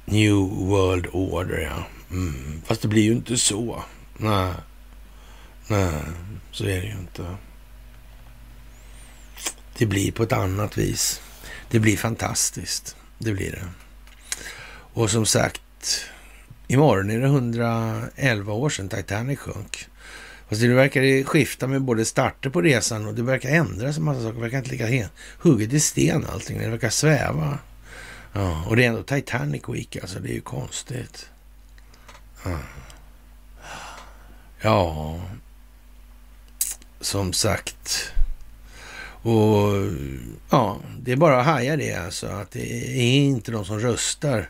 New 0.05 0.35
World 0.67 1.07
Order, 1.11 1.57
ja. 1.57 1.83
Mm. 2.11 2.61
Fast 2.65 2.81
det 2.81 2.87
blir 2.87 3.03
ju 3.03 3.11
inte 3.11 3.37
så. 3.37 3.83
Nej. 4.17 4.53
Nej, 5.67 6.01
så 6.51 6.63
är 6.63 6.81
det 6.81 6.87
ju 6.87 6.91
inte. 6.91 7.35
Det 9.77 9.85
blir 9.85 10.11
på 10.11 10.23
ett 10.23 10.31
annat 10.31 10.77
vis. 10.77 11.21
Det 11.69 11.79
blir 11.79 11.97
fantastiskt. 11.97 12.95
Det 13.17 13.33
blir 13.33 13.51
det. 13.51 13.65
Och 14.69 15.11
som 15.11 15.25
sagt, 15.25 16.05
imorgon 16.67 17.09
är 17.09 17.19
det 17.19 17.25
111 17.25 18.53
år 18.53 18.69
sedan 18.69 18.89
Titanic 18.89 19.39
sjönk. 19.39 19.87
Fast 20.49 20.61
det 20.61 20.67
verkar 20.67 21.23
skifta 21.23 21.67
med 21.67 21.81
både 21.81 22.05
starter 22.05 22.49
på 22.49 22.61
resan 22.61 23.07
och 23.07 23.13
det 23.13 23.23
verkar 23.23 23.49
ändras 23.49 23.97
en 23.97 24.03
massa 24.03 24.21
saker. 24.21 24.35
Det 24.35 24.41
verkar 24.41 24.57
inte 24.57 24.69
ligga 24.69 25.09
hugget 25.39 25.73
i 25.73 25.79
sten 25.79 26.25
allting. 26.25 26.59
Det 26.59 26.69
verkar 26.69 26.89
sväva. 26.89 27.59
Ja, 28.33 28.65
och 28.67 28.75
det 28.75 28.83
är 28.83 28.87
ändå 28.87 29.03
Titanic 29.03 29.63
Week 29.67 29.97
alltså. 30.01 30.19
Det 30.19 30.29
är 30.29 30.33
ju 30.33 30.41
konstigt. 30.41 31.29
Ja 34.61 35.21
som 36.99 37.33
sagt. 37.33 38.11
Och 39.21 39.73
ja, 40.49 40.79
det 40.99 41.11
är 41.11 41.15
bara 41.15 41.39
att 41.39 41.45
haja 41.45 41.77
det 41.77 41.93
alltså. 41.93 42.27
Att 42.27 42.51
det 42.51 42.97
är 42.97 43.19
inte 43.19 43.51
de 43.51 43.65
som 43.65 43.79
röstar 43.79 44.49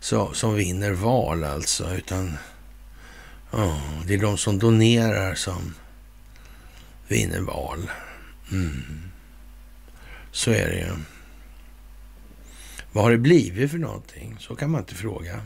så, 0.00 0.32
som 0.32 0.54
vinner 0.54 0.92
val 0.92 1.44
alltså. 1.44 1.94
Utan 1.94 2.36
ja, 3.50 3.80
det 4.06 4.14
är 4.14 4.18
de 4.18 4.38
som 4.38 4.58
donerar 4.58 5.34
som 5.34 5.74
vinner 7.08 7.40
val. 7.40 7.90
Mm. 8.52 9.02
Så 10.32 10.50
är 10.50 10.68
det 10.68 10.78
ju. 10.78 10.92
Vad 12.92 13.04
har 13.04 13.10
det 13.10 13.18
blivit 13.18 13.70
för 13.70 13.78
någonting? 13.78 14.36
Så 14.40 14.56
kan 14.56 14.70
man 14.70 14.80
inte 14.80 14.94
fråga. 14.94 15.40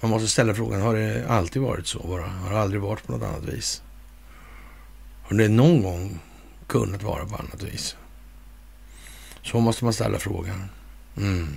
Man 0.00 0.10
måste 0.10 0.28
ställa 0.28 0.54
frågan, 0.54 0.80
har 0.80 0.96
det 0.96 1.28
alltid 1.28 1.62
varit 1.62 1.86
så 1.86 1.98
bara? 1.98 2.26
Har 2.26 2.52
det 2.52 2.60
aldrig 2.60 2.80
varit 2.80 3.06
på 3.06 3.12
något 3.12 3.22
annat 3.22 3.44
vis? 3.44 3.82
Har 5.28 5.36
det 5.36 5.48
någon 5.48 5.82
gång 5.82 6.18
kunnat 6.66 7.02
vara 7.02 7.26
på 7.26 7.36
annat 7.36 7.62
vis? 7.62 7.96
Så 9.42 9.60
måste 9.60 9.84
man 9.84 9.92
ställa 9.92 10.18
frågan. 10.18 10.68
Mm. 11.16 11.56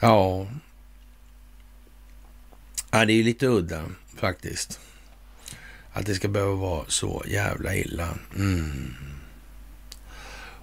Ja. 0.00 0.46
ja, 2.90 3.04
det 3.04 3.12
är 3.12 3.22
lite 3.22 3.46
udda 3.46 3.84
faktiskt. 4.16 4.80
Att 5.92 6.06
det 6.06 6.14
ska 6.14 6.28
behöva 6.28 6.54
vara 6.54 6.84
så 6.88 7.22
jävla 7.26 7.74
illa. 7.74 8.08
Mm. 8.36 8.94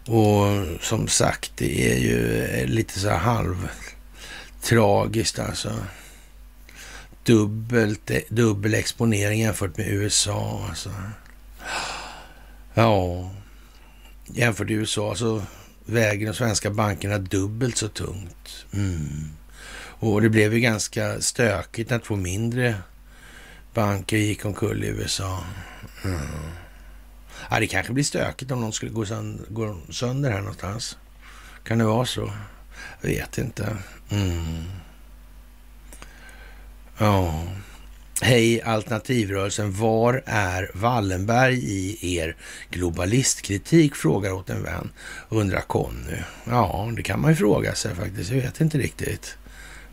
Och 0.05 0.47
som 0.81 1.07
sagt, 1.07 1.51
det 1.55 1.91
är 1.91 1.97
ju 1.99 2.43
eh, 2.43 2.67
lite 2.67 2.99
så 2.99 3.09
här 3.09 3.17
halvtragiskt 4.59 5.39
alltså. 5.39 5.75
Dubbelt, 7.23 8.11
eh, 8.11 8.21
dubbel 8.29 8.73
exponering 8.73 9.39
jämfört 9.39 9.77
med 9.77 9.87
USA. 9.87 10.65
Alltså. 10.69 10.91
Ja, 12.77 13.29
jämfört 14.25 14.69
med 14.69 14.77
USA 14.77 15.15
så 15.15 15.41
väger 15.85 16.27
de 16.27 16.33
svenska 16.33 16.69
bankerna 16.69 17.17
dubbelt 17.17 17.77
så 17.77 17.87
tungt. 17.87 18.65
Mm. 18.73 19.29
Och 19.99 20.21
det 20.21 20.29
blev 20.29 20.53
ju 20.53 20.59
ganska 20.59 21.21
stökigt 21.21 21.89
när 21.89 21.99
två 21.99 22.15
mindre 22.15 22.75
banker 23.73 24.17
gick 24.17 24.45
omkull 24.45 24.83
i 24.83 24.87
USA. 24.87 25.43
Mm. 26.03 26.19
Ja, 27.49 27.59
det 27.59 27.67
kanske 27.67 27.93
blir 27.93 28.03
stökigt 28.03 28.51
om 28.51 28.61
någon 28.61 28.73
skulle 28.73 28.91
gå 28.91 29.05
sönder, 29.05 29.45
gå 29.49 29.77
sönder 29.89 30.31
här 30.31 30.39
någonstans. 30.39 30.97
Kan 31.63 31.77
det 31.77 31.85
vara 31.85 32.05
så? 32.05 32.31
Jag 33.01 33.09
vet 33.09 33.37
inte. 33.37 33.77
Mm. 34.09 34.63
Ja. 36.97 37.43
Hej 38.21 38.61
alternativrörelsen, 38.61 39.73
var 39.73 40.23
är 40.25 40.71
Wallenberg 40.73 41.57
i 41.57 42.17
er 42.17 42.35
globalistkritik? 42.69 43.95
Frågar 43.95 44.31
åt 44.31 44.49
en 44.49 44.63
vän, 44.63 44.89
undrar 45.29 45.61
Conny. 45.61 46.17
Ja, 46.43 46.89
det 46.95 47.03
kan 47.03 47.21
man 47.21 47.31
ju 47.31 47.35
fråga 47.35 47.75
sig 47.75 47.95
faktiskt. 47.95 48.31
Jag 48.31 48.41
vet 48.41 48.61
inte 48.61 48.77
riktigt. 48.77 49.37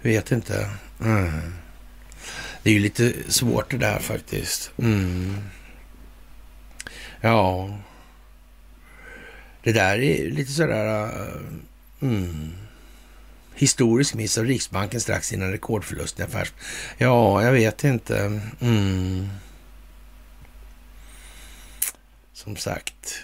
Vet 0.02 0.32
inte. 0.32 0.70
Mm. 1.00 1.54
Det 2.62 2.70
är 2.70 2.74
ju 2.74 2.80
lite 2.80 3.12
svårt 3.28 3.70
det 3.70 3.78
där 3.78 3.98
faktiskt. 3.98 4.70
Mm. 4.78 5.36
Ja. 7.20 7.78
Det 9.62 9.72
där 9.72 9.98
är 9.98 10.30
lite 10.30 10.52
sådär... 10.52 11.04
Äh, 11.04 12.08
mm 12.08 12.63
historisk 13.54 14.14
miss 14.14 14.38
av 14.38 14.44
Riksbanken 14.44 15.00
strax 15.00 15.32
innan 15.32 15.50
rekordförlusten 15.50 16.22
i 16.22 16.28
affärs... 16.28 16.52
Ja, 16.98 17.42
jag 17.42 17.52
vet 17.52 17.84
inte. 17.84 18.40
Mm. 18.60 19.28
Som 22.32 22.56
sagt. 22.56 23.22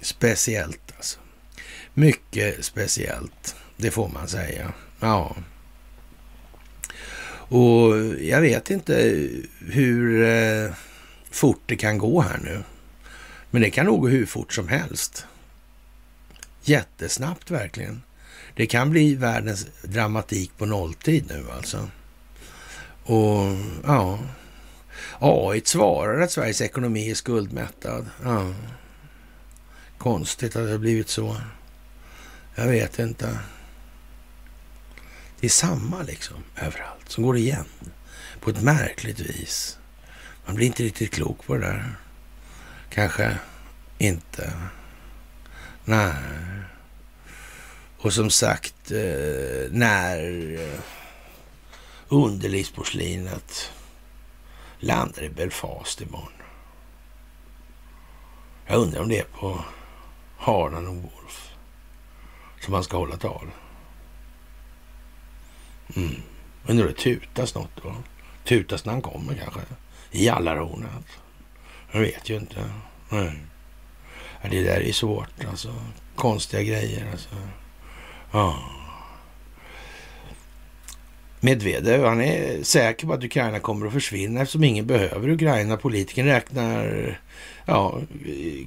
Speciellt 0.00 0.92
alltså. 0.96 1.18
Mycket 1.94 2.64
speciellt, 2.64 3.56
det 3.76 3.90
får 3.90 4.08
man 4.08 4.28
säga. 4.28 4.72
Ja. 5.00 5.36
Och 7.50 7.96
jag 8.20 8.40
vet 8.40 8.70
inte 8.70 9.28
hur 9.60 10.24
eh, 10.24 10.72
fort 11.30 11.62
det 11.66 11.76
kan 11.76 11.98
gå 11.98 12.20
här 12.20 12.38
nu. 12.38 12.62
Men 13.50 13.62
det 13.62 13.70
kan 13.70 13.86
nog 13.86 14.00
gå 14.00 14.08
hur 14.08 14.26
fort 14.26 14.52
som 14.52 14.68
helst. 14.68 15.26
Jättesnabbt 16.68 17.50
verkligen. 17.50 18.02
Det 18.54 18.66
kan 18.66 18.90
bli 18.90 19.14
världens 19.14 19.66
dramatik 19.82 20.52
på 20.58 20.66
nolltid 20.66 21.26
nu 21.28 21.46
alltså. 21.56 21.88
Och 23.04 23.56
ja, 23.84 24.18
AI 25.18 25.62
svarar 25.64 26.20
att 26.20 26.30
Sveriges 26.30 26.60
ekonomi 26.60 27.10
är 27.10 27.14
skuldmättad. 27.14 28.10
Ja. 28.24 28.54
Konstigt 29.98 30.56
att 30.56 30.64
det 30.64 30.70
har 30.70 30.78
blivit 30.78 31.08
så. 31.08 31.36
Jag 32.54 32.66
vet 32.66 32.98
inte. 32.98 33.38
Det 35.40 35.46
är 35.46 35.50
samma 35.50 36.02
liksom 36.02 36.36
överallt, 36.56 37.08
som 37.08 37.24
går 37.24 37.36
igen 37.36 37.64
på 38.40 38.50
ett 38.50 38.62
märkligt 38.62 39.20
vis. 39.20 39.78
Man 40.46 40.54
blir 40.54 40.66
inte 40.66 40.82
riktigt 40.82 41.12
klok 41.12 41.46
på 41.46 41.54
det 41.54 41.60
där. 41.60 41.94
Kanske 42.90 43.38
inte. 43.98 44.52
Nej. 45.88 46.14
Och 47.98 48.12
som 48.12 48.30
sagt, 48.30 48.90
eh, 48.90 49.70
när 49.70 50.18
eh, 50.60 50.80
underlivsporslinet 52.08 53.72
landar 54.78 55.22
i 55.22 55.28
Belfast 55.28 56.00
imorgon. 56.00 56.32
Jag 58.66 58.80
undrar 58.80 59.00
om 59.00 59.08
det 59.08 59.18
är 59.18 59.24
på 59.24 59.64
Harnan 60.38 60.86
och 60.86 60.94
Wolf 60.94 61.50
som 62.60 62.72
man 62.72 62.84
ska 62.84 62.96
hålla 62.96 63.16
tal. 63.16 63.46
Mm. 65.96 66.22
Undrar 66.66 66.86
om 66.86 66.92
det 66.92 66.98
tutas 66.98 67.54
något 67.54 67.82
då? 67.82 67.94
Tutas 68.44 68.84
när 68.84 68.92
han 68.92 69.02
kommer 69.02 69.34
kanske? 69.34 69.60
I 70.10 70.26
Jallarhornet? 70.26 71.06
Jag 71.92 72.00
vet 72.00 72.28
ju 72.28 72.36
inte. 72.36 72.70
Nej. 73.08 73.40
Det 74.50 74.62
där 74.62 74.80
är 74.80 74.92
svårt 74.92 75.44
alltså. 75.50 75.74
Konstiga 76.16 76.62
grejer 76.62 77.06
alltså. 77.12 77.28
Ja. 78.32 78.58
Medvedev, 81.40 82.04
han 82.04 82.20
är 82.20 82.62
säker 82.62 83.06
på 83.06 83.12
att 83.12 83.24
Ukraina 83.24 83.60
kommer 83.60 83.86
att 83.86 83.92
försvinna 83.92 84.40
eftersom 84.40 84.64
ingen 84.64 84.86
behöver 84.86 85.28
Ukraina. 85.28 85.76
Politiken 85.76 86.26
räknar 86.26 87.18
ja, 87.66 88.00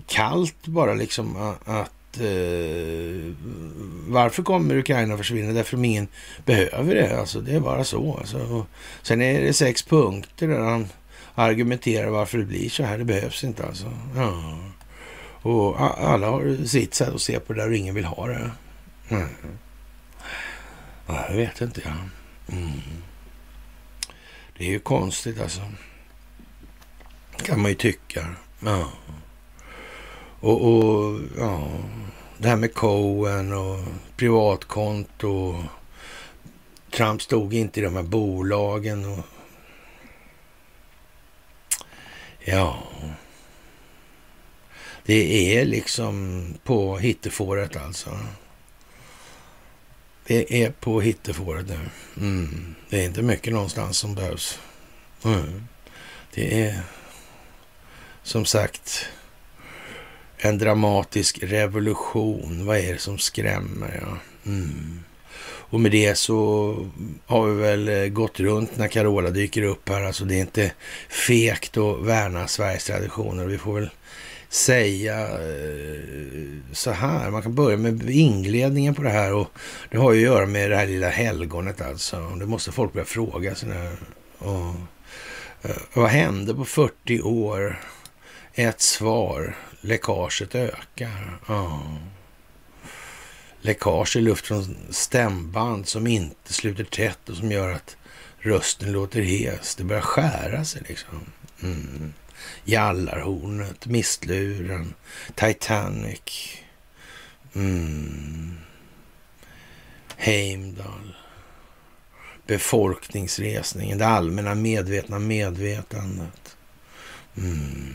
kallt 0.08 0.68
bara 0.68 0.94
liksom 0.94 1.56
att 1.66 2.20
eh, 2.20 3.34
varför 4.08 4.44
kommer 4.44 4.78
Ukraina 4.78 5.14
att 5.14 5.20
försvinna? 5.20 5.54
Därför 5.54 5.78
att 5.78 5.86
ingen 5.86 6.08
behöver 6.46 6.96
det. 6.96 7.20
Alltså, 7.20 7.42
det 7.42 7.56
är 7.56 7.60
bara 7.60 7.84
så. 7.84 8.18
Alltså. 8.18 8.66
Sen 9.02 9.22
är 9.22 9.42
det 9.42 9.54
sex 9.54 9.84
punkter 9.84 10.48
där 10.48 10.60
han 10.60 10.88
argumenterar 11.36 12.10
varför 12.10 12.38
det 12.38 12.46
blir 12.46 12.70
så 12.70 12.84
här. 12.84 12.98
Det 12.98 13.06
behövs 13.06 13.44
inte 13.44 13.66
alltså. 13.66 13.92
Ja. 14.16 14.58
Och 15.42 15.82
alla 15.82 16.30
har 16.30 16.66
sitt 16.66 16.94
sätt 16.94 17.10
att 17.10 17.22
se 17.22 17.40
på 17.40 17.54
det 17.54 17.62
där 17.62 17.70
och 17.70 17.76
ingen 17.76 17.96
vill 17.96 18.06
ha 18.06 18.28
det. 18.28 18.52
Mm. 19.10 19.30
Ja, 21.08 21.26
jag 21.30 21.36
vet 21.36 21.62
inte. 21.62 21.82
Ja. 21.86 21.96
Mm. 22.56 22.72
Det 24.58 24.64
är 24.64 24.70
ju 24.70 24.80
konstigt 24.80 25.42
alltså. 25.42 25.62
Kan 27.38 27.62
man 27.62 27.72
ju 27.72 27.76
tycka. 27.76 28.36
Ja. 28.60 28.92
Och, 30.40 30.68
och 30.68 31.20
ja, 31.38 31.68
det 32.38 32.48
här 32.50 32.56
med 32.56 32.74
Cohen 32.74 33.54
och 33.54 33.80
privatkonto. 34.16 35.64
Trump 36.92 37.22
stod 37.22 37.54
inte 37.54 37.80
i 37.80 37.84
de 37.84 37.96
här 37.96 38.04
bolagen. 38.04 39.06
Och, 39.06 39.26
ja, 42.40 42.84
det 45.12 45.58
är 45.58 45.66
liksom 45.66 46.46
på 46.64 46.98
hittefåret 46.98 47.76
alltså. 47.76 48.20
Det 50.28 50.64
är 50.64 50.72
på 50.72 51.02
hittefåret 51.02 51.66
nu. 51.68 51.80
Mm. 52.18 52.76
Det 52.90 53.02
är 53.02 53.06
inte 53.06 53.22
mycket 53.22 53.54
någonstans 53.54 53.98
som 53.98 54.16
behövs. 54.16 54.60
Mm. 55.26 55.68
Det 56.34 56.62
är 56.62 56.82
som 58.24 58.46
sagt 58.46 59.06
en 60.38 60.58
dramatisk 60.58 61.44
revolution. 61.44 62.66
Vad 62.66 62.78
är 62.78 62.94
det 62.94 63.00
som 63.00 63.18
skrämmer? 63.18 64.00
Ja. 64.02 64.18
Mm. 64.52 65.04
Och 65.44 65.80
med 65.80 65.92
det 65.92 66.16
så 66.16 66.76
har 67.26 67.48
vi 67.48 67.62
väl 67.62 67.88
eh, 67.88 68.06
gått 68.06 68.40
runt 68.40 68.78
när 68.78 68.88
Carola 68.88 69.30
dyker 69.30 69.62
upp 69.62 69.90
här. 69.90 70.04
Alltså 70.04 70.26
det 70.26 70.36
är 70.36 70.42
inte 70.42 70.72
fekt 71.10 71.78
att 71.78 72.02
värna 72.02 72.48
Sveriges 72.48 72.86
traditioner. 72.86 73.46
Vi 73.46 73.58
får 73.58 73.74
väl 73.74 73.90
säga 74.52 75.22
eh, 75.22 76.00
så 76.72 76.92
här. 76.92 77.30
Man 77.32 77.42
kan 77.42 77.56
börja 77.56 77.78
med 77.78 78.10
inledningen 78.10 78.96
på 78.96 79.04
det 79.04 79.10
här 79.10 79.34
och 79.34 79.48
det 79.90 79.98
har 79.98 80.14
ju 80.14 80.20
att 80.20 80.34
göra 80.34 80.46
med 80.46 80.72
det 80.72 80.76
här 80.76 80.88
lilla 80.88 81.10
helgonet 81.10 81.82
alltså. 81.82 82.30
Det 82.40 82.46
måste 82.46 82.72
folk 82.72 82.94
börja 82.94 83.06
fråga 83.06 83.56
sig. 83.56 83.70
Och, 84.38 84.76
eh, 85.62 85.78
vad 85.94 86.10
hände 86.10 86.54
på 86.54 86.66
40 86.66 87.22
år? 87.22 87.80
Ett 88.54 88.82
svar. 88.82 89.56
Läckaget 89.82 90.56
ökar. 90.56 91.40
Uh. 91.50 91.96
Läckage 93.62 94.16
i 94.16 94.22
luft 94.22 94.48
från 94.48 94.78
stämband 94.90 95.88
som 95.88 96.08
inte 96.08 96.54
sluter 96.54 96.84
tätt 96.84 97.30
och 97.30 97.36
som 97.36 97.52
gör 97.52 97.72
att 97.72 97.98
rösten 98.40 98.92
låter 98.92 99.22
hes. 99.22 99.76
Det 99.76 99.84
börjar 99.84 100.02
skära 100.02 100.66
sig 100.66 100.82
liksom. 100.88 101.20
Mm. 101.64 102.14
Jallarhornet, 102.64 103.86
Mistluren, 103.86 104.94
Titanic, 105.36 106.58
mm. 107.56 108.58
Heimdall, 110.18 111.16
befolkningsresningen, 112.48 113.98
det 113.98 114.08
allmänna 114.08 114.56
medvetna 114.56 115.20
medvetandet. 115.20 116.58
Mm. 117.38 117.94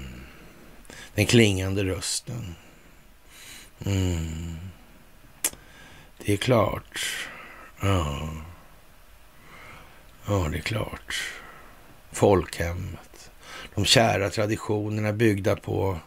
Den 1.14 1.27
klingande 1.27 1.85
rösten. 1.85 2.55
Mm. 3.85 4.56
Det 6.24 6.32
är 6.32 6.36
klart. 6.36 7.01
Ja. 7.81 8.28
Ja, 10.27 10.48
det 10.51 10.59
är 10.59 10.62
klart. 10.62 11.32
Folkhemmet. 12.12 13.06
De 13.77 13.85
kära 13.85 14.31
traditionerna 14.31 15.12
byggda 15.12 15.57
på 15.57 15.98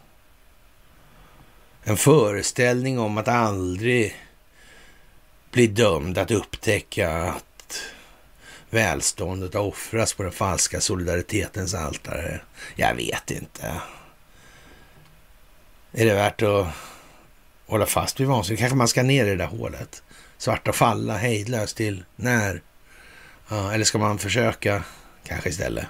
En 1.82 1.96
föreställning 1.96 2.98
om 2.98 3.18
att 3.18 3.28
aldrig 3.28 4.16
bli 5.50 5.66
dömd 5.66 6.18
att 6.18 6.30
upptäcka 6.30 7.12
att 7.12 7.82
välståndet 8.70 9.54
har 9.54 9.60
offrats 9.60 10.14
på 10.14 10.22
den 10.22 10.32
falska 10.32 10.80
solidaritetens 10.80 11.74
altare. 11.74 12.40
Jag 12.76 12.94
vet 12.94 13.30
inte. 13.30 13.80
Är 15.92 16.06
det 16.06 16.14
värt 16.14 16.42
att 16.42 16.66
hålla 17.66 17.86
fast 17.86 18.20
vid 18.20 18.26
vansinne? 18.26 18.56
Kanske 18.56 18.76
man 18.76 18.88
ska 18.88 19.02
ner 19.02 19.26
i 19.26 19.30
det 19.30 19.36
där 19.36 19.46
hålet. 19.46 20.02
Svarta 20.38 20.72
falla 20.72 21.16
hejdlöst 21.16 21.76
till 21.76 22.04
när? 22.16 22.62
Ja, 23.48 23.72
eller 23.72 23.84
ska 23.84 23.98
man 23.98 24.18
försöka 24.18 24.84
kanske 25.24 25.48
istället? 25.48 25.86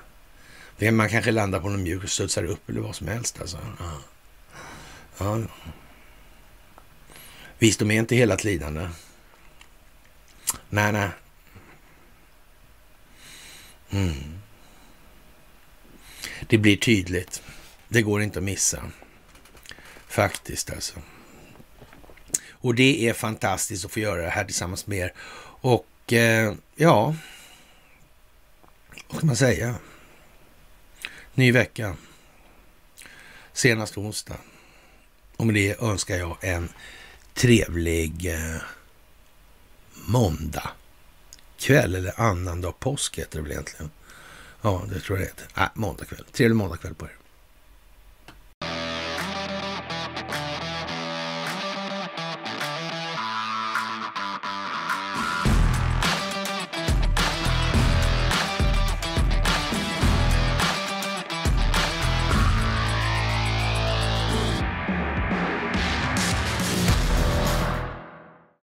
Man 0.80 1.08
kanske 1.08 1.30
landar 1.30 1.60
på 1.60 1.68
någon 1.68 1.82
mjuk 1.82 2.04
och 2.04 2.10
studsar 2.10 2.44
upp 2.44 2.68
eller 2.68 2.80
vad 2.80 2.96
som 2.96 3.08
helst. 3.08 3.40
Alltså. 3.40 3.58
Ja. 3.78 4.00
Ja. 5.18 5.42
Visdom 7.58 7.90
är 7.90 7.98
inte 7.98 8.16
hela 8.16 8.34
ett 8.34 8.44
lidande. 8.44 8.88
Nej, 10.68 10.92
nej. 10.92 11.08
Mm. 13.90 14.40
Det 16.46 16.58
blir 16.58 16.76
tydligt. 16.76 17.42
Det 17.88 18.02
går 18.02 18.22
inte 18.22 18.38
att 18.38 18.44
missa. 18.44 18.90
Faktiskt 20.08 20.70
alltså. 20.70 21.00
Och 22.50 22.74
det 22.74 23.08
är 23.08 23.12
fantastiskt 23.12 23.84
att 23.84 23.92
få 23.92 24.00
göra 24.00 24.22
det 24.22 24.30
här 24.30 24.44
tillsammans 24.44 24.86
med 24.86 24.98
er. 24.98 25.12
Och 25.60 26.12
eh, 26.12 26.54
ja, 26.76 27.16
vad 29.08 29.16
ska 29.16 29.26
man 29.26 29.36
säga? 29.36 29.74
Ny 31.40 31.52
vecka. 31.52 31.96
Senast 33.52 33.98
onsdag. 33.98 34.36
Och 35.36 35.46
med 35.46 35.54
det 35.54 35.82
önskar 35.82 36.16
jag 36.16 36.36
en 36.40 36.68
trevlig 37.34 38.34
eh, 38.34 38.62
måndag 39.94 40.70
kväll 41.58 41.94
eller 41.94 42.20
annandag 42.20 42.80
påsk 42.80 43.18
heter 43.18 43.36
det 43.38 43.42
väl 43.42 43.52
egentligen. 43.52 43.90
Ja, 44.62 44.82
det 44.88 45.00
tror 45.00 45.18
jag 45.18 45.28
det 45.28 45.30
heter. 45.30 45.62
Äh, 45.62 45.68
måndag 45.74 46.04
kväll. 46.04 46.24
Trevlig 46.32 46.56
måndag 46.56 46.76
kväll 46.76 46.94
på 46.94 47.04
er. 47.04 47.19